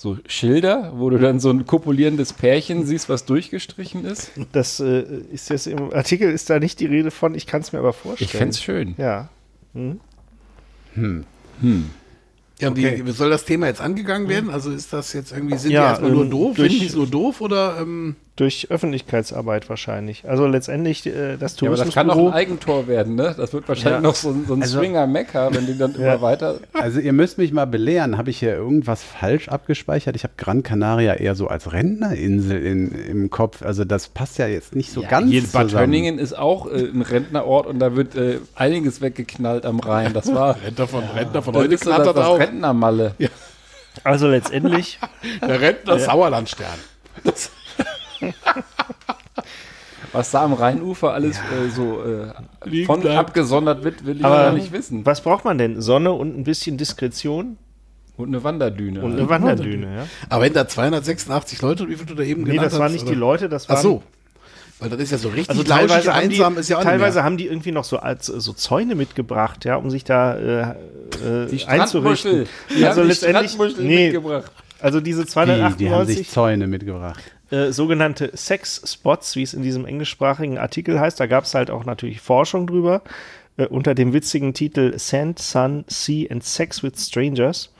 so 0.00 0.16
Schilder, 0.26 0.92
wo 0.96 1.10
du 1.10 1.18
dann 1.18 1.40
so 1.40 1.50
ein 1.50 1.66
kopulierendes 1.66 2.32
Pärchen 2.32 2.86
siehst, 2.86 3.08
was 3.10 3.26
durchgestrichen 3.26 4.04
ist? 4.06 4.30
Das 4.52 4.80
äh, 4.80 5.02
ist 5.30 5.50
jetzt 5.50 5.66
im 5.66 5.92
Artikel 5.92 6.30
ist 6.30 6.48
da 6.48 6.58
nicht 6.58 6.80
die 6.80 6.86
Rede 6.86 7.10
von, 7.10 7.34
ich 7.34 7.46
kann 7.46 7.60
es 7.60 7.72
mir 7.72 7.80
aber 7.80 7.92
vorstellen. 7.92 8.26
Ich 8.32 8.32
fände 8.36 8.50
es 8.54 8.62
schön. 8.62 8.94
Ja. 8.96 9.28
Ja, 12.60 12.68
und 12.68 12.76
wie, 12.76 13.06
wie 13.06 13.10
soll 13.12 13.30
das 13.30 13.44
Thema 13.44 13.66
jetzt 13.68 13.80
angegangen 13.80 14.28
werden? 14.28 14.50
Also 14.50 14.70
ist 14.70 14.92
das 14.92 15.12
jetzt 15.12 15.32
irgendwie, 15.32 15.56
sind 15.56 15.70
Ja, 15.72 15.80
die 15.82 15.88
erstmal 15.90 16.10
nur 16.10 16.24
ähm, 16.24 16.30
doof? 16.30 16.56
durch- 16.56 16.68
Finden 16.68 16.80
die 16.82 16.88
es 16.88 16.94
nur 16.94 17.06
doof 17.06 17.40
oder 17.40 17.78
ähm, 17.80 18.16
Durch 18.40 18.70
Öffentlichkeitsarbeit 18.70 19.68
wahrscheinlich. 19.68 20.26
Also 20.26 20.46
letztendlich 20.46 21.04
äh, 21.04 21.36
das 21.36 21.60
Ja, 21.60 21.68
aber 21.68 21.76
das 21.76 21.92
kann 21.92 22.08
doch 22.08 22.14
ein 22.14 22.20
Tourismusbüro. 22.20 22.30
Eigentor 22.32 22.88
werden, 22.88 23.14
ne? 23.14 23.34
Das 23.36 23.52
wird 23.52 23.68
wahrscheinlich 23.68 23.98
Ja. 23.98 24.00
noch 24.00 24.14
so, 24.14 24.30
ein- 24.30 24.46
so 24.48 24.54
ein 24.54 24.62
Also- 24.62 24.78
Swinger-Mecker, 24.78 25.50
wenn 25.52 25.66
die 25.66 25.76
dann 25.76 25.92
Ja. 25.92 26.14
immer 26.14 26.22
weiter. 26.22 26.58
Also 26.72 27.00
ihr 27.00 27.12
müsst 27.12 27.36
mich 27.36 27.52
mal 27.52 27.66
belehren, 27.66 28.16
habe 28.16 28.30
ich 28.30 28.38
hier 28.38 28.54
irgendwas 28.54 29.02
falsch 29.02 29.48
abgespeichert? 29.50 30.16
Ich 30.16 30.22
habe 30.24 30.32
Gran 30.38 30.62
Canaria 30.62 31.12
eher 31.16 31.34
so 31.34 31.48
als 31.48 31.70
Rentnerinsel 31.70 32.64
in, 32.64 32.92
im 32.92 33.28
Kopf. 33.28 33.60
Also 33.62 33.84
das 33.84 34.08
passt 34.08 34.38
ja 34.38 34.46
jetzt 34.46 34.74
nicht 34.74 34.90
so 34.90 35.02
ganz 35.02 35.30
Hier 35.30 35.42
Bad 35.42 35.64
zusammen. 35.66 35.82
Hönningen 35.82 36.18
ist 36.18 36.32
auch 36.38 36.66
äh, 36.66 36.78
ein 36.88 37.02
Rentnerort 37.02 37.66
und 37.66 37.78
da 37.78 37.94
wird 37.94 38.14
äh, 38.16 38.38
einiges 38.54 39.02
weggeknallt 39.02 39.66
am 39.66 39.80
Rhein. 39.80 40.14
Das 40.14 40.34
war. 40.34 40.56
Rentner 40.64 40.86
von, 40.88 41.04
Rentner 41.04 41.42
von 41.42 41.54
heute 41.56 41.74
ist 41.74 41.84
so 41.84 41.90
das, 41.90 41.96
knattert 41.98 42.16
das 42.16 42.24
auch. 42.26 42.38
Rentnermalle. 42.38 43.14
Also 44.02 44.28
letztendlich, 44.28 44.98
Der 45.46 45.60
Rentner 45.60 45.98
Sauerlandstern. 45.98 46.66
Das, 47.22 47.50
Was 50.12 50.30
da 50.32 50.42
am 50.42 50.54
Rheinufer 50.54 51.12
alles 51.12 51.36
äh, 51.38 51.68
so 51.74 52.02
äh, 52.02 52.84
von 52.84 53.00
da. 53.02 53.20
abgesondert 53.20 53.84
wird, 53.84 54.04
will 54.06 54.16
ich 54.18 54.24
Aber- 54.24 54.36
gar 54.44 54.52
nicht 54.52 54.72
wissen. 54.72 55.06
was 55.06 55.20
braucht 55.20 55.44
man 55.44 55.56
denn? 55.58 55.80
Sonne 55.80 56.10
und 56.12 56.36
ein 56.36 56.42
bisschen 56.42 56.76
Diskretion 56.76 57.58
Und 58.16 58.28
eine 58.28 58.42
Wanderdüne. 58.42 59.00
und 59.02 59.10
halt. 59.12 59.20
eine 59.20 59.28
Wanderdüne, 59.28 59.94
ja? 59.96 60.06
aber 60.28 60.44
wenn 60.44 60.52
da 60.52 60.66
286 60.66 61.62
Leute, 61.62 61.88
wie 61.88 61.94
viel 61.94 62.06
du 62.06 62.14
da 62.14 62.24
eben 62.24 62.42
Nee, 62.42 62.50
genannt 62.52 62.66
das 62.66 62.78
waren 62.78 62.86
hast, 62.86 62.92
nicht 62.94 63.02
oder? 63.02 63.12
die 63.12 63.18
Leute, 63.18 63.48
das 63.48 63.68
waren 63.68 63.78
Ach 63.78 63.82
so. 63.82 64.02
Weil 64.80 64.88
das 64.88 65.00
ist 65.00 65.12
ja 65.12 65.18
so 65.18 65.28
richtig 65.28 65.50
Also 65.50 65.62
lauschig, 65.62 65.88
teilweise, 65.88 66.14
haben 66.14 66.28
die, 66.30 66.34
einsam 66.36 66.58
ist 66.58 66.68
ja 66.70 66.78
auch 66.78 66.82
teilweise 66.82 67.22
haben 67.22 67.36
die 67.36 67.46
irgendwie 67.46 67.70
noch 67.70 67.84
so 67.84 67.98
als 67.98 68.26
so 68.26 68.52
Zäune 68.54 68.94
mitgebracht, 68.96 69.64
ja, 69.66 69.76
um 69.76 69.90
sich 69.90 70.02
da 70.04 70.34
äh, 70.36 70.60
äh, 70.62 71.46
die 71.52 71.64
einzurichten. 71.66 72.46
Die 72.76 72.84
Also 72.86 73.02
haben 73.02 73.08
die 73.08 73.12
letztendlich, 73.12 73.76
nee, 73.78 74.04
mitgebracht. 74.06 74.50
also 74.80 75.00
diese 75.00 75.24
Die, 75.24 75.28
die 75.30 75.38
haben 75.38 75.76
298 75.76 76.16
sich 76.16 76.30
Zäune 76.30 76.66
mitgebracht. 76.66 77.22
Äh, 77.50 77.72
sogenannte 77.72 78.30
Sex-Spots, 78.34 79.36
wie 79.36 79.42
es 79.42 79.54
in 79.54 79.62
diesem 79.62 79.86
englischsprachigen 79.86 80.58
Artikel 80.58 81.00
heißt. 81.00 81.18
Da 81.18 81.26
gab 81.26 81.44
es 81.44 81.54
halt 81.54 81.70
auch 81.70 81.84
natürlich 81.84 82.20
Forschung 82.20 82.66
drüber, 82.66 83.02
äh, 83.56 83.66
unter 83.66 83.94
dem 83.94 84.12
witzigen 84.12 84.54
Titel 84.54 84.98
Sand, 84.98 85.38
Sun, 85.38 85.84
Sea 85.88 86.30
and 86.30 86.44
Sex 86.44 86.82
with 86.82 86.92
Strangers. 86.96 87.72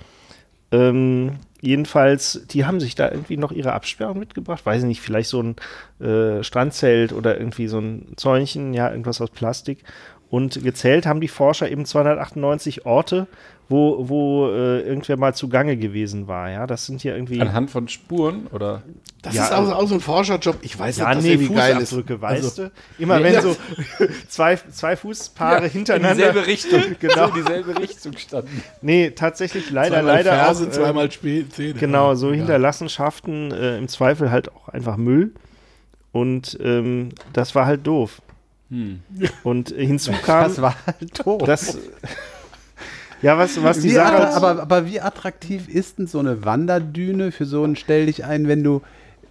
Ähm, 0.72 1.38
jedenfalls, 1.60 2.46
die 2.50 2.64
haben 2.64 2.80
sich 2.80 2.94
da 2.94 3.10
irgendwie 3.10 3.36
noch 3.36 3.52
ihre 3.52 3.72
Absperrung 3.72 4.18
mitgebracht. 4.18 4.64
Weiß 4.64 4.82
ich 4.82 4.88
nicht, 4.88 5.00
vielleicht 5.00 5.28
so 5.28 5.42
ein 5.42 5.56
äh, 6.04 6.42
Strandzelt 6.42 7.12
oder 7.12 7.38
irgendwie 7.38 7.66
so 7.66 7.78
ein 7.78 8.14
Zäunchen, 8.16 8.74
ja, 8.74 8.90
irgendwas 8.90 9.20
aus 9.20 9.30
Plastik. 9.30 9.84
Und 10.28 10.62
gezählt 10.62 11.06
haben 11.06 11.20
die 11.20 11.28
Forscher 11.28 11.70
eben 11.70 11.84
298 11.84 12.86
Orte, 12.86 13.26
wo, 13.70 14.08
wo 14.08 14.48
äh, 14.50 14.80
irgendwer 14.82 15.16
mal 15.16 15.32
zugange 15.34 15.76
gewesen 15.78 16.26
war. 16.28 16.50
Ja, 16.50 16.66
das 16.66 16.84
sind 16.86 17.00
hier 17.00 17.14
irgendwie. 17.14 17.40
Anhand 17.40 17.70
von 17.70 17.88
Spuren 17.88 18.46
oder. 18.48 18.82
Das 19.22 19.34
Ja, 19.34 19.44
ist 19.44 19.52
auch, 19.52 19.70
auch 19.70 19.86
so 19.86 19.94
ein 19.94 20.00
Forscherjob. 20.00 20.56
Ich 20.62 20.78
weiß 20.78 20.96
Ja, 20.98 21.14
nicht, 21.14 21.24
nee, 21.24 21.32
irgendwie 21.34 21.54
geil 21.54 21.76
ist. 21.80 21.92
Weißt 21.92 22.44
Also, 22.44 22.62
du? 22.64 22.70
Immer 22.98 23.18
Nee, 23.18 23.24
wenn 23.24 23.34
ja. 23.34 23.42
so 23.42 23.56
zwei, 24.28 24.56
zwei 24.56 24.96
Fußpaare 24.96 25.68
hintereinander. 25.68 26.46
Richtung. 26.46 26.82
Genau. 27.00 27.28
So 27.28 27.34
dieselbe 27.34 27.78
Richtung 27.78 28.16
standen. 28.16 28.62
Nee, 28.82 29.10
tatsächlich 29.12 29.70
leider, 29.70 29.96
zweimal 29.96 30.14
leider 30.16 30.32
Ferse, 30.32 30.64
auch. 30.64 30.68
äh, 30.68 30.72
zweimal 30.72 31.06
Spä- 31.06 31.48
Zähne. 31.50 31.74
Genau, 31.74 32.14
so 32.14 32.30
Ja. 32.30 32.36
Hinterlassenschaften, 32.36 33.52
äh, 33.52 33.78
im 33.78 33.88
Zweifel 33.88 34.30
halt 34.30 34.50
auch 34.52 34.68
einfach 34.68 34.96
Müll. 34.96 35.32
Und 36.12 36.58
ähm, 36.62 37.10
das 37.32 37.54
war 37.54 37.66
halt 37.66 37.86
doof. 37.86 38.20
Und 39.44 39.72
äh, 39.72 39.86
hinzu 39.86 40.12
kam, 40.24 40.44
Das 40.44 40.60
war 40.62 40.74
halt 40.86 41.26
doof. 41.26 41.42
das, 41.44 41.78
ja, 43.22 43.38
was, 43.38 43.62
was 43.62 43.80
die 43.80 43.90
Sache. 43.90 44.28
aber, 44.34 44.62
aber 44.62 44.86
wie 44.86 45.00
attraktiv 45.00 45.68
ist 45.68 45.98
denn 45.98 46.06
so 46.06 46.18
eine 46.18 46.44
Wanderdüne 46.44 47.32
für 47.32 47.44
so 47.44 47.64
ein 47.64 47.76
Stell 47.76 48.06
dich 48.06 48.24
ein, 48.24 48.48
wenn 48.48 48.64
du 48.64 48.82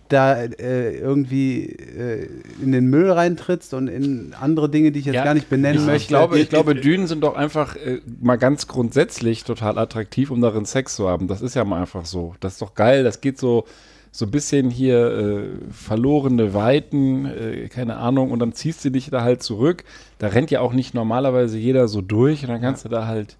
da 0.09 0.41
äh, 0.41 0.97
irgendwie 0.97 1.65
äh, 1.65 2.27
in 2.61 2.71
den 2.71 2.87
Müll 2.87 3.11
reintrittst 3.11 3.75
und 3.75 3.87
in 3.87 4.33
andere 4.39 4.67
Dinge, 4.67 4.91
die 4.91 4.99
ich 4.99 5.05
jetzt 5.05 5.15
Ja, 5.15 5.23
gar 5.23 5.35
nicht 5.35 5.49
benennen 5.49 5.79
Ich, 5.79 5.85
möchte. 5.85 6.01
ich, 6.01 6.07
glaube, 6.07 6.39
ich 6.39 6.49
glaube, 6.49 6.73
Dünen 6.75 7.05
sind 7.05 7.21
doch 7.21 7.35
einfach 7.35 7.75
äh, 7.75 8.01
mal 8.19 8.37
ganz 8.37 8.67
grundsätzlich 8.67 9.43
total 9.43 9.77
attraktiv, 9.77 10.31
um 10.31 10.41
darin 10.41 10.65
Sex 10.65 10.95
zu 10.95 11.07
haben. 11.07 11.27
Das 11.27 11.41
ist 11.41 11.55
ja 11.55 11.63
mal 11.63 11.81
einfach 11.81 12.05
so. 12.05 12.33
Das 12.39 12.53
ist 12.53 12.61
doch 12.61 12.73
geil. 12.73 13.03
Das 13.03 13.21
geht 13.21 13.37
so, 13.37 13.65
so 14.11 14.25
ein 14.25 14.31
bisschen 14.31 14.71
hier 14.71 15.11
äh, 15.11 15.43
verlorene 15.71 16.55
Weiten, 16.55 17.25
äh, 17.25 17.67
keine 17.69 17.97
Ahnung, 17.97 18.31
und 18.31 18.39
dann 18.39 18.53
ziehst 18.53 18.83
du 18.83 18.89
dich 18.89 19.11
da 19.11 19.21
halt 19.21 19.43
zurück. 19.43 19.83
Da 20.17 20.27
rennt 20.29 20.49
ja 20.49 20.61
auch 20.61 20.73
nicht 20.73 20.95
normalerweise 20.95 21.59
jeder 21.59 21.87
so 21.87 22.01
durch 22.01 22.41
und 22.41 22.49
dann 22.49 22.61
kannst 22.61 22.83
du 22.83 22.89
da 22.89 23.05
halt. 23.05 23.37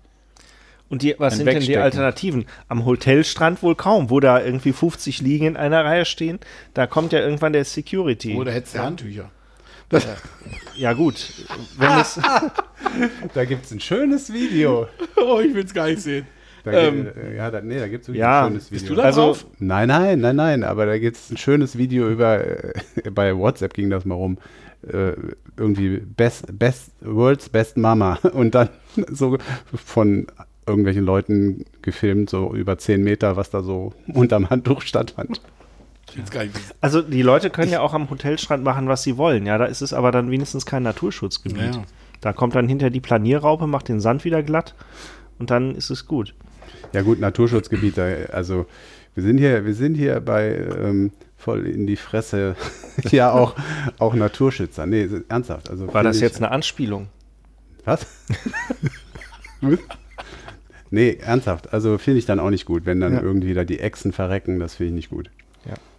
Und 0.89 1.03
die, 1.03 1.15
was 1.19 1.37
sind 1.37 1.45
denn 1.45 1.59
die. 1.61 1.77
Alternativen? 1.77 2.45
Am 2.67 2.85
Hotelstrand 2.85 3.61
wohl 3.61 3.75
kaum, 3.75 4.09
wo 4.09 4.19
da 4.19 4.43
irgendwie 4.43 4.73
50 4.73 5.21
Liegen 5.21 5.45
in 5.45 5.57
einer 5.57 5.85
Reihe 5.85 6.05
stehen. 6.05 6.39
Da 6.73 6.87
kommt 6.87 7.13
ja 7.13 7.19
irgendwann 7.19 7.53
der 7.53 7.63
Security. 7.65 8.35
Oder 8.35 8.51
hättest 8.51 8.75
du 8.75 8.79
Handtücher. 8.79 9.29
ja, 10.75 10.93
gut. 10.93 11.31
Wenn 11.77 11.91
es, 11.99 12.19
da 13.33 13.45
gibt 13.45 13.65
es 13.65 13.71
ein 13.71 13.79
schönes 13.79 14.31
Video. 14.33 14.87
Oh, 15.15 15.39
ich 15.39 15.53
will 15.53 15.65
es 15.65 15.73
gar 15.73 15.87
nicht 15.87 16.01
sehen. 16.01 16.27
Da, 16.63 16.71
Ähm, 16.73 17.07
äh, 17.15 17.37
ja, 17.37 17.49
da, 17.51 17.61
nee, 17.61 17.79
da 17.79 17.87
gibt 17.87 18.07
es 18.07 18.15
ja, 18.15 18.41
ein 18.45 18.49
schönes 18.51 18.65
Video. 18.71 18.79
Bist 18.79 18.89
du 18.89 18.95
da 18.95 19.03
Also- 19.03 19.21
drauf? 19.21 19.45
Nein, 19.59 19.87
nein, 19.87 20.19
nein, 20.19 20.35
nein, 20.35 20.63
aber 20.63 20.85
da 20.85 20.97
gibt 20.97 21.17
es 21.17 21.29
ein 21.31 21.37
schönes 21.37 21.77
Video 21.77 22.09
über, 22.09 22.45
äh, 22.45 22.73
bei 23.11 23.35
WhatsApp 23.37 23.73
ging 23.73 23.89
das 23.89 24.05
mal 24.05 24.15
rum, 24.15 24.37
äh, 24.87 25.13
irgendwie 25.57 25.97
Best, 25.99 26.45
Best, 26.57 26.91
World's 27.01 27.49
Best 27.49 27.77
Mama 27.77 28.15
und 28.33 28.55
dann 28.55 28.69
so 29.09 29.37
von 29.73 30.27
irgendwelchen 30.69 31.03
Leuten 31.03 31.65
gefilmt, 31.81 32.29
so 32.29 32.53
über 32.55 32.77
10 32.77 33.03
Meter, 33.03 33.35
was 33.35 33.49
da 33.49 33.61
so 33.61 33.93
unterm 34.13 34.49
Handtuch 34.49 34.81
stattfand. 34.83 35.41
Also 36.81 37.01
die 37.01 37.21
Leute 37.21 37.49
können 37.49 37.71
ja 37.71 37.81
auch 37.81 37.93
am 37.93 38.09
Hotelstrand 38.09 38.63
machen, 38.63 38.87
was 38.87 39.03
sie 39.03 39.17
wollen. 39.17 39.45
Ja, 39.45 39.57
da 39.57 39.65
ist 39.65 39.81
es 39.81 39.93
aber 39.93 40.11
dann 40.11 40.31
wenigstens 40.31 40.65
kein 40.65 40.83
Naturschutzgebiet. 40.83 41.75
Ja. 41.75 41.83
Da 42.21 42.33
kommt 42.33 42.55
dann 42.55 42.67
hinter 42.67 42.89
die 42.89 42.99
Planierraupe, 42.99 43.67
macht 43.67 43.89
den 43.89 43.99
Sand 43.99 44.25
wieder 44.25 44.41
glatt 44.43 44.75
und 45.37 45.51
dann 45.51 45.75
ist 45.75 45.89
es 45.89 46.07
gut. 46.07 46.33
Ja 46.93 47.01
gut, 47.03 47.19
Naturschutzgebiet, 47.19 47.99
also 47.99 48.65
wir 49.13 49.23
sind 49.23 49.37
hier, 49.37 49.65
wir 49.65 49.73
sind 49.73 49.95
hier 49.95 50.19
bei 50.19 50.55
ähm, 50.55 51.11
voll 51.37 51.67
in 51.67 51.85
die 51.87 51.95
Fresse, 51.95 52.55
ja 53.11 53.31
auch, 53.31 53.55
auch 53.99 54.13
Naturschützer. 54.15 54.85
Nee, 54.85 55.07
ernsthaft. 55.29 55.69
Also 55.69 55.93
War 55.93 56.03
das 56.03 56.17
ich- 56.17 56.21
jetzt 56.23 56.37
eine 56.37 56.51
Anspielung? 56.51 57.07
Was? 57.85 58.05
nee, 60.91 61.17
ernsthaft. 61.21 61.73
Also 61.73 61.97
finde 61.97 62.19
ich 62.19 62.25
dann 62.25 62.39
auch 62.39 62.49
nicht 62.49 62.65
gut, 62.65 62.85
wenn 62.85 62.99
dann 62.99 63.13
Ja. 63.13 63.21
irgendwie 63.21 63.53
da 63.53 63.63
die 63.63 63.79
Echsen 63.79 64.11
verrecken, 64.13 64.59
das 64.59 64.75
finde 64.75 64.89
ich 64.89 64.95
nicht 64.95 65.09
gut. 65.09 65.29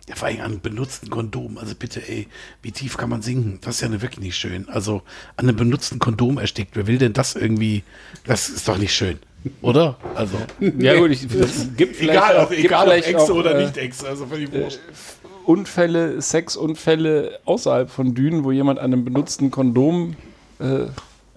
Ja, 0.08 0.16
vor 0.16 0.26
allem 0.28 0.38
an 0.40 0.44
einem 0.46 0.60
benutzten 0.60 1.08
Kondom. 1.10 1.56
Also 1.58 1.74
bitte, 1.76 2.00
ey, 2.08 2.26
wie 2.62 2.72
tief 2.72 2.96
kann 2.96 3.10
man 3.10 3.22
sinken? 3.22 3.58
Das 3.60 3.76
ist 3.76 3.80
ja 3.82 3.88
ne- 3.88 4.02
wirklich 4.02 4.24
nicht 4.24 4.36
schön. 4.36 4.68
Also 4.68 5.02
an 5.36 5.46
einem 5.48 5.56
benutzten 5.56 5.98
Kondom 6.00 6.38
erstickt. 6.38 6.74
Wer 6.74 6.86
will 6.88 6.98
denn 6.98 7.12
das 7.12 7.36
irgendwie? 7.36 7.84
Das 8.24 8.48
ist 8.48 8.66
doch 8.66 8.78
nicht 8.78 8.92
schön. 8.92 9.18
Oder? 9.62 9.96
Also. 10.16 10.36
Ja, 10.78 10.98
gut, 10.98 11.10
ich, 11.12 11.28
das 11.28 11.68
gibt 11.76 11.96
vielleicht 11.96 12.18
egal, 12.18 12.36
auch, 12.38 12.42
ob, 12.44 12.48
gibt 12.50 12.64
egal 12.64 12.86
ob 12.86 12.92
vielleicht 12.92 13.08
Echse 13.08 13.32
auch, 13.32 13.36
oder 13.36 13.56
äh, 13.58 13.62
nicht 13.62 13.76
Echse. 13.76 14.08
Also 14.08 14.26
völlig 14.26 14.52
wurscht. 14.52 14.80
Unfälle, 15.44 16.20
Sexunfälle 16.20 17.38
außerhalb 17.44 17.90
von 17.90 18.14
Dünen, 18.14 18.42
wo 18.44 18.50
jemand 18.52 18.78
an 18.78 18.92
einem 18.92 19.04
benutzten 19.04 19.50
Kondom 19.50 20.16
äh, 20.58 20.86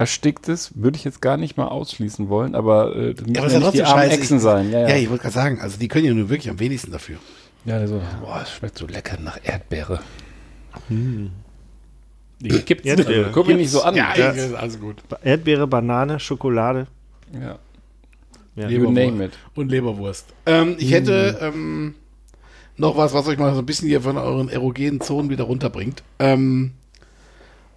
erstickt 0.03 0.47
ist, 0.49 0.71
würde 0.75 0.97
ich 0.97 1.03
jetzt 1.03 1.21
gar 1.21 1.37
nicht 1.37 1.55
mal 1.57 1.67
ausschließen 1.67 2.27
wollen, 2.29 2.55
aber 2.55 2.95
äh, 2.95 3.13
das 3.13 3.25
müssen 3.25 3.37
aber 3.37 3.47
ja 3.47 3.53
ja 3.53 3.59
nicht 3.59 3.73
die 3.73 3.77
trotzdem 3.79 3.85
armen. 3.99 4.09
Echsen 4.11 4.39
sein. 4.39 4.71
Ja, 4.71 4.79
Ja, 4.81 4.89
ja. 4.89 4.95
ich 4.97 5.09
wollte 5.09 5.21
gerade 5.23 5.33
sagen, 5.33 5.59
also 5.61 5.77
die 5.77 5.87
können 5.87 6.05
ja 6.05 6.13
nur 6.13 6.29
wirklich 6.29 6.49
am 6.49 6.59
wenigsten 6.59 6.91
dafür. 6.91 7.17
ja 7.65 7.85
so, 7.87 8.01
boah, 8.21 8.41
es 8.43 8.51
schmeckt 8.51 8.77
so 8.77 8.85
lecker 8.87 9.17
nach 9.21 9.39
Erdbeere. 9.43 9.99
Ich 12.41 12.65
gibt's 12.65 12.85
Erdbeere. 12.85 13.25
Also, 13.27 13.31
guck 13.33 13.47
mich 13.47 13.57
nicht 13.57 13.71
so 13.71 13.81
an. 13.83 13.95
Ja, 13.95 14.13
Ja. 14.15 14.31
ist 14.31 14.53
alles 14.53 14.79
gut. 14.79 14.97
Erdbeere, 15.23 15.67
Banane, 15.67 16.19
Schokolade. 16.19 16.87
Ja. 17.33 17.57
Ja. 18.55 18.69
You 18.69 18.91
name 18.91 19.25
it. 19.25 19.31
Und 19.55 19.71
Leberwurst. 19.71 20.27
Ähm, 20.45 20.75
ich 20.77 20.91
hätte 20.91 21.39
ähm, 21.41 21.95
noch 22.77 22.97
was, 22.97 23.13
was 23.13 23.27
euch 23.27 23.37
mal 23.39 23.53
so 23.53 23.59
ein 23.59 23.65
bisschen 23.65 23.87
hier 23.87 24.01
von 24.01 24.17
euren 24.17 24.49
erogenen 24.49 25.01
Zonen 25.01 25.29
wieder 25.29 25.45
runterbringt. 25.45 26.03
Ähm, 26.19 26.73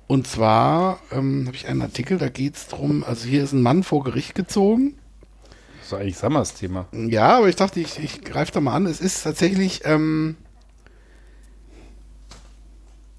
und 0.06 0.26
zwar 0.26 1.00
ähm, 1.10 1.44
habe 1.46 1.56
ich 1.56 1.66
einen 1.66 1.82
Artikel, 1.82 2.18
da 2.18 2.28
geht 2.28 2.56
es 2.56 2.68
drum, 2.68 3.04
also 3.04 3.26
hier 3.26 3.42
ist 3.42 3.52
ein 3.52 3.62
Mann 3.62 3.82
vor 3.82 4.04
Gericht 4.04 4.34
gezogen. 4.34 4.96
Das 5.78 5.88
ist 5.88 5.94
eigentlich 5.94 6.18
Sammers 6.18 6.54
Thema. 6.54 6.86
Ja, 6.92 7.38
aber 7.38 7.48
ich 7.48 7.56
dachte, 7.56 7.80
ich, 7.80 7.98
ich 7.98 8.22
greife 8.22 8.52
da 8.52 8.60
mal 8.60 8.74
an. 8.74 8.86
Es 8.86 9.00
ist 9.00 9.22
tatsächlich 9.22 9.82
ähm, 9.84 10.36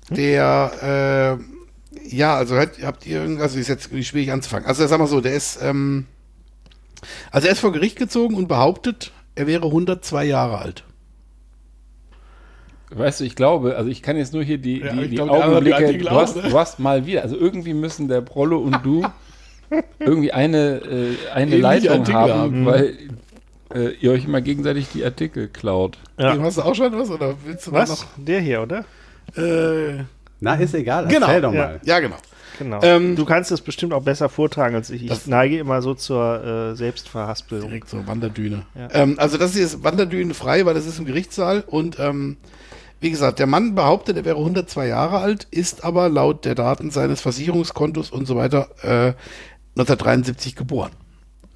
der, 0.10 1.40
äh, 1.42 2.16
ja, 2.16 2.36
also 2.36 2.58
habt, 2.58 2.82
habt 2.84 3.06
ihr 3.06 3.22
irgendwas, 3.22 3.44
also 3.44 3.60
ist 3.60 3.68
jetzt 3.68 3.90
schwierig 4.06 4.32
anzufangen. 4.32 4.68
Also 4.68 4.86
sag 4.88 5.00
mal 5.00 5.08
so, 5.08 5.22
der 5.22 5.34
ist, 5.34 5.60
ähm, 5.62 6.06
also 7.32 7.48
er 7.48 7.54
ist 7.54 7.60
vor 7.60 7.72
Gericht 7.72 7.98
gezogen 7.98 8.36
und 8.36 8.48
behauptet, 8.48 9.12
er 9.36 9.48
wäre 9.48 9.66
102 9.66 10.26
Jahre 10.26 10.60
alt. 10.60 10.84
Weißt 12.90 13.20
du, 13.20 13.26
ich 13.26 13.36
glaube, 13.36 13.76
also 13.76 13.90
ich 13.90 14.02
kann 14.02 14.16
jetzt 14.16 14.34
nur 14.34 14.44
hier 14.44 14.58
die, 14.58 14.80
Ja, 14.80 14.94
die, 14.94 15.02
die 15.02 15.16
die 15.16 15.22
Augenblicke, 15.22 15.76
Artikel 15.76 16.04
du 16.06 16.12
hast, 16.12 16.38
ne? 16.38 16.44
du 16.50 16.58
hast 16.58 16.80
mal 16.80 17.06
wieder, 17.06 17.22
also 17.24 17.36
irgendwie 17.38 17.74
müssen 17.74 18.08
der 18.08 18.22
Prollo 18.22 18.60
und 18.60 18.78
du 18.84 19.06
irgendwie 20.00 20.32
eine, 20.32 20.78
äh, 20.78 21.16
eine 21.34 21.46
Ähnliche 21.58 21.62
Leitung 21.62 21.90
Artikel 22.00 22.14
haben, 22.16 22.32
haben. 22.32 22.66
weil 22.66 22.98
äh, 23.76 23.90
ihr 24.00 24.12
euch 24.12 24.24
immer 24.24 24.40
gegenseitig 24.40 24.88
die 24.94 25.04
Artikel 25.04 25.50
klaut. 25.50 25.98
Ja. 26.18 26.34
Dem 26.34 26.44
hast 26.44 26.58
du 26.58 26.62
auch 26.62 26.76
schon 26.76 26.98
was 26.98 27.10
oder 27.10 27.36
willst 27.46 27.68
du 27.68 27.74
Was? 27.74 28.08
Der 28.16 28.40
hier, 28.40 28.62
oder? 28.62 28.86
noch? 29.36 29.44
Äh, 29.44 30.04
Na, 30.40 30.56
ist 30.56 30.74
egal. 30.74 31.08
Genau. 31.08 31.28
Erzähl 31.28 31.42
doch 31.42 31.54
Ja. 31.54 31.60
mal. 31.68 31.80
ja, 31.84 32.00
genau. 32.00 32.16
Genau. 32.60 32.80
Ähm, 32.82 33.16
du 33.16 33.26
kannst 33.26 33.52
es 33.52 33.62
bestimmt 33.62 33.94
auch 33.94 34.02
besser 34.02 34.30
vortragen 34.30 34.74
als 34.76 34.90
ich. 34.90 35.06
Ich 35.06 35.28
neige 35.28 35.60
immer 35.60 35.82
so 35.84 35.94
zur 35.94 36.44
äh, 36.72 36.76
Selbstverhaspelung. 36.76 37.68
Direkt 37.70 37.90
so 37.90 38.08
Wanderdüne. 38.08 38.64
Ja. 38.74 38.88
Ähm, 38.94 39.16
also 39.20 39.38
das 39.38 39.54
hier 39.54 39.64
ist 39.64 39.84
Wanderdüne 39.84 40.34
frei, 40.34 40.66
weil 40.66 40.74
das 40.74 40.88
ist 40.88 40.98
im 40.98 41.06
Gerichtssaal 41.06 41.64
und 41.68 42.00
ähm, 42.00 42.38
wie 43.00 43.12
gesagt, 43.12 43.40
der 43.40 43.48
Mann 43.48 43.76
behauptet, 43.76 44.18
er 44.18 44.26
wäre 44.26 44.38
102 44.38 44.88
Jahre 44.88 45.20
alt, 45.20 45.48
ist 45.52 45.84
aber 45.84 46.10
laut 46.10 46.46
der 46.46 46.56
Daten 46.56 46.90
seines 46.92 47.22
Versicherungskontos 47.22 48.12
und 48.12 48.26
so 48.26 48.36
weiter 48.36 48.70
äh, 48.82 49.14
1973 49.76 50.56
geboren. 50.56 50.92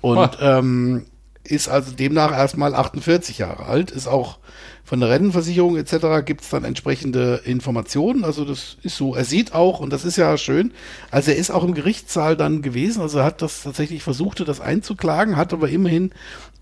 Und 0.02 0.38
ähm, 0.42 1.06
ist 1.44 1.70
also 1.70 1.92
demnach 1.92 2.32
erstmal 2.32 2.76
48 2.76 3.40
Jahre 3.40 3.66
alt, 3.66 3.92
ist 3.92 4.08
auch 4.08 4.40
von 4.84 5.00
der 5.00 5.10
Rentenversicherung 5.10 5.78
etc. 5.78 6.26
gibt 6.26 6.42
es 6.42 6.50
dann 6.50 6.64
entsprechende 6.64 7.42
Informationen. 7.46 8.24
Also 8.24 8.46
das 8.46 8.78
ist 8.84 8.98
so, 8.98 9.16
er 9.16 9.26
sieht 9.26 9.54
auch, 9.54 9.80
und 9.80 9.92
das 9.92 10.06
ist 10.06 10.18
ja 10.18 10.38
schön, 10.38 10.72
also 11.10 11.32
er 11.32 11.38
ist 11.38 11.50
auch 11.50 11.64
im 11.64 11.74
Gerichtssaal 11.74 12.36
dann 12.36 12.62
gewesen, 12.62 13.02
also 13.02 13.20
er 13.20 13.26
hat 13.26 13.42
das 13.42 13.64
tatsächlich 13.64 14.04
versucht, 14.04 14.48
das 14.48 14.62
einzuklagen, 14.62 15.38
hat 15.38 15.54
aber 15.54 15.70
immerhin 15.70 16.12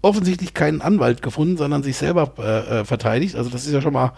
offensichtlich 0.02 0.54
keinen 0.54 0.82
Anwalt 0.82 1.22
gefunden, 1.22 1.58
sondern 1.58 1.84
sich 1.84 1.98
selber 1.98 2.34
äh, 2.38 2.80
äh, 2.80 2.86
verteidigt. 2.86 3.36
Also 3.36 3.50
das 3.50 3.66
ist 3.66 3.74
ja 3.74 3.82
schon 3.82 3.94
mal 3.94 4.14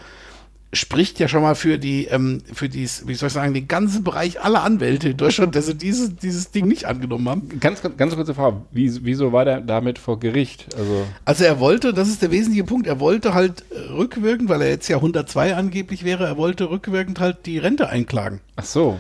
spricht 0.73 1.19
ja 1.19 1.27
schon 1.27 1.41
mal 1.41 1.55
für 1.55 1.77
die, 1.77 2.05
ähm, 2.05 2.41
für 2.53 2.69
dies, 2.69 3.07
wie 3.07 3.13
soll 3.15 3.27
ich 3.27 3.33
sagen, 3.33 3.53
den 3.53 3.67
ganzen 3.67 4.03
Bereich 4.03 4.41
aller 4.41 4.63
Anwälte 4.63 5.09
in 5.09 5.17
Deutschland, 5.17 5.55
dass 5.55 5.65
sie 5.65 5.75
dieses, 5.75 6.15
dieses 6.15 6.51
Ding 6.51 6.67
nicht 6.67 6.85
angenommen 6.85 7.27
haben. 7.27 7.59
Ganz, 7.59 7.81
ganz 7.81 8.15
kurze 8.15 8.33
Frage, 8.33 8.61
Wie, 8.71 9.03
wieso 9.03 9.33
war 9.33 9.45
der 9.45 9.59
damit 9.61 9.99
vor 9.99 10.19
Gericht? 10.19 10.67
Also, 10.77 11.05
Also 11.25 11.43
er 11.43 11.59
wollte, 11.59 11.93
das 11.93 12.07
ist 12.07 12.21
der 12.21 12.31
wesentliche 12.31 12.63
Punkt, 12.63 12.87
er 12.87 12.99
wollte 12.99 13.33
halt 13.33 13.65
rückwirkend, 13.95 14.49
weil 14.49 14.61
er 14.61 14.69
jetzt 14.69 14.87
ja 14.87 14.97
102 14.97 15.55
angeblich 15.55 16.05
wäre, 16.05 16.25
er 16.25 16.37
wollte 16.37 16.69
rückwirkend 16.69 17.19
halt 17.19 17.45
die 17.45 17.57
Rente 17.57 17.89
einklagen. 17.89 18.39
ach 18.55 18.65
so, 18.65 18.97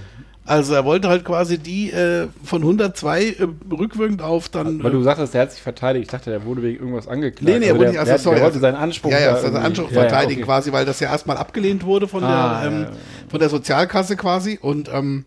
Also 0.51 0.73
er 0.73 0.83
wollte 0.83 1.07
halt 1.07 1.23
quasi 1.23 1.57
die 1.57 1.91
äh, 1.91 2.27
von 2.43 2.61
102 2.61 3.23
äh, 3.23 3.47
rückwirkend 3.71 4.21
auf 4.21 4.49
dann. 4.49 4.83
weil 4.83 4.91
äh, 4.91 4.93
du 4.93 5.01
sagtest, 5.01 5.33
der 5.33 5.43
hat 5.43 5.51
sich 5.53 5.61
verteidigt. 5.61 6.03
Ich 6.07 6.11
dachte, 6.11 6.29
der 6.29 6.43
wurde 6.43 6.61
wegen 6.61 6.79
irgendwas 6.79 7.07
angeklagt. 7.07 7.41
Nee, 7.43 7.59
nee, 7.59 7.67
er 7.67 7.71
Also 7.71 7.75
wurde 7.75 7.79
der, 7.85 7.91
nicht, 7.91 7.99
also 7.99 8.09
der, 8.11 8.19
sorry, 8.19 8.35
der 8.35 8.43
wollte 8.43 8.55
also- 8.55 8.67
seinen 8.67 8.75
Anspruch 8.75 9.11
ja, 9.11 9.19
ja, 9.19 9.31
da 9.31 9.39
seinen 9.39 9.55
Anspruch 9.55 9.89
ja, 9.91 9.95
ja, 9.95 10.01
verteidigen 10.09 10.41
okay. 10.41 10.45
quasi, 10.47 10.71
weil 10.73 10.85
das 10.85 10.99
ja 10.99 11.09
erstmal 11.09 11.37
abgelehnt 11.37 11.85
wurde 11.85 12.09
von 12.09 12.21
Ah, 12.25 12.61
der 12.63 12.69
ähm, 12.71 12.87
von 13.29 13.39
der 13.39 13.47
Sozialkasse 13.47 14.17
quasi 14.17 14.59
und 14.61 14.89
ähm, 14.93 15.23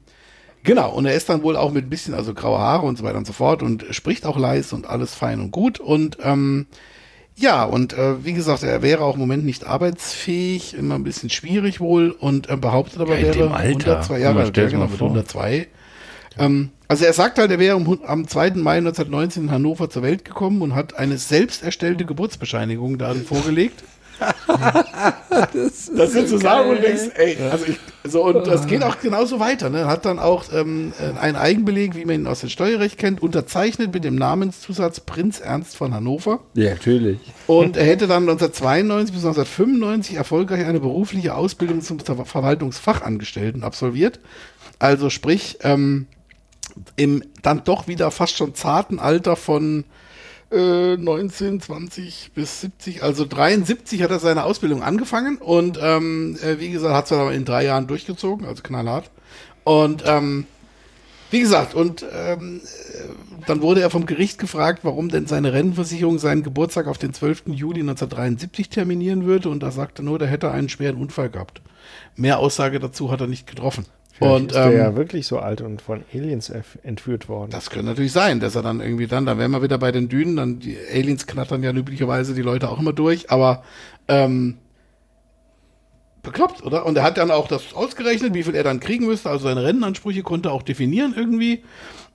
genau 0.62 0.92
und 0.92 1.06
er 1.06 1.14
ist 1.14 1.30
dann 1.30 1.42
wohl 1.42 1.56
auch 1.56 1.72
mit 1.72 1.86
ein 1.86 1.90
bisschen 1.90 2.12
also 2.12 2.34
graue 2.34 2.58
Haare 2.58 2.84
und 2.84 2.98
so 2.98 3.04
weiter 3.04 3.16
und 3.16 3.26
so 3.26 3.32
fort 3.32 3.62
und 3.62 3.86
spricht 3.92 4.26
auch 4.26 4.38
leise 4.38 4.74
und 4.74 4.86
alles 4.90 5.14
fein 5.14 5.40
und 5.40 5.52
gut 5.52 5.80
und 5.80 6.18
ähm, 6.22 6.66
ja 7.36 7.64
und 7.64 7.92
äh, 7.92 8.24
wie 8.24 8.32
gesagt 8.32 8.62
er 8.62 8.82
wäre 8.82 9.04
auch 9.04 9.14
im 9.14 9.20
Moment 9.20 9.44
nicht 9.44 9.66
arbeitsfähig 9.66 10.74
immer 10.74 10.94
ein 10.94 11.04
bisschen 11.04 11.30
schwierig 11.30 11.80
wohl 11.80 12.10
und 12.10 12.48
äh, 12.48 12.56
behauptet 12.56 13.00
aber 13.00 13.16
Ja, 13.16 13.22
wäre 13.22 13.38
dem 13.38 13.52
Alter. 13.52 13.98
102 13.98 14.18
Jahre 14.18 14.40
alt 14.40 14.56
ja, 14.56 14.66
genau 14.66 14.78
mal 14.80 14.88
mit 14.88 14.98
vor. 14.98 15.08
102 15.08 15.68
ähm, 16.38 16.70
also 16.88 17.04
er 17.04 17.12
sagt 17.12 17.38
halt, 17.38 17.50
er 17.50 17.58
wäre 17.58 17.76
am, 17.76 17.98
am 18.06 18.28
2. 18.28 18.50
Mai 18.54 18.78
1919 18.78 19.44
in 19.44 19.50
Hannover 19.50 19.88
zur 19.88 20.02
Welt 20.02 20.24
gekommen 20.24 20.62
und 20.62 20.74
hat 20.74 20.96
eine 20.98 21.18
selbst 21.18 21.62
erstellte 21.62 22.04
Geburtsbescheinigung 22.04 22.98
darin 22.98 23.24
vorgelegt. 23.24 23.84
das, 25.96 26.12
sind 26.12 26.28
so 26.28 26.38
Sachen, 26.38 26.68
wo 26.68 26.74
du 26.74 26.80
denkst, 26.80 27.10
ey, 27.16 27.36
also 27.50 27.64
ich, 27.66 27.78
so, 28.04 28.24
und 28.24 28.46
das 28.46 28.66
geht 28.66 28.82
auch 28.82 29.00
genauso 29.00 29.40
weiter, 29.40 29.70
ne? 29.70 29.86
Hat 29.86 30.04
dann 30.04 30.18
auch 30.18 30.44
ähm, 30.52 30.92
einen 31.20 31.36
Eigenbeleg, 31.36 31.96
wie 31.96 32.04
man 32.04 32.16
ihn 32.16 32.26
aus 32.26 32.40
dem 32.40 32.50
Steuerrecht 32.50 32.98
kennt, 32.98 33.22
unterzeichnet 33.22 33.92
mit 33.92 34.04
dem 34.04 34.14
Namenszusatz 34.14 35.00
Prinz 35.00 35.40
Ernst 35.40 35.76
von 35.76 35.94
Hannover. 35.94 36.40
Ja, 36.54 36.70
natürlich. 36.70 37.18
Und 37.46 37.76
er 37.76 37.84
hätte 37.84 38.06
dann 38.06 38.28
1992 38.28 39.14
bis 39.14 39.24
1995 39.24 40.16
erfolgreich 40.16 40.66
eine 40.66 40.80
berufliche 40.80 41.34
Ausbildung 41.34 41.80
zum 41.80 41.98
Ver- 42.00 42.24
Verwaltungsfachangestellten 42.24 43.64
absolviert. 43.64 44.20
Also 44.78 45.10
sprich, 45.10 45.58
ähm, 45.62 46.06
im 46.96 47.22
dann 47.42 47.62
doch 47.64 47.88
wieder 47.88 48.10
fast 48.10 48.36
schon 48.36 48.54
zarten 48.54 48.98
Alter 48.98 49.36
von 49.36 49.84
äh, 50.54 50.96
19, 50.96 51.60
20 51.60 52.32
bis 52.34 52.60
70, 52.60 53.02
also 53.02 53.24
73 53.24 54.02
hat 54.02 54.10
er 54.10 54.18
seine 54.18 54.44
Ausbildung 54.44 54.82
angefangen 54.82 55.38
und 55.38 55.78
ähm, 55.82 56.38
äh, 56.42 56.58
wie 56.58 56.70
gesagt, 56.70 56.94
hat 56.94 57.04
es 57.04 57.10
dann 57.10 57.32
in 57.32 57.44
drei 57.44 57.64
Jahren 57.64 57.86
durchgezogen, 57.86 58.46
also 58.46 58.62
knallhart. 58.62 59.10
Und 59.64 60.04
ähm, 60.06 60.46
wie 61.30 61.40
gesagt, 61.40 61.74
und 61.74 62.04
ähm, 62.14 62.60
äh, 62.62 63.44
dann 63.46 63.60
wurde 63.60 63.80
er 63.80 63.90
vom 63.90 64.06
Gericht 64.06 64.38
gefragt, 64.38 64.80
warum 64.84 65.08
denn 65.08 65.26
seine 65.26 65.52
Rentenversicherung 65.52 66.18
seinen 66.18 66.44
Geburtstag 66.44 66.86
auf 66.86 66.98
den 66.98 67.12
12. 67.12 67.44
Juli 67.46 67.80
1973 67.80 68.68
terminieren 68.68 69.24
würde. 69.24 69.48
Und 69.48 69.62
da 69.62 69.72
sagte 69.72 70.02
er 70.02 70.04
nur, 70.04 70.18
der 70.18 70.28
hätte 70.28 70.52
einen 70.52 70.68
schweren 70.68 70.96
Unfall 70.96 71.30
gehabt. 71.30 71.60
Mehr 72.14 72.38
Aussage 72.38 72.78
dazu 72.78 73.10
hat 73.10 73.20
er 73.20 73.26
nicht 73.26 73.46
getroffen. 73.46 73.84
Vielleicht 74.16 74.32
und 74.32 74.52
ist 74.52 74.54
der 74.54 74.66
ähm, 74.66 74.78
ja 74.78 74.96
wirklich 74.96 75.26
so 75.26 75.40
alt 75.40 75.60
und 75.60 75.82
von 75.82 76.04
Aliens 76.14 76.48
entführt 76.84 77.28
worden. 77.28 77.50
das 77.50 77.68
könnte 77.70 77.86
natürlich 77.86 78.12
sein, 78.12 78.38
dass 78.38 78.54
er 78.54 78.62
dann 78.62 78.80
irgendwie 78.80 79.08
dann, 79.08 79.26
dann 79.26 79.38
wären 79.38 79.50
wir 79.50 79.60
wieder 79.60 79.76
bei 79.76 79.90
den 79.90 80.08
Dünen, 80.08 80.36
dann 80.36 80.60
die 80.60 80.78
Aliens 80.92 81.26
knattern 81.26 81.64
ja 81.64 81.72
üblicherweise 81.72 82.32
die 82.32 82.42
Leute 82.42 82.68
auch 82.68 82.78
immer 82.78 82.92
durch, 82.92 83.32
aber 83.32 83.64
ähm, 84.06 84.58
bekloppt, 86.22 86.62
oder? 86.62 86.86
Und 86.86 86.96
er 86.96 87.02
hat 87.02 87.18
dann 87.18 87.32
auch 87.32 87.48
das 87.48 87.74
ausgerechnet, 87.74 88.34
wie 88.34 88.44
viel 88.44 88.54
er 88.54 88.62
dann 88.62 88.78
kriegen 88.78 89.06
müsste, 89.06 89.30
also 89.30 89.48
seine 89.48 89.64
Rentenansprüche 89.64 90.22
konnte 90.22 90.50
er 90.50 90.52
auch 90.52 90.62
definieren 90.62 91.14
irgendwie 91.16 91.64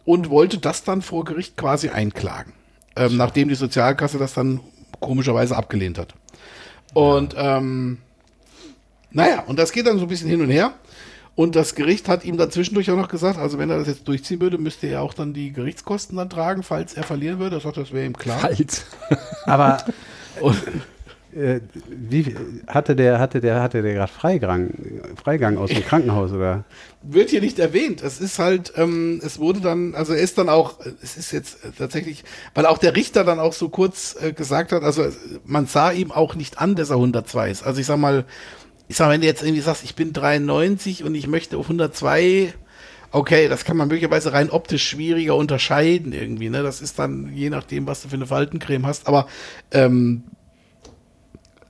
und 0.05 0.29
wollte 0.29 0.57
das 0.57 0.85
dann 0.85 1.01
vor 1.01 1.25
Gericht 1.25 1.57
quasi 1.57 1.89
einklagen, 1.89 2.53
ähm, 2.95 3.17
nachdem 3.17 3.49
die 3.49 3.55
Sozialkasse 3.55 4.17
das 4.17 4.33
dann 4.33 4.61
komischerweise 5.01 5.57
abgelehnt 5.57 5.97
hat. 5.97 6.13
Und 6.93 7.35
ähm, 7.37 7.97
naja, 9.11 9.43
und 9.47 9.59
das 9.59 9.73
geht 9.73 9.85
dann 9.85 9.97
so 9.97 10.05
ein 10.05 10.07
bisschen 10.07 10.29
hin 10.29 10.41
und 10.41 10.49
her. 10.49 10.73
Und 11.39 11.55
das 11.55 11.73
Gericht 11.73 12.09
hat 12.09 12.25
ihm 12.25 12.35
dann 12.35 12.51
zwischendurch 12.51 12.91
auch 12.91 12.97
noch 12.97 13.07
gesagt, 13.07 13.39
also 13.39 13.57
wenn 13.57 13.69
er 13.69 13.77
das 13.77 13.87
jetzt 13.87 14.05
durchziehen 14.09 14.41
würde, 14.41 14.57
müsste 14.57 14.87
er 14.87 15.01
auch 15.01 15.13
dann 15.13 15.31
die 15.31 15.53
Gerichtskosten 15.53 16.17
dann 16.17 16.29
tragen, 16.29 16.63
falls 16.63 16.95
er 16.95 17.03
verlieren 17.03 17.39
würde. 17.39 17.55
Er 17.55 17.59
sagt, 17.61 17.77
das 17.77 17.93
wäre 17.93 18.05
ihm 18.05 18.17
klar. 18.17 18.43
Halt. 18.43 18.83
Aber 19.45 19.77
äh, 21.33 21.61
wie 21.87 22.35
hatte 22.67 22.93
der, 22.93 23.19
hatte 23.19 23.39
der, 23.39 23.61
hatte 23.61 23.81
der 23.81 23.93
gerade 23.93 24.11
Freigang, 24.11 24.71
Freigang 25.15 25.57
aus 25.57 25.69
dem 25.69 25.85
Krankenhaus 25.85 26.33
oder? 26.33 26.65
Wird 27.03 27.29
hier 27.29 27.39
nicht 27.39 27.57
erwähnt. 27.57 28.03
Es 28.03 28.19
ist 28.19 28.37
halt, 28.37 28.73
ähm, 28.75 29.21
es 29.23 29.39
wurde 29.39 29.61
dann, 29.61 29.95
also 29.95 30.11
er 30.11 30.21
ist 30.21 30.37
dann 30.37 30.49
auch, 30.49 30.79
es 31.01 31.15
ist 31.15 31.31
jetzt 31.31 31.59
tatsächlich, 31.77 32.25
weil 32.53 32.65
auch 32.65 32.79
der 32.79 32.97
Richter 32.97 33.23
dann 33.23 33.39
auch 33.39 33.53
so 33.53 33.69
kurz 33.69 34.17
äh, 34.21 34.33
gesagt 34.33 34.73
hat, 34.73 34.83
also 34.83 35.03
äh, 35.03 35.11
man 35.45 35.67
sah 35.67 35.91
ihm 35.91 36.11
auch 36.11 36.35
nicht 36.35 36.59
an, 36.59 36.75
dass 36.75 36.89
er 36.89 36.97
102 36.97 37.49
ist. 37.49 37.63
Also 37.63 37.79
ich 37.79 37.85
sag 37.85 37.97
mal, 37.97 38.25
ich 38.89 38.97
sag 38.97 39.07
mal, 39.07 39.13
wenn 39.13 39.21
du 39.21 39.27
jetzt 39.27 39.41
irgendwie 39.43 39.61
sagst, 39.61 39.83
ich 39.85 39.95
bin 39.95 40.11
93 40.11 41.05
und 41.05 41.15
ich 41.15 41.27
möchte 41.27 41.57
auf 41.57 41.65
102, 41.67 42.53
okay, 43.11 43.47
das 43.47 43.63
kann 43.63 43.77
man 43.77 43.87
möglicherweise 43.87 44.33
rein 44.33 44.49
optisch 44.49 44.85
schwieriger 44.89 45.35
unterscheiden 45.37 46.11
irgendwie, 46.11 46.49
ne? 46.49 46.61
Das 46.63 46.81
ist 46.81 46.99
dann 46.99 47.31
je 47.33 47.49
nachdem, 47.49 47.87
was 47.87 48.01
du 48.01 48.09
für 48.09 48.15
eine 48.15 48.25
Faltencreme 48.27 48.85
hast, 48.85 49.07
aber 49.07 49.27
ähm, 49.71 50.23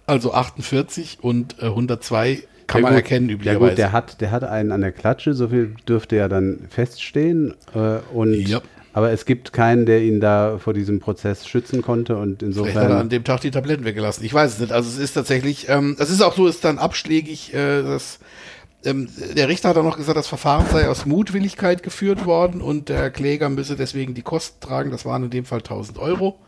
also 0.08 0.34
48 0.34 1.20
und 1.22 1.60
äh, 1.62 1.66
102 1.66 2.44
kann 2.68 2.80
Ja, 2.82 2.84
man 2.84 2.94
gut. 2.94 3.04
erkennen 3.04 3.30
Ja 3.30 3.36
üblicherweise. 3.36 3.70
gut, 3.72 3.78
der 3.78 3.92
hat, 3.92 4.22
der 4.22 4.32
hat 4.32 4.44
einen 4.44 4.72
an 4.72 4.82
der 4.82 4.92
Klatsche, 4.92 5.34
so 5.34 5.50
viel 5.50 5.76
dürfte 5.88 6.16
ja 6.16 6.28
dann 6.28 6.68
feststehen. 6.70 7.54
Äh, 7.76 7.98
und, 8.14 8.34
Ja. 8.48 8.62
Aber 8.94 9.12
es 9.12 9.26
gibt 9.26 9.54
keinen, 9.54 9.86
der 9.86 10.02
ihn 10.02 10.20
da 10.20 10.58
vor 10.58 10.74
diesem 10.74 11.00
Prozess 11.00 11.48
schützen 11.48 11.82
konnte 11.82 12.18
und 12.18 12.40
Vielleicht 12.40 12.58
hat 12.60 12.76
er 12.76 12.82
an 12.82 12.88
insofern. 12.88 13.10
dem 13.10 13.24
Tag 13.24 13.42
die 13.42 13.52
Tabletten 13.52 13.86
weggelassen. 13.86 14.24
Ich 14.26 14.34
weiß 14.34 14.54
es 14.54 14.60
nicht. 14.60 14.72
Also 14.72 14.90
es 14.90 14.98
ist 14.98 15.14
tatsächlich, 15.14 15.70
ähm, 15.70 15.96
es 16.00 16.10
ist 16.10 16.22
auch 16.22 16.36
so, 16.36 16.48
ist 16.48 16.64
dann 16.66 16.80
abschlägig, 16.80 17.54
äh, 17.54 17.84
dass 17.84 18.20
ähm, 18.84 19.10
der 19.36 19.48
Richter 19.50 19.70
hat 19.70 19.78
auch 19.78 19.84
noch 19.84 19.98
gesagt, 19.98 20.18
das 20.18 20.28
Verfahren 20.28 20.66
sei 20.72 20.88
aus 20.88 21.06
Mutwilligkeit 21.06 21.84
geführt 21.84 22.26
worden 22.26 22.62
und 22.62 22.90
der 22.90 23.12
Kläger 23.12 23.50
müsse 23.50 23.76
deswegen 23.76 24.14
die 24.14 24.22
Kosten 24.22 24.60
tragen. 24.62 24.90
Das 24.90 25.06
waren 25.06 25.24
in 25.24 25.30
dem 25.30 25.46
Fall 25.46 25.60
1000 25.60 26.00
Euro. 26.00 26.40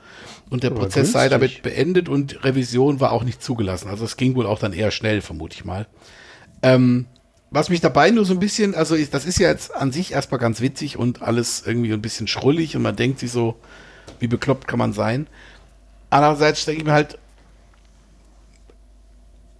Und 0.50 0.64
der 0.64 0.72
Aber 0.72 0.82
Prozess 0.82 1.12
sei 1.12 1.28
günstig. 1.30 1.62
damit 1.62 1.76
beendet 1.76 2.10
und 2.10 2.44
Revision 2.44 3.00
war 3.00 3.12
auch 3.12 3.24
nicht 3.24 3.44
zugelassen. 3.44 3.89
Also 3.89 4.04
es 4.06 4.18
ging 4.18 4.36
wohl 4.36 4.46
auch 4.46 4.60
dann 4.60 4.74
eher 4.74 4.92
schnell, 4.92 5.22
vermute 5.22 5.56
ich 5.56 5.66
mal. 5.66 5.88
Ähm, 6.64 7.06
was 7.52 7.70
mich 7.70 7.82
dabei 7.82 8.12
nur 8.12 8.24
so 8.24 8.34
ein 8.34 8.39
bisschen, 8.39 8.74
also 8.74 8.95
ist, 8.95 9.14
das 9.14 9.26
ist 9.26 9.38
ja 9.38 9.49
jetzt 9.49 9.76
an 9.76 9.91
sich 9.91 10.14
erstmal 10.14 10.39
ganz 10.39 10.62
witzig 10.62 10.97
und 10.97 11.22
alles 11.22 11.64
irgendwie 11.66 11.91
ein 11.91 12.02
bisschen 12.02 12.28
schrullig 12.28 12.78
und 12.78 12.82
man 12.82 12.95
denkt 12.95 13.20
sich 13.20 13.32
so, 13.32 13.58
wie 14.20 14.28
bekloppt 14.28 14.68
kann 14.68 14.80
man 14.80 14.93
sein. 14.93 15.28
Andererseits 16.10 16.64
denke 16.64 16.82
ich 16.82 16.86
mir 16.86 16.93
halt, 16.93 17.20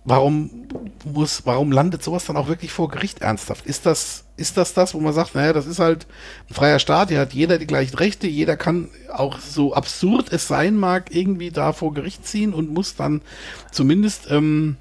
warum 0.06 0.68
muss, 1.04 1.46
warum 1.46 1.74
landet 1.74 2.02
sowas 2.02 2.26
dann 2.26 2.38
auch 2.38 2.48
wirklich 2.48 2.72
vor 2.72 2.88
Gericht 2.88 3.20
ernsthaft? 3.20 3.66
Ist 3.66 3.86
das, 3.86 4.24
ist 4.38 4.56
das 4.56 4.74
das, 4.74 4.94
wo 4.94 5.02
man 5.02 5.14
sagt, 5.14 5.36
naja, 5.36 5.52
das 5.52 5.66
ist 5.66 5.80
halt 5.80 6.08
ein 6.50 6.54
freier 6.54 6.80
Staat, 6.80 7.10
hier 7.10 7.20
hat 7.20 7.34
jeder 7.34 7.58
die 7.58 7.68
gleichen 7.68 7.98
Rechte, 7.98 8.26
jeder 8.26 8.56
kann 8.56 8.90
auch 9.12 9.40
so 9.40 9.74
absurd 9.74 10.32
es 10.32 10.48
sein 10.48 10.76
mag, 10.76 11.14
irgendwie 11.14 11.52
da 11.52 11.74
vor 11.74 11.94
Gericht 11.94 12.26
ziehen 12.26 12.54
und 12.54 12.74
muss 12.74 12.96
dann 12.96 13.22
zumindest 13.70 14.32
ähm, 14.32 14.78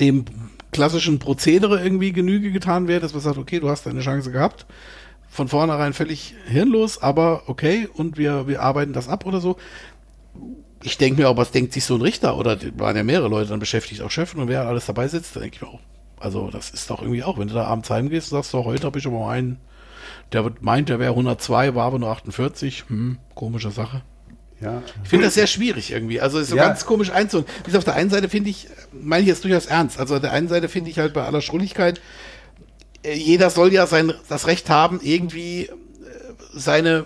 dem 0.00 0.24
klassischen 0.76 1.18
Prozedere 1.18 1.82
irgendwie 1.82 2.12
Genüge 2.12 2.52
getan 2.52 2.86
werden, 2.88 3.02
dass 3.02 3.12
man 3.12 3.22
sagt, 3.22 3.38
okay, 3.38 3.58
du 3.60 3.68
hast 3.68 3.86
deine 3.86 4.00
Chance 4.00 4.30
gehabt. 4.30 4.66
Von 5.28 5.48
vornherein 5.48 5.92
völlig 5.92 6.34
hirnlos, 6.46 7.02
aber 7.02 7.42
okay, 7.46 7.88
und 7.92 8.16
wir, 8.16 8.46
wir 8.46 8.62
arbeiten 8.62 8.92
das 8.92 9.08
ab 9.08 9.26
oder 9.26 9.40
so. 9.40 9.56
Ich 10.82 10.98
denke 10.98 11.20
mir 11.20 11.28
auch, 11.28 11.36
was 11.36 11.50
denkt 11.50 11.72
sich 11.72 11.84
so 11.84 11.96
ein 11.96 12.00
Richter? 12.02 12.36
Oder 12.38 12.58
waren 12.78 12.96
ja 12.96 13.02
mehrere 13.02 13.28
Leute 13.28 13.50
dann 13.50 13.58
beschäftigt, 13.58 14.02
auch 14.02 14.10
Chefin 14.10 14.40
und 14.40 14.48
wer 14.48 14.66
alles 14.68 14.86
dabei 14.86 15.08
sitzt, 15.08 15.34
da 15.34 15.40
denke 15.40 15.56
ich 15.56 15.62
mir 15.62 15.68
auch, 15.68 15.80
also 16.20 16.48
das 16.50 16.70
ist 16.70 16.88
doch 16.90 17.02
irgendwie 17.02 17.24
auch, 17.24 17.38
wenn 17.38 17.48
du 17.48 17.54
da 17.54 17.64
abends 17.64 17.90
heimgehst 17.90 18.32
und 18.32 18.38
sagst, 18.38 18.50
so, 18.52 18.64
heute 18.64 18.86
habe 18.86 18.98
ich 18.98 19.06
aber 19.06 19.28
einen, 19.28 19.58
der 20.32 20.44
wird- 20.44 20.62
meint, 20.62 20.88
der 20.88 20.98
wäre 21.00 21.12
102, 21.14 21.74
war 21.74 21.86
aber 21.86 21.98
nur 21.98 22.10
48, 22.10 22.84
hm, 22.88 23.18
komische 23.34 23.70
Sache. 23.70 24.02
Ja, 24.60 24.82
Ich 25.02 25.10
finde 25.10 25.26
das 25.26 25.34
sehr 25.34 25.46
schwierig 25.46 25.90
irgendwie. 25.92 26.20
Also 26.20 26.38
ist 26.38 26.48
so 26.48 26.56
Ja. 26.56 26.66
ganz 26.66 26.86
komisch 26.86 27.10
einzuholen. 27.10 27.46
Wie 27.58 27.64
gesagt, 27.64 27.78
auf 27.78 27.84
der 27.84 27.94
einen 27.94 28.08
Seite 28.10 28.28
finde 28.30 28.48
ich, 28.50 28.68
meine 28.92 29.22
ich 29.22 29.28
jetzt 29.28 29.44
durchaus 29.44 29.66
ernst. 29.66 29.98
Also 30.00 30.14
auf 30.14 30.20
der 30.22 30.32
einen 30.32 30.48
Seite 30.48 30.68
finde 30.70 30.90
ich 30.90 30.98
halt 30.98 31.12
bei 31.12 31.24
aller 31.24 31.42
Schrulligkeit, 31.42 32.00
äh, 33.02 33.14
jeder 33.14 33.50
soll 33.50 33.72
ja 33.72 33.86
sein, 33.86 34.12
das 34.28 34.46
Recht 34.46 34.70
haben, 34.70 35.00
irgendwie 35.02 35.66
äh, 35.66 35.70
seine 36.54 37.04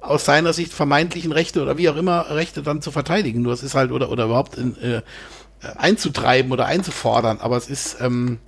aus 0.00 0.24
seiner 0.24 0.52
Sicht 0.52 0.72
vermeintlichen 0.72 1.30
Rechte 1.30 1.62
oder 1.62 1.78
wie 1.78 1.88
auch 1.88 1.94
immer 1.96 2.30
Rechte 2.30 2.62
dann 2.62 2.82
zu 2.82 2.90
verteidigen. 2.90 3.42
Nur 3.42 3.52
es 3.52 3.62
ist 3.62 3.74
halt 3.74 3.92
oder 3.92 4.10
oder 4.10 4.24
überhaupt 4.24 4.56
in, 4.58 4.76
äh, 4.82 5.02
einzutreiben 5.76 6.50
oder 6.52 6.66
einzufordern. 6.66 7.38
Aber 7.40 7.56
es 7.56 7.68
ist 7.68 7.98
ähm, 8.00 8.38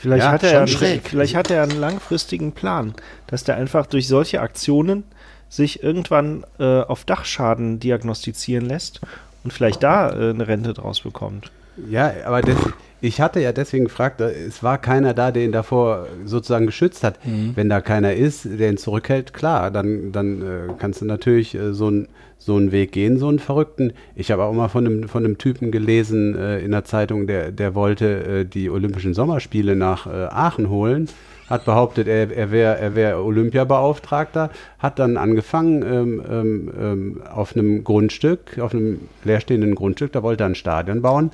Vielleicht, 0.00 0.22
Ja, 0.24 0.30
hat 0.32 0.42
er 0.44 0.50
schon 0.50 0.58
einen, 0.58 0.68
schräg. 0.68 1.08
vielleicht 1.08 1.34
hat 1.34 1.50
er 1.50 1.62
einen 1.64 1.80
langfristigen 1.80 2.52
Plan, 2.52 2.94
dass 3.26 3.42
der 3.42 3.56
einfach 3.56 3.86
durch 3.86 4.06
solche 4.06 4.40
Aktionen 4.40 5.02
sich 5.48 5.82
irgendwann 5.82 6.44
äh, 6.58 6.80
auf 6.82 7.04
Dachschaden 7.04 7.80
diagnostizieren 7.80 8.66
lässt 8.66 9.00
und 9.44 9.52
vielleicht 9.52 9.82
da 9.82 10.10
äh, 10.10 10.30
eine 10.30 10.46
Rente 10.48 10.74
draus 10.74 11.00
bekommt. 11.00 11.50
ja 11.88 12.12
aber 12.26 12.42
des, 12.42 12.56
ich 13.00 13.20
hatte 13.20 13.40
ja 13.40 13.52
deswegen 13.52 13.84
gefragt, 13.84 14.20
äh, 14.20 14.30
es 14.30 14.62
war 14.62 14.78
keiner 14.78 15.14
da, 15.14 15.30
der 15.30 15.44
ihn 15.44 15.52
davor 15.52 16.06
sozusagen 16.24 16.66
geschützt 16.66 17.04
hat. 17.04 17.18
Wenn 17.54 17.68
da 17.68 17.80
keiner 17.80 18.14
ist, 18.14 18.44
der 18.44 18.70
ihn 18.70 18.76
zurückhält, 18.76 19.32
klar, 19.32 19.70
dann, 19.70 20.12
dann 20.12 20.42
äh, 20.42 20.72
kannst 20.78 21.00
du 21.00 21.04
natürlich 21.04 21.54
äh, 21.54 21.72
so, 21.72 21.90
ein, 21.90 22.08
so 22.38 22.56
einen 22.56 22.72
Weg 22.72 22.92
gehen, 22.92 23.18
so 23.18 23.28
einen 23.28 23.38
Verrückten. 23.38 23.92
Ich 24.16 24.30
habe 24.30 24.44
auch 24.44 24.52
mal 24.52 24.68
von 24.68 24.86
einem, 24.86 25.08
von 25.08 25.24
einem 25.24 25.38
Typen 25.38 25.70
gelesen 25.70 26.36
äh, 26.36 26.58
in 26.58 26.72
der 26.72 26.84
Zeitung, 26.84 27.26
der, 27.26 27.52
der 27.52 27.74
wollte 27.74 28.24
äh, 28.24 28.44
die 28.44 28.68
Olympischen 28.68 29.14
Sommerspiele 29.14 29.76
nach 29.76 30.06
äh, 30.06 30.26
Aachen 30.26 30.68
holen. 30.68 31.08
Hat 31.48 31.64
behauptet, 31.64 32.08
er, 32.08 32.30
er 32.30 32.50
wäre 32.50 32.78
er 32.78 32.94
wär 32.94 33.24
Olympiabeauftragter, 33.24 34.50
hat 34.78 34.98
dann 34.98 35.16
angefangen 35.16 35.82
ähm, 35.82 36.22
ähm, 36.30 36.72
ähm, 36.78 37.22
auf 37.34 37.56
einem 37.56 37.84
Grundstück, 37.84 38.58
auf 38.58 38.74
einem 38.74 39.00
leerstehenden 39.24 39.74
Grundstück, 39.74 40.12
da 40.12 40.22
wollte 40.22 40.44
er 40.44 40.50
ein 40.50 40.54
Stadion 40.54 41.00
bauen. 41.00 41.30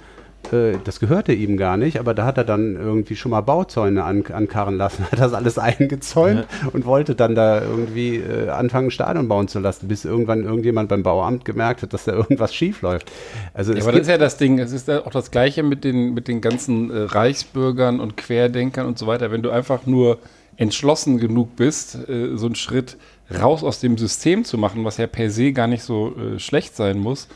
Äh, 0.53 0.79
das 0.85 1.01
gehörte 1.01 1.33
ihm 1.33 1.57
gar 1.57 1.77
nicht, 1.77 1.99
aber 1.99 2.15
da 2.15 2.25
hat 2.25 2.39
er 2.39 2.45
dann 2.45 2.77
irgendwie 2.77 3.17
schon 3.17 3.31
mal 3.31 3.41
Bauzäune 3.41 4.05
an, 4.05 4.25
ankarren 4.27 4.77
lassen, 4.77 5.05
hat 5.11 5.19
das 5.19 5.33
alles 5.33 5.59
eingezäunt 5.59 6.47
und 6.73 6.85
wollte 6.85 7.15
dann 7.15 7.35
da 7.35 7.63
irgendwie 7.63 8.17
äh, 8.17 8.49
anfangen, 8.49 8.89
ein 8.89 8.91
Stadion 8.91 9.29
bauen 9.29 9.49
zu 9.49 9.59
lassen, 9.61 9.89
bis 9.89 10.05
irgendwann 10.05 10.45
irgendjemand 10.45 10.89
beim 10.89 11.03
Bauamt 11.03 11.45
gemerkt 11.45 11.83
hat, 11.83 11.93
dass 11.93 12.05
da 12.05 12.13
irgendwas 12.13 12.55
schief 12.55 12.83
läuft. 12.83 13.11
Also 13.53 13.73
Ja, 13.73 13.79
es 13.79 13.85
aber 13.85 13.93
das 13.93 14.03
ist 14.03 14.09
ja 14.09 14.19
das 14.19 14.37
Ding, 14.37 14.59
es 14.59 14.73
ist 14.73 14.89
ja 14.89 15.07
auch 15.07 15.11
das 15.11 15.31
Gleiche 15.31 15.63
mit 15.63 15.85
den, 15.85 16.15
mit 16.15 16.29
den 16.29 16.41
ganzen 16.41 16.91
äh, 16.91 16.99
Reichsbürgern 17.01 18.01
und 18.01 18.17
Querdenkern 18.17 18.87
und 18.87 18.99
so 18.99 19.07
weiter. 19.07 19.31
Wenn 19.31 19.43
du 19.43 19.51
einfach 19.51 19.87
nur 19.87 20.19
entschlossen 20.57 21.19
genug 21.19 21.57
bist, 21.57 21.97
äh, 22.09 22.37
so 22.37 22.47
einen 22.47 22.55
Schritt 22.55 22.97
raus 23.33 23.65
aus 23.65 23.81
dem 23.81 23.99
System 23.99 24.45
zu 24.45 24.59
machen, 24.59 24.85
was 24.85 24.99
ja 24.99 25.07
per 25.07 25.31
se 25.31 25.53
gar 25.53 25.67
nicht 25.67 25.83
so 25.83 26.15
äh, 26.17 26.39
schlecht 26.39 26.77
sein 26.77 26.99
muss. 26.99 27.29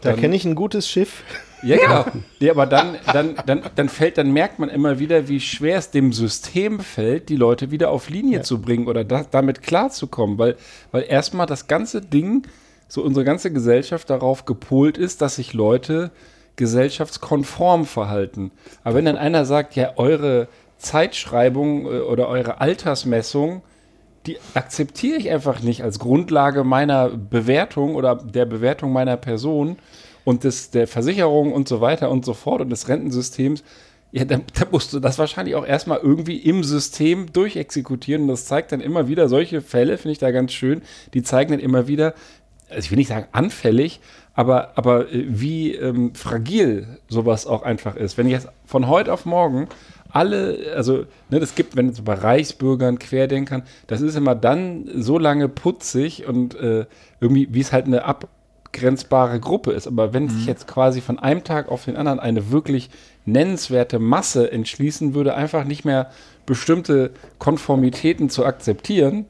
Da 0.00 0.14
kenne 0.14 0.34
ich 0.34 0.44
ein 0.44 0.56
gutes 0.56 0.88
Schiff. 0.88 1.22
Ja, 1.62 1.76
genau. 1.76 2.04
Ja, 2.40 2.52
aber 2.52 2.66
dann, 2.66 2.96
dann, 3.12 3.36
dann, 3.46 3.62
dann 3.74 3.88
fällt, 3.88 4.18
dann 4.18 4.32
merkt 4.32 4.58
man 4.58 4.68
immer 4.68 4.98
wieder, 4.98 5.28
wie 5.28 5.40
schwer 5.40 5.78
es 5.78 5.90
dem 5.90 6.12
System 6.12 6.80
fällt, 6.80 7.28
die 7.28 7.36
Leute 7.36 7.70
wieder 7.70 7.90
auf 7.90 8.10
Linie 8.10 8.42
zu 8.42 8.60
bringen 8.60 8.88
oder 8.88 9.04
da, 9.04 9.24
damit 9.30 9.62
klarzukommen, 9.62 10.38
weil, 10.38 10.56
weil 10.90 11.04
erstmal 11.08 11.46
das 11.46 11.68
ganze 11.68 12.00
Ding, 12.00 12.46
so 12.88 13.02
unsere 13.02 13.24
ganze 13.24 13.52
Gesellschaft 13.52 14.10
darauf 14.10 14.44
gepolt 14.44 14.98
ist, 14.98 15.22
dass 15.22 15.36
sich 15.36 15.52
Leute 15.52 16.10
gesellschaftskonform 16.56 17.86
verhalten. 17.86 18.50
Aber 18.84 18.96
wenn 18.96 19.04
dann 19.04 19.16
einer 19.16 19.44
sagt, 19.44 19.76
ja, 19.76 19.92
eure 19.96 20.48
Zeitschreibung 20.78 21.86
äh, 21.86 22.00
oder 22.00 22.28
eure 22.28 22.60
Altersmessung, 22.60 23.62
die 24.26 24.38
akzeptiere 24.54 25.18
ich 25.18 25.30
einfach 25.30 25.62
nicht 25.62 25.82
als 25.82 25.98
Grundlage 25.98 26.64
meiner 26.64 27.08
Bewertung 27.08 27.94
oder 27.94 28.16
der 28.16 28.46
Bewertung 28.46 28.92
meiner 28.92 29.16
Person 29.16 29.78
und 30.24 30.44
des, 30.44 30.70
der 30.70 30.86
Versicherung 30.86 31.52
und 31.52 31.68
so 31.68 31.80
weiter 31.80 32.10
und 32.10 32.24
so 32.24 32.34
fort 32.34 32.60
und 32.60 32.70
des 32.70 32.88
Rentensystems. 32.88 33.62
Ja, 34.12 34.24
da, 34.26 34.36
da 34.36 34.66
musst 34.70 34.92
du 34.92 35.00
das 35.00 35.18
wahrscheinlich 35.18 35.54
auch 35.54 35.66
erstmal 35.66 35.98
irgendwie 35.98 36.36
im 36.36 36.64
System 36.64 37.32
durchexekutieren. 37.32 38.22
Und 38.22 38.28
das 38.28 38.44
zeigt 38.44 38.72
dann 38.72 38.80
immer 38.80 39.08
wieder 39.08 39.28
solche 39.28 39.62
Fälle, 39.62 39.96
finde 39.96 40.12
ich 40.12 40.18
da 40.18 40.30
ganz 40.30 40.52
schön. 40.52 40.82
Die 41.14 41.22
zeigen 41.22 41.52
dann 41.52 41.60
immer 41.60 41.88
wieder, 41.88 42.14
also 42.68 42.80
ich 42.80 42.90
will 42.90 42.98
nicht 42.98 43.08
sagen 43.08 43.26
anfällig, 43.32 44.00
aber, 44.34 44.72
aber 44.76 45.10
äh, 45.12 45.24
wie 45.28 45.74
ähm, 45.74 46.14
fragil 46.14 46.98
sowas 47.08 47.46
auch 47.46 47.62
einfach 47.62 47.96
ist. 47.96 48.18
Wenn 48.18 48.26
ich 48.26 48.32
jetzt 48.32 48.48
von 48.64 48.86
heute 48.88 49.12
auf 49.12 49.24
morgen 49.24 49.68
alle, 50.10 50.74
also 50.76 51.06
ne, 51.30 51.40
gibt, 51.56 51.74
wenn 51.74 51.88
es 51.88 52.02
bei 52.02 52.14
Reichsbürgern, 52.14 52.98
Querdenkern, 52.98 53.62
das 53.86 54.02
ist 54.02 54.14
immer 54.14 54.34
dann 54.34 54.88
so 54.94 55.18
lange 55.18 55.48
putzig 55.48 56.26
und 56.26 56.54
äh, 56.54 56.84
irgendwie, 57.20 57.48
wie 57.52 57.60
es 57.60 57.72
halt 57.72 57.86
eine 57.86 58.04
abgrenzbare 58.72 59.38
Gruppe 59.38 59.72
ist. 59.72 59.86
Aber 59.86 60.12
wenn 60.14 60.28
sich 60.28 60.46
jetzt 60.46 60.66
quasi 60.66 61.00
von 61.00 61.18
einem 61.18 61.44
Tag 61.44 61.68
auf 61.68 61.84
den 61.84 61.96
anderen 61.96 62.18
eine 62.20 62.50
wirklich 62.50 62.90
nennenswerte 63.24 63.98
Masse 63.98 64.50
entschließen 64.50 65.14
würde, 65.14 65.34
einfach 65.34 65.64
nicht 65.64 65.84
mehr 65.84 66.10
bestimmte 66.46 67.12
Konformitäten 67.38 68.30
zu 68.30 68.44
akzeptieren, 68.44 69.26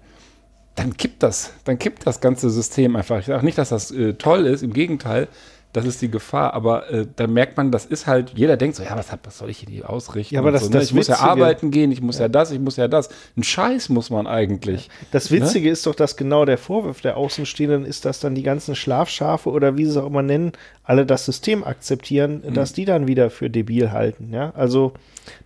dann 0.76 0.96
kippt 0.96 1.22
das, 1.22 1.52
dann 1.64 1.78
kippt 1.78 2.06
das 2.06 2.20
ganze 2.20 2.48
System 2.48 2.96
einfach. 2.96 3.18
Ich 3.18 3.26
sage 3.26 3.44
nicht, 3.44 3.58
dass 3.58 3.68
das 3.68 3.90
äh, 3.90 4.14
toll 4.14 4.46
ist, 4.46 4.62
im 4.62 4.72
Gegenteil, 4.72 5.28
das 5.72 5.86
ist 5.86 6.02
die 6.02 6.10
Gefahr, 6.10 6.52
aber 6.54 6.90
äh, 6.90 7.06
dann 7.16 7.32
merkt 7.32 7.56
man, 7.56 7.70
das 7.70 7.86
ist 7.86 8.06
halt, 8.06 8.32
jeder 8.36 8.56
denkt 8.58 8.76
so, 8.76 8.82
ja, 8.82 8.94
was, 8.96 9.10
hat, 9.10 9.20
was 9.24 9.38
soll 9.38 9.48
ich 9.48 9.64
hier 9.68 9.88
ausrichten? 9.88 10.34
Ja, 10.34 10.40
aber 10.40 10.52
das- 10.52 10.64
so, 10.64 10.68
ne? 10.68 10.74
das 10.74 10.84
Ich 10.84 10.94
muss 10.94 11.06
ja 11.06 11.14
Witzige- 11.14 11.30
arbeiten 11.30 11.70
gehen, 11.70 11.90
ich 11.92 12.02
muss 12.02 12.18
ja. 12.18 12.28
das, 12.28 12.50
ich 12.50 12.60
muss 12.60 12.76
ja 12.76 12.88
das. 12.88 13.08
Ein 13.36 13.42
Scheiß 13.42 13.88
muss 13.88 14.10
man 14.10 14.26
eigentlich. 14.26 14.90
Das 15.12 15.30
Ne? 15.30 15.40
Witzige 15.40 15.70
ist 15.70 15.86
doch, 15.86 15.94
dass 15.94 16.16
genau 16.16 16.44
der 16.44 16.58
Vorwurf 16.58 17.00
der 17.00 17.16
Außenstehenden 17.16 17.84
ist, 17.86 18.04
dass 18.04 18.20
dann 18.20 18.34
die 18.34 18.42
ganzen 18.42 18.74
Schlafschafe 18.74 19.48
oder 19.50 19.76
wie 19.78 19.84
sie 19.84 19.92
es 19.92 19.96
auch 19.96 20.06
immer 20.06 20.22
nennen, 20.22 20.52
alle 20.84 21.06
das 21.06 21.24
System 21.24 21.64
akzeptieren, 21.64 22.42
Hm. 22.44 22.54
dass 22.54 22.72
die 22.72 22.84
dann 22.84 23.06
wieder 23.08 23.30
für 23.30 23.48
debil 23.48 23.92
halten. 23.92 24.30
Ja, 24.32 24.50
also 24.54 24.92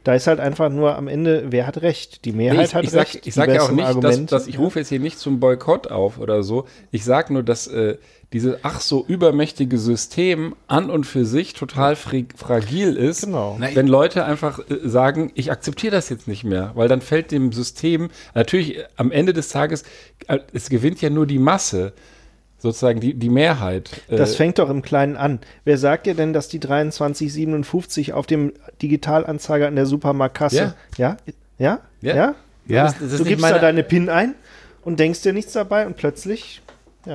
da 0.04 0.14
ist 0.14 0.26
halt 0.26 0.40
einfach 0.40 0.70
nur 0.70 0.96
am 0.96 1.06
Ende, 1.08 1.44
wer 1.50 1.66
hat 1.66 1.82
recht? 1.82 2.24
Die 2.24 2.32
Mehrheit 2.32 2.68
ich, 2.68 2.74
hat 2.74 2.84
ich 2.84 2.90
sag, 2.90 3.00
recht. 3.14 3.26
ich 3.26 3.34
sag 3.34 3.48
die 3.48 3.54
ja 3.56 3.62
auch 3.62 3.70
nicht, 3.70 4.02
dass, 4.02 4.24
dass 4.26 4.46
ich 4.48 4.58
rufe 4.58 4.78
jetzt 4.78 4.88
hier 4.88 5.00
nicht 5.00 5.18
zum 5.18 5.38
Boykott 5.38 5.88
auf 5.90 6.18
oder 6.18 6.42
so. 6.42 6.66
Ich 6.90 7.04
sage 7.04 7.32
nur, 7.32 7.42
dass 7.42 7.66
äh, 7.66 7.96
dieses 8.32 8.56
ach 8.62 8.80
so 8.80 9.04
übermächtige 9.06 9.78
System 9.78 10.56
an 10.66 10.90
und 10.90 11.04
für 11.04 11.24
sich 11.24 11.52
total 11.54 11.94
fri- 11.94 12.26
fragil 12.36 12.96
ist. 12.96 13.22
Genau. 13.24 13.56
Na, 13.58 13.68
Wenn 13.74 13.86
Leute 13.86 14.24
einfach 14.24 14.58
äh, 14.58 14.88
sagen, 14.88 15.30
ich 15.34 15.50
akzeptiere 15.52 15.92
das 15.94 16.08
jetzt 16.08 16.26
nicht 16.28 16.42
mehr, 16.44 16.72
weil 16.74 16.88
dann 16.88 17.00
fällt 17.00 17.30
dem 17.30 17.52
System 17.52 18.08
natürlich 18.34 18.78
am 18.96 19.10
Ende 19.12 19.32
des 19.32 19.48
Tages, 19.48 19.84
äh, 20.26 20.38
es 20.52 20.68
gewinnt 20.68 21.00
ja 21.00 21.08
nur 21.10 21.26
die 21.26 21.38
Masse. 21.38 21.92
sozusagen 22.58 22.98
die, 23.00 23.14
die 23.14 23.28
Mehrheit. 23.30 23.90
Das 24.08 24.32
äh, 24.32 24.36
fängt 24.36 24.58
doch 24.58 24.70
im 24.70 24.82
Kleinen 24.82 25.16
an. 25.16 25.38
Wer 25.64 25.78
sagt 25.78 26.06
dir 26.06 26.14
denn, 26.14 26.32
dass 26.32 26.48
die 26.48 26.58
2357 26.60 28.12
auf 28.12 28.26
dem 28.26 28.52
Digitalanzeiger 28.82 29.68
in 29.68 29.76
der 29.76 29.86
Supermarktkasse, 29.86 30.74
ja? 30.98 31.16
Ja? 31.58 31.80
Ja. 32.02 32.14
Ja? 32.14 32.34
Ja, 32.66 32.84
das 32.86 33.00
ist 33.12 33.20
Du 33.20 33.24
gibst 33.24 33.42
meine- 33.42 33.54
da 33.56 33.60
deine 33.60 33.84
PIN 33.84 34.08
ein 34.08 34.34
und 34.82 34.98
denkst 34.98 35.22
dir 35.22 35.32
nichts 35.32 35.52
dabei 35.52 35.86
und 35.86 35.96
plötzlich 35.96 36.62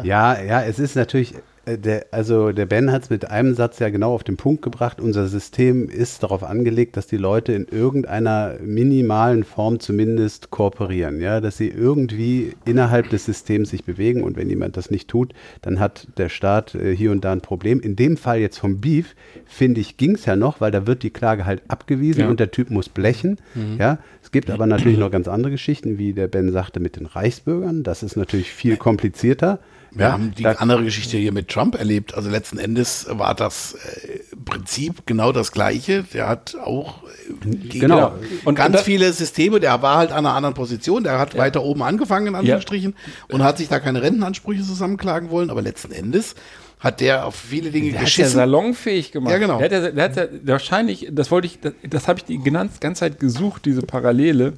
Ja, 0.03 0.41
ja, 0.41 0.63
es 0.63 0.79
ist 0.79 0.95
natürlich, 0.95 1.35
äh, 1.65 1.77
der, 1.77 2.05
also 2.11 2.51
der 2.51 2.65
Ben 2.65 2.91
hat 2.91 3.03
es 3.03 3.09
mit 3.09 3.29
einem 3.29 3.53
Satz 3.55 3.77
ja 3.79 3.89
genau 3.89 4.13
auf 4.13 4.23
den 4.23 4.37
Punkt 4.37 4.61
gebracht. 4.63 4.99
Unser 4.99 5.27
System 5.27 5.89
ist 5.89 6.23
darauf 6.23 6.43
angelegt, 6.43 6.97
dass 6.97 7.07
die 7.07 7.17
Leute 7.17 7.53
in 7.53 7.65
irgendeiner 7.65 8.55
minimalen 8.63 9.43
Form 9.43 9.79
zumindest 9.79 10.49
kooperieren, 10.49 11.19
ja, 11.21 11.39
dass 11.41 11.57
sie 11.57 11.67
irgendwie 11.67 12.53
innerhalb 12.65 13.09
des 13.09 13.25
Systems 13.25 13.69
sich 13.69 13.83
bewegen 13.83 14.23
und 14.23 14.37
wenn 14.37 14.49
jemand 14.49 14.75
das 14.77 14.89
nicht 14.89 15.07
tut, 15.09 15.33
dann 15.61 15.79
hat 15.79 16.07
der 16.17 16.29
Staat 16.29 16.73
äh, 16.73 16.95
hier 16.95 17.11
und 17.11 17.23
da 17.25 17.31
ein 17.31 17.41
Problem. 17.41 17.79
In 17.79 17.95
dem 17.95 18.17
Fall 18.17 18.39
jetzt 18.39 18.57
vom 18.57 18.79
Beef, 18.81 19.15
finde 19.45 19.81
ich, 19.81 19.97
ging 19.97 20.15
es 20.15 20.25
ja 20.25 20.35
noch, 20.35 20.61
weil 20.61 20.71
da 20.71 20.87
wird 20.87 21.03
die 21.03 21.11
Klage 21.11 21.45
halt 21.45 21.61
abgewiesen 21.67 22.21
Ja. 22.21 22.29
und 22.29 22.39
der 22.39 22.51
Typ 22.51 22.69
muss 22.71 22.89
blechen, 22.89 23.37
ja. 23.77 23.99
Es 24.23 24.31
gibt 24.31 24.49
aber 24.49 24.65
natürlich 24.65 24.97
noch 24.97 25.11
ganz 25.11 25.27
andere 25.27 25.51
Geschichten, 25.51 25.97
wie 25.97 26.13
der 26.13 26.27
Ben 26.27 26.51
sagte, 26.51 26.79
mit 26.79 26.95
den 26.95 27.05
Reichsbürgern. 27.05 27.83
Das 27.83 28.01
ist 28.03 28.15
natürlich 28.15 28.51
viel 28.51 28.77
komplizierter. 28.77 29.59
Wir 29.93 30.05
ja, 30.05 30.11
haben 30.13 30.33
die 30.33 30.45
andere 30.47 30.83
Geschichte 30.85 31.17
hier 31.17 31.33
mit 31.33 31.49
Trump 31.49 31.75
erlebt. 31.77 32.13
Also 32.15 32.29
letzten 32.29 32.57
Endes 32.57 33.07
war 33.09 33.35
das 33.35 33.73
äh, 33.73 34.19
Prinzip 34.45 35.05
genau 35.05 35.33
das 35.33 35.51
Gleiche. 35.51 36.03
Der 36.13 36.29
hat 36.29 36.55
auch 36.55 37.03
äh, 37.03 37.33
gegen 37.49 37.79
Genau. 37.81 38.13
Und- 38.45 38.55
ganz 38.55 38.77
und 38.77 38.83
viele 38.85 39.11
Systeme. 39.11 39.59
Der 39.59 39.81
war 39.81 39.97
halt 39.97 40.11
an 40.11 40.25
einer 40.25 40.33
anderen 40.33 40.55
Position. 40.55 41.03
Der 41.03 41.19
hat 41.19 41.37
weiter 41.37 41.61
oben 41.63 41.83
angefangen, 41.83 42.27
in 42.27 42.35
Anführungsstrichen, 42.35 42.95
und 43.29 43.43
hat 43.43 43.57
sich 43.57 43.67
da 43.67 43.79
keine 43.81 44.01
Rentenansprüche 44.01 44.63
zusammenklagen 44.63 45.29
wollen. 45.29 45.49
Aber 45.49 45.61
letzten 45.61 45.91
Endes 45.91 46.35
hat 46.79 47.01
der 47.01 47.25
auf 47.25 47.35
viele 47.35 47.69
Dinge 47.69 47.87
Der 47.91 47.93
hat 47.95 47.99
ja 47.99 48.05
geschissen. 48.05 48.35
salonfähig 48.37 49.11
gemacht. 49.11 49.33
Ja, 49.33 49.37
genau. 49.39 49.57
Der 49.59 49.65
hat 49.65 49.71
ja, 49.71 49.91
der 49.91 50.03
hat 50.05 50.15
ja 50.15 50.25
wahrscheinlich, 50.45 51.09
das 51.11 51.29
wollte 51.31 51.47
ich, 51.47 51.59
das, 51.59 51.73
das 51.87 52.07
habe 52.07 52.19
ich 52.19 52.25
die 52.25 52.39
ganze, 52.41 52.79
ganze 52.79 52.99
Zeit 53.01 53.19
gesucht, 53.19 53.65
diese 53.65 53.81
Parallele, 53.81 54.53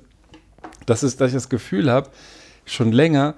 dass, 0.85 1.01
es, 1.03 1.17
dass 1.17 1.29
ich 1.29 1.33
das 1.33 1.49
Gefühl 1.49 1.89
habe, 1.91 2.09
schon 2.65 2.91
länger, 2.93 3.33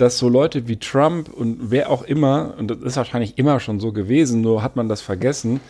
dass 0.00 0.18
so 0.18 0.28
Leute 0.28 0.68
wie 0.68 0.76
Trump 0.76 1.28
und 1.28 1.70
wer 1.70 1.90
auch 1.90 2.02
immer, 2.02 2.54
und 2.58 2.68
das 2.70 2.78
ist 2.78 2.96
wahrscheinlich 2.96 3.38
immer 3.38 3.60
schon 3.60 3.80
so 3.80 3.92
gewesen, 3.92 4.40
nur 4.40 4.62
hat 4.62 4.76
man 4.76 4.88
das 4.88 5.00
vergessen, 5.00 5.60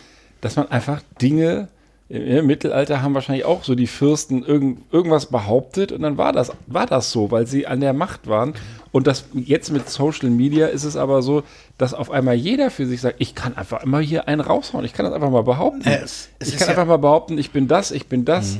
dass 0.41 0.55
man 0.55 0.69
einfach 0.71 1.01
Dinge, 1.21 1.67
im, 2.09 2.23
im 2.25 2.45
Mittelalter 2.47 3.01
haben 3.01 3.13
wahrscheinlich 3.13 3.45
auch 3.45 3.63
so 3.63 3.75
die 3.75 3.87
Fürsten 3.87 4.43
irgend, 4.43 4.79
irgendwas 4.91 5.27
behauptet 5.27 5.91
und 5.91 6.01
dann 6.01 6.17
war 6.17 6.33
das, 6.33 6.51
war 6.67 6.85
das 6.85 7.11
so, 7.11 7.31
weil 7.31 7.47
sie 7.47 7.67
an 7.67 7.79
der 7.81 7.93
Macht 7.93 8.27
waren. 8.27 8.53
Und 8.91 9.07
das 9.07 9.23
jetzt 9.33 9.71
mit 9.71 9.89
Social 9.89 10.29
Media 10.29 10.67
ist 10.67 10.83
es 10.83 10.97
aber 10.97 11.21
so, 11.21 11.43
dass 11.77 11.93
auf 11.93 12.11
einmal 12.11 12.35
jeder 12.35 12.69
für 12.69 12.85
sich 12.85 12.99
sagt, 12.99 13.15
ich 13.19 13.35
kann 13.35 13.55
einfach 13.55 13.83
immer 13.83 13.99
hier 14.01 14.27
einen 14.27 14.41
raushauen. 14.41 14.83
Ich 14.83 14.91
kann 14.91 15.05
das 15.05 15.13
einfach 15.13 15.29
mal 15.29 15.43
behaupten. 15.43 15.81
Äh, 15.87 16.01
es- 16.03 16.27
es 16.39 16.49
ich 16.49 16.57
kann 16.57 16.67
ja- 16.67 16.71
einfach 16.71 16.85
mal 16.87 16.97
behaupten, 16.97 17.37
ich 17.37 17.51
bin 17.51 17.69
das, 17.69 17.91
ich 17.91 18.07
bin 18.07 18.25
das. 18.25 18.57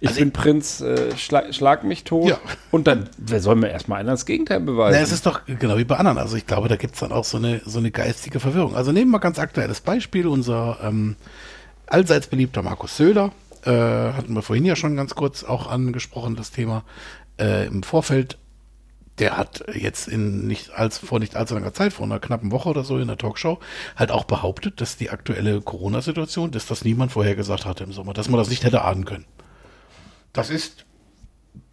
Ich 0.00 0.08
Also 0.08 0.20
bin 0.20 0.32
Prinz, 0.32 0.80
äh, 0.80 1.14
schlag, 1.16 1.54
schlag 1.54 1.84
mich 1.84 2.04
tot. 2.04 2.28
Ja. 2.28 2.38
Und 2.70 2.86
dann, 2.86 3.10
wer 3.18 3.40
soll 3.40 3.56
mir 3.56 3.68
erstmal 3.68 4.00
einer 4.00 4.12
das 4.12 4.24
Gegenteil 4.24 4.60
beweisen? 4.60 4.96
Na, 4.96 5.02
es 5.02 5.12
ist 5.12 5.26
doch 5.26 5.42
genau 5.44 5.76
wie 5.76 5.84
bei 5.84 5.96
anderen. 5.96 6.16
Also 6.16 6.36
ich 6.36 6.46
glaube, 6.46 6.68
da 6.68 6.76
gibt 6.76 6.94
es 6.94 7.00
dann 7.00 7.12
auch 7.12 7.24
so 7.24 7.36
eine, 7.36 7.60
so 7.66 7.78
eine 7.78 7.90
geistige 7.90 8.40
Verwirrung. 8.40 8.74
Also 8.74 8.92
nehmen 8.92 9.10
wir 9.10 9.18
mal 9.18 9.18
ganz 9.18 9.38
aktuelles 9.38 9.82
Beispiel. 9.82 10.26
Unser 10.26 10.78
ähm, 10.82 11.16
allseits 11.86 12.28
beliebter 12.28 12.62
Markus 12.62 12.96
Söder, 12.96 13.32
äh, 13.64 13.70
hatten 13.70 14.32
wir 14.32 14.42
vorhin 14.42 14.64
ja 14.64 14.74
schon 14.74 14.96
ganz 14.96 15.14
kurz 15.14 15.44
auch 15.44 15.66
angesprochen, 15.66 16.34
das 16.34 16.50
Thema 16.50 16.82
äh, 17.38 17.66
im 17.66 17.82
Vorfeld. 17.82 18.38
Der 19.18 19.36
hat 19.36 19.64
jetzt 19.74 20.08
in 20.08 20.46
nicht 20.46 20.70
als, 20.70 20.96
vor 20.96 21.18
nicht 21.18 21.36
allzu 21.36 21.52
langer 21.52 21.74
Zeit, 21.74 21.92
vor 21.92 22.06
einer 22.06 22.20
knappen 22.20 22.52
Woche 22.52 22.70
oder 22.70 22.84
so 22.84 22.96
in 22.96 23.06
der 23.06 23.18
Talkshow, 23.18 23.58
halt 23.96 24.10
auch 24.10 24.24
behauptet, 24.24 24.80
dass 24.80 24.96
die 24.96 25.10
aktuelle 25.10 25.60
Corona-Situation, 25.60 26.52
dass 26.52 26.64
das 26.64 26.86
niemand 26.86 27.12
vorher 27.12 27.34
gesagt 27.34 27.66
hatte 27.66 27.84
im 27.84 27.92
Sommer, 27.92 28.14
dass 28.14 28.30
man 28.30 28.38
das 28.38 28.48
nicht 28.48 28.64
hätte 28.64 28.82
ahnen 28.82 29.04
können. 29.04 29.26
Das 30.32 30.50
ist 30.50 30.84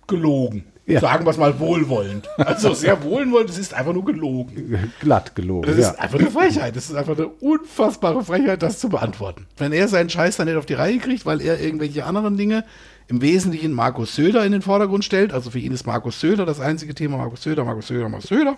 gelogen. 0.08 0.66
Ja. 0.88 1.01
Sagen 1.01 1.26
wir 1.26 1.32
es 1.32 1.38
mal 1.38 1.60
wohlwollend. 1.60 2.30
Also 2.38 2.74
sehr 2.74 3.03
wohlwollend, 3.03 3.49
es 3.49 3.58
ist 3.58 3.74
einfach 3.74 3.91
nur 3.91 4.05
gelogen. 4.05 4.93
glatt 5.01 5.36
gelogen. 5.36 5.68
Das 5.68 5.78
ja. 5.78 5.89
ist 5.89 5.99
einfach 5.99 6.18
eine 6.18 6.32
Frechheit. 6.32 6.78
Das 6.78 6.86
ist 6.89 6.95
einfach 6.95 7.18
eine 7.18 7.28
unfassbare 7.28 8.24
Frechheit, 8.24 8.64
das 8.64 8.80
zu 8.80 8.88
beantworten. 8.88 9.47
Wenn 9.58 9.74
er 9.74 9.89
seinen 9.89 10.10
Scheiß 10.10 10.38
dann 10.38 10.47
nicht 10.47 10.55
auf 10.55 10.66
die 10.66 10.76
Reihe 10.76 10.97
kriegt, 10.99 11.26
weil 11.26 11.41
er 11.41 11.60
irgendwelche 11.60 12.05
anderen 12.05 12.38
Dinge 12.38 12.64
im 13.10 13.22
Wesentlichen 13.22 13.74
Markus 13.74 14.16
Söder 14.16 14.45
in 14.45 14.53
den 14.53 14.62
Vordergrund 14.62 15.03
stellt, 15.03 15.34
also 15.34 15.51
für 15.51 15.60
ihn 15.60 15.74
ist 15.74 15.86
Markus 15.86 16.22
Söder 16.22 16.45
das 16.45 16.62
einzige 16.62 16.95
Thema, 16.95 17.18
Markus 17.18 17.43
Söder, 17.43 17.66
Markus 17.66 17.88
Söder, 17.88 18.08
Markus 18.08 18.30
Söder. 18.30 18.55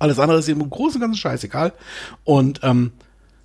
Alles 0.00 0.18
andere 0.18 0.40
ist 0.40 0.48
ihm 0.48 0.60
im 0.60 0.70
Großen 0.70 0.96
und 0.96 1.02
Ganzen 1.02 1.20
scheißegal. 1.20 1.72
Und 2.24 2.60
ähm, 2.64 2.92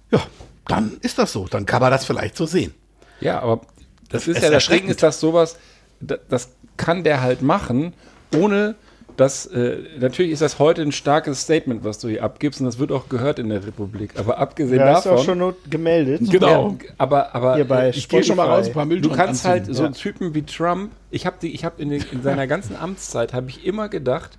ja, 0.10 0.20
dann 0.68 0.98
ist 1.02 1.20
das 1.20 1.32
so. 1.32 1.48
Dann 1.48 1.68
kann 1.68 1.80
man 1.80 1.92
das 1.92 2.06
vielleicht 2.06 2.36
so 2.36 2.48
sehen. 2.48 2.74
Ja, 3.22 3.40
aber 3.40 3.62
das 4.10 4.28
ist 4.28 4.38
ist 4.38 4.44
ja 4.44 4.50
das 4.52 4.68
Ding, 4.68 4.88
ist 4.88 5.04
das 5.04 5.20
sowas, 5.20 5.58
da- 6.02 6.18
das 6.30 6.50
kann 6.78 7.04
der 7.04 7.22
halt 7.22 7.42
machen, 7.42 7.94
ohne 8.36 8.76
dass, 9.18 9.46
äh, 9.48 9.80
natürlich 10.00 10.32
ist 10.32 10.42
das 10.42 10.60
heute 10.60 10.82
ein 10.82 10.94
starkes 10.94 11.42
Statement, 11.42 11.84
was 11.84 12.00
du 12.00 12.08
hier 12.08 12.24
abgibst 12.24 12.62
und 12.62 12.66
das 12.68 12.80
wird 12.80 12.94
auch 12.94 13.10
gehört 13.10 13.38
in 13.38 13.50
der 13.50 13.66
Republik. 13.68 14.12
Aber 14.18 14.38
abgesehen 14.38 14.80
Ja, 14.80 14.98
ist 14.98 15.06
davon. 15.06 15.18
auch 15.20 15.24
schon 15.26 15.54
gemeldet. 15.70 16.22
Genau. 16.32 16.78
Ja, 16.82 16.90
aber, 16.98 17.36
aber 17.36 17.56
Hier 17.56 17.68
bei 17.68 17.88
äh, 17.88 17.90
Ich 17.90 18.08
gehe 18.08 18.24
schon 18.24 18.38
mal 18.38 18.48
raus, 18.48 18.68
ein 18.68 18.74
paar 18.74 18.86
du 18.86 18.90
Mülltonnen 18.92 19.18
kannst 19.18 19.46
anzünden. 19.46 19.68
halt 19.68 19.76
so 19.76 19.82
Ja. 19.82 19.86
einen 19.88 19.96
Typen 19.96 20.34
wie 20.36 20.44
Trump, 20.44 20.92
ich 21.12 21.26
habe 21.26 21.46
ich 21.46 21.66
hab 21.66 21.82
in, 21.82 21.92
in 21.92 22.22
seiner 22.24 22.48
ganzen 22.48 22.78
Amtszeit, 22.78 23.34
habe 23.34 23.50
ich 23.50 23.66
immer 23.66 23.90
gedacht, 23.90 24.38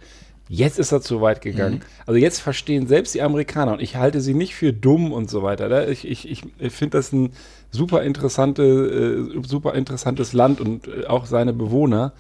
jetzt 0.51 0.81
ist 0.81 0.91
er 0.91 1.01
zu 1.01 1.21
weit 1.21 1.41
gegangen. 1.43 1.77
Mhm. 1.77 2.05
Also 2.07 2.19
jetzt 2.19 2.41
verstehen 2.41 2.89
selbst 2.89 3.15
die 3.15 3.23
Amerikaner 3.23 3.73
und 3.75 3.81
ich 3.81 3.95
halte 3.95 4.21
sie 4.21 4.35
nicht 4.35 4.57
für 4.57 4.73
dumm 4.73 5.13
und 5.13 5.31
so 5.31 5.45
weiter. 5.45 5.89
Ich, 5.89 6.07
ich, 6.07 6.29
ich, 6.29 6.43
ich 6.59 6.73
finde 6.73 6.99
das 6.99 7.13
ein 7.13 7.33
super, 7.71 8.03
interessante, 8.03 8.63
äh, 8.65 9.43
super 9.47 9.75
interessantes 9.75 10.33
Land 10.33 10.61
und 10.61 10.89
äh, 10.89 11.07
auch 11.07 11.27
seine 11.27 11.53
Bewohner. 11.53 12.13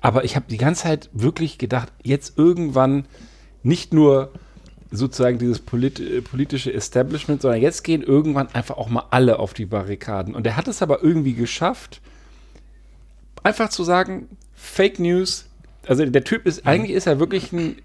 Aber 0.00 0.24
ich 0.24 0.36
habe 0.36 0.46
die 0.48 0.56
ganze 0.56 0.84
Zeit 0.84 1.10
wirklich 1.12 1.58
gedacht, 1.58 1.92
jetzt 2.02 2.38
irgendwann 2.38 3.04
nicht 3.62 3.92
nur 3.92 4.30
sozusagen 4.90 5.38
dieses 5.38 5.58
polit 5.58 6.00
äh, 6.00 6.22
politische 6.22 6.72
Establishment, 6.72 7.42
sondern 7.42 7.60
jetzt 7.60 7.84
gehen 7.84 8.02
irgendwann 8.02 8.48
einfach 8.54 8.78
auch 8.78 8.88
mal 8.88 9.04
alle 9.10 9.38
auf 9.38 9.52
die 9.52 9.66
Barrikaden. 9.66 10.34
Und 10.34 10.46
er 10.46 10.56
hat 10.56 10.66
es 10.66 10.80
aber 10.80 11.02
irgendwie 11.02 11.34
geschafft, 11.34 12.00
einfach 13.42 13.68
zu 13.68 13.84
sagen, 13.84 14.28
Fake 14.54 14.98
News, 14.98 15.44
also 15.86 16.04
der 16.04 16.24
Typ 16.24 16.46
ist, 16.46 16.66
eigentlich 16.66 16.96
ist 16.96 17.06
er 17.06 17.20
wirklich 17.20 17.52
ein, 17.52 17.76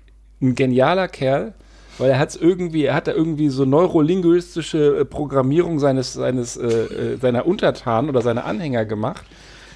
ein 0.42 0.56
genialer 0.56 1.08
Kerl, 1.08 1.54
weil 1.98 2.10
er 2.10 2.20
hat 2.20 2.30
es 2.30 2.36
irgendwie, 2.36 2.86
er 2.86 2.96
hat 2.96 3.08
da 3.08 3.12
irgendwie 3.12 3.50
so 3.50 3.66
neurolinguistische 3.66 5.00
äh, 5.00 5.06
Programmierung 5.06 5.80
seines, 5.80 6.14
seines, 6.14 6.58
äh, 6.58 6.68
äh, 6.68 7.18
seiner 7.18 7.46
Untertanen 7.46 8.10
oder 8.10 8.22
seiner 8.22 8.46
Anhänger 8.46 8.86
gemacht. 8.86 9.26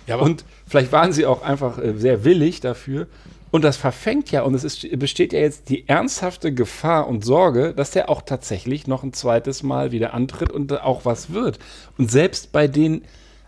Ja, 0.07 0.17
Und 0.17 0.45
vielleicht 0.67 0.91
waren 0.91 1.13
sie 1.13 1.26
auch 1.26 1.41
einfach 1.41 1.78
äh, 1.78 1.93
sehr 1.97 2.23
willig 2.23 2.61
dafür. 2.61 3.07
Und 3.51 3.63
das 3.63 3.78
verfängt 3.78 4.32
ja, 4.32 4.41
und 4.41 4.53
es 4.53 4.63
ist, 4.63 4.99
besteht 4.99 5.32
ja 5.32 5.39
jetzt 5.39 5.69
die 5.69 5.88
ernsthafte 5.88 6.53
Gefahr 6.53 7.07
und 7.07 7.23
Sorge, 7.23 7.73
dass 7.73 7.91
der 7.91 8.09
auch 8.09 8.21
tatsächlich 8.21 8.86
noch 8.86 9.03
ein 9.03 9.13
zweites 9.13 9.63
Mal 9.63 9.91
wieder 9.91 10.13
antritt 10.13 10.51
und 10.51 10.82
auch 10.82 11.05
was 11.05 11.32
wird. 11.32 11.59
Und 11.97 12.11
selbst 12.11 12.51
bei 12.51 12.67
den 12.67 13.03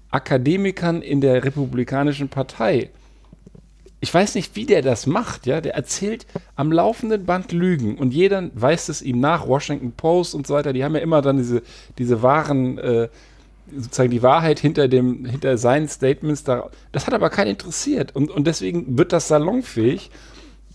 Akademikern 0.09 1.01
in 1.01 1.19
der 1.19 1.43
Republikanischen 1.43 2.29
Partei, 2.29 2.89
ich 3.99 4.13
weiß 4.13 4.35
nicht, 4.35 4.55
wie 4.55 4.65
der 4.65 4.81
das 4.81 5.07
macht, 5.07 5.47
ja, 5.47 5.59
der 5.59 5.73
erzählt 5.73 6.27
am 6.55 6.71
laufenden 6.71 7.25
Band 7.25 7.51
Lügen 7.51 7.97
und 7.97 8.13
jeder 8.13 8.49
weist 8.53 8.89
es 8.89 9.01
ihm 9.01 9.19
nach, 9.19 9.47
Washington 9.47 9.91
Post 9.93 10.35
und 10.35 10.45
so 10.45 10.53
weiter, 10.53 10.73
die 10.73 10.83
haben 10.83 10.95
ja 10.95 11.01
immer 11.01 11.21
dann 11.21 11.37
diese, 11.37 11.63
diese 11.97 12.21
wahren, 12.21 12.77
äh, 12.77 13.09
sozusagen 13.75 14.11
die 14.11 14.23
Wahrheit 14.23 14.59
hinter 14.59 14.87
dem, 14.87 15.25
hinter 15.25 15.57
seinen 15.57 15.87
Statements 15.87 16.43
da. 16.43 16.69
Das 16.91 17.07
hat 17.07 17.13
aber 17.13 17.29
keinen 17.29 17.49
interessiert. 17.49 18.15
Und, 18.15 18.31
und 18.31 18.47
deswegen 18.47 18.97
wird 18.97 19.11
das 19.11 19.27
salonfähig. 19.27 20.09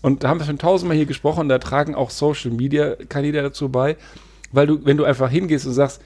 Und 0.01 0.23
da 0.23 0.29
haben 0.29 0.39
wir 0.39 0.45
schon 0.45 0.59
tausendmal 0.59 0.97
hier 0.97 1.05
gesprochen, 1.05 1.49
da 1.49 1.59
tragen 1.59 1.95
auch 1.95 2.09
Social 2.09 2.51
Media 2.51 2.95
Kanäle 3.07 3.41
dazu 3.41 3.69
bei, 3.69 3.95
weil 4.51 4.67
du, 4.67 4.85
wenn 4.85 4.97
du 4.97 5.05
einfach 5.05 5.29
hingehst 5.29 5.65
und 5.65 5.73
sagst, 5.73 6.01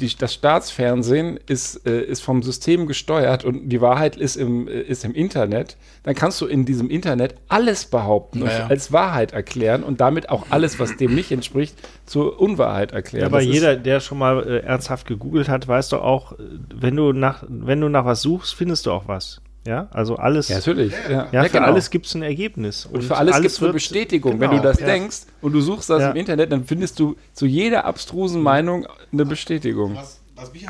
die, 0.00 0.16
das 0.16 0.32
Staatsfernsehen 0.32 1.38
ist, 1.46 1.86
äh, 1.86 2.00
ist 2.02 2.22
vom 2.22 2.42
System 2.42 2.86
gesteuert 2.86 3.44
und 3.44 3.68
die 3.68 3.80
Wahrheit 3.80 4.16
ist 4.16 4.36
im, 4.36 4.66
äh, 4.66 4.80
ist 4.80 5.04
im 5.04 5.14
Internet, 5.14 5.76
dann 6.02 6.14
kannst 6.14 6.40
du 6.40 6.46
in 6.46 6.64
diesem 6.64 6.88
Internet 6.88 7.34
alles 7.48 7.84
behaupten 7.84 8.40
und 8.42 8.48
Naja. 8.48 8.66
als 8.68 8.92
Wahrheit 8.92 9.32
erklären 9.32 9.82
und 9.82 10.00
damit 10.00 10.30
auch 10.30 10.46
alles, 10.50 10.78
was 10.80 10.96
dem 10.96 11.14
nicht 11.14 11.30
entspricht, 11.30 11.76
zur 12.06 12.40
Unwahrheit 12.40 12.92
erklären. 12.92 13.22
Ja, 13.22 13.26
aber 13.28 13.38
Das 13.44 13.46
jeder, 13.46 13.76
der 13.76 14.00
schon 14.00 14.18
mal 14.18 14.42
äh, 14.48 14.58
ernsthaft 14.60 15.06
gegoogelt 15.06 15.48
hat, 15.48 15.68
weiß 15.68 15.90
doch 15.90 16.02
auch, 16.02 16.32
äh, 16.32 16.36
wenn 16.74 16.96
du 16.96 17.12
nach, 17.12 17.44
wenn 17.48 17.80
du 17.80 17.88
nach 17.88 18.06
was 18.06 18.22
suchst, 18.22 18.54
findest 18.54 18.86
du 18.86 18.92
auch 18.92 19.08
was. 19.08 19.42
Ja, 19.66 19.88
also 19.92 20.16
alles. 20.16 20.48
Ja, 20.48 20.56
natürlich. 20.56 20.92
Ja, 21.08 21.10
Ja, 21.10 21.28
Ja, 21.32 21.42
für 21.44 21.50
genau. 21.50 21.66
alles 21.66 21.90
gibt 21.90 22.06
es 22.06 22.14
ein 22.14 22.22
Ergebnis. 22.22 22.84
Und 22.86 23.04
für 23.04 23.16
alles, 23.16 23.36
gibt 23.36 23.46
es 23.46 23.62
eine 23.62 23.72
Bestätigung. 23.72 24.40
Wenn 24.40 24.50
du 24.50 24.56
Genau, 24.56 24.62
das 24.68 24.80
ja. 24.80 24.86
denkst 24.86 25.18
und 25.40 25.52
du 25.52 25.60
suchst 25.60 25.88
das 25.88 26.00
Ja. 26.00 26.10
im 26.10 26.16
Internet, 26.16 26.50
dann 26.50 26.64
findest 26.64 26.98
du 26.98 27.16
zu 27.32 27.46
jeder 27.46 27.84
abstrusen 27.84 28.42
Meinung 28.42 28.86
eine 29.12 29.24
Bestätigung. 29.24 29.96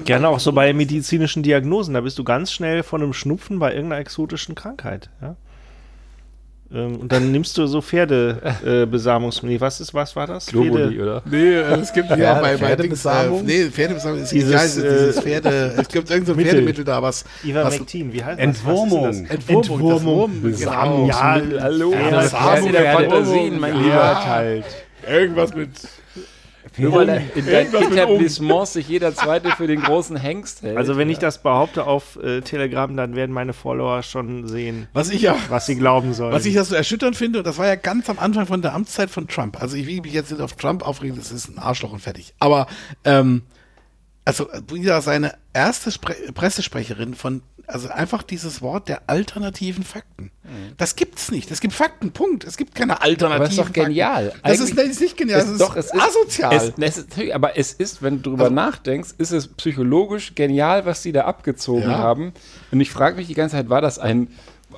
Gerne 0.05 0.29
auch 0.29 0.41
so 0.41 0.53
bei 0.53 0.73
medizinischen 0.75 1.43
Diagnosen. 1.43 1.95
Da 1.95 2.03
bist 2.03 2.19
du 2.19 2.25
ganz 2.25 2.53
schnell 2.53 2.83
von 2.83 3.03
einem 3.03 3.15
Schnupfen 3.15 3.59
bei 3.59 3.73
irgendeiner 3.73 4.01
exotischen 4.03 4.55
Krankheit. 4.55 5.09
Ja? 5.23 5.37
Ähm, 6.75 6.97
und 6.97 7.13
dann 7.13 7.31
nimmst 7.33 7.59
du 7.59 7.67
so 7.67 7.81
Pferdebesamungsmittel. 7.83 9.57
Äh, 9.57 9.61
was 9.61 9.81
ist, 9.81 9.93
was 9.93 10.17
war 10.17 10.27
das? 10.27 10.47
Globuli, 10.47 11.01
oder? 11.01 11.23
Nee, 11.31 11.55
äh, 11.55 11.75
es 11.81 11.93
gibt 11.93 12.09
ja 12.11 12.35
bei, 12.41 12.53
äh, 12.55 12.59
Pferdebesamung? 12.59 13.45
nee, 13.45 13.65
Pferdebesamung 13.67 14.21
ist 14.23 14.33
Dieses, 14.33 14.53
ja, 14.53 14.63
dieses, 14.63 14.83
dieses 14.83 15.17
äh, 15.19 15.23
Pferde, 15.23 15.75
es 15.77 15.89
gibt 15.89 16.11
irgendein 16.11 16.35
so. 16.37 16.41
Pferdemittel 16.43 16.85
da, 16.85 17.03
was, 17.03 17.25
was 17.25 17.45
Ivermectin, 17.45 18.13
wie 18.13 18.25
heißt 18.25 18.39
das? 18.39 18.45
Entwurmung. 18.45 19.05
Was 19.09 19.17
ist 19.17 19.29
denn 19.29 19.39
das? 19.39 19.49
Entwurmung, 19.49 20.05
Wurm, 20.05 20.43
genau. 20.57 21.07
Ja, 21.07 21.41
Hallo, 21.61 21.93
Ja, 21.93 22.11
das 22.11 22.31
Samen- 22.31 22.59
ist 22.59 22.67
in 22.67 22.73
der 22.73 22.83
Pferde- 22.97 23.11
Fantasien, 23.11 23.61
mein 23.61 23.75
Ja. 23.75 23.81
Lieber 23.83 24.21
Teil. 24.25 24.65
irgendwas 25.11 25.55
mit 25.55 25.71
Nur 26.79 26.93
weil 26.95 27.23
in 27.35 27.47
dein 27.47 27.67
Irgendwas 27.67 27.89
mit 27.89 27.99
Etablissement 27.99 28.69
sich 28.69 28.89
jeder 28.89 29.15
Zweite 29.15 29.51
für 29.51 29.67
den 29.67 29.83
großen 29.83 30.17
Hengst 30.17 30.63
hält. 30.63 30.77
Also 30.77 30.97
wenn 30.97 31.11
ich 31.11 31.19
das 31.19 31.43
behaupte 31.43 31.87
auf 31.87 32.17
äh, 32.23 32.41
Telegram, 32.41 32.95
dann 32.97 33.15
werden 33.15 33.33
meine 33.33 33.53
Follower 33.53 34.03
schon 34.03 34.49
sehen, 34.49 34.89
Was 34.93 35.11
ich 35.11 35.23
ja, 35.23 35.37
was 35.49 35.67
sie 35.67 35.77
glauben 35.77 36.15
sollen. 36.15 36.33
was 36.33 36.47
ich 36.47 36.55
ja 36.55 36.65
so 36.65 36.75
erschütternd 36.75 37.17
finde, 37.17 37.39
und 37.41 37.47
das 37.47 37.59
war 37.59 37.67
ja 37.67 37.75
ganz 37.77 38.09
am 38.09 38.19
Anfang 38.19 38.47
von 38.47 38.63
der 38.63 38.75
Amtszeit 38.75 39.11
von 39.11 39.29
Trump. 39.29 39.61
Also 39.61 39.77
ich 39.77 39.87
will 39.87 40.01
mich 40.01 40.13
jetzt 40.13 40.31
nicht 40.31 40.41
auf 40.41 40.55
Trump 40.55 40.87
aufregen, 40.87 41.17
das 41.17 41.33
ist 41.33 41.49
ein 41.49 41.59
Arschloch 41.59 41.93
und 41.93 42.01
fertig. 42.01 42.35
Aber 42.39 42.67
ähm, 43.05 43.43
also 44.25 44.49
wieder 44.71 45.01
seine 45.03 45.35
erste 45.53 45.91
Spre 45.91 46.15
Pressesprecherin 46.35 47.15
von, 47.15 47.43
also 47.67 47.89
einfach 47.89 48.23
dieses 48.23 48.63
Wort 48.63 48.89
der 48.89 49.03
alternativen 49.09 49.83
Fakten. 49.85 50.31
Das 50.77 50.95
gibt's 50.97 51.31
nicht. 51.31 51.51
Es 51.51 51.61
gibt 51.61 51.75
Fakten, 51.75 52.13
Punkt. 52.13 52.45
Es 52.45 52.57
gibt 52.57 52.75
keine 52.75 53.01
alternativen 53.03 53.33
aber 53.37 53.45
es 53.45 53.51
ist 53.51 53.59
doch 53.59 53.73
genial. 53.73 54.31
Fakten. 54.31 54.49
Das 54.49 54.61
ist, 54.61 54.79
das 54.79 54.87
ist 54.87 55.01
nicht 55.01 55.17
genial, 55.17 55.41
das 55.41 55.51
ist, 55.51 55.61
doch, 55.61 55.75
es 55.77 55.87
ist 55.87 55.95
asozial. 56.01 56.55
Es, 56.55 56.73
es 56.79 56.99
ist, 56.99 57.33
aber 57.33 57.57
es 57.57 57.73
ist, 57.73 58.03
wenn 58.03 58.23
du 58.23 58.31
drüber 58.31 58.45
Also- 58.45 58.55
nachdenkst, 58.55 59.11
ist 59.19 59.33
es 59.33 59.49
psychologisch 59.49 60.35
genial, 60.35 60.87
was 60.87 61.03
sie 61.03 61.13
da 61.13 61.25
abgezogen 61.25 61.91
Ja. 61.91 61.99
haben. 61.99 62.33
Und 62.71 62.81
ich 62.81 62.91
frage 62.91 63.17
mich 63.17 63.27
die 63.29 63.35
ganze 63.35 63.57
Zeit, 63.57 63.69
war 63.71 63.81
das 63.81 63.99
ein, 63.99 64.29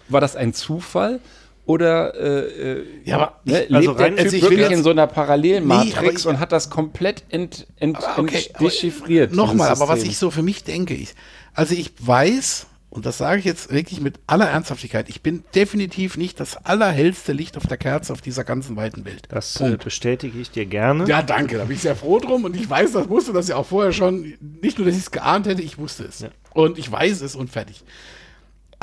war 0.09 0.21
das 0.21 0.37
ein 0.37 0.55
Zufall? 0.55 1.21
Oder 1.67 2.15
äh, 2.15 2.73
äh, 2.81 2.85
Ja, 3.05 3.17
aber 3.17 3.41
ne, 3.45 3.63
ich- 3.63 3.69
lebt 3.71 3.75
also 3.75 3.95
der 3.95 4.05
rein- 4.07 4.17
Typ 4.17 4.25
also 4.27 4.51
wirklich 4.51 4.71
in 4.71 4.83
so 4.83 4.91
einer 4.91 5.07
Nee, 5.07 5.13
Parallelmatrix 5.15 6.21
ich- 6.21 6.27
und 6.27 6.39
hat 6.39 6.53
das 6.53 6.69
komplett 6.69 7.25
ent, 7.31 7.67
ent, 7.77 7.99
okay, 8.17 8.45
dechiffriert? 8.61 9.33
Nochmal, 9.33 9.71
aber 9.71 9.89
was 9.89 10.03
ich 10.03 10.19
so 10.19 10.31
für 10.31 10.43
mich 10.43 10.65
denke, 10.65 10.95
ich, 10.95 11.15
also 11.55 11.75
ich 11.75 11.93
weiß, 12.01 12.67
und 12.91 13.07
das 13.07 13.17
sage 13.19 13.39
ich 13.39 13.45
jetzt 13.47 13.73
wirklich 13.73 14.01
mit 14.03 14.21
aller 14.27 14.49
Ernsthaftigkeit, 14.49 15.09
ich 15.09 15.23
bin 15.23 15.43
definitiv 15.55 16.17
nicht 16.19 16.39
das 16.39 16.59
allerhellste 16.67 17.33
Licht 17.33 17.57
auf 17.57 17.67
der 17.67 17.79
Kerze 17.79 18.13
auf 18.13 18.21
dieser 18.21 18.45
ganzen 18.45 18.77
weiten 18.77 19.05
Welt. 19.07 19.23
das 19.31 19.59
äh, 19.61 19.79
bestätige 19.83 20.39
ich 20.39 20.51
dir 20.51 20.67
gerne. 20.67 21.07
Ja, 21.09 21.23
danke, 21.23 21.57
da 21.57 21.65
bin 21.65 21.77
ich 21.77 21.83
sehr 21.83 21.97
froh 21.97 22.19
drum 22.19 22.45
und 22.45 22.55
ich 22.57 22.69
weiß, 22.69 22.93
das 22.93 23.09
wusste 23.09 23.33
das 23.33 23.49
ja 23.49 23.57
auch 23.57 23.67
vorher 23.67 23.93
schon. 23.93 24.35
Nicht 24.61 24.79
nur, 24.79 24.87
dass 24.87 24.97
ich 24.97 25.03
es 25.05 25.11
geahnt 25.11 25.47
hätte, 25.47 25.63
ich 25.63 25.79
wusste 25.79 26.05
es. 26.05 26.25
Und 26.53 26.79
ich 26.79 26.93
weiß 26.93 27.23
es 27.23 27.35
und 27.35 27.51
fertig. 27.51 27.83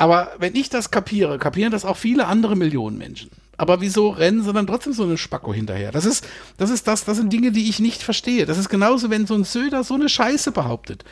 Aber 0.02 0.32
wenn 0.40 0.56
ich 0.56 0.68
das 0.68 0.90
kapiere, 0.90 1.38
kapieren 1.38 1.70
das 1.70 1.84
auch 1.84 1.96
viele 1.96 2.26
andere 2.26 2.56
Millionen 2.56 2.98
Menschen. 2.98 3.30
Aber 3.56 3.80
wieso 3.80 4.08
rennen 4.08 4.42
sie 4.42 4.52
dann 4.52 4.66
trotzdem 4.66 4.92
so 4.92 5.04
eine 5.04 5.16
Spacko 5.16 5.54
hinterher? 5.54 5.92
Das 5.92 6.04
ist, 6.04 6.26
das 6.56 6.70
ist 6.70 6.88
das, 6.88 7.04
das 7.04 7.18
sind 7.18 7.32
Dinge, 7.32 7.52
die 7.52 7.68
ich 7.68 7.78
nicht 7.78 8.02
verstehe. 8.02 8.44
Das 8.44 8.58
ist 8.58 8.68
genauso, 8.68 9.10
wenn 9.10 9.26
so 9.28 9.34
ein 9.34 9.44
Söder 9.44 9.84
so 9.84 9.94
eine 9.94 10.08
Scheiße 10.08 10.50
behauptet. 10.50 11.04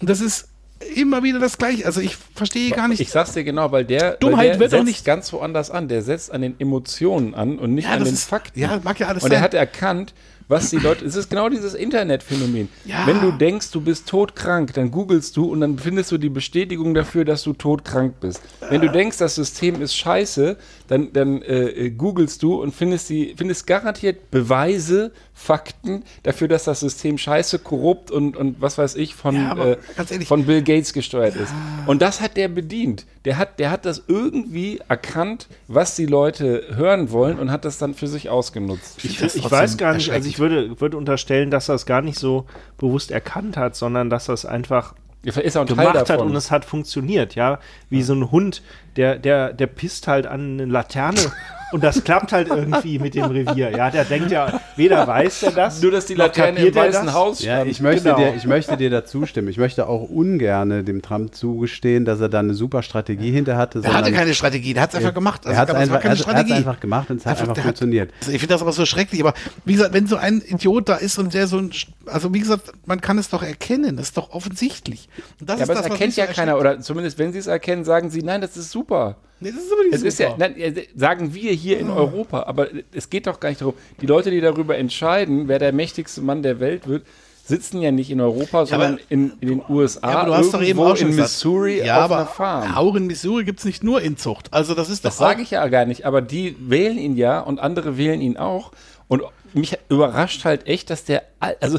Und 0.00 0.08
das 0.08 0.22
ist 0.22 0.48
immer 0.94 1.22
wieder 1.22 1.40
das 1.40 1.58
Gleiche. 1.58 1.84
Also 1.84 2.00
ich 2.00 2.16
verstehe 2.34 2.70
gar 2.70 2.88
nicht. 2.88 3.00
Ich 3.00 3.10
sag's 3.10 3.32
dir 3.32 3.44
genau, 3.44 3.70
weil 3.70 3.84
der, 3.84 4.12
Dummheit 4.12 4.38
weil 4.38 4.48
der 4.52 4.60
wird 4.60 4.70
setzt 4.70 4.84
nicht- 4.84 5.04
ganz 5.04 5.30
woanders 5.34 5.70
an. 5.70 5.88
Der 5.88 6.00
setzt 6.00 6.32
an 6.32 6.40
den 6.40 6.58
Emotionen 6.58 7.34
an 7.34 7.58
und 7.58 7.74
nicht 7.74 7.84
Ja, 7.84 7.90
an 7.96 8.04
den 8.04 8.14
ist- 8.14 8.24
Fakten. 8.24 8.58
ja, 8.58 8.80
mag 8.82 8.98
ja 8.98 9.08
alles 9.08 9.24
Und 9.24 9.30
er 9.30 9.38
sein. 9.38 9.44
hat 9.44 9.52
erkannt, 9.52 10.14
was 10.48 10.70
die 10.70 10.78
Leute. 10.78 11.04
Es 11.04 11.14
ist 11.14 11.28
genau 11.28 11.48
dieses 11.48 11.74
Internetphänomen. 11.74 12.68
Ja. 12.84 13.06
Wenn 13.06 13.20
du 13.20 13.32
denkst, 13.32 13.70
du 13.70 13.80
bist 13.80 14.08
todkrank, 14.08 14.72
dann 14.74 14.90
googelst 14.90 15.36
du 15.36 15.44
und 15.44 15.60
dann 15.60 15.78
findest 15.78 16.10
du 16.10 16.18
die 16.18 16.30
Bestätigung 16.30 16.94
dafür, 16.94 17.24
dass 17.24 17.42
du 17.42 17.52
todkrank 17.52 18.20
bist. 18.20 18.42
Wenn 18.68 18.80
du 18.80 18.90
denkst, 18.90 19.18
das 19.18 19.34
System 19.34 19.80
ist 19.82 19.94
scheiße, 19.94 20.56
dann, 20.88 21.12
dann 21.12 21.42
äh, 21.42 21.68
äh, 21.68 21.90
googelst 21.90 22.42
du 22.42 22.62
und 22.62 22.74
findest 22.74 23.10
die, 23.10 23.34
findest 23.36 23.66
garantiert 23.66 24.30
Beweise, 24.30 25.12
Fakten 25.40 26.02
dafür, 26.24 26.48
dass 26.48 26.64
das 26.64 26.80
System 26.80 27.16
scheiße, 27.16 27.60
korrupt 27.60 28.10
und, 28.10 28.36
und 28.36 28.60
was 28.60 28.76
weiß 28.76 28.96
ich 28.96 29.14
von, 29.14 29.36
Ja, 29.36 29.52
aber 29.52 29.66
äh, 29.68 29.76
ehrlich- 30.10 30.26
von 30.26 30.44
Bill 30.46 30.62
Gates 30.62 30.92
gesteuert 30.92 31.36
ist. 31.36 31.54
Und 31.86 32.02
das 32.02 32.20
hat 32.20 32.36
der 32.36 32.48
bedient. 32.48 33.06
Der 33.24 33.38
hat, 33.38 33.60
der 33.60 33.70
hat 33.70 33.86
das 33.86 34.02
irgendwie 34.08 34.80
erkannt, 34.88 35.46
was 35.68 35.94
die 35.94 36.06
Leute 36.06 36.64
hören 36.74 37.12
wollen 37.12 37.38
und 37.38 37.52
hat 37.52 37.64
das 37.64 37.78
dann 37.78 37.94
für 37.94 38.08
sich 38.08 38.28
ausgenutzt. 38.30 39.04
Ich, 39.04 39.18
das 39.18 39.36
ich 39.36 39.48
weiß 39.48 39.76
gar 39.76 39.94
nicht, 39.94 40.10
also 40.10 40.28
ich 40.28 40.40
würde, 40.40 40.80
würde 40.80 40.96
unterstellen, 40.96 41.52
dass 41.52 41.68
er 41.68 41.76
es 41.76 41.86
gar 41.86 42.02
nicht 42.02 42.18
so 42.18 42.46
bewusst 42.76 43.12
erkannt 43.12 43.56
hat, 43.56 43.76
sondern 43.76 44.10
dass 44.10 44.26
er 44.26 44.34
es 44.34 44.44
einfach 44.44 44.94
ist 45.22 45.56
auch 45.56 45.62
ein 45.62 45.66
Teil 45.68 45.76
gemacht 45.92 46.10
hat 46.10 46.20
und 46.20 46.34
es 46.36 46.50
hat 46.50 46.64
funktioniert, 46.64 47.34
ja. 47.36 47.58
Wie 47.90 48.02
so 48.02 48.12
ein 48.14 48.30
Hund, 48.32 48.62
der, 48.96 49.18
der, 49.18 49.52
der 49.52 49.66
pisst 49.68 50.08
halt 50.08 50.26
an 50.26 50.54
eine 50.54 50.64
Laterne 50.64 51.20
und 51.72 51.84
das 51.84 52.02
klappt 52.04 52.32
halt 52.32 52.48
irgendwie 52.48 52.98
mit 52.98 53.14
dem 53.14 53.24
Revier. 53.26 53.70
Ja, 53.70 53.90
der 53.90 54.04
denkt 54.04 54.30
ja, 54.30 54.60
weder 54.76 55.06
weiß 55.06 55.42
er 55.44 55.50
das, 55.52 55.82
Nur, 55.82 55.90
dass 55.90 56.06
die 56.06 56.14
Laterne 56.14 56.58
im 56.60 56.74
Weißen 56.74 57.06
das. 57.06 57.14
Haus 57.14 57.42
Ja, 57.42 57.56
stand. 57.56 57.70
ich 57.70 57.80
möchte, 57.80 58.04
Genau. 58.04 58.16
dir, 58.16 58.34
ich 58.36 58.46
möchte 58.46 58.76
dir 58.76 58.90
dazu 58.90 59.26
stimmen. 59.26 59.48
Ich 59.48 59.58
möchte 59.58 59.86
auch 59.88 60.08
ungern 60.08 60.84
dem 60.84 61.02
Trump 61.02 61.34
zugestehen, 61.34 62.04
dass 62.04 62.20
er 62.20 62.28
da 62.28 62.38
eine 62.40 62.54
super 62.54 62.82
Strategie 62.82 63.30
hinter 63.30 63.56
hatte. 63.56 63.80
er 63.82 63.92
hatte 63.92 64.12
keine 64.12 64.34
Strategie, 64.34 64.74
der 64.74 64.84
hat 64.84 64.90
es 64.90 64.96
einfach 64.96 65.14
gemacht. 65.14 65.42
er 65.44 65.56
hat 65.56 65.68
es 65.68 65.74
einfach, 65.74 66.04
einfach 66.04 66.80
gemacht 66.80 67.10
und 67.10 67.16
es 67.18 67.26
hat 67.26 67.32
Einfach, 67.32 67.42
einfach, 67.42 67.54
der 67.54 67.64
hat- 67.64 67.68
funktioniert. 67.68 68.12
Also 68.20 68.32
ich 68.32 68.38
finde 68.40 68.54
das 68.54 68.62
aber 68.62 68.72
so 68.72 68.86
schrecklich, 68.86 69.20
aber 69.20 69.34
wie 69.64 69.72
gesagt, 69.74 69.92
wenn 69.94 70.06
so 70.06 70.16
ein 70.16 70.42
Idiot 70.46 70.88
da 70.88 70.94
ist 70.96 71.18
und 71.18 71.34
der 71.34 71.46
so 71.46 71.58
ein, 71.58 71.70
also 72.06 72.32
wie 72.34 72.40
gesagt, 72.40 72.72
man 72.86 73.00
kann 73.00 73.18
es 73.18 73.28
doch 73.30 73.42
erkennen, 73.42 73.96
das 73.96 74.06
ist 74.08 74.16
doch 74.16 74.30
offensichtlich. 74.30 75.08
Und 75.40 75.48
das 75.48 75.58
ja, 75.58 75.64
ist 75.64 75.70
aber 75.70 75.74
das, 75.74 75.84
es 75.86 75.90
was 75.90 75.98
erkennt 76.00 76.16
ja 76.16 76.26
keiner, 76.26 76.58
oder 76.58 76.80
zumindest 76.80 77.18
wenn 77.18 77.32
sie 77.32 77.38
es 77.38 77.46
erkennen, 77.46 77.84
sagen 77.84 78.10
sie, 78.10 78.22
nein, 78.22 78.40
das 78.40 78.56
ist 78.56 78.70
super. 78.70 79.16
Nee, 79.40 79.50
das 79.52 79.62
ist 79.64 79.72
aber 79.72 79.82
nicht 79.84 79.94
Es 79.94 80.02
ist 80.02 80.18
ja, 80.18 80.34
nein, 80.36 80.56
äh, 80.56 80.86
sagen 80.96 81.32
wir 81.34 81.52
hier 81.52 81.78
in 81.78 81.90
Europa, 81.90 82.42
aber 82.44 82.68
es 82.92 83.08
geht 83.10 83.26
doch 83.26 83.38
gar 83.40 83.48
nicht 83.50 83.60
darum. 83.60 83.74
Die 84.00 84.06
Leute, 84.06 84.30
die 84.30 84.40
darüber 84.40 84.76
entscheiden, 84.76 85.48
wer 85.48 85.58
der 85.58 85.72
mächtigste 85.72 86.20
Mann 86.22 86.42
der 86.42 86.58
Welt 86.60 86.88
wird, 86.88 87.04
sitzen 87.44 87.80
ja 87.80 87.90
nicht 87.90 88.10
in 88.10 88.20
Europa, 88.20 88.66
sondern 88.66 88.94
aber- 88.94 89.02
in, 89.08 89.32
in 89.40 89.48
den 89.48 89.62
USA, 89.68 90.10
ja, 90.10 90.18
aber 90.18 90.26
du 90.30 90.36
hast 90.36 90.52
doch 90.52 90.60
eben 90.60 90.66
irgendwo 90.68 90.84
auch 90.86 90.96
schon 90.96 91.06
in 91.06 91.12
gesagt, 91.16 91.30
Missouri 91.30 91.78
ja, 91.78 91.96
auf 91.98 92.02
aber 92.04 92.16
einer 92.18 92.26
Farm. 92.26 92.76
Auch 92.76 92.94
in 92.94 93.06
Missouri 93.06 93.44
gibt 93.44 93.60
es 93.60 93.64
nicht 93.64 93.82
nur 93.82 94.02
Inzucht. 94.02 94.52
Also 94.52 94.74
das 94.74 94.90
ist 94.90 95.04
Das 95.04 95.16
sage 95.16 95.40
ich 95.42 95.52
ja 95.52 95.66
gar 95.68 95.86
nicht, 95.86 96.04
aber 96.04 96.20
die 96.20 96.56
wählen 96.60 96.98
ihn 96.98 97.16
ja 97.16 97.40
und 97.40 97.58
andere 97.60 97.96
wählen 97.96 98.20
ihn 98.20 98.36
auch. 98.36 98.72
Und 99.06 99.22
mich 99.54 99.78
überrascht 99.88 100.44
halt 100.44 100.66
echt, 100.66 100.90
dass 100.90 101.04
der, 101.04 101.22
also 101.40 101.78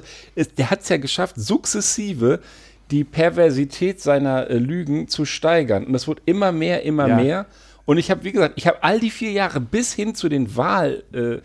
der 0.57 0.71
hat 0.71 0.81
es 0.81 0.89
ja 0.89 0.97
geschafft, 0.97 1.35
sukzessive 1.37 2.39
die 2.91 3.03
Perversität 3.03 4.01
seiner 4.01 4.49
äh, 4.49 4.55
Lügen 4.57 5.07
zu 5.07 5.25
steigern. 5.25 5.85
Und 5.85 5.93
das 5.93 6.07
wird 6.07 6.21
immer 6.25 6.51
mehr, 6.51 6.83
immer 6.83 7.07
Ja. 7.07 7.15
mehr. 7.15 7.45
Und 7.85 7.97
ich 7.97 8.11
habe, 8.11 8.23
wie 8.23 8.31
gesagt, 8.31 8.53
ich 8.57 8.67
habe 8.67 8.83
all 8.83 8.99
die 8.99 9.09
vier 9.09 9.31
Jahre 9.31 9.59
bis 9.59 9.93
hin 9.93 10.13
zu 10.15 10.29
den 10.29 10.55
Wahl, 10.55 11.03
äh, 11.13 11.39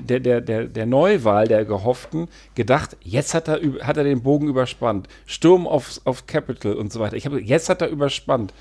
der, 0.00 0.20
der, 0.20 0.40
der, 0.40 0.64
der 0.66 0.86
Neuwahl 0.86 1.48
der 1.48 1.64
gehofften 1.64 2.28
gedacht, 2.54 2.96
jetzt 3.02 3.34
hat 3.34 3.48
er, 3.48 3.60
hat 3.86 3.96
er 3.96 4.04
den 4.04 4.22
Bogen 4.22 4.48
überspannt. 4.48 5.08
Sturm 5.26 5.66
auf, 5.66 6.00
auf 6.04 6.26
Capitol 6.26 6.74
und 6.74 6.92
so 6.92 7.00
weiter. 7.00 7.16
Ich 7.16 7.26
habe, 7.26 7.40
jetzt 7.42 7.68
hat 7.68 7.82
er 7.82 7.88
überspannt. 7.88 8.54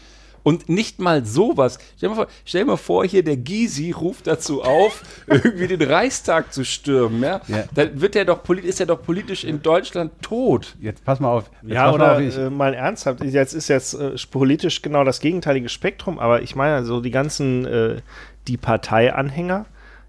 Und 0.43 0.69
nicht 0.69 0.99
mal 0.99 1.25
sowas. 1.25 1.79
Stell 1.97 2.09
dir 2.09 2.15
mal 2.15 2.21
vor, 2.23 2.27
stell 2.45 2.61
dir 2.61 2.67
mal 2.67 2.77
vor 2.77 3.05
hier 3.05 3.23
der 3.23 3.37
Gysi 3.37 3.91
ruft 3.91 4.27
dazu 4.27 4.61
auf, 4.63 5.03
irgendwie 5.27 5.67
den 5.67 5.81
Reichstag 5.81 6.53
zu 6.53 6.63
stürmen. 6.63 7.21
Ja? 7.21 7.41
Ja. 7.47 7.63
Dann 7.73 8.01
wird 8.01 8.15
er 8.15 8.25
doch 8.25 8.47
ist 8.49 8.79
er 8.79 8.85
doch 8.85 9.01
politisch 9.01 9.43
in 9.43 9.61
Deutschland 9.61 10.11
tot. 10.21 10.75
Jetzt 10.79 11.03
pass 11.03 11.19
mal 11.19 11.29
auf. 11.29 11.49
Jetzt 11.61 11.73
Ja, 11.73 11.85
pass 11.85 11.97
mal 11.97 12.05
oder 12.05 12.15
auf, 12.15 12.21
ich, 12.21 12.37
äh, 12.37 12.49
mal 12.49 12.73
ernsthaft, 12.73 13.23
jetzt 13.23 13.53
ist 13.53 13.67
jetzt 13.67 13.93
äh, 13.93 14.15
politisch 14.31 14.81
genau 14.81 15.03
das 15.03 15.19
gegenteilige 15.19 15.69
Spektrum, 15.69 16.19
aber 16.19 16.41
ich 16.41 16.55
meine, 16.55 16.75
also 16.75 17.01
die 17.01 17.11
ganzen, 17.11 17.65
äh, 17.65 18.01
die 18.47 18.57
Parteianhänger, 18.57 19.65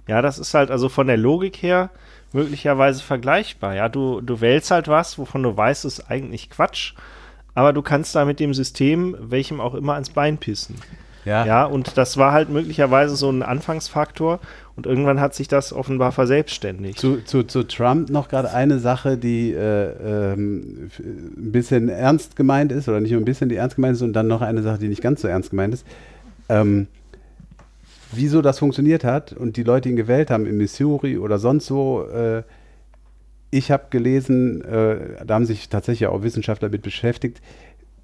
ja, 0.06 0.22
das 0.22 0.38
ist 0.38 0.54
halt 0.54 0.70
also 0.70 0.88
von 0.88 1.06
der 1.06 1.16
Logik 1.16 1.62
her 1.62 1.90
möglicherweise 2.32 3.02
vergleichbar. 3.02 3.74
Ja, 3.74 3.88
du, 3.88 4.20
du 4.20 4.40
wählst 4.40 4.70
halt 4.70 4.88
was, 4.88 5.18
wovon 5.18 5.42
du 5.42 5.56
weißt, 5.56 5.84
es 5.84 5.98
ist 5.98 6.10
eigentlich 6.10 6.50
Quatsch, 6.50 6.94
aber 7.54 7.72
du 7.72 7.82
kannst 7.82 8.14
da 8.14 8.24
mit 8.24 8.40
dem 8.40 8.54
System, 8.54 9.16
welchem 9.20 9.60
auch 9.60 9.74
immer, 9.74 9.94
ans 9.94 10.10
Bein 10.10 10.38
pissen. 10.38 10.76
ja, 11.24 11.44
Ja, 11.44 11.64
und 11.64 11.96
das 11.96 12.16
war 12.16 12.32
halt 12.32 12.48
möglicherweise 12.48 13.16
so 13.16 13.30
ein 13.30 13.42
Anfangsfaktor 13.42 14.40
und 14.76 14.86
irgendwann 14.86 15.20
hat 15.20 15.34
sich 15.34 15.48
das 15.48 15.72
offenbar 15.72 16.12
verselbstständigt. 16.12 16.98
Zu, 16.98 17.22
zu, 17.24 17.42
zu 17.42 17.64
Trump 17.64 18.10
noch 18.10 18.28
gerade 18.28 18.52
eine 18.52 18.78
Sache, 18.78 19.16
die 19.16 19.52
äh, 19.52 20.32
ähm, 20.32 20.90
ein 20.98 21.52
bisschen 21.52 21.88
ernst 21.88 22.36
gemeint 22.36 22.72
ist, 22.72 22.88
oder 22.88 23.00
nicht 23.00 23.12
nur 23.12 23.20
ein 23.20 23.26
bisschen, 23.26 23.48
die 23.48 23.56
ernst 23.56 23.76
gemeint 23.76 23.96
ist, 23.96 24.02
und 24.02 24.12
dann 24.12 24.26
noch 24.26 24.40
eine 24.40 24.62
Sache, 24.62 24.78
die 24.78 24.88
nicht 24.88 25.02
ganz 25.02 25.22
so 25.22 25.28
ernst 25.28 25.50
gemeint 25.50 25.74
ist. 25.74 25.86
Ähm, 26.48 26.86
wieso 28.12 28.42
das 28.42 28.58
funktioniert 28.58 29.04
hat 29.04 29.32
und 29.32 29.56
die 29.56 29.62
Leute 29.62 29.88
ihn 29.88 29.96
gewählt 29.96 30.30
haben 30.30 30.46
in 30.46 30.56
Missouri 30.56 31.18
oder 31.18 31.38
sonst 31.38 31.70
wo. 31.70 32.02
Äh, 32.02 32.42
ich 33.50 33.70
habe 33.70 33.86
gelesen, 33.90 34.62
äh, 34.62 35.24
da 35.24 35.34
haben 35.34 35.46
sich 35.46 35.68
tatsächlich 35.68 36.08
auch 36.08 36.22
Wissenschaftler 36.22 36.68
mit 36.68 36.82
beschäftigt, 36.82 37.40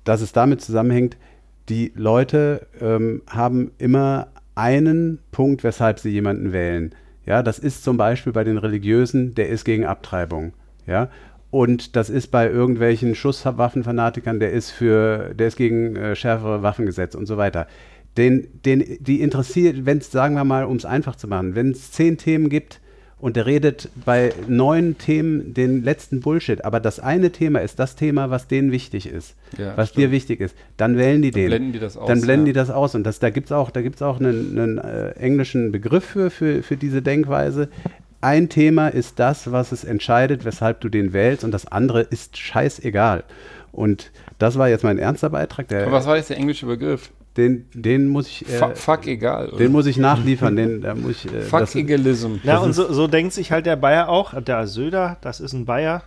dass 0.04 0.20
es 0.20 0.32
damit 0.32 0.60
zusammenhängt, 0.60 1.16
die 1.68 1.92
Leute 1.96 2.66
ähm, 2.80 3.22
haben 3.28 3.72
immer 3.78 4.28
einen 4.54 5.18
Punkt, 5.32 5.64
weshalb 5.64 5.98
sie 5.98 6.10
jemanden 6.10 6.52
wählen. 6.52 6.94
Ja, 7.24 7.42
das 7.42 7.58
ist 7.58 7.82
zum 7.82 7.96
Beispiel 7.96 8.32
bei 8.32 8.44
den 8.44 8.58
Religiösen, 8.58 9.34
der 9.34 9.48
ist 9.48 9.64
gegen 9.64 9.84
Abtreibung. 9.84 10.52
Ja, 10.86 11.10
und 11.50 11.96
das 11.96 12.10
ist 12.10 12.28
bei 12.28 12.48
irgendwelchen 12.48 13.14
Schusswaffenfanatikern, 13.14 14.40
der 14.40 14.52
ist 14.52 14.70
für, 14.70 15.34
der 15.34 15.48
ist 15.48 15.56
gegen 15.56 15.96
äh, 15.96 16.14
schärfere 16.14 16.62
Waffengesetze 16.62 17.18
und 17.18 17.26
so 17.26 17.36
weiter. 17.36 17.66
Den, 18.16 18.48
den, 18.64 18.98
die 19.00 19.20
interessiert, 19.20 19.84
wenn 19.84 19.98
es, 19.98 20.10
sagen 20.10 20.34
wir 20.36 20.44
mal, 20.44 20.64
um 20.64 20.76
es 20.76 20.84
einfach 20.84 21.16
zu 21.16 21.28
machen, 21.28 21.54
wenn 21.54 21.70
es 21.70 21.92
zehn 21.92 22.16
Themen 22.16 22.48
gibt 22.48 22.80
und 23.18 23.36
der 23.36 23.46
redet 23.46 23.88
bei 24.04 24.32
neun 24.46 24.98
Themen 24.98 25.54
den 25.54 25.82
letzten 25.82 26.20
Bullshit, 26.20 26.64
aber 26.64 26.80
das 26.80 27.00
eine 27.00 27.30
Thema 27.32 27.60
ist 27.60 27.78
das 27.78 27.96
Thema, 27.96 28.28
was 28.30 28.46
denen 28.46 28.72
wichtig 28.72 29.06
ist, 29.06 29.34
Ja, 29.56 29.76
was 29.76 29.88
stimmt. 29.88 30.04
dir 30.04 30.10
wichtig 30.10 30.40
ist, 30.40 30.54
dann 30.76 30.98
wählen 30.98 31.22
die 31.22 31.30
den. 31.30 31.46
blenden 31.48 31.72
die 31.72 31.78
das 31.78 31.96
aus, 31.96 32.08
Dann 32.08 32.20
blenden 32.20 32.46
ja. 32.46 32.52
die 32.52 32.58
das 32.58 32.70
aus. 32.70 32.94
Und 32.94 33.04
das, 33.04 33.18
da 33.18 33.30
gibt 33.30 33.46
es 33.46 33.52
auch, 33.52 33.70
da 33.70 33.80
gibt's 33.80 34.02
auch 34.02 34.20
einen, 34.20 34.58
einen 34.58 34.78
äh, 34.78 35.10
englischen 35.12 35.72
Begriff 35.72 36.04
für, 36.04 36.30
für, 36.30 36.62
für 36.62 36.76
diese 36.76 37.00
Denkweise. 37.00 37.68
Ein 38.20 38.48
Thema 38.48 38.88
ist 38.88 39.18
das, 39.18 39.50
was 39.50 39.72
es 39.72 39.84
entscheidet, 39.84 40.44
weshalb 40.44 40.80
du 40.80 40.88
den 40.88 41.12
wählst, 41.12 41.42
und 41.44 41.52
das 41.52 41.66
andere 41.66 42.02
ist 42.02 42.36
scheißegal. 42.36 43.24
Und 43.72 44.10
das 44.38 44.58
war 44.58 44.68
jetzt 44.68 44.84
mein 44.84 44.98
ernster 44.98 45.30
Beitrag. 45.30 45.72
Aber 45.72 45.92
was 45.92 46.06
war 46.06 46.16
jetzt 46.16 46.30
der 46.30 46.36
englische 46.38 46.66
Begriff? 46.66 47.10
Den, 47.36 47.66
den 47.74 48.08
muss 48.08 48.26
ich, 48.28 48.48
äh, 48.48 48.58
Fuck, 48.58 48.76
fuck 48.78 49.06
egal. 49.06 49.48
Oder? 49.48 49.58
den 49.58 49.72
muss 49.72 49.86
ich 49.86 49.96
nachliefern. 49.98 50.56
Den, 50.56 50.80
da 50.80 50.94
muss 50.94 51.24
ich, 51.24 51.32
äh, 51.32 51.42
fuck 51.42 51.60
das- 51.60 51.74
Egalism. 51.74 52.36
Ja, 52.42 52.58
und 52.58 52.72
so, 52.72 52.92
so 52.92 53.06
denkt 53.06 53.32
sich 53.32 53.52
halt 53.52 53.66
der 53.66 53.76
Bayer 53.76 54.08
auch. 54.08 54.40
Der 54.40 54.66
Söder, 54.66 55.16
das 55.20 55.40
ist 55.40 55.52
ein 55.52 55.64
Bayer. 55.66 56.02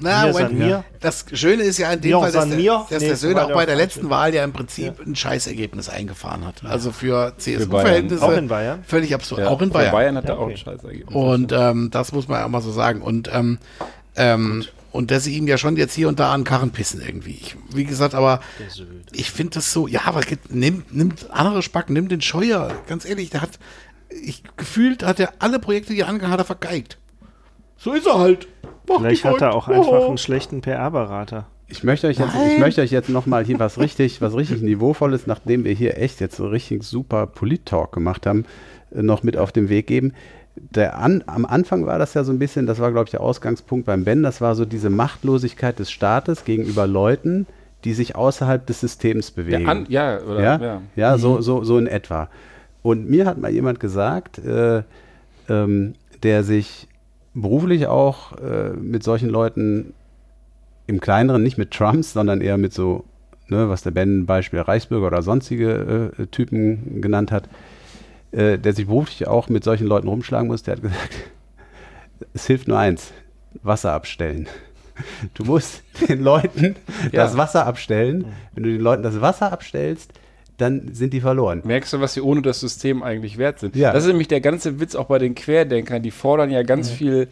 Na, 0.00 0.26
Mir 0.26 0.32
Moment, 0.32 0.58
mir. 0.58 0.84
das 1.00 1.24
Schöne 1.32 1.64
ist 1.64 1.78
ja 1.78 1.92
in 1.92 2.00
dem 2.00 2.12
Mir 2.12 2.18
Fall, 2.20 2.30
dass 2.30 2.48
der, 2.48 2.56
dass 2.88 3.00
Nee, 3.00 3.06
der 3.08 3.16
Söder 3.16 3.46
auch 3.46 3.52
bei 3.52 3.66
der 3.66 3.74
letzten 3.74 4.08
Wahl 4.08 4.32
ja 4.32 4.44
im 4.44 4.52
Prinzip 4.52 5.04
ein 5.04 5.16
Scheißergebnis 5.16 5.88
eingefahren 5.88 6.46
hat. 6.46 6.62
Also 6.64 6.92
für. 6.92 7.32
CSU-Verhältnisse. 7.36 8.22
Auch 8.24 8.30
in 8.36 8.46
Bayern? 8.46 8.84
Völlig 8.86 9.12
absurd. 9.12 9.40
Ja, 9.40 9.48
auch 9.48 9.60
in 9.60 9.70
Bayern. 9.70 9.90
Bayern 9.90 10.16
hat 10.16 10.26
er 10.26 10.34
Ja, 10.34 10.36
auch 10.36 10.44
okay. 10.44 10.52
ein 10.52 10.56
Scheißergebnis. 10.56 11.14
Und 11.16 11.50
ähm, 11.52 11.88
das 11.90 12.12
muss 12.12 12.28
man 12.28 12.38
ja 12.38 12.46
auch 12.46 12.50
mal 12.50 12.60
so 12.60 12.70
sagen. 12.70 13.02
Und, 13.02 13.28
ähm, 13.34 13.58
ähm, 14.14 14.64
und 14.98 15.12
dass 15.12 15.22
sie 15.24 15.36
ihm 15.36 15.46
ja 15.46 15.56
schon 15.58 15.76
jetzt 15.76 15.94
hier 15.94 16.08
und 16.08 16.18
da 16.18 16.32
an 16.34 16.42
Karren 16.42 16.70
pissen 16.72 17.00
irgendwie. 17.00 17.38
Ich, 17.40 17.56
wie 17.72 17.84
gesagt, 17.84 18.14
aber 18.16 18.40
ich 19.12 19.30
finde 19.30 19.54
das 19.54 19.72
so, 19.72 19.86
ja, 19.86 20.00
aber 20.06 20.22
geht- 20.22 20.52
nimmt, 20.52 20.92
nimmt 20.94 21.30
andere 21.30 21.62
Spacken, 21.62 21.92
nimmt 21.92 22.10
den 22.10 22.20
Scheuer. 22.20 22.72
Ganz 22.88 23.04
ehrlich, 23.04 23.30
der 23.30 23.42
hat, 23.42 23.58
ich 24.10 24.42
gefühlt 24.56 25.04
hat 25.04 25.20
er 25.20 25.34
alle 25.38 25.60
Projekte, 25.60 25.92
die 25.94 26.00
er 26.00 26.08
angegangen 26.08 26.32
hat, 26.32 26.40
er 26.40 26.44
vergeigt. 26.44 26.98
So 27.76 27.92
ist 27.92 28.06
er 28.06 28.18
halt. 28.18 28.48
Mach 28.88 28.98
Vielleicht 28.98 29.24
hat 29.24 29.40
er 29.40 29.54
auch 29.54 29.68
einfach 29.68 29.86
Oh. 29.92 30.08
einen 30.08 30.18
schlechten 30.18 30.62
PR-Berater. 30.62 31.46
Ich 31.68 31.84
möchte 31.84 32.08
euch 32.08 32.18
jetzt, 32.18 32.32
ich 32.54 32.58
möchte 32.58 32.80
euch 32.80 32.90
jetzt 32.90 33.08
nochmal 33.10 33.44
hier 33.44 33.58
was 33.60 33.78
richtig, 33.78 34.20
was 34.20 34.34
richtig 34.34 34.62
Niveauvolles, 34.62 35.26
nachdem 35.26 35.62
wir 35.64 35.74
hier 35.74 35.98
echt 35.98 36.18
jetzt 36.20 36.36
so 36.36 36.48
richtig 36.48 36.82
super 36.82 37.26
Polit-Talk 37.26 37.92
gemacht 37.92 38.26
haben, 38.26 38.46
äh, 38.90 39.02
noch 39.02 39.22
mit 39.22 39.36
auf 39.36 39.52
den 39.52 39.68
Weg 39.68 39.86
geben. 39.86 40.12
Der 40.70 40.98
an, 40.98 41.24
am 41.26 41.44
Anfang 41.44 41.86
war 41.86 41.98
das 41.98 42.14
ja 42.14 42.24
so 42.24 42.32
ein 42.32 42.38
bisschen, 42.38 42.66
das 42.66 42.78
war, 42.78 42.92
glaube 42.92 43.06
ich, 43.06 43.10
der 43.10 43.20
Ausgangspunkt 43.20 43.86
beim 43.86 44.04
Ben, 44.04 44.22
das 44.22 44.40
war 44.40 44.54
so 44.54 44.64
diese 44.64 44.90
Machtlosigkeit 44.90 45.78
des 45.78 45.90
Staates 45.90 46.44
gegenüber 46.44 46.86
Leuten, 46.86 47.46
die 47.84 47.94
sich 47.94 48.16
außerhalb 48.16 48.66
des 48.66 48.80
Systems 48.80 49.30
bewegen. 49.30 49.62
ja, 49.62 49.70
an, 49.70 49.86
ja, 49.88 50.20
oder? 50.20 50.42
Ja, 50.42 50.60
ja. 50.60 50.82
ja. 50.96 51.18
so, 51.18 51.40
so, 51.40 51.64
so 51.64 51.78
in 51.78 51.86
etwa. 51.86 52.28
Und 52.82 53.08
mir 53.08 53.26
hat 53.26 53.38
mal 53.38 53.50
jemand 53.50 53.80
gesagt, 53.80 54.38
äh, 54.38 54.82
ähm, 55.48 55.94
der 56.22 56.42
sich 56.42 56.88
beruflich 57.34 57.86
auch 57.86 58.32
äh, 58.38 58.70
mit 58.70 59.02
solchen 59.02 59.28
Leuten 59.28 59.92
im 60.86 61.00
Kleineren, 61.00 61.42
nicht 61.42 61.58
mit 61.58 61.70
Trumps, 61.70 62.12
sondern 62.12 62.40
eher 62.40 62.58
mit 62.58 62.72
so, 62.72 63.04
ne, 63.48 63.68
was 63.68 63.82
der 63.82 63.90
Ben 63.90 64.26
Beispiel 64.26 64.60
Reichsbürger 64.60 65.06
oder 65.06 65.22
sonstige 65.22 66.12
äh, 66.18 66.26
Typen 66.26 67.00
genannt 67.00 67.30
hat, 67.30 67.48
äh, 68.32 68.58
der 68.58 68.72
sich 68.72 68.86
beruflich 68.86 69.26
auch 69.26 69.48
mit 69.48 69.64
solchen 69.64 69.86
Leuten 69.86 70.08
rumschlagen 70.08 70.48
muss, 70.48 70.62
der 70.62 70.76
hat 70.76 70.82
gesagt, 70.82 71.16
es 72.34 72.46
hilft 72.46 72.68
nur 72.68 72.78
eins, 72.78 73.12
Wasser 73.62 73.92
abstellen. 73.92 74.48
Du 75.34 75.44
musst 75.44 75.84
den 76.08 76.20
Leuten 76.24 76.74
Ja. 77.12 77.22
das 77.22 77.36
Wasser 77.36 77.66
abstellen. 77.66 78.24
Wenn 78.54 78.64
du 78.64 78.70
den 78.72 78.80
Leuten 78.80 79.04
das 79.04 79.20
Wasser 79.20 79.52
abstellst, 79.52 80.10
dann 80.56 80.92
sind 80.92 81.12
die 81.14 81.20
verloren. 81.20 81.62
Merkst 81.64 81.92
du, 81.92 82.00
was 82.00 82.14
sie 82.14 82.20
ohne 82.20 82.42
das 82.42 82.58
System 82.58 83.04
eigentlich 83.04 83.38
wert 83.38 83.60
sind? 83.60 83.76
Ja. 83.76 83.92
Das 83.92 84.02
ist 84.02 84.08
nämlich 84.08 84.26
der 84.26 84.40
ganze 84.40 84.80
Witz 84.80 84.96
auch 84.96 85.06
bei 85.06 85.20
den 85.20 85.36
Querdenkern. 85.36 86.02
Die 86.02 86.10
fordern 86.10 86.50
ja 86.50 86.64
ganz 86.64 86.90
viel 86.90 87.22
äh, 87.22 87.26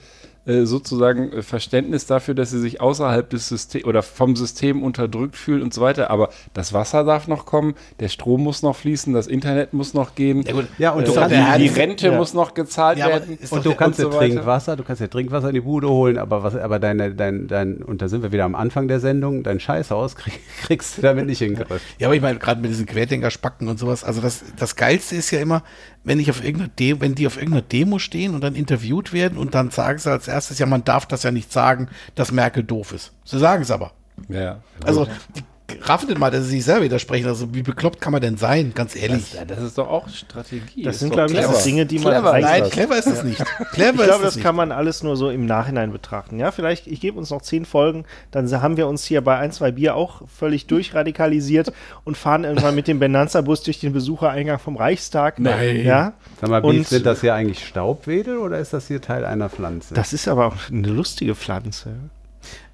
sozusagen 0.65 1.33
äh, 1.33 1.43
Verständnis 1.43 2.07
dafür, 2.07 2.35
dass 2.35 2.51
sie 2.51 2.61
sich 2.61 2.81
außerhalb 2.81 3.29
des 3.29 3.49
Systems 3.49 3.85
oder 3.85 4.03
vom 4.03 4.37
System 4.37 4.83
unterdrückt 4.83 5.37
fühlen 5.37 5.63
und 5.63 5.75
so 5.75 5.81
weiter. 5.81 6.11
Aber 6.11 6.31
das 6.55 6.73
Wasser 6.73 7.05
darf 7.05 7.27
noch 7.29 7.47
kommen, 7.47 7.75
der 8.01 8.09
Strom 8.09 8.43
muss 8.45 8.63
noch 8.63 8.77
fließen, 8.77 9.13
das 9.13 9.27
Internet 9.27 9.73
muss 9.73 9.93
noch 9.95 10.15
gehen. 10.15 10.43
Ja, 10.43 10.53
gut. 10.53 10.67
Ja, 10.79 10.91
und 10.93 11.03
äh, 11.05 11.07
die, 11.07 11.15
der 11.29 11.59
die 11.59 11.67
Rente 11.69 12.07
Ja. 12.09 12.17
muss 12.17 12.33
noch 12.35 12.55
gezahlt 12.55 12.99
Ja, 12.99 13.09
werden. 13.09 13.39
und 13.51 13.65
du 13.67 13.75
kannst 13.75 13.99
und 13.99 14.07
dir 14.07 14.13
so. 14.13 14.19
Trinkwasser, 14.19 14.77
du 14.77 14.85
kannst 14.85 15.03
dir 15.03 15.11
Trinkwasser 15.11 15.49
in 15.49 15.55
die 15.55 15.61
Bude 15.61 15.89
holen, 15.89 16.17
aber 16.19 16.43
was, 16.43 16.55
aber 16.55 16.79
deine, 16.79 17.15
dein, 17.15 17.49
dein, 17.49 17.83
und 17.83 18.01
da 18.01 18.09
sind 18.09 18.23
wir 18.23 18.31
wieder 18.33 18.45
am 18.45 18.55
Anfang 18.55 18.89
der 18.89 19.01
Sendung, 19.01 19.43
dein 19.43 19.59
Scheißhaus 19.59 20.15
krieg, 20.17 20.39
kriegst 20.63 20.99
du 20.99 21.03
damit 21.03 21.27
nicht 21.27 21.43
in 21.43 21.55
den 21.55 21.65
Griff. 21.67 21.83
Ja, 21.99 22.07
aber 22.09 22.15
ich 22.15 22.23
meine, 22.23 22.39
gerade 22.39 22.61
mit 22.61 22.71
diesen 22.71 22.87
Querdenker-Spacken 22.87 23.69
und 23.69 23.79
sowas, 23.79 24.05
also 24.05 24.21
das, 24.21 24.45
das 24.59 24.77
Geilste 24.77 25.17
ist 25.17 25.31
ja 25.33 25.41
immer, 25.41 25.63
wenn 26.07 26.21
ich 26.21 26.31
auf 26.31 26.43
irgendeiner 26.43 26.71
Demo, 26.79 27.01
wenn 27.01 27.17
die 27.17 27.27
auf 27.27 27.37
irgendeiner 27.37 27.63
Demo 27.63 27.99
stehen 27.99 28.35
und 28.37 28.41
dann 28.41 28.55
interviewt 28.55 29.13
werden 29.13 29.37
und 29.37 29.57
dann 29.57 29.71
sagen 29.71 29.99
sie 29.99 30.09
als 30.09 30.29
erstes, 30.29 30.61
ja, 30.61 30.67
man 30.67 30.85
darf 30.85 31.05
das 31.07 31.25
ja 31.25 31.33
nicht 31.33 31.53
sagen, 31.53 31.89
dass 32.15 32.31
Merkel 32.31 32.63
doof 32.63 32.93
ist. 32.93 33.13
Sie 33.25 33.41
sagen 33.41 33.63
es 33.63 33.73
aber. 33.73 33.91
Ja. 34.29 34.61
Also, 34.85 35.09
die 35.35 35.43
raffen 35.83 36.09
denn 36.09 36.19
mal, 36.19 36.31
dass 36.31 36.45
sie 36.45 36.51
sich 36.51 36.65
selber 36.65 36.85
widersprechen. 36.85 37.27
Also, 37.27 37.53
wie 37.55 37.63
bekloppt 37.63 38.01
kann 38.01 38.13
man 38.13 38.21
denn 38.23 38.37
sein, 38.37 38.73
ganz 38.75 38.95
ehrlich? 38.95 39.33
Ja, 39.35 39.45
das 39.45 39.61
ist 39.63 39.77
doch 39.79 39.89
auch 39.89 40.09
Strategie. 40.09 40.83
Das 40.85 40.95
Ist 40.97 41.01
sind, 41.01 41.13
glaube 41.13 41.33
ich, 41.33 41.63
Dinge, 41.65 41.87
die 41.87 41.99
man 41.99 42.13
Clever. 42.13 42.33
eigentlich- 42.33 42.51
Nein, 42.63 42.71
clever 42.71 42.99
ist 42.99 43.07
das 43.07 43.25
nicht. 43.25 43.45
Clever 43.73 43.95
Ich 43.95 44.01
ist 44.01 44.05
glaube, 44.07 44.09
das 44.09 44.21
das 44.23 44.35
nicht. 44.37 44.45
kann 44.45 44.55
man 44.55 44.71
alles 44.73 45.03
nur 45.03 45.17
so 45.17 45.29
im 45.31 45.45
Nachhinein 45.47 45.91
betrachten. 45.93 46.39
Ja, 46.39 46.51
vielleicht, 46.53 46.87
ich 46.87 47.01
gebe 47.01 47.19
uns 47.19 47.31
noch 47.31 47.43
zehn 47.43 47.65
Folgen, 47.65 48.05
dann 48.31 48.49
haben 48.63 48.77
wir 48.77 48.87
uns 48.87 49.05
hier 49.05 49.21
bei 49.23 49.39
ein, 49.39 49.51
zwei 49.51 49.73
Bier 49.73 49.97
auch 49.97 50.23
völlig 50.29 50.67
durchradikalisiert 50.67 51.73
und 52.05 52.17
fahren 52.17 52.45
irgendwann 52.45 52.75
mit 52.75 52.87
dem 52.89 52.99
Benanza-Bus 52.99 53.63
durch 53.65 53.81
den 53.81 53.93
Besuchereingang 53.93 54.59
vom 54.59 54.77
Reichstag. 54.77 55.39
Nein. 55.41 55.85
Ja, 55.85 56.13
Sag 56.41 56.51
mal, 56.51 56.63
wie, 56.63 56.83
sind 56.85 57.07
das 57.07 57.21
hier 57.23 57.35
eigentlich 57.35 57.67
Staubwedel 57.67 58.39
oder 58.39 58.59
ist 58.59 58.73
das 58.73 58.87
hier 58.87 59.01
Teil 59.01 59.25
einer 59.25 59.49
Pflanze? 59.49 59.95
das 59.95 60.13
ist 60.13 60.29
aber 60.29 60.47
auch 60.47 60.55
eine 60.71 60.89
lustige 60.89 61.35
Pflanze. 61.35 61.91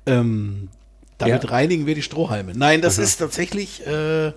Ähm, 0.06 0.68
damit 1.22 1.44
Ja. 1.44 1.50
reinigen 1.50 1.86
wir 1.86 1.94
die 1.94 2.02
Strohhalme. 2.02 2.52
Nein, 2.54 2.80
das 2.82 2.98
ist 2.98 3.16
tatsächlich, 3.16 3.86
äh, 3.86 4.32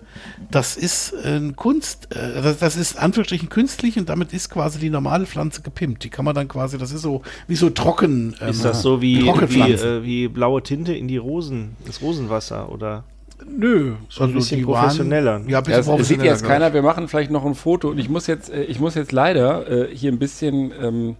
das 0.52 0.78
ist 0.78 1.14
ein 1.24 1.56
Kunst, 1.56 2.08
äh, 2.16 2.42
das, 2.42 2.58
das 2.60 2.76
ist 2.76 2.98
Anführungsstrichen 2.98 3.50
künstlich 3.50 3.98
und 3.98 4.10
damit 4.10 4.34
ist 4.34 4.50
quasi 4.50 4.80
die 4.80 4.90
normale 4.90 5.26
Pflanze 5.26 5.62
gepimpt. 5.62 6.04
Die 6.04 6.10
kann 6.10 6.26
man 6.26 6.36
dann 6.36 6.48
quasi, 6.48 6.78
das 6.78 6.92
ist 6.92 7.02
so 7.02 7.22
wie 7.48 7.56
so 7.56 7.70
trocken. 7.70 8.36
ähm, 8.42 8.50
Ist 8.50 8.64
das 8.66 8.82
so 8.82 9.02
wie, 9.02 9.22
wie, 9.24 9.72
äh, 9.72 10.04
wie 10.04 10.28
blaue 10.28 10.62
Tinte 10.64 10.94
in 10.94 11.08
die 11.08 11.18
Rosen, 11.18 11.76
ins 11.86 12.02
Rosenwasser 12.02 12.72
oder? 12.72 13.04
Nö, 13.46 13.96
so 14.10 14.24
ein 14.24 14.34
bisschen 14.34 14.64
professioneller. 14.64 15.32
ja, 15.32 15.38
ein 15.38 15.50
Ja, 15.50 15.62
bisschen 15.62 15.94
es, 15.96 16.02
es 16.02 16.08
sieht 16.08 16.24
jetzt 16.24 16.46
keiner, 16.46 16.74
wir 16.74 16.82
machen 16.82 17.08
vielleicht 17.10 17.32
noch 17.32 17.46
ein 17.46 17.54
Foto 17.54 17.90
und 17.90 17.98
ich 18.00 18.08
muss 18.10 18.28
jetzt, 18.28 18.50
äh, 18.50 18.64
ich 18.64 18.80
muss 18.80 18.96
jetzt 18.96 19.12
leider 19.12 19.90
äh, 19.92 19.96
hier 19.96 20.12
ein 20.12 20.20
bisschen, 20.20 20.72
ähm, 20.82 21.16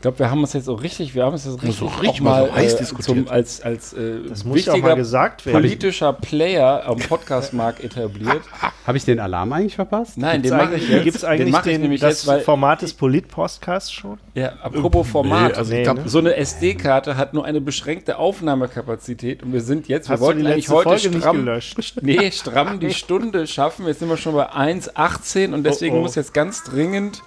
ich 0.00 0.02
glaube, 0.02 0.18
wir 0.18 0.30
haben 0.30 0.40
uns 0.40 0.54
jetzt 0.54 0.64
so 0.64 0.72
richtig, 0.72 1.14
wir 1.14 1.26
haben 1.26 1.34
uns 1.34 1.44
jetzt 1.44 1.56
richtig, 1.62 1.76
so 1.76 1.84
richtig 1.84 2.08
auch 2.08 2.20
mal 2.20 2.40
mal 2.40 2.48
so 2.48 2.54
heiß 2.54 2.72
äh, 2.72 2.78
diskutiert. 2.78 3.18
zum, 3.18 3.28
als, 3.28 3.60
als 3.60 3.92
äh, 3.92 4.20
Das 4.30 4.44
muss 4.44 4.64
ja 4.64 4.72
auch 4.72 4.78
mal 4.78 4.96
gesagt 4.96 5.44
werden. 5.44 5.60
politischer 5.60 6.14
Player 6.14 6.86
am 6.86 6.96
Podcastmarkt 6.96 7.84
etabliert. 7.84 8.40
Habe 8.86 8.96
ich 8.96 9.04
den 9.04 9.20
Alarm 9.20 9.52
eigentlich 9.52 9.74
verpasst? 9.74 10.16
Nein, 10.16 10.40
Gibt's 10.40 10.48
den 10.48 10.56
mache 10.56 10.68
eigentlich, 10.68 10.84
ich 10.84 10.88
jetzt. 10.88 11.04
gibt's 11.04 11.24
eigentlich 11.24 11.54
den 11.54 11.72
den, 11.72 11.80
nämlich 11.82 12.00
das 12.00 12.22
jetzt, 12.22 12.26
weil, 12.28 12.40
Format 12.40 12.80
des 12.80 12.94
Polit-Podcasts 12.94 13.92
schon? 13.92 14.18
ja, 14.32 14.54
apropos 14.62 15.06
Format. 15.06 15.50
Nee, 15.52 15.58
also 15.58 15.70
Nee, 15.70 15.78
ich 15.80 15.84
glaube, 15.84 16.00
ne? 16.00 16.08
so 16.08 16.18
eine 16.18 16.34
SD-Karte 16.34 17.18
hat 17.18 17.34
nur 17.34 17.44
eine 17.44 17.60
beschränkte 17.60 18.16
Aufnahmekapazität 18.16 19.42
und 19.42 19.52
wir 19.52 19.60
sind 19.60 19.86
jetzt, 19.86 20.08
wir 20.08 20.14
Hast 20.14 20.20
du 20.20 20.24
wollten 20.24 20.40
die 20.40 20.46
eigentlich 20.46 20.68
letzte 20.68 20.76
heute 20.76 20.88
Folge 20.88 21.08
nicht 21.10 21.20
stramm, 21.20 21.36
gelöscht? 21.44 21.78
nee, 22.00 22.30
stramm 22.30 22.80
die 22.80 22.94
Stunde 22.94 23.46
schaffen. 23.46 23.86
Jetzt 23.86 23.98
sind 23.98 24.08
wir 24.08 24.16
schon 24.16 24.32
bei 24.32 24.50
1,18 24.50 25.52
und 25.52 25.62
deswegen 25.62 25.96
Oh, 25.96 25.98
oh. 25.98 26.02
muss 26.04 26.14
jetzt 26.14 26.32
ganz 26.32 26.64
dringend 26.64 27.22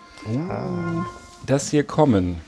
das 1.46 1.70
hier 1.70 1.84
kommen. 1.84 2.42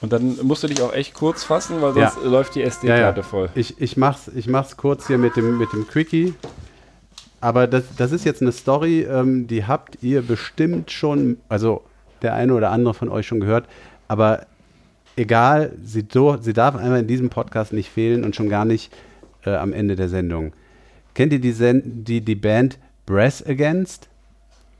Und 0.00 0.12
dann 0.12 0.38
musst 0.42 0.62
du 0.62 0.66
dich 0.68 0.80
auch 0.80 0.94
echt 0.94 1.12
kurz 1.14 1.44
fassen, 1.44 1.82
weil 1.82 1.92
sonst 1.92 2.16
Ja. 2.22 2.28
läuft 2.28 2.54
die 2.54 2.62
SD-Karte 2.62 3.00
Ja, 3.02 3.14
ja. 3.14 3.22
voll. 3.22 3.50
Ich, 3.54 3.80
ich, 3.80 3.96
mach's, 3.96 4.30
ich 4.34 4.48
mach's 4.48 4.76
kurz 4.76 5.06
hier 5.06 5.18
mit 5.18 5.36
dem, 5.36 5.58
mit 5.58 5.72
dem 5.72 5.86
Quickie. 5.86 6.34
Aber 7.42 7.66
das, 7.66 7.84
das 7.96 8.12
ist 8.12 8.24
jetzt 8.24 8.42
eine 8.42 8.52
Story, 8.52 9.02
ähm, 9.02 9.46
die 9.46 9.66
habt 9.66 9.98
ihr 10.02 10.22
bestimmt 10.22 10.90
schon, 10.90 11.38
also 11.48 11.82
der 12.22 12.34
eine 12.34 12.54
oder 12.54 12.70
andere 12.70 12.94
von 12.94 13.08
euch 13.08 13.26
schon 13.26 13.40
gehört. 13.40 13.66
Aber 14.08 14.46
egal, 15.16 15.72
sie, 15.82 16.02
do, 16.02 16.36
sie 16.40 16.52
darf 16.52 16.76
einmal 16.76 17.00
in 17.00 17.06
diesem 17.06 17.30
Podcast 17.30 17.72
nicht 17.72 17.90
fehlen 17.90 18.24
und 18.24 18.36
schon 18.36 18.48
gar 18.48 18.64
nicht 18.64 18.92
äh, 19.44 19.54
am 19.54 19.72
Ende 19.72 19.96
der 19.96 20.08
Sendung. 20.08 20.52
Kennt 21.14 21.32
ihr 21.32 21.40
die, 21.40 21.52
Sen 21.52 22.04
die, 22.04 22.20
die 22.20 22.34
Band 22.34 22.78
Brass 23.06 23.44
Against? 23.44 24.08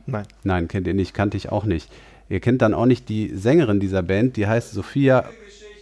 Nein. 0.06 0.26
Nein, 0.44 0.68
kennt 0.68 0.86
ihr 0.86 0.94
nicht, 0.94 1.12
kannte 1.14 1.36
ich 1.36 1.51
auch 1.51 1.64
nicht. 1.64 1.90
Ihr 2.31 2.39
kennt 2.39 2.62
dann 2.62 2.74
auch 2.74 2.86
nicht 2.86 3.09
die 3.09 3.32
Sängerin 3.35 3.81
dieser 3.81 4.02
Band, 4.02 4.36
die 4.36 4.47
heißt 4.47 4.73
Sophia, 4.73 5.24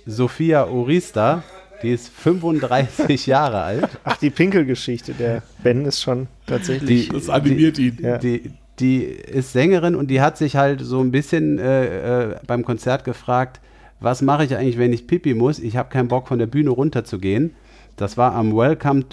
Sophia 0.07 0.67
Orista. 0.67 1.45
Die 1.83 1.91
ist 1.91 2.09
35 2.09 3.27
Jahre 3.27 3.63
alt. 3.63 3.89
Ach, 4.03 4.17
die 4.17 4.31
Pinkelgeschichte. 4.31 5.13
Der 5.13 5.43
Ben 5.63 5.85
ist 5.85 6.01
schon 6.01 6.27
tatsächlich. 6.47 7.09
Die, 7.09 7.15
das 7.15 7.29
animiert 7.29 7.79
ihn. 7.79 7.99
Ja. 8.01 8.19
Die, 8.19 8.51
die 8.81 9.03
ist 9.05 9.53
Sängerin 9.53 9.95
und 9.95 10.09
die 10.09 10.21
hat 10.21 10.39
sich 10.39 10.57
halt 10.57 10.81
so 10.81 11.01
ein 11.01 11.13
bisschen 11.13 11.59
äh, 11.59 12.31
äh, 12.31 12.37
beim 12.47 12.65
Konzert 12.65 13.05
gefragt, 13.05 13.61
was 14.01 14.23
mache 14.23 14.45
ich 14.45 14.57
eigentlich, 14.57 14.79
wenn 14.79 14.93
ich 14.93 15.07
Pipi 15.07 15.35
muss? 15.35 15.59
Ich 15.59 15.77
habe 15.77 15.91
keinen 15.91 16.09
Bock 16.09 16.29
von 16.29 16.39
der 16.39 16.47
Bühne 16.47 16.71
runterzugehen. 16.71 17.55
Das 17.97 18.17
war 18.17 18.35
am 18.35 18.57
Welcome 18.57 19.05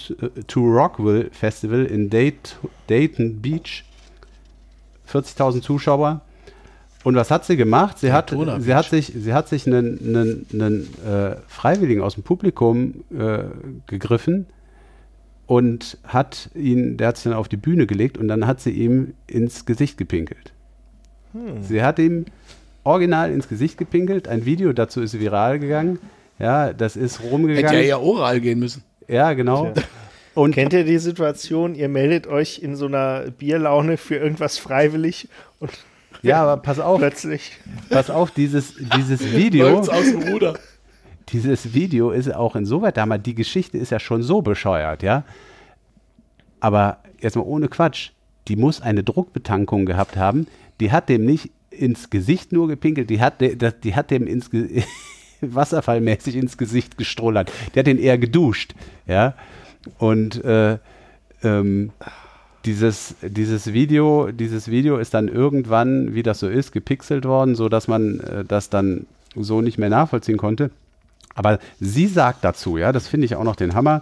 to 0.47 0.59
Rockville 0.61 1.29
Festival 1.31 1.85
in 1.85 2.09
Dayt 2.09 2.57
Dayton 2.87 3.41
Beach. 3.41 3.83
40.000 5.11 5.61
Zuschauer. 5.61 6.21
Und 7.05 7.15
was 7.15 7.29
hat 7.29 7.45
sie 7.45 7.55
gemacht? 7.55 7.99
Sie, 7.99 8.11
hat, 8.11 8.31
sie, 8.31 8.73
hat, 8.73 8.85
sich, 8.85 9.13
sie 9.15 9.31
hat 9.31 9.47
sich 9.47 9.67
einen, 9.67 9.99
einen, 9.99 10.47
einen 10.51 10.93
äh, 11.05 11.35
Freiwilligen 11.47 12.01
aus 12.01 12.15
dem 12.15 12.23
Publikum 12.23 13.03
äh, 13.15 13.43
gegriffen 13.85 14.47
und 15.45 15.99
hat 16.03 16.49
ihn, 16.55 16.97
der 16.97 17.09
hat 17.09 17.17
sich 17.17 17.25
dann 17.25 17.33
auf 17.33 17.47
die 17.47 17.57
Bühne 17.57 17.85
gelegt 17.85 18.17
und 18.17 18.27
dann 18.27 18.47
hat 18.47 18.59
sie 18.59 18.71
ihm 18.71 19.13
ins 19.27 19.67
Gesicht 19.67 19.99
gepinkelt. 19.99 20.51
Sie 21.61 21.83
hat 21.83 21.99
ihm 21.99 22.25
original 22.83 23.31
ins 23.31 23.47
Gesicht 23.47 23.77
gepinkelt. 23.77 24.27
Ein 24.27 24.45
Video 24.45 24.73
dazu 24.73 25.03
ist 25.03 25.19
viral 25.19 25.59
gegangen. 25.59 25.99
Ja, 26.39 26.73
das 26.73 26.95
ist 26.95 27.19
Hätte 27.19 27.29
rumgegangen. 27.29 27.81
ja 27.81 27.85
eher 27.85 28.01
oral 28.01 28.41
gehen 28.41 28.57
müssen. 28.57 28.83
Ja, 29.07 29.33
genau. 29.33 29.73
Und 30.33 30.53
Kennt 30.55 30.73
ihr 30.73 30.83
die 30.83 30.97
Situation, 30.97 31.75
ihr 31.75 31.87
meldet 31.87 32.25
euch 32.25 32.63
in 32.63 32.75
so 32.75 32.87
einer 32.87 33.29
Bierlaune 33.29 33.97
für 33.97 34.15
irgendwas 34.15 34.57
freiwillig 34.57 35.29
und 35.59 35.69
ja, 36.25 36.41
aber 36.43 36.61
pass 36.61 36.79
auf, 36.79 36.99
plötzlich 36.99 37.51
pass 37.89 38.09
auf, 38.09 38.31
dieses, 38.31 38.75
dieses 38.95 39.33
Video, 39.33 39.69
Läuft's 39.69 39.89
aus 39.89 40.05
dem 40.05 40.23
Ruder. 40.23 40.55
dieses 41.29 41.73
Video 41.73 42.11
ist 42.11 42.33
auch 42.33 42.55
insoweit 42.55 42.97
damals, 42.97 43.23
die 43.23 43.35
Geschichte 43.35 43.77
ist 43.77 43.91
ja 43.91 43.99
schon 43.99 44.23
so 44.23 44.41
bescheuert, 44.41 45.03
ja. 45.03 45.23
Aber 46.59 46.99
jetzt 47.19 47.35
mal 47.35 47.43
ohne 47.43 47.67
Quatsch, 47.67 48.11
die 48.47 48.55
muss 48.55 48.81
eine 48.81 49.03
Druckbetankung 49.03 49.85
gehabt 49.85 50.17
haben, 50.17 50.47
die 50.79 50.91
hat 50.91 51.09
dem 51.09 51.25
nicht 51.25 51.51
ins 51.69 52.09
Gesicht 52.09 52.51
nur 52.51 52.67
gepinkelt, 52.67 53.09
die 53.09 53.19
hat, 53.19 53.41
de, 53.41 53.55
die 53.55 53.95
hat 53.95 54.11
dem 54.11 54.27
ins 54.27 54.49
Ge 54.49 54.83
wasserfallmäßig 55.41 56.35
ins 56.35 56.57
Gesicht 56.57 56.97
gestrollert. 56.97 57.51
Die 57.73 57.79
hat 57.79 57.87
den 57.87 57.99
eher 57.99 58.17
geduscht, 58.17 58.73
ja. 59.05 59.35
Und 59.99 60.43
äh, 60.43 60.77
ähm, 61.43 61.91
dieses, 62.65 63.15
dieses 63.21 63.73
Video, 63.73 64.31
dieses 64.31 64.69
Video 64.69 64.97
ist 64.97 65.13
dann 65.13 65.27
irgendwann, 65.27 66.15
wie 66.15 66.23
das 66.23 66.39
so 66.39 66.49
ist, 66.49 66.71
gepixelt 66.71 67.25
worden, 67.25 67.55
so 67.55 67.69
dass 67.69 67.87
man 67.87 68.19
äh, 68.19 68.45
das 68.45 68.69
dann 68.69 69.05
so 69.35 69.61
nicht 69.61 69.77
mehr 69.77 69.89
nachvollziehen 69.89 70.37
konnte. 70.37 70.71
Aber 71.35 71.59
sie 71.79 72.07
sagt 72.07 72.43
dazu, 72.43 72.77
ja, 72.77 72.91
das 72.91 73.07
finde 73.07 73.25
ich 73.25 73.35
auch 73.35 73.43
noch 73.43 73.55
den 73.55 73.75
Hammer. 73.75 74.01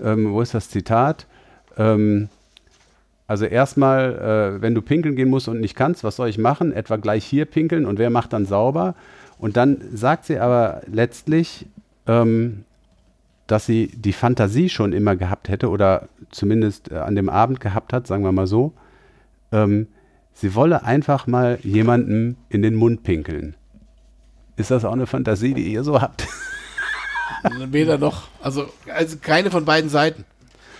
Ähm, 0.00 0.32
wo 0.32 0.42
ist 0.42 0.54
das 0.54 0.68
Zitat? 0.68 1.26
Ähm, 1.76 2.28
also 3.26 3.44
erstmal, 3.44 4.58
äh, 4.58 4.62
wenn 4.62 4.74
du 4.74 4.82
pinkeln 4.82 5.16
gehen 5.16 5.30
musst 5.30 5.48
und 5.48 5.60
nicht 5.60 5.74
kannst, 5.74 6.04
was 6.04 6.16
soll 6.16 6.28
ich 6.28 6.38
machen? 6.38 6.72
Etwa 6.72 6.96
gleich 6.96 7.24
hier 7.24 7.44
pinkeln 7.46 7.86
und 7.86 7.98
wer 7.98 8.10
macht 8.10 8.32
dann 8.32 8.46
sauber? 8.46 8.94
Und 9.38 9.56
dann 9.56 9.78
sagt 9.92 10.26
sie 10.26 10.38
aber 10.38 10.82
letztlich, 10.86 11.66
ähm, 12.06 12.64
dass 13.46 13.66
sie 13.66 13.88
die 13.88 14.12
Fantasie 14.12 14.68
schon 14.68 14.92
immer 14.92 15.16
gehabt 15.16 15.48
hätte 15.48 15.70
oder 15.70 16.08
zumindest 16.30 16.90
äh, 16.90 16.96
an 16.96 17.14
dem 17.14 17.28
Abend 17.28 17.60
gehabt 17.60 17.92
hat, 17.92 18.06
sagen 18.06 18.24
wir 18.24 18.32
mal 18.32 18.46
so. 18.46 18.72
Ähm, 19.52 19.88
sie 20.32 20.54
wolle 20.54 20.84
einfach 20.84 21.26
mal 21.26 21.58
jemandem 21.62 22.36
in 22.48 22.62
den 22.62 22.74
Mund 22.74 23.02
pinkeln. 23.02 23.54
Ist 24.56 24.70
das 24.70 24.84
auch 24.84 24.92
eine 24.92 25.06
Fantasie, 25.06 25.54
die 25.54 25.72
ihr 25.72 25.84
so 25.84 26.00
habt? 26.00 26.26
Weder 27.70 27.98
noch. 27.98 28.28
Also, 28.40 28.68
also 28.92 29.18
keine 29.18 29.50
von 29.50 29.64
beiden 29.64 29.90
Seiten. 29.90 30.24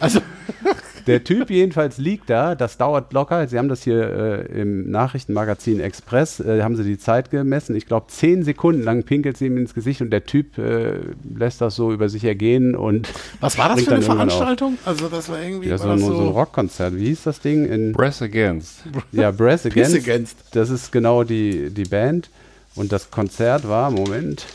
Also, 0.01 0.21
Der 1.07 1.23
Typ 1.23 1.51
jedenfalls 1.51 1.99
liegt 1.99 2.29
da, 2.31 2.55
das 2.57 2.79
dauert 2.79 3.13
locker. 3.13 3.47
Sie 3.47 3.59
haben 3.59 3.69
das 3.69 3.85
hier 3.85 4.49
äh, 4.51 4.61
im 4.61 4.91
Nachrichtenmagazin 4.91 5.79
Express, 5.79 6.41
äh, 6.41 6.63
haben 6.63 6.75
sie 6.75 6.83
die 6.83 6.99
Zeit 6.99 7.31
gemessen. 7.31 7.77
Ich 7.77 7.87
glaube, 7.87 8.07
zehn 8.09 8.43
Sekunden 8.43 8.83
lang 8.83 9.05
pinkelt 9.05 9.37
sie 9.37 9.47
ihm 9.47 9.57
ins 9.57 9.73
Gesicht 9.73 10.01
und 10.01 10.11
der 10.11 10.25
Typ 10.25 10.59
äh, 10.59 10.99
lässt 11.33 11.61
das 11.61 11.77
so 11.77 11.93
über 11.93 12.09
sich 12.09 12.25
ergehen 12.25 12.75
und 12.75 13.09
was 13.41 13.57
war 13.57 13.69
das 13.69 13.83
für 13.83 13.93
eine 13.93 14.01
irgendwann 14.01 14.29
auf. 14.29 14.37
Veranstaltung? 14.37 14.79
Also, 14.85 15.09
das 15.09 15.29
war 15.29 15.41
irgendwie. 15.41 15.69
Ja, 15.69 15.79
so, 15.79 15.85
war 15.85 15.93
ein, 15.93 16.01
das 16.01 16.09
so 16.09 16.21
ein 16.21 16.29
Rockkonzert. 16.29 16.97
Wie 16.97 17.07
hieß 17.07 17.23
das 17.23 17.41
Ding? 17.41 17.67
In, 17.67 17.93
Press 17.93 18.21
Against. 18.21 18.83
ja, 19.13 19.31
Brass 19.31 19.63
Piss 19.63 19.73
Against. 19.73 20.09
Against. 20.09 20.37
Das 20.53 20.71
ist 20.71 20.91
genau 20.91 21.23
die, 21.23 21.71
die 21.71 21.85
Band. 21.85 22.31
Und 22.75 22.93
das 22.93 23.11
Konzert 23.11 23.67
war, 23.67 23.91
Moment, 23.91 24.47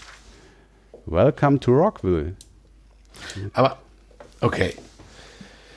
Welcome 1.05 1.59
to 1.59 1.71
Rockville. 1.71 2.35
Aber, 3.53 3.77
okay, 4.41 4.75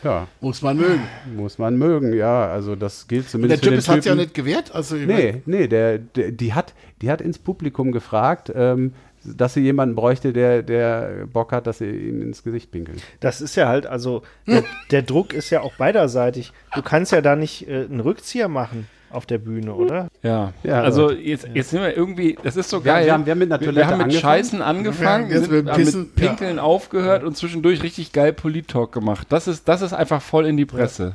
Ja, 0.04 0.28
muss 0.40 0.62
man 0.62 0.76
mögen. 0.76 1.02
muss 1.34 1.58
man 1.58 1.76
mögen. 1.76 2.12
Ja, 2.12 2.46
also 2.46 2.76
das 2.76 3.08
gilt 3.08 3.34
Und 3.34 3.48
der 3.48 3.60
zumindest 3.60 3.88
Typ 3.88 3.96
hat 3.96 4.02
sich 4.02 4.10
ja 4.10 4.14
nicht 4.14 4.34
gewehrt. 4.34 4.74
Also, 4.74 4.96
Nee, 4.96 5.42
nee, 5.46 5.66
der, 5.66 5.98
der, 5.98 6.30
die, 6.30 6.52
hat, 6.52 6.74
die 7.00 7.10
hat 7.10 7.20
ins 7.20 7.38
Publikum 7.38 7.90
gefragt, 7.90 8.52
ähm, 8.54 8.92
dass 9.24 9.54
sie 9.54 9.60
jemanden 9.60 9.94
bräuchte, 9.94 10.34
der, 10.34 10.62
der 10.62 11.26
Bock 11.32 11.52
hat, 11.52 11.66
dass 11.66 11.78
sie 11.78 11.88
ihm 11.90 12.20
ins 12.20 12.42
Gesicht 12.42 12.70
pinkelt. 12.70 13.02
Das 13.20 13.40
ist 13.40 13.56
ja 13.56 13.68
halt, 13.68 13.86
also 13.86 14.22
der, 14.46 14.64
der 14.90 15.02
Druck 15.02 15.32
ist 15.32 15.48
ja 15.48 15.62
auch 15.62 15.74
beiderseitig. 15.76 16.52
Du 16.74 16.82
kannst 16.82 17.12
ja 17.12 17.22
da 17.22 17.34
nicht 17.34 17.66
äh, 17.66 17.84
einen 17.84 18.00
Rückzieher 18.00 18.48
machen 18.48 18.86
auf 19.14 19.26
der 19.26 19.38
Bühne, 19.38 19.74
oder? 19.74 20.08
Ja, 20.22 20.52
Ja, 20.62 20.82
also 20.82 21.04
aber- 21.04 21.14
jetzt, 21.18 21.46
jetzt 21.54 21.70
sind 21.70 21.80
wir 21.82 21.96
irgendwie, 21.96 22.36
das 22.42 22.56
ist 22.56 22.68
so 22.70 22.78
Ja, 22.78 22.82
geil. 22.82 23.06
wir 23.06 23.12
haben- 23.14 23.26
wir 23.26 23.30
haben 23.32 23.38
mit 23.38 23.50
wir, 23.50 23.58
Toilette 23.60 23.86
haben 23.86 23.92
mit 23.98 24.04
angefangen. 24.06 24.20
Scheißen 24.44 24.62
angefangen, 24.62 25.28
Ja, 25.30 25.34
jetzt 25.36 25.44
sind, 25.48 25.52
mit 25.64 25.68
haben 25.72 25.76
Pissen, 25.84 26.00
mit 26.00 26.14
Pinkeln 26.16 26.58
aufgehört 26.58 27.24
und 27.24 27.36
zwischendurch 27.36 27.82
richtig 27.82 28.12
geil 28.12 28.32
Polit-Talk 28.32 28.92
gemacht. 28.92 29.26
Das 29.30 29.46
ist, 29.48 29.68
das 29.68 29.82
ist 29.82 29.92
einfach 29.92 30.20
voll 30.22 30.46
in 30.46 30.56
die 30.56 30.66
Presse. 30.66 31.14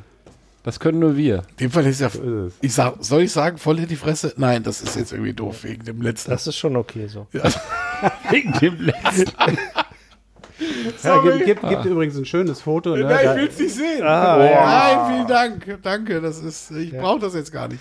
Das 0.63 0.79
können 0.79 0.99
nur 0.99 1.15
wir. 1.15 1.37
In 1.57 1.67
dem 1.67 1.71
Fall 1.71 1.85
ist 1.85 2.01
ja. 2.01 2.07
ist 2.07 2.15
es. 2.17 2.53
Ich 2.61 2.73
sag, 2.73 2.95
soll 2.99 3.21
ich 3.21 3.31
sagen, 3.31 3.57
voll 3.57 3.79
in 3.79 3.87
die 3.87 3.95
Fresse? 3.95 4.33
Nein, 4.35 4.61
das 4.61 4.81
ist 4.81 4.97
jetzt 4.97 5.13
irgendwie 5.13 5.33
doof 5.33 5.63
wegen 5.63 5.85
dem 5.85 6.01
letzten. 6.01 6.31
Das 6.31 6.45
ist 6.47 6.57
schon 6.57 6.75
okay 6.75 7.07
so. 7.07 7.27
Wegen 8.29 8.53
dem 8.59 8.79
letzten. 8.81 9.31
Ja, 11.03 11.21
gibt, 11.21 11.45
gibt, 11.45 11.69
gibt 11.69 11.85
übrigens 11.85 12.17
ein 12.17 12.25
schönes 12.25 12.61
Foto. 12.61 12.95
Ne? 12.95 13.03
Nein, 13.03 13.19
ich 13.29 13.35
will 13.35 13.47
es 13.49 13.59
nicht 13.59 13.75
sehen. 13.75 14.03
Ah, 14.03 14.43
ja. 14.43 14.65
Nein, 14.65 15.13
vielen 15.15 15.27
Dank. 15.27 15.79
Danke, 15.83 16.21
das 16.21 16.39
ist, 16.43 16.71
ich 16.71 16.91
brauche 16.95 17.19
das 17.19 17.33
jetzt 17.35 17.51
gar 17.51 17.67
nicht. 17.67 17.79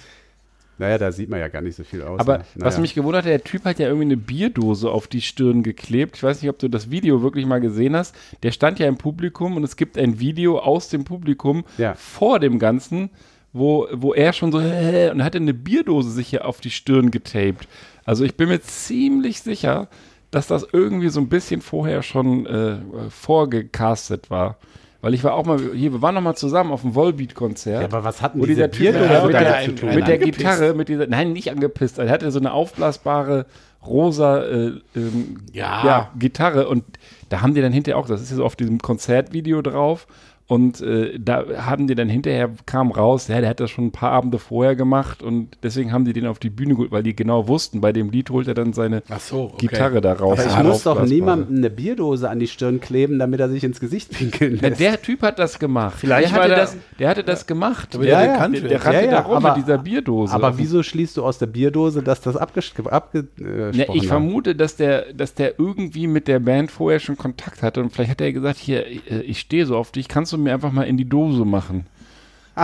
naja, 0.78 0.96
da 0.98 1.10
sieht 1.10 1.28
man 1.28 1.40
ja 1.40 1.48
gar 1.48 1.60
nicht 1.62 1.76
so 1.76 1.82
viel 1.84 2.02
aus. 2.02 2.20
Aber 2.20 2.38
ne? 2.38 2.44
was 2.56 2.74
Naja. 2.74 2.80
mich 2.82 2.94
gewundert 2.94 3.24
hat, 3.24 3.30
der 3.30 3.42
Typ 3.42 3.64
hat 3.64 3.78
ja 3.78 3.86
irgendwie 3.86 4.04
eine 4.06 4.16
Bierdose 4.16 4.90
auf 4.90 5.08
die 5.08 5.20
Stirn 5.22 5.62
geklebt. 5.62 6.16
Ich 6.16 6.22
weiß 6.22 6.40
nicht, 6.42 6.50
ob 6.50 6.58
du 6.58 6.68
das 6.68 6.90
Video 6.90 7.22
wirklich 7.22 7.46
mal 7.46 7.60
gesehen 7.60 7.96
hast. 7.96 8.14
Der 8.42 8.52
stand 8.52 8.78
ja 8.78 8.86
im 8.86 8.96
Publikum 8.96 9.56
und 9.56 9.64
es 9.64 9.76
gibt 9.76 9.98
ein 9.98 10.20
Video 10.20 10.58
aus 10.60 10.88
dem 10.88 11.04
Publikum 11.04 11.64
Ja. 11.78 11.94
vor 11.94 12.38
dem 12.38 12.58
Ganzen, 12.60 13.10
wo, 13.52 13.88
wo 13.92 14.14
er 14.14 14.32
schon 14.32 14.52
so 14.52 14.60
äh, 14.60 15.10
und 15.12 15.24
hatte 15.24 15.38
eine 15.38 15.54
Bierdose 15.54 16.10
sich 16.10 16.28
hier 16.28 16.44
auf 16.46 16.60
die 16.60 16.70
Stirn 16.70 17.10
getaped. 17.10 17.66
Also 18.04 18.24
ich 18.24 18.36
bin 18.36 18.48
mir 18.48 18.60
ziemlich 18.62 19.40
sicher, 19.42 19.88
dass 20.30 20.46
das 20.46 20.66
irgendwie 20.72 21.08
so 21.08 21.20
ein 21.20 21.28
bisschen 21.28 21.60
vorher 21.60 22.02
schon 22.02 22.46
äh, 22.46 22.76
vorgecastet 23.10 24.30
war. 24.30 24.56
Weil 25.00 25.14
ich 25.14 25.22
war 25.22 25.34
auch 25.34 25.46
mal, 25.46 25.58
hier, 25.74 25.92
wir 25.92 26.02
waren 26.02 26.16
noch 26.16 26.20
mal 26.20 26.34
zusammen 26.34 26.72
auf 26.72 26.80
dem 26.82 26.96
Volbeat-Konzert. 26.96 27.82
Ja, 27.82 27.86
aber 27.86 28.02
was 28.02 28.20
hat 28.20 28.34
denn 28.34 28.42
wo 28.42 28.46
diese 28.46 28.68
dieser 28.68 28.70
Typ 28.70 29.10
ja, 29.10 29.24
mit, 29.24 29.34
der, 29.34 29.64
zu 29.64 29.74
tun? 29.76 29.94
mit 29.94 30.08
der. 30.08 30.18
Gitarre, 30.18 30.74
mit 30.74 30.88
dieser, 30.88 31.06
nein, 31.06 31.32
nicht 31.32 31.52
angepisst, 31.52 31.98
er 31.98 32.10
hatte 32.10 32.30
so 32.32 32.40
eine 32.40 32.52
aufblasbare 32.52 33.46
rosa 33.86 34.42
äh, 34.42 34.72
ähm, 34.96 35.44
Ja. 35.52 36.10
Gitarre 36.18 36.68
und 36.68 36.84
da 37.28 37.42
haben 37.42 37.54
die 37.54 37.60
dann 37.60 37.72
hinterher 37.72 37.96
auch, 37.96 38.08
das 38.08 38.20
ist 38.20 38.30
ja 38.30 38.36
so 38.36 38.44
auf 38.44 38.56
diesem 38.56 38.78
Konzertvideo 38.78 39.62
drauf 39.62 40.08
und 40.48 40.80
äh, 40.80 41.18
da 41.20 41.44
haben 41.66 41.86
die 41.86 41.94
dann 41.94 42.08
hinterher, 42.08 42.50
kam 42.66 42.90
raus, 42.90 43.28
ja, 43.28 43.40
der 43.40 43.50
hat 43.50 43.60
das 43.60 43.70
schon 43.70 43.86
ein 43.86 43.92
paar 43.92 44.10
Abende 44.12 44.38
vorher 44.38 44.74
gemacht 44.74 45.22
und 45.22 45.56
deswegen 45.62 45.92
haben 45.92 46.04
die 46.06 46.12
den 46.14 46.26
auf 46.26 46.38
die 46.38 46.50
Bühne 46.50 46.74
geholt, 46.74 46.90
weil 46.90 47.02
die 47.02 47.14
genau 47.14 47.46
wussten, 47.48 47.80
bei 47.82 47.92
dem 47.92 48.08
Lied 48.10 48.30
holt 48.30 48.48
er 48.48 48.54
dann 48.54 48.72
seine 48.72 49.02
so, 49.18 49.50
okay. 49.52 49.66
Gitarre 49.66 50.00
da 50.00 50.14
raus. 50.14 50.40
Aber 50.40 50.48
ich 50.60 50.66
muss 50.66 50.82
doch 50.84 51.04
niemandem 51.04 51.58
eine 51.58 51.68
Bierdose 51.70 52.30
an 52.30 52.38
die 52.40 52.46
Stirn 52.48 52.80
kleben, 52.80 53.18
damit 53.18 53.40
er 53.40 53.48
sich 53.50 53.62
ins 53.62 53.78
Gesicht 53.78 54.10
pinkeln 54.10 54.56
Ja, 54.56 54.68
lässt. 54.68 54.80
der 54.80 55.00
Typ 55.02 55.22
hat 55.22 55.38
das 55.38 55.58
gemacht. 55.58 55.96
Vielleicht 55.98 56.32
der 56.34 56.38
hatte, 56.40 56.48
der- 56.48 56.56
das, 56.58 56.76
der 56.98 57.08
hatte 57.10 57.24
das 57.24 57.46
gemacht. 57.46 57.94
Damit 57.94 58.08
der, 58.08 58.18
er 58.18 58.32
bekannt 58.32 58.54
der, 58.56 58.68
der 58.68 58.84
rannte 58.84 58.98
Ja, 59.00 59.04
ja, 59.04 59.10
da 59.10 59.20
rum 59.20 59.36
aber- 59.36 59.48
mit 59.56 59.64
dieser 59.66 59.78
Bierdose. 59.78 60.32
Aber 60.34 60.56
wieso 60.58 60.82
schließt 60.82 61.16
du 61.18 61.24
aus 61.24 61.38
der 61.38 61.46
Bierdose, 61.46 62.02
dass 62.02 62.20
das 62.22 62.36
abgesprochen 62.36 62.90
abgesprochen 62.90 63.28
Ja, 63.74 63.84
ich 63.92 64.02
war? 64.02 64.02
vermute, 64.18 64.54
dass 64.56 64.76
der, 64.76 65.12
dass 65.12 65.34
der 65.34 65.58
irgendwie 65.58 66.06
mit 66.06 66.26
der 66.26 66.38
Band 66.40 66.70
vorher 66.70 67.00
schon 67.00 67.16
Kontakt 67.18 67.62
hatte 67.62 67.80
und 67.80 67.90
vielleicht 67.92 68.10
hat 68.12 68.20
er 68.20 68.32
gesagt, 68.32 68.58
hier, 68.58 68.86
äh, 68.86 69.20
ich 69.26 69.40
stehe 69.40 69.66
so 69.66 69.76
auf 69.76 69.92
dich, 69.92 70.08
kannst 70.08 70.32
du 70.32 70.37
mir 70.42 70.54
einfach 70.54 70.72
mal 70.72 70.84
in 70.84 70.96
die 70.96 71.08
Dose 71.08 71.44
machen. 71.44 71.86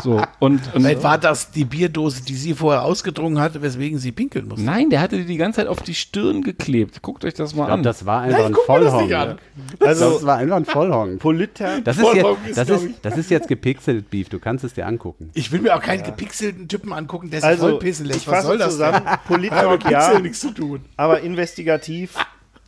So, 0.03 0.21
und, 0.41 0.75
und 0.75 0.83
Vielleicht 0.83 1.03
war 1.05 1.19
das 1.19 1.53
die 1.53 1.65
Bierdose, 1.65 2.25
die 2.25 2.35
sie 2.35 2.55
vorher 2.55 2.83
ausgedrungen 2.83 3.39
hatte, 3.39 3.63
weswegen 3.63 3.99
sie 3.99 4.13
pinkeln 4.13 4.49
musste. 4.49 4.65
nein, 4.65 4.91
der 4.91 5.01
hatte 5.01 5.19
die 5.19 5.25
die 5.25 5.37
ganze 5.37 5.61
Zeit 5.61 5.69
auf 5.69 5.83
die 5.83 5.95
Stirn 5.95 6.43
geklebt. 6.43 7.01
Guckt 7.03 7.25
euch 7.25 7.35
das 7.35 7.55
mal 7.55 7.63
Ich 7.63 7.67
glaube, 7.67 7.73
an. 7.79 7.83
das 7.85 8.05
war 8.05 8.23
einfach 8.23 8.39
Nein, 8.39 8.47
ein 8.49 9.07
mir 9.07 9.37
das. 9.79 9.89
Also 9.89 10.15
das 10.15 10.27
war 10.27 10.37
einfach 10.39 10.57
ein 10.57 10.65
Vollhonk. 10.65 11.21
Politer 11.21 11.81
Das 11.83 11.99
ist, 11.99 12.13
jetzt, 12.13 12.27
ist, 12.49 12.57
das, 12.59 12.67
glaub 12.67 12.83
ist, 12.83 12.95
das 13.03 13.19
ist 13.19 13.31
jetzt 13.31 13.49
gepixelt, 13.49 14.11
Beef. 14.11 14.29
Du 14.29 14.39
kannst 14.41 14.65
es 14.65 14.75
dir 14.75 14.87
angucken. 14.87 15.31
Ich 15.35 15.53
will 15.53 15.61
mir 15.61 15.77
auch 15.77 15.81
keinen 15.83 16.03
gepixelten 16.03 16.67
Typen 16.67 16.93
angucken, 16.93 17.31
der 17.31 17.41
sich 17.41 17.49
Also, 17.49 17.79
voll 17.79 17.87
ich 17.87 18.27
Was 18.27 18.45
soll 18.45 18.59
das 18.59 18.73
zusammen, 18.73 18.99
denn? 18.99 19.07
Hat 19.07 19.31
mit 19.31 19.39
Politalk 19.39 19.81
Pixel 19.81 19.93
ja, 20.15 20.19
nichts 20.19 20.41
zu 20.41 20.51
tun. 20.51 20.81
aber 20.97 21.21
investigativ 21.21 22.17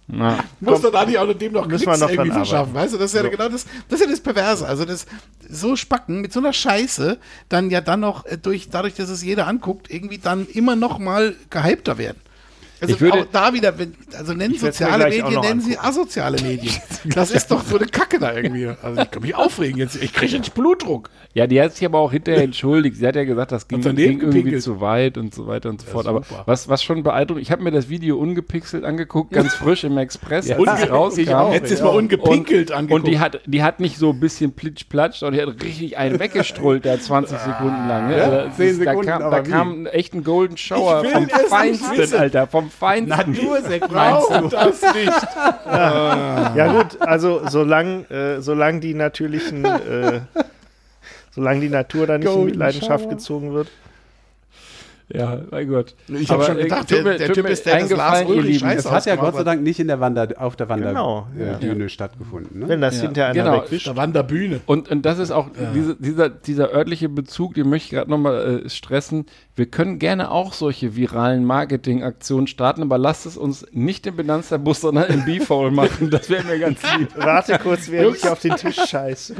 Na, 0.08 0.38
Muss 0.60 0.82
doch 0.82 0.92
da 0.92 1.04
nicht 1.04 1.18
auch 1.18 1.32
dem 1.32 1.52
noch 1.52 1.66
Klicks 1.66 1.84
noch 1.84 2.08
irgendwie 2.08 2.30
verschaffen, 2.30 2.74
weißt 2.74 2.94
du? 2.94 2.98
Das 2.98 3.12
ist 3.12 3.20
ja 3.20 3.28
genau 3.28 3.48
das, 3.48 3.66
das 3.88 4.00
ist 4.00 4.06
ja 4.06 4.10
das 4.10 4.20
Perverse. 4.20 4.66
Also 4.66 4.84
das 4.84 5.06
so 5.48 5.74
spacken 5.74 6.20
mit 6.20 6.32
so 6.32 6.38
einer 6.38 6.52
Scheiße, 6.52 7.18
dann 7.48 7.70
ja 7.70 7.80
dann 7.80 8.00
noch 8.00 8.24
äh, 8.24 8.38
durch, 8.38 8.68
dadurch, 8.70 8.94
dass 8.94 9.08
es 9.08 9.24
jeder 9.24 9.48
anguckt, 9.48 9.90
irgendwie 9.90 10.18
dann 10.18 10.46
immer 10.46 10.76
noch 10.76 10.98
mal 11.00 11.34
gehypter 11.50 11.98
werden. 11.98 12.20
Also 12.80 12.94
Ich 12.94 13.00
würde- 13.00 13.20
auch 13.20 13.26
da 13.32 13.52
wieder, 13.54 13.78
wenn, 13.78 13.94
also 14.18 14.34
nennen 14.34 14.54
Ich 14.54 14.60
soziale 14.60 15.04
auch 15.06 15.08
Medien, 15.08 15.40
nennen 15.40 15.60
sie 15.60 15.78
asoziale 15.78 16.40
Medien. 16.42 16.74
Das 17.14 17.30
ist 17.30 17.50
doch 17.50 17.62
so 17.64 17.76
eine 17.78 17.86
Kacke 17.86 18.18
da 18.18 18.34
irgendwie. 18.34 18.66
Also 18.82 19.00
ich 19.00 19.10
kann 19.10 19.22
mich 19.22 19.34
aufregen 19.34 19.78
jetzt. 19.78 20.02
Ich 20.02 20.12
kriege 20.12 20.36
jetzt 20.36 20.52
Blutdruck. 20.54 21.08
Ja, 21.34 21.46
die 21.46 21.60
hat 21.60 21.74
sich 21.74 21.84
aber 21.86 21.98
auch 21.98 22.12
hinterher 22.12 22.42
entschuldigt. 22.42 22.96
Sie 22.96 23.06
hat 23.06 23.14
ja 23.16 23.24
gesagt, 23.24 23.52
das 23.52 23.68
ging, 23.68 23.80
ging 23.80 23.96
irgendwie 23.96 24.26
gepinkelt. 24.38 24.62
zu 24.62 24.80
weit 24.80 25.18
und 25.18 25.34
so 25.34 25.46
weiter 25.46 25.68
und 25.68 25.82
so 25.82 25.86
fort. 25.86 26.06
Aber 26.06 26.22
was, 26.46 26.68
was 26.68 26.82
schon 26.82 27.02
beeindruckend, 27.02 27.42
ich 27.42 27.50
habe 27.52 27.62
mir 27.62 27.70
das 27.70 27.88
Video 27.88 28.16
ungepixelt 28.18 28.84
angeguckt, 28.84 29.32
ganz 29.32 29.54
frisch 29.54 29.84
im 29.84 29.96
Express, 29.98 30.50
als 30.50 30.60
es 30.78 30.82
Ich 30.84 30.90
rauskam. 30.90 31.32
auch. 31.34 31.52
Jetzt 31.52 31.70
ist 31.70 31.82
mal 31.82 31.90
ungepinkelt 31.90 32.70
und, 32.70 32.76
angeguckt. 32.76 33.04
und 33.04 33.10
die 33.10 33.20
hat, 33.20 33.40
die 33.46 33.62
hat 33.62 33.80
nicht 33.80 33.98
so 33.98 34.10
ein 34.10 34.20
bisschen 34.20 34.52
plitsch-platsch, 34.52 35.18
sondern 35.18 35.46
die 35.46 35.52
hat 35.52 35.62
richtig 35.62 35.98
einen 35.98 36.18
weggestrollt, 36.18 36.84
der 36.84 37.00
20 37.00 37.38
Sekunden 37.38 37.86
lang. 37.88 38.08
Ne? 38.08 38.16
Ja, 38.18 38.24
Also 38.24 38.36
das 38.48 38.56
10 38.56 38.66
ist, 38.68 38.78
da 38.80 38.84
Sekunden, 38.90 39.06
kam, 39.10 39.30
da 39.30 39.40
kam 39.42 39.86
echt 39.86 40.14
ein 40.14 40.24
Golden 40.24 40.56
Shower 40.56 41.04
vom 41.04 41.28
Feinsten. 41.28 42.14
Alter, 42.16 42.46
vom 42.46 42.65
Feinsten. 42.70 43.32
Natursekt 43.32 43.88
Braucht 43.88 44.52
das 44.52 44.82
nicht. 44.94 45.28
Ja 45.66 46.72
gut, 46.72 47.00
also 47.00 47.42
solange 47.48 48.08
äh, 48.10 48.40
solang 48.40 48.80
die 48.80 48.94
natürlichen, 48.94 49.64
äh, 49.64 50.20
solange 51.30 51.60
die 51.60 51.68
Natur 51.68 52.06
da 52.06 52.18
nicht 52.18 52.26
in 52.26 52.32
Golden 52.32 52.46
Mitleidenschaft 52.50 53.04
Shower. 53.04 53.12
gezogen 53.14 53.52
wird. 53.52 53.68
Ja, 55.08 55.40
mein 55.52 55.68
Gott. 55.68 55.94
Ich 56.08 56.28
habe 56.30 56.42
schon 56.42 56.58
äh, 56.58 56.64
gedacht, 56.64 56.90
der, 56.90 57.02
mir- 57.04 57.16
der 57.16 57.32
Typ 57.32 57.48
ist 57.48 57.64
der, 57.64 57.78
das 57.78 57.90
Lars 57.90 58.00
eingefallen, 58.14 58.28
ihr 58.28 58.34
Ulrich. 58.42 58.58
Scheiß 58.58 58.78
Es 58.86 58.90
hat 58.90 59.06
ja 59.06 59.14
Gott 59.14 59.36
sei 59.36 59.44
Dank 59.44 59.62
nicht 59.62 59.78
in 59.78 59.86
der 59.86 60.00
Wander, 60.00 60.28
auf 60.36 60.56
der 60.56 60.66
Genau, 60.66 61.28
Wanderdüne 61.32 61.84
ja. 61.84 61.88
stattgefunden. 61.88 62.58
Ne? 62.58 62.68
Wenn 62.68 62.80
das 62.80 62.96
Ja. 62.96 63.02
hinterher 63.02 63.30
einer 63.30 63.44
Genau. 63.52 63.62
wegwischt. 63.62 63.86
Der 63.86 63.96
Wanderbühne. 63.96 64.60
Und, 64.66 64.90
und 64.90 65.06
das 65.06 65.20
ist 65.20 65.30
auch 65.30 65.48
diese, 65.74 65.94
dieser, 65.94 66.28
dieser 66.28 66.72
örtliche 66.72 67.08
Bezug, 67.08 67.54
den 67.54 67.68
möchte 67.70 67.84
ich 67.86 67.90
gerade 67.92 68.10
nochmal 68.10 68.62
äh, 68.64 68.68
stressen. 68.68 69.26
Wir 69.54 69.66
können 69.66 70.00
gerne 70.00 70.30
auch 70.32 70.52
solche 70.52 70.96
viralen 70.96 71.44
Marketingaktionen 71.44 72.48
starten, 72.48 72.82
aber 72.82 72.98
lasst 72.98 73.26
es 73.26 73.36
uns 73.36 73.64
nicht 73.70 74.06
im 74.08 74.16
Benanza-Bus, 74.16 74.80
sondern 74.80 75.08
im 75.08 75.24
B-Foul 75.24 75.70
machen. 75.70 76.10
Das 76.10 76.28
wäre 76.28 76.42
mir 76.44 76.58
ganz 76.58 76.80
lieb. 76.98 77.10
Warte 77.16 77.58
kurz, 77.62 77.88
während 77.90 78.16
ich 78.16 78.28
auf 78.28 78.40
den 78.40 78.56
Tisch 78.56 78.76
scheiße. 78.88 79.36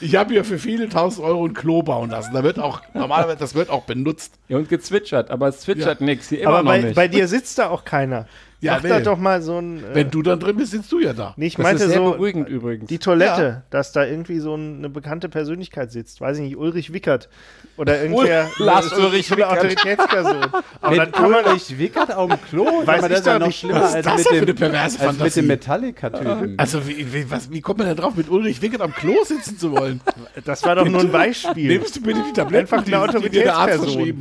Ich 0.00 0.16
habe 0.16 0.32
hier 0.32 0.44
für 0.44 0.58
viele 0.58 0.88
tausend 0.88 1.24
Euro 1.24 1.46
ein 1.46 1.54
Klo 1.54 1.82
bauen 1.82 2.10
lassen. 2.10 2.32
Da 2.34 2.42
wird 2.42 2.58
auch, 2.58 2.80
normalerweise, 2.94 3.38
das 3.38 3.54
wird 3.54 3.70
auch 3.70 3.84
benutzt. 3.84 4.34
Ja, 4.48 4.56
und 4.56 4.68
gezwitschert, 4.68 5.30
aber 5.30 5.48
es 5.48 5.60
zwitschert 5.60 6.00
nix. 6.00 6.28
Hier 6.28 6.40
immer 6.40 6.50
Aber 6.50 6.62
noch 6.62 6.70
bei, 6.70 6.78
nicht. 6.80 6.94
bei 6.94 7.08
dir 7.08 7.28
sitzt 7.28 7.58
da 7.58 7.68
auch 7.70 7.84
keiner. 7.84 8.26
Ja, 8.62 8.74
Mach 8.80 8.88
da 8.88 8.98
nee. 8.98 9.04
doch 9.04 9.18
mal 9.18 9.42
so 9.42 9.58
ein. 9.58 9.78
Äh, 9.78 9.94
Wenn 9.94 10.10
du 10.10 10.22
dann 10.22 10.38
drin 10.38 10.56
bist, 10.56 10.70
sitzt 10.70 10.90
du 10.92 11.00
ja 11.00 11.12
da. 11.12 11.34
nee, 11.36 11.46
ich 11.48 11.56
das 11.56 11.62
meinte 11.64 11.82
ist 11.84 11.90
sehr 11.90 11.98
so. 11.98 12.12
beruhigend 12.12 12.48
übrigens. 12.48 12.86
Die 12.88 12.98
Toilette, 12.98 13.64
dass 13.70 13.90
da 13.92 14.04
irgendwie 14.06 14.38
so 14.38 14.54
ein- 14.54 14.78
eine 14.78 14.88
bekannte 14.88 15.28
Persönlichkeit 15.28 15.90
sitzt. 15.92 16.20
Weiß 16.20 16.36
ich 16.38 16.44
nicht, 16.44 16.56
Ulrich 16.56 16.92
Wickert. 16.92 17.28
Oder 17.76 18.00
irgendwer. 18.02 18.48
Lars 18.58 18.90
so- 18.90 18.96
Ulrich 18.96 19.26
so 19.26 19.34
eine 19.34 19.44
Wickert. 19.44 19.58
Autoritätsperson. 19.58 20.36
Aber 20.80 20.96
dann 20.96 21.06
Mit 21.06 21.12
kann 21.12 21.30
man 21.30 21.44
Ulrich 21.44 21.76
Wickert 21.78 22.14
auf 22.14 22.30
dem 22.30 22.40
Klo? 22.48 22.64
Weiß 22.86 23.02
ich 23.02 23.08
das 23.08 23.18
ist 23.20 23.26
ja 23.26 23.32
doch 23.34 23.40
noch 23.40 23.46
nicht. 23.48 23.58
schlimmer 23.58 23.80
Was 23.80 23.88
ist 23.90 23.94
als 23.96 24.06
das 24.06 24.16
mit 24.16 24.26
denn 24.26 24.38
für 24.38 24.46
dem, 24.46 24.48
eine 24.48 24.54
perverse 24.54 24.82
als 24.82 24.92
mit 24.92 25.16
Fantasie? 25.18 25.40
dem 25.40 25.46
Metallica-Typen. 25.48 26.54
Also, 26.58 26.86
wie, 26.86 27.12
wie, 27.12 27.30
was, 27.30 27.50
wie 27.50 27.60
kommt 27.60 27.78
man 27.78 27.88
denn 27.88 27.96
drauf, 27.96 28.14
mit 28.14 28.28
Ulrich 28.30 28.62
Wickert 28.62 28.80
am 28.82 28.94
Klo 28.94 29.14
sitzen 29.24 29.58
zu 29.58 29.72
wollen? 29.72 30.00
Das 30.44 30.62
war 30.64 30.76
doch 30.76 30.86
nur 30.86 31.00
ein 31.00 31.10
Beispiel. 31.10 31.66
Nimmst 31.78 31.96
du 31.96 32.00
bitte 32.02 32.20
die 32.28 32.32
Tabletten, 32.32 32.72
Einfach 32.72 32.86
eine 32.86 33.00
Autoritätsperson. 33.00 34.14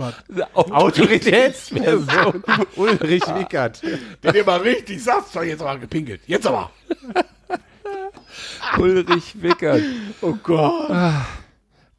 Autoritätsperson. 0.72 2.44
Ulrich 2.76 3.24
Wickert. 3.36 3.82
Der 4.34 4.44
dir 4.44 4.46
mal 4.46 4.60
richtig 4.60 5.04
sagt, 5.04 5.32
so 5.32 5.42
jetzt 5.42 5.62
aber 5.62 5.80
gepinkelt. 5.80 6.22
Jetzt 6.28 6.48
aber. 6.48 6.72
Ulrich 8.78 9.42
Wickert. 9.42 9.82
Oh 10.22 10.36
Gott. 10.42 10.90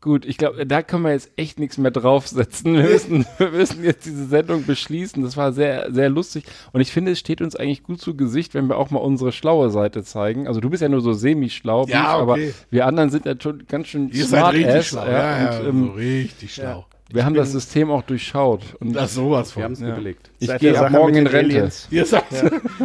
Gut, 0.01 0.25
ich 0.25 0.37
glaube, 0.37 0.67
da 0.67 0.83
können 0.83 1.05
wir 1.05 1.13
jetzt 1.13 1.31
echt 1.37 1.61
nichts 1.61 1.79
mehr 1.79 1.93
draufsetzen. 1.93 2.75
Wir 2.75 2.83
müssen, 2.83 3.25
wir 3.39 3.51
müssen 3.51 3.85
jetzt 3.85 4.05
diese 4.05 4.27
Sendung 4.27 4.67
beschließen. 4.67 5.23
Das 5.23 5.37
war 5.37 5.53
sehr, 5.53 5.93
sehr 5.93 6.09
lustig. 6.09 6.45
Und 6.73 6.81
ich 6.81 6.91
finde, 6.91 7.13
es 7.13 7.21
steht 7.21 7.41
uns 7.41 7.55
eigentlich 7.55 7.85
gut 7.85 8.01
zu 8.01 8.17
Gesicht, 8.17 8.55
wenn 8.55 8.67
wir 8.67 8.79
auch 8.79 8.91
mal 8.91 8.99
unsere 8.99 9.31
schlaue 9.31 9.71
Seite 9.71 10.03
zeigen. 10.03 10.49
Also 10.49 10.61
du 10.61 10.71
bist 10.71 10.83
ja 10.83 10.89
nur 10.89 11.03
so 11.03 11.13
semi-schlau, 11.13 11.87
Ja, 11.87 12.15
Beef, 12.15 12.23
aber 12.23 12.33
okay. 12.33 12.55
wir 12.71 12.87
anderen 12.87 13.11
sind 13.11 13.27
ja 13.27 13.35
schon 13.41 13.65
ganz 13.69 13.89
schön 13.89 14.09
Ihr 14.09 14.27
seid 14.27 14.41
smart 14.41 14.55
richtig 14.55 14.75
ass, 14.75 14.87
schlau. 14.87 15.05
Ja, 15.07 15.13
Ja, 15.13 15.53
ja, 15.53 15.61
und, 15.61 15.67
ähm, 15.69 15.87
so 15.87 15.93
richtig 15.93 16.55
schlau. 16.55 16.87
Wir 17.15 17.25
haben 17.25 17.35
das 17.35 17.53
System 17.53 17.91
auch 17.91 18.03
durchschaut. 18.03 18.63
Und 18.81 18.93
Das 18.95 19.11
ist 19.11 19.17
sowas 19.17 19.49
Wir 19.51 19.53
von. 19.55 19.63
haben 19.65 19.73
es 19.73 19.81
Ja. 19.81 19.95
geblickt. 19.95 20.31
ich 20.39 20.49
Seit 20.49 20.61
gehe 20.61 20.79
ab 20.79 20.91
morgen 20.91 21.15
in 21.17 21.27
Rente. 21.27 21.57
Aliens. 21.57 21.89
Ihr 21.91 22.05
seid 22.07 22.25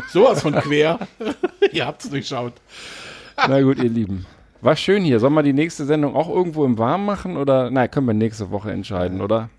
sowas 0.10 0.42
von 0.42 0.54
quer. 0.56 1.00
Ihr 1.72 1.86
habt 1.86 2.04
es 2.04 2.10
durchschaut. 2.10 2.54
Na 3.48 3.62
gut, 3.62 3.78
ihr 3.78 3.90
Lieben. 3.90 4.26
War 4.62 4.76
schön 4.76 5.04
hier. 5.04 5.20
Sollen 5.20 5.34
wir 5.34 5.44
die 5.44 5.54
nächste 5.54 5.86
Sendung 5.86 6.16
auch 6.16 6.30
irgendwo 6.30 6.66
im 6.66 6.78
Warm 6.78 7.06
machen? 7.06 7.38
Oder, 7.38 7.70
na, 7.70 7.88
können 7.88 8.08
wir 8.08 8.14
nächste 8.14 8.50
Woche 8.50 8.72
entscheiden, 8.72 9.22
oder? 9.22 9.50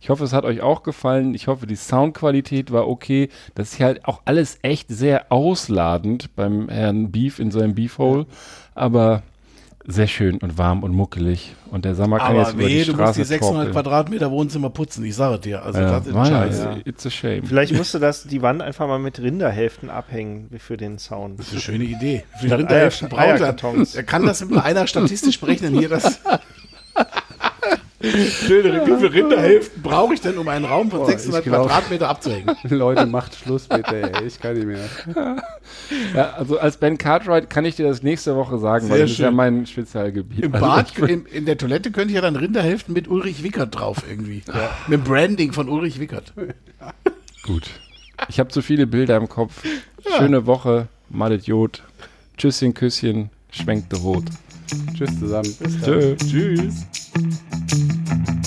Ich 0.00 0.10
hoffe, 0.10 0.24
es 0.24 0.32
hat 0.32 0.44
euch 0.44 0.60
auch 0.60 0.82
gefallen. 0.82 1.34
Ich 1.34 1.46
hoffe, 1.48 1.66
die 1.66 1.76
Soundqualität 1.76 2.72
war 2.72 2.88
okay. 2.88 3.28
Das 3.54 3.72
ist 3.72 3.80
halt 3.80 4.04
auch 4.04 4.22
alles 4.24 4.58
echt 4.62 4.88
sehr 4.88 5.30
ausladend 5.32 6.34
beim 6.36 6.68
Herrn 6.68 7.10
Beef 7.10 7.38
in 7.38 7.50
seinem 7.50 7.74
Beefhole. 7.74 8.26
Aber 8.74 9.22
sehr 9.90 10.06
schön 10.06 10.36
und 10.38 10.58
warm 10.58 10.82
und 10.82 10.92
muckelig. 10.92 11.54
Und 11.70 11.84
der 11.86 11.94
Sommer 11.94 12.18
kann 12.18 12.36
jetzt 12.36 12.48
Aber 12.50 12.58
über 12.60 12.68
die 12.68 12.74
weh, 12.74 12.84
du 12.84 12.92
musst 12.92 13.00
Straße 13.00 13.20
die 13.20 13.24
600 13.24 13.54
torkeln. 13.54 13.72
Quadratmeter 13.72 14.30
Wohnzimmer 14.30 14.68
putzen. 14.70 15.02
Ich 15.04 15.14
sage 15.16 15.38
dir. 15.38 15.62
Also 15.62 15.80
Ja, 15.80 15.98
das 16.00 16.06
ist 16.06 16.14
scheiße. 16.14 16.62
ja, 16.62 16.76
It's 16.84 17.06
a 17.06 17.10
shame. 17.10 17.42
Vielleicht 17.46 17.72
musste 17.74 17.98
das 18.00 18.24
die 18.24 18.42
Wand 18.42 18.60
einfach 18.60 18.86
mal 18.86 18.98
mit 18.98 19.18
Rinderhälften 19.18 19.88
abhängen 19.88 20.50
für 20.58 20.76
den 20.76 20.98
Sound. 20.98 21.38
Das 21.38 21.46
ist 21.46 21.52
eine 21.52 21.60
schöne 21.62 21.84
Idee. 21.84 22.24
Für 22.38 22.58
Rinderhälften 22.58 23.08
Eier- 23.12 23.38
braucht 23.38 23.62
er. 23.62 23.96
Er 23.96 24.02
kann 24.04 24.26
das 24.26 24.44
mit 24.44 24.58
einer 24.62 24.86
statistisch 24.86 25.40
berechnen. 25.40 25.72
Hier 25.78 25.88
das. 25.88 26.20
Schöne, 28.00 28.86
wie 28.86 28.96
viele 28.96 29.12
Rinderhälften 29.12 29.82
brauche 29.82 30.14
ich 30.14 30.20
denn, 30.20 30.38
um 30.38 30.46
einen 30.46 30.64
Raum 30.64 30.88
von 30.90 31.04
600 31.04 31.40
ich 31.44 31.50
glaub- 31.50 31.66
Quadratmeter 31.66 32.08
abzuhängen? 32.08 32.54
Leute, 32.68 33.06
macht 33.06 33.34
Schluss 33.34 33.66
bitte, 33.66 34.12
ey. 34.12 34.24
Ich 34.26 34.38
kann 34.38 34.54
nicht 34.54 34.66
mehr. 34.66 34.78
Ja, 36.14 36.30
also 36.34 36.58
als 36.60 36.76
Ben 36.76 36.96
Cartwright 36.96 37.50
kann 37.50 37.64
ich 37.64 37.74
dir 37.74 37.88
das 37.88 38.02
nächste 38.04 38.36
Woche 38.36 38.58
sagen, 38.58 38.86
Sehr 38.86 38.94
weil 38.94 39.00
das 39.02 39.10
ist 39.10 39.18
ja 39.18 39.32
mein 39.32 39.66
Spezialgebiet. 39.66 40.44
Im 40.44 40.54
Also 40.54 40.66
Bad, 40.66 40.96
in, 41.10 41.26
in 41.26 41.44
der 41.44 41.58
Toilette 41.58 41.90
könnte 41.90 42.10
ich 42.10 42.14
ja 42.14 42.20
dann 42.20 42.36
Rinderhälften 42.36 42.94
mit 42.94 43.08
Ulrich 43.08 43.42
Wickert 43.42 43.74
drauf 43.76 44.02
irgendwie. 44.08 44.42
Mit 44.86 45.00
dem 45.00 45.04
Branding 45.04 45.52
von 45.52 45.68
Ulrich 45.68 45.98
Wickert. 45.98 46.32
Gut. 47.42 47.68
Ich 48.28 48.38
habe 48.38 48.50
zu 48.50 48.62
viele 48.62 48.86
Bilder 48.86 49.16
im 49.16 49.28
Kopf. 49.28 49.62
Schöne 50.16 50.46
Woche, 50.46 50.86
Malet 51.08 51.46
Jod. 51.46 51.82
Tschüsschen, 52.36 52.74
Küsschen, 52.74 53.30
schwenkte 53.50 53.96
rot. 53.96 54.24
Tschüss 54.96 55.18
zusammen. 55.18 55.52
Bis 55.58 55.80
dann. 55.80 55.82
Tschö. 55.82 56.16
Tschüss. 56.16 56.86
Thank 57.18 58.28
you. 58.28 58.37